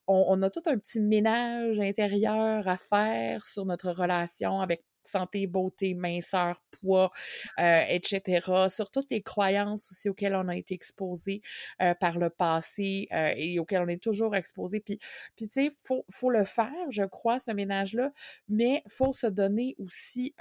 on, 0.08 0.42
a 0.42 0.50
tout 0.50 0.64
un 0.66 0.78
petit 0.78 1.00
ménage 1.02 1.80
intérieur 1.80 2.68
à 2.68 2.78
faire 2.78 3.46
sur 3.46 3.66
notre 3.66 3.92
relation 3.92 4.62
avec 4.62 4.84
santé, 5.04 5.48
beauté, 5.48 5.94
minceur, 5.94 6.62
poids, 6.72 7.12
euh, 7.60 7.82
etc., 7.88 8.68
sur 8.70 8.92
toutes 8.92 9.10
les 9.10 9.22
croyances 9.22 9.92
aussi 9.92 10.10
auxquelles 10.10 10.36
on 10.36 10.48
a 10.48 10.56
été 10.56 10.74
exposé 10.74 11.42
euh, 11.82 11.94
par 11.94 12.20
le 12.20 12.30
passé 12.30 13.08
euh, 13.14 13.34
et 13.36 13.60
auxquelles 13.60 13.84
on 13.84 13.88
est 13.88 14.04
toujours 14.04 14.36
exposé. 14.36 14.80
Puis, 14.80 15.00
puis 15.36 15.48
tu 15.48 15.66
sais, 15.66 15.72
faut, 15.84 16.06
faut 16.10 16.30
le 16.30 16.44
faire, 16.44 16.92
je 16.92 17.04
crois, 17.04 17.40
ce 17.40 17.52
ménage-là, 17.52 18.12
mais 18.50 18.84
faut 18.90 19.14
se 19.14 19.28
donner 19.28 19.76
aussi 19.80 20.34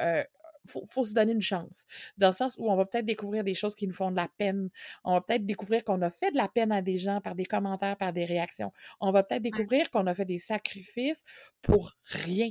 faut, 0.67 0.85
faut 0.87 1.05
se 1.05 1.15
donner 1.15 1.33
une 1.33 1.41
chance. 1.41 1.87
Dans 2.19 2.29
le 2.29 2.33
sens 2.33 2.57
où 2.59 2.71
on 2.71 2.77
va 2.77 2.87
peut-être 2.87 3.07
découvrir 3.07 3.45
des 3.45 3.55
choses 3.55 3.75
qui 3.75 3.87
nous 3.87 3.95
font 3.95 4.11
de 4.11 4.17
la 4.17 4.29
peine. 4.39 4.71
On 5.05 5.13
va 5.13 5.21
peut-être 5.21 5.47
découvrir 5.47 5.85
qu'on 5.85 6.03
a 6.03 6.11
fait 6.11 6.31
de 6.31 6.37
la 6.37 6.49
peine 6.49 6.73
à 6.73 6.83
des 6.83 6.99
gens 6.99 7.21
par 7.21 7.35
des 7.35 7.47
commentaires, 7.47 7.97
par 7.97 8.13
des 8.13 8.25
réactions. 8.25 8.73
On 9.01 9.13
va 9.13 9.23
peut-être 9.23 9.43
découvrir 9.43 9.91
qu'on 9.91 10.07
a 10.07 10.15
fait 10.15 10.25
des 10.25 10.39
sacrifices 10.39 11.23
pour 11.63 11.97
rien. 12.05 12.51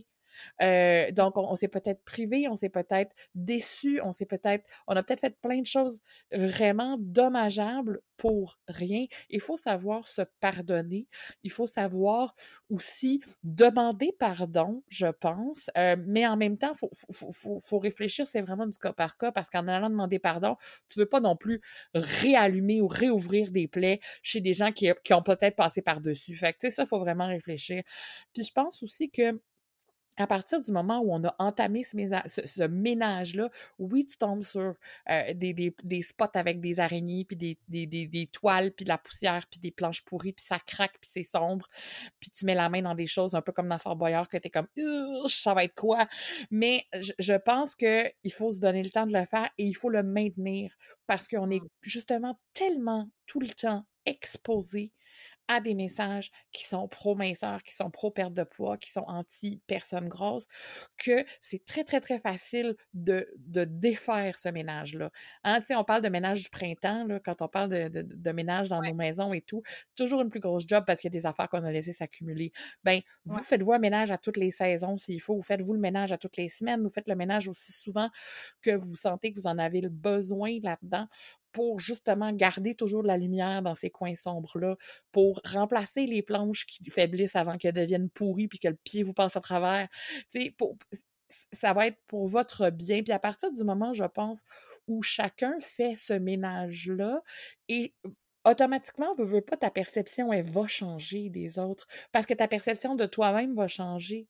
Euh, 0.62 1.12
donc, 1.12 1.38
on, 1.38 1.56
s'est 1.56 1.68
peut-être 1.68 2.04
privé, 2.04 2.48
on 2.50 2.56
s'est 2.56 2.70
peut-être 2.70 3.16
déçu, 3.34 4.00
on 4.04 4.12
s'est 4.12 4.26
peut-être, 4.26 4.66
on 4.88 4.96
a 4.96 5.04
peut-être 5.04 5.22
fait 5.22 5.38
plein 5.42 5.62
de 5.62 5.68
choses 5.68 6.02
vraiment 6.32 6.98
dommageables 7.00 8.02
pour 8.18 8.60
rien. 8.68 9.06
Il 9.30 9.42
faut 9.42 9.58
savoir 9.58 10.08
se 10.08 10.22
pardonner. 10.40 11.08
Il 11.44 11.52
faut 11.52 11.66
savoir 11.66 12.34
aussi 12.70 13.22
demander 13.44 14.16
pardon, 14.18 14.84
je 14.88 15.08
pense. 15.08 15.70
Euh, 15.78 15.96
mais 16.06 16.26
en 16.26 16.38
même 16.38 16.58
temps, 16.58 16.74
il 16.74 17.14
faut, 17.14 17.60
faut, 17.60 17.80
réfléchir, 17.80 18.28
c'est 18.28 18.42
vraiment 18.42 18.68
du 18.68 18.78
cas 18.78 18.94
par 18.94 19.18
cas 19.18 19.32
parce 19.32 19.50
qu'en 19.50 19.68
allant 19.68 19.90
demander 19.90 20.20
pardon, 20.20 20.56
tu 20.90 21.00
veux 21.00 21.06
pas 21.06 21.20
non 21.20 21.36
plus 21.36 21.62
réallumer 21.94 22.82
ou 22.82 22.88
réouvrir 22.88 23.52
des 23.52 23.68
plaies 23.68 24.00
chez 24.24 24.42
des 24.42 24.54
gens 24.54 24.72
qui, 24.72 24.92
ont 25.12 25.24
peut-être 25.24 25.56
passé 25.56 25.82
par-dessus. 25.82 26.36
Fait 26.36 26.54
que, 26.54 26.60
tu 26.60 26.68
sais, 26.68 26.76
ça, 26.76 26.84
il 26.84 26.88
faut 26.88 27.00
vraiment 27.00 27.28
réfléchir. 27.28 27.84
Puis 28.34 28.44
je 28.44 28.52
pense 28.52 28.84
aussi 28.84 29.10
que 29.10 29.40
à 30.18 30.28
partir 30.28 30.61
du 30.61 30.72
moment 30.72 30.99
où 30.99 31.13
on 31.13 31.24
a 31.24 31.36
entamé 31.39 31.84
ce, 31.84 32.68
ménage-là, 32.68 33.49
oui, 33.80 34.05
tu 34.05 34.18
tombes 34.18 34.43
sur 34.43 34.76
euh, 35.09 35.34
des, 35.34 35.53
des, 35.53 35.76
des, 35.84 36.01
spots 36.01 36.26
avec 36.34 36.59
des 36.61 36.80
araignées, 36.80 37.26
puis 37.26 37.36
des, 37.68 38.28
toiles, 38.28 38.72
puis 38.72 38.86
de 38.86 38.89
la 38.89 38.97
poussière, 38.97 39.45
puis 39.49 39.59
des 39.59 39.72
planches 39.72 40.03
pourries, 40.03 40.34
puis 40.34 40.45
ça 40.45 40.59
craque, 40.59 40.97
puis 41.01 41.09
c'est 41.11 41.24
sombre, 41.24 41.68
puis 42.19 42.30
tu 42.30 42.45
mets 42.45 42.56
la 42.56 42.69
main 42.69 42.81
dans 42.81 42.95
des 42.95 43.07
choses 43.07 43.35
un 43.35 43.41
peu 43.41 43.52
comme 43.52 43.68
dans 43.68 43.80
Fort 43.80 43.95
Boyard, 43.95 44.30
que 44.30 44.38
tu 44.38 44.48
es 44.48 44.49
comme 44.49 44.68
«ça 45.27 45.53
va 45.53 45.64
être 45.64 45.76
quoi?» 45.76 46.07
Mais 46.52 46.85
je, 46.94 47.11
je 47.19 47.34
pense 47.34 47.76
qu'il 47.76 48.31
faut 48.31 48.52
se 48.52 48.60
donner 48.60 48.84
le 48.84 48.90
temps 48.90 49.06
de 49.06 49.14
le 49.14 49.26
faire 49.26 49.49
et 49.57 49.65
il 49.65 49.76
faut 49.76 49.90
le 49.90 50.03
maintenir 50.03 50.76
parce 51.07 51.27
qu'on 51.27 51.49
est 51.49 51.61
mmh. 51.61 51.69
justement 51.81 52.40
tellement 52.53 53.10
tout 53.26 53.40
le 53.40 53.49
temps 53.49 53.85
exposé 54.06 54.91
à 55.47 55.61
des 55.61 55.73
messages 55.76 56.31
qui 56.51 56.65
sont 56.65 56.88
pro-minceur, 56.88 57.63
qui 57.63 57.73
sont 57.73 57.89
pro-perte 57.89 58.34
de 58.34 58.43
poids, 58.43 58.77
qui 58.77 58.91
sont 58.91 59.05
anti-personne 59.07 60.07
grosse, 60.07 60.47
que 60.97 61.26
c'est 61.41 61.63
très, 61.65 61.84
très, 61.84 62.01
très 62.01 62.19
facile 62.19 62.76
de, 62.93 63.27
de 63.38 63.63
défaire 63.65 64.38
ce 64.38 64.49
ménage-là. 64.49 65.11
Hein, 65.43 65.61
on 65.72 65.84
parle 65.84 66.01
de 66.01 66.09
ménage 66.09 66.43
du 66.43 66.49
printemps, 66.49 67.05
là, 67.05 67.19
quand 67.19 67.41
on 67.41 67.47
parle 67.47 67.69
de, 67.69 67.88
de, 67.89 68.01
de 68.01 68.31
ménage 68.31 68.69
dans 68.69 68.81
nos 68.81 68.93
maisons 68.93 69.34
et 69.34 69.41
tout, 69.41 69.61
toujours 69.95 70.22
une 70.22 70.30
plus 70.30 70.39
grosse 70.39 70.65
job 70.67 70.84
parce 70.85 71.01
qu'il 71.01 71.11
y 71.13 71.15
a 71.15 71.19
des 71.19 71.26
affaires 71.26 71.49
qu'on 71.49 71.63
a 71.63 71.72
laissées 71.72 71.93
s'accumuler. 71.93 72.51
Ben, 72.84 73.01
vous 73.26 73.39
faites-vous 73.39 73.73
un 73.73 73.80
ménage 73.80 74.11
à 74.11 74.17
toutes 74.17 74.38
les 74.38 74.51
saisons 74.51 74.97
s'il 74.97 75.22
faut, 75.22 75.35
vous 75.35 75.41
faites-vous 75.43 75.73
le 75.73 75.80
ménage 75.80 76.11
à 76.11 76.17
toutes 76.17 76.38
les 76.38 76.49
semaines, 76.49 76.81
vous 76.81 76.89
faites 76.89 77.07
le 77.07 77.15
ménage 77.15 77.47
aussi 77.47 77.72
souvent 77.72 78.09
que 78.61 78.72
vous 78.72 78.95
sentez 78.95 79.34
que 79.34 79.39
vous 79.39 79.47
en 79.47 79.57
avez 79.57 79.81
le 79.81 79.89
besoin 79.89 80.57
là-dedans 80.61 81.07
pour 81.56 81.80
justement 81.80 82.34
garder 82.34 82.76
toujours 82.76 83.02
de 83.02 83.07
la 83.07 83.18
lumière 83.18 83.61
dans 83.61 83.76
ces 83.76 83.90
coins 83.90 84.15
sombres-là, 84.15 84.76
pour 85.14 85.40
remplacer 85.45 86.06
les 86.06 86.22
planches 86.22 86.65
qui 86.65 86.84
faiblissent 86.90 87.38
avant 87.38 87.57
qu'elles 87.57 87.73
deviennent 87.73 88.10
pourries 88.10 88.49
puis 88.49 88.60
que 88.60 88.68
le 88.68 88.76
pied 88.84 89.03
vous 89.03 89.14
passe 89.14 89.38
à 89.38 89.40
travers. 89.40 89.88
Ça 91.53 91.72
va 91.72 91.88
être 91.88 91.98
pour 92.07 92.27
votre 92.27 92.72
bien. 92.72 93.03
Puis 93.03 93.14
à 93.14 93.19
partir 93.19 93.53
du 93.53 93.64
moment, 93.64 93.94
je 93.94 94.03
pense, 94.03 94.44
où 94.88 95.02
chacun 95.02 95.57
fait 95.61 95.95
ce 95.95 96.11
ménage-là, 96.11 97.22
et 97.69 97.94
automatiquement, 98.44 99.15
ne 99.18 99.23
veut 99.23 99.40
pas, 99.40 99.56
ta 99.56 99.72
perception, 99.72 100.34
elle 100.34 100.49
va 100.49 100.68
changer 100.68 101.30
des 101.30 101.57
autres. 101.57 101.88
Parce 102.11 102.26
que 102.26 102.34
ta 102.34 102.49
perception 102.49 102.95
de 102.95 103.06
toi-même 103.06 103.53
va 103.53 103.69
changer. 103.69 104.27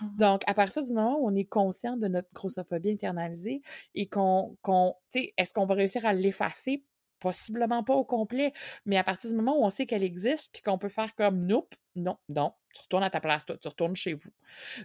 Mmh 0.00 0.16
Donc, 0.18 0.42
à 0.46 0.54
partir 0.54 0.82
du 0.82 0.92
moment 0.92 1.18
où 1.20 1.28
on 1.28 1.34
est 1.34 1.44
conscient 1.44 1.96
de 1.96 2.08
notre 2.08 2.28
grossophobie 2.32 2.90
internalisée 2.92 3.62
et 3.94 4.08
qu'on, 4.08 4.56
qu'on 4.62 4.94
tu 5.12 5.20
sais, 5.20 5.34
est-ce 5.36 5.52
qu'on 5.52 5.66
va 5.66 5.74
réussir 5.74 6.06
à 6.06 6.12
l'effacer? 6.12 6.84
Possiblement 7.20 7.84
pas 7.84 7.94
au 7.94 8.04
complet, 8.04 8.52
mais 8.86 8.96
à 8.96 9.04
partir 9.04 9.28
du 9.28 9.36
moment 9.36 9.58
où 9.58 9.64
on 9.64 9.70
sait 9.70 9.84
qu'elle 9.84 10.02
existe, 10.02 10.50
puis 10.52 10.62
qu'on 10.62 10.78
peut 10.78 10.88
faire 10.88 11.14
comme 11.16 11.44
nope, 11.44 11.74
non, 11.94 12.16
non, 12.30 12.54
tu 12.74 12.80
retournes 12.82 13.02
à 13.02 13.10
ta 13.10 13.20
place, 13.20 13.44
toi, 13.44 13.58
tu 13.58 13.68
retournes 13.68 13.94
chez 13.96 14.14
vous. 14.14 14.30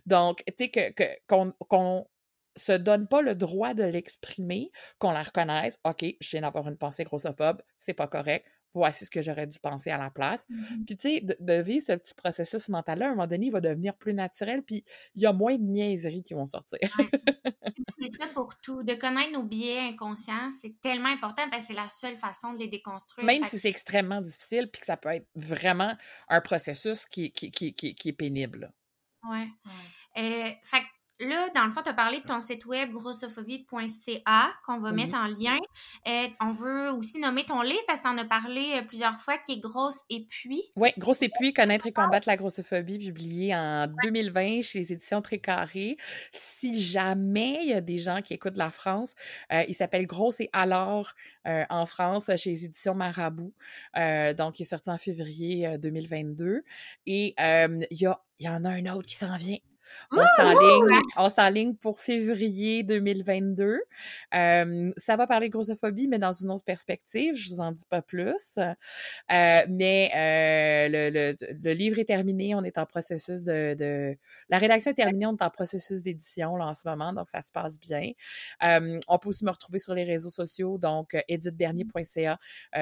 Donc, 0.05 0.43
tu 0.47 0.65
sais, 0.65 0.69
que, 0.69 1.05
qu'on, 1.27 1.53
qu'on 1.69 2.07
se 2.57 2.71
donne 2.73 3.07
pas 3.07 3.21
le 3.21 3.35
droit 3.35 3.73
de 3.73 3.83
l'exprimer, 3.83 4.71
qu'on 4.99 5.11
la 5.11 5.23
reconnaisse, 5.23 5.79
OK, 5.85 6.05
je 6.19 6.31
viens 6.31 6.41
d'avoir 6.41 6.67
une 6.67 6.77
pensée 6.77 7.03
grossophobe, 7.03 7.61
c'est 7.79 7.93
pas 7.93 8.07
correct, 8.07 8.45
voici 8.79 9.05
ce 9.05 9.11
que 9.11 9.21
j'aurais 9.21 9.47
dû 9.47 9.59
penser 9.59 9.89
à 9.89 9.97
la 9.97 10.09
place. 10.09 10.43
Mmh 10.49 10.85
puis, 10.85 10.97
tu 10.97 11.09
sais, 11.09 11.21
de, 11.21 11.61
vivre 11.61 11.83
ce 11.85 11.93
petit 11.93 12.13
processus 12.13 12.69
mental-là, 12.69 13.07
à 13.07 13.09
un 13.09 13.11
moment 13.15 13.27
donné, 13.27 13.47
il 13.47 13.51
va 13.51 13.61
devenir 13.61 13.95
plus 13.95 14.13
naturel, 14.13 14.61
puis 14.63 14.83
il 15.15 15.21
y 15.21 15.25
a 15.25 15.33
moins 15.33 15.55
de 15.55 15.63
niaiseries 15.63 16.23
qui 16.23 16.33
vont 16.33 16.45
sortir. 16.45 16.79
c'est 18.01 18.11
ça 18.11 18.27
pour 18.33 18.55
tout. 18.57 18.83
De 18.83 18.93
connaître 18.95 19.31
nos 19.31 19.43
biais 19.43 19.79
inconscients, 19.79 20.49
c'est 20.61 20.79
tellement 20.81 21.09
important 21.09 21.49
parce 21.49 21.63
que 21.63 21.67
c'est 21.69 21.73
la 21.73 21.89
seule 21.89 22.17
façon 22.17 22.53
de 22.53 22.59
les 22.59 22.67
déconstruire. 22.67 23.25
Même 23.25 23.43
si 23.43 23.57
c'est 23.57 23.69
extrêmement 23.69 24.21
difficile, 24.21 24.69
puis 24.71 24.81
que 24.81 24.85
ça 24.85 24.97
peut 24.97 25.09
être 25.09 25.27
vraiment 25.35 25.95
un 26.29 26.41
processus 26.41 27.05
qui, 27.05 27.31
qui, 27.31 27.51
qui, 27.51 27.73
qui, 27.73 28.09
est 28.09 28.13
pénible. 28.13 28.71
Ouais. 29.29 29.47
Euh, 30.17 30.51
fait 30.63 30.83
Là, 31.21 31.47
dans 31.55 31.63
le 31.63 31.71
fond, 31.71 31.81
tu 31.81 31.89
as 31.89 31.93
parlé 31.93 32.19
de 32.19 32.25
ton 32.25 32.41
site 32.41 32.65
web 32.65 32.91
grossophobie.ca 32.91 34.53
qu'on 34.65 34.79
va 34.79 34.91
mettre 34.91 35.15
en 35.15 35.27
lien. 35.27 35.57
Euh, 36.07 36.27
on 36.41 36.51
veut 36.51 36.91
aussi 36.91 37.19
nommer 37.19 37.45
ton 37.45 37.61
livre 37.61 37.79
parce 37.87 38.01
que 38.01 38.07
tu 38.07 38.13
en 38.13 38.17
as 38.17 38.25
parlé 38.25 38.73
euh, 38.75 38.81
plusieurs 38.81 39.17
fois 39.17 39.37
qui 39.37 39.53
est 39.53 39.59
Grosse 39.59 40.01
et 40.09 40.25
puis. 40.27 40.63
Oui, 40.75 40.89
Grosse 40.97 41.21
et 41.21 41.29
puis, 41.29 41.53
connaître 41.53 41.87
et 41.87 41.93
combattre 41.93 42.27
la 42.27 42.35
grossophobie, 42.35 42.99
publié 42.99 43.55
en 43.55 43.87
2020 44.03 44.61
chez 44.61 44.79
les 44.79 44.91
éditions 44.91 45.21
Trécarré. 45.21 45.95
Si 46.33 46.81
jamais 46.81 47.59
il 47.63 47.69
y 47.69 47.73
a 47.73 47.81
des 47.81 47.97
gens 47.97 48.21
qui 48.21 48.33
écoutent 48.33 48.57
la 48.57 48.69
France, 48.69 49.15
euh, 49.53 49.63
il 49.69 49.73
s'appelle 49.73 50.07
Grosse 50.07 50.41
et 50.41 50.49
alors 50.51 51.13
en 51.69 51.85
France 51.85 52.31
chez 52.37 52.49
les 52.49 52.65
éditions 52.65 52.95
Marabout. 52.95 53.53
donc, 53.95 54.59
il 54.59 54.63
est 54.63 54.65
sorti 54.65 54.89
en 54.89 54.97
février 54.97 55.77
2022. 55.77 56.63
Et 57.05 57.35
il 57.37 57.85
y, 57.91 58.05
a, 58.07 58.19
y 58.39 58.49
en 58.49 58.65
a 58.65 58.69
un 58.69 58.85
autre 58.87 59.07
qui 59.07 59.15
s'en 59.15 59.37
vient 59.37 59.57
on 61.17 61.29
s'enligne 61.29 61.75
pour 61.75 61.99
février 61.99 62.83
2022. 62.83 63.79
Euh, 64.33 64.93
ça 64.97 65.15
va 65.15 65.27
parler 65.27 65.47
de 65.47 65.51
grossophobie, 65.51 66.07
mais 66.07 66.19
dans 66.19 66.31
une 66.31 66.51
autre 66.51 66.63
perspective. 66.63 67.35
Je 67.35 67.49
vous 67.49 67.59
en 67.59 67.71
dis 67.71 67.85
pas 67.85 68.01
plus. 68.01 68.57
Euh, 68.57 69.65
mais 69.69 70.11
euh, 70.15 70.89
le, 70.89 71.35
le, 71.63 71.73
livre 71.73 71.99
est 71.99 72.05
terminé. 72.05 72.55
On 72.55 72.63
est 72.63 72.77
en 72.77 72.85
processus 72.85 73.41
de, 73.41 73.75
de... 73.77 74.17
La 74.49 74.57
rédaction 74.57 74.91
est 74.91 74.95
terminée. 74.95 75.25
On 75.25 75.35
est 75.35 75.41
en 75.41 75.49
processus 75.49 76.01
d'édition 76.01 76.55
là, 76.55 76.67
en 76.67 76.73
ce 76.73 76.87
moment, 76.87 77.13
donc 77.13 77.29
ça 77.29 77.41
se 77.41 77.51
passe 77.51 77.79
bien. 77.79 78.11
on 78.61 79.19
peut 79.19 79.29
aussi 79.29 79.45
me 79.45 79.51
retrouver 79.51 79.79
sur 79.79 79.93
les 79.93 80.03
réseaux 80.03 80.29
sociaux, 80.29 80.77
donc 80.77 81.15
edithbernier.ca 81.27 82.39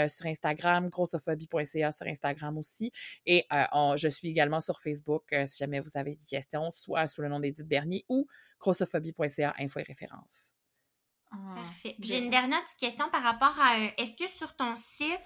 sur 0.08 0.26
Instagram, 0.26 0.90
grossophobie.ca 0.90 1.92
sur 1.92 2.08
Instagram 2.08 2.58
aussi. 2.58 2.92
Et 3.26 3.46
je 3.52 4.08
suis 4.08 4.30
également 4.30 4.62
sur 4.62 4.80
Facebook 4.80 5.34
si 5.46 5.58
jamais 5.58 5.80
vous 5.80 5.92
avez 5.96 6.16
des 6.16 6.26
questions, 6.26 6.72
soit 6.72 6.93
sous 7.08 7.22
le 7.22 7.30
nom 7.30 7.40
d'Edith 7.40 7.68
Bernier 7.68 8.06
ou 8.10 8.28
grossophobie.ca, 8.60 9.54
info 9.60 9.80
et 9.80 9.84
référence. 9.84 10.52
Ah, 11.32 11.38
Parfait. 11.56 11.96
J'ai 12.00 12.20
une 12.20 12.30
dernière 12.30 12.64
petite 12.64 12.80
question 12.80 13.10
par 13.10 13.24
rapport 13.24 13.60
à 13.60 13.78
euh, 13.78 13.90
est-ce 13.98 14.16
que 14.16 14.30
sur 14.30 14.56
ton 14.56 14.76
site, 14.76 15.20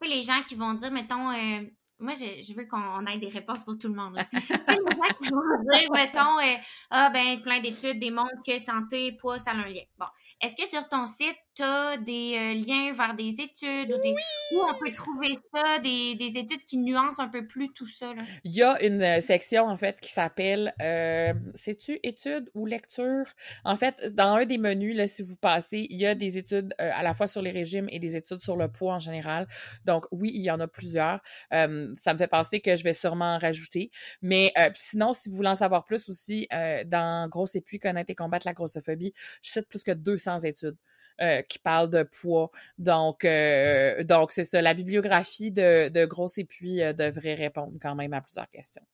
tu 0.00 0.08
sais, 0.08 0.14
les 0.14 0.22
gens 0.22 0.42
qui 0.46 0.54
vont 0.54 0.74
dire, 0.74 0.90
mettons, 0.90 1.30
euh, 1.32 1.62
moi, 1.98 2.12
je, 2.14 2.54
veux 2.54 2.66
qu'on 2.66 3.04
ait 3.06 3.18
des 3.18 3.28
réponses 3.28 3.64
pour 3.64 3.78
tout 3.78 3.88
le 3.88 3.94
monde. 3.94 4.16
tu 4.32 4.40
sais, 4.40 4.56
les 4.68 4.96
gens 4.96 5.14
qui 5.20 5.28
vont 5.28 5.70
dire, 5.70 5.90
mettons, 5.92 6.38
euh, 6.38 6.56
ah, 6.90 7.10
ben, 7.10 7.40
plein 7.42 7.60
d'études 7.60 7.98
démontrent 7.98 8.42
que 8.46 8.58
santé, 8.58 9.12
poids, 9.12 9.38
ça 9.38 9.52
a 9.52 9.54
un 9.54 9.66
lien. 9.66 9.82
Bon. 9.96 10.06
Est-ce 10.40 10.54
que 10.54 10.68
sur 10.68 10.88
ton 10.88 11.04
site, 11.06 11.36
tu 11.56 11.64
as 11.64 11.96
des 11.96 12.34
euh, 12.36 12.54
liens 12.54 12.92
vers 12.92 13.16
des 13.16 13.40
études 13.40 13.92
ou 13.92 14.00
des 14.00 14.14
où 14.52 14.60
on 14.62 14.78
peut 14.78 14.92
trouver 14.92 15.32
ça, 15.52 15.80
des, 15.80 16.14
des, 16.14 16.38
études 16.38 16.64
qui 16.64 16.78
nuancent 16.78 17.18
un 17.18 17.26
peu 17.26 17.44
plus 17.44 17.72
tout 17.72 17.88
ça? 17.88 18.14
Là? 18.14 18.22
Il 18.44 18.54
y 18.54 18.62
a 18.62 18.80
une 18.84 19.02
euh, 19.02 19.20
section, 19.20 19.64
en 19.64 19.76
fait, 19.76 20.00
qui 20.00 20.12
s'appelle, 20.12 20.72
euh, 20.80 21.32
sais-tu, 21.54 21.98
études 22.04 22.50
ou 22.54 22.66
lecture? 22.66 23.24
En 23.64 23.74
fait, 23.74 24.14
dans 24.14 24.36
un 24.36 24.44
des 24.44 24.58
menus, 24.58 24.96
là, 24.96 25.08
si 25.08 25.22
vous 25.22 25.34
passez, 25.34 25.88
il 25.90 26.00
y 26.00 26.06
a 26.06 26.14
des 26.14 26.38
études 26.38 26.72
à 26.78 27.02
la 27.02 27.14
fois 27.14 27.26
sur 27.26 27.42
les 27.42 27.50
régimes 27.50 27.88
et 27.90 27.98
des 27.98 28.14
études 28.14 28.38
sur 28.38 28.56
le 28.56 28.68
poids 28.68 28.94
en 28.94 28.98
général. 29.00 29.48
Donc, 29.84 30.06
oui, 30.12 30.30
il 30.32 30.42
y 30.42 30.52
en 30.52 30.60
a 30.60 30.68
plusieurs. 30.68 31.20
ça 31.50 31.66
me 31.68 32.18
fait 32.18 32.28
penser 32.28 32.60
que 32.60 32.76
je 32.76 32.84
vais 32.84 32.92
sûrement 32.92 33.34
en 33.34 33.38
rajouter. 33.38 33.90
Mais 34.22 34.52
sinon, 34.74 35.12
si 35.12 35.28
vous 35.28 35.34
voulez 35.34 35.48
en 35.48 35.56
savoir 35.56 35.84
plus 35.84 36.08
aussi, 36.08 36.46
dans 36.86 37.28
Grosse 37.28 37.56
et 37.56 37.60
puis 37.60 37.80
connaître 37.80 38.10
et 38.10 38.14
combattre 38.14 38.46
la 38.46 38.52
grossophobie, 38.52 39.12
je 39.42 39.50
cite 39.50 39.68
plus 39.68 39.82
que 39.82 39.90
200 39.90 40.27
études. 40.36 40.76
Euh, 41.20 41.42
qui 41.42 41.58
parlent 41.58 41.90
de 41.90 42.04
poids. 42.04 42.52
Donc, 42.78 43.24
euh, 43.24 44.04
donc 44.04 44.30
c'est 44.30 44.44
ça. 44.44 44.62
La 44.62 44.72
bibliographie 44.72 45.50
de, 45.50 45.88
de 45.88 46.04
Grosse 46.04 46.38
et 46.38 46.44
puis 46.44 46.80
euh, 46.80 46.92
devrait 46.92 47.34
répondre 47.34 47.72
quand 47.82 47.96
même 47.96 48.12
à 48.12 48.20
plusieurs 48.20 48.48
questions. 48.50 48.84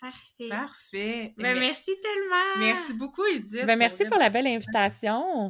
Parfait. 0.00 0.48
Parfait. 0.48 1.34
Ben, 1.36 1.58
merci 1.58 1.90
tellement. 2.00 2.66
Merci 2.66 2.94
beaucoup, 2.94 3.24
Edith. 3.26 3.66
Ben, 3.66 3.76
merci 3.76 4.06
pour 4.06 4.16
la 4.16 4.30
belle 4.30 4.46
invitation. 4.46 5.42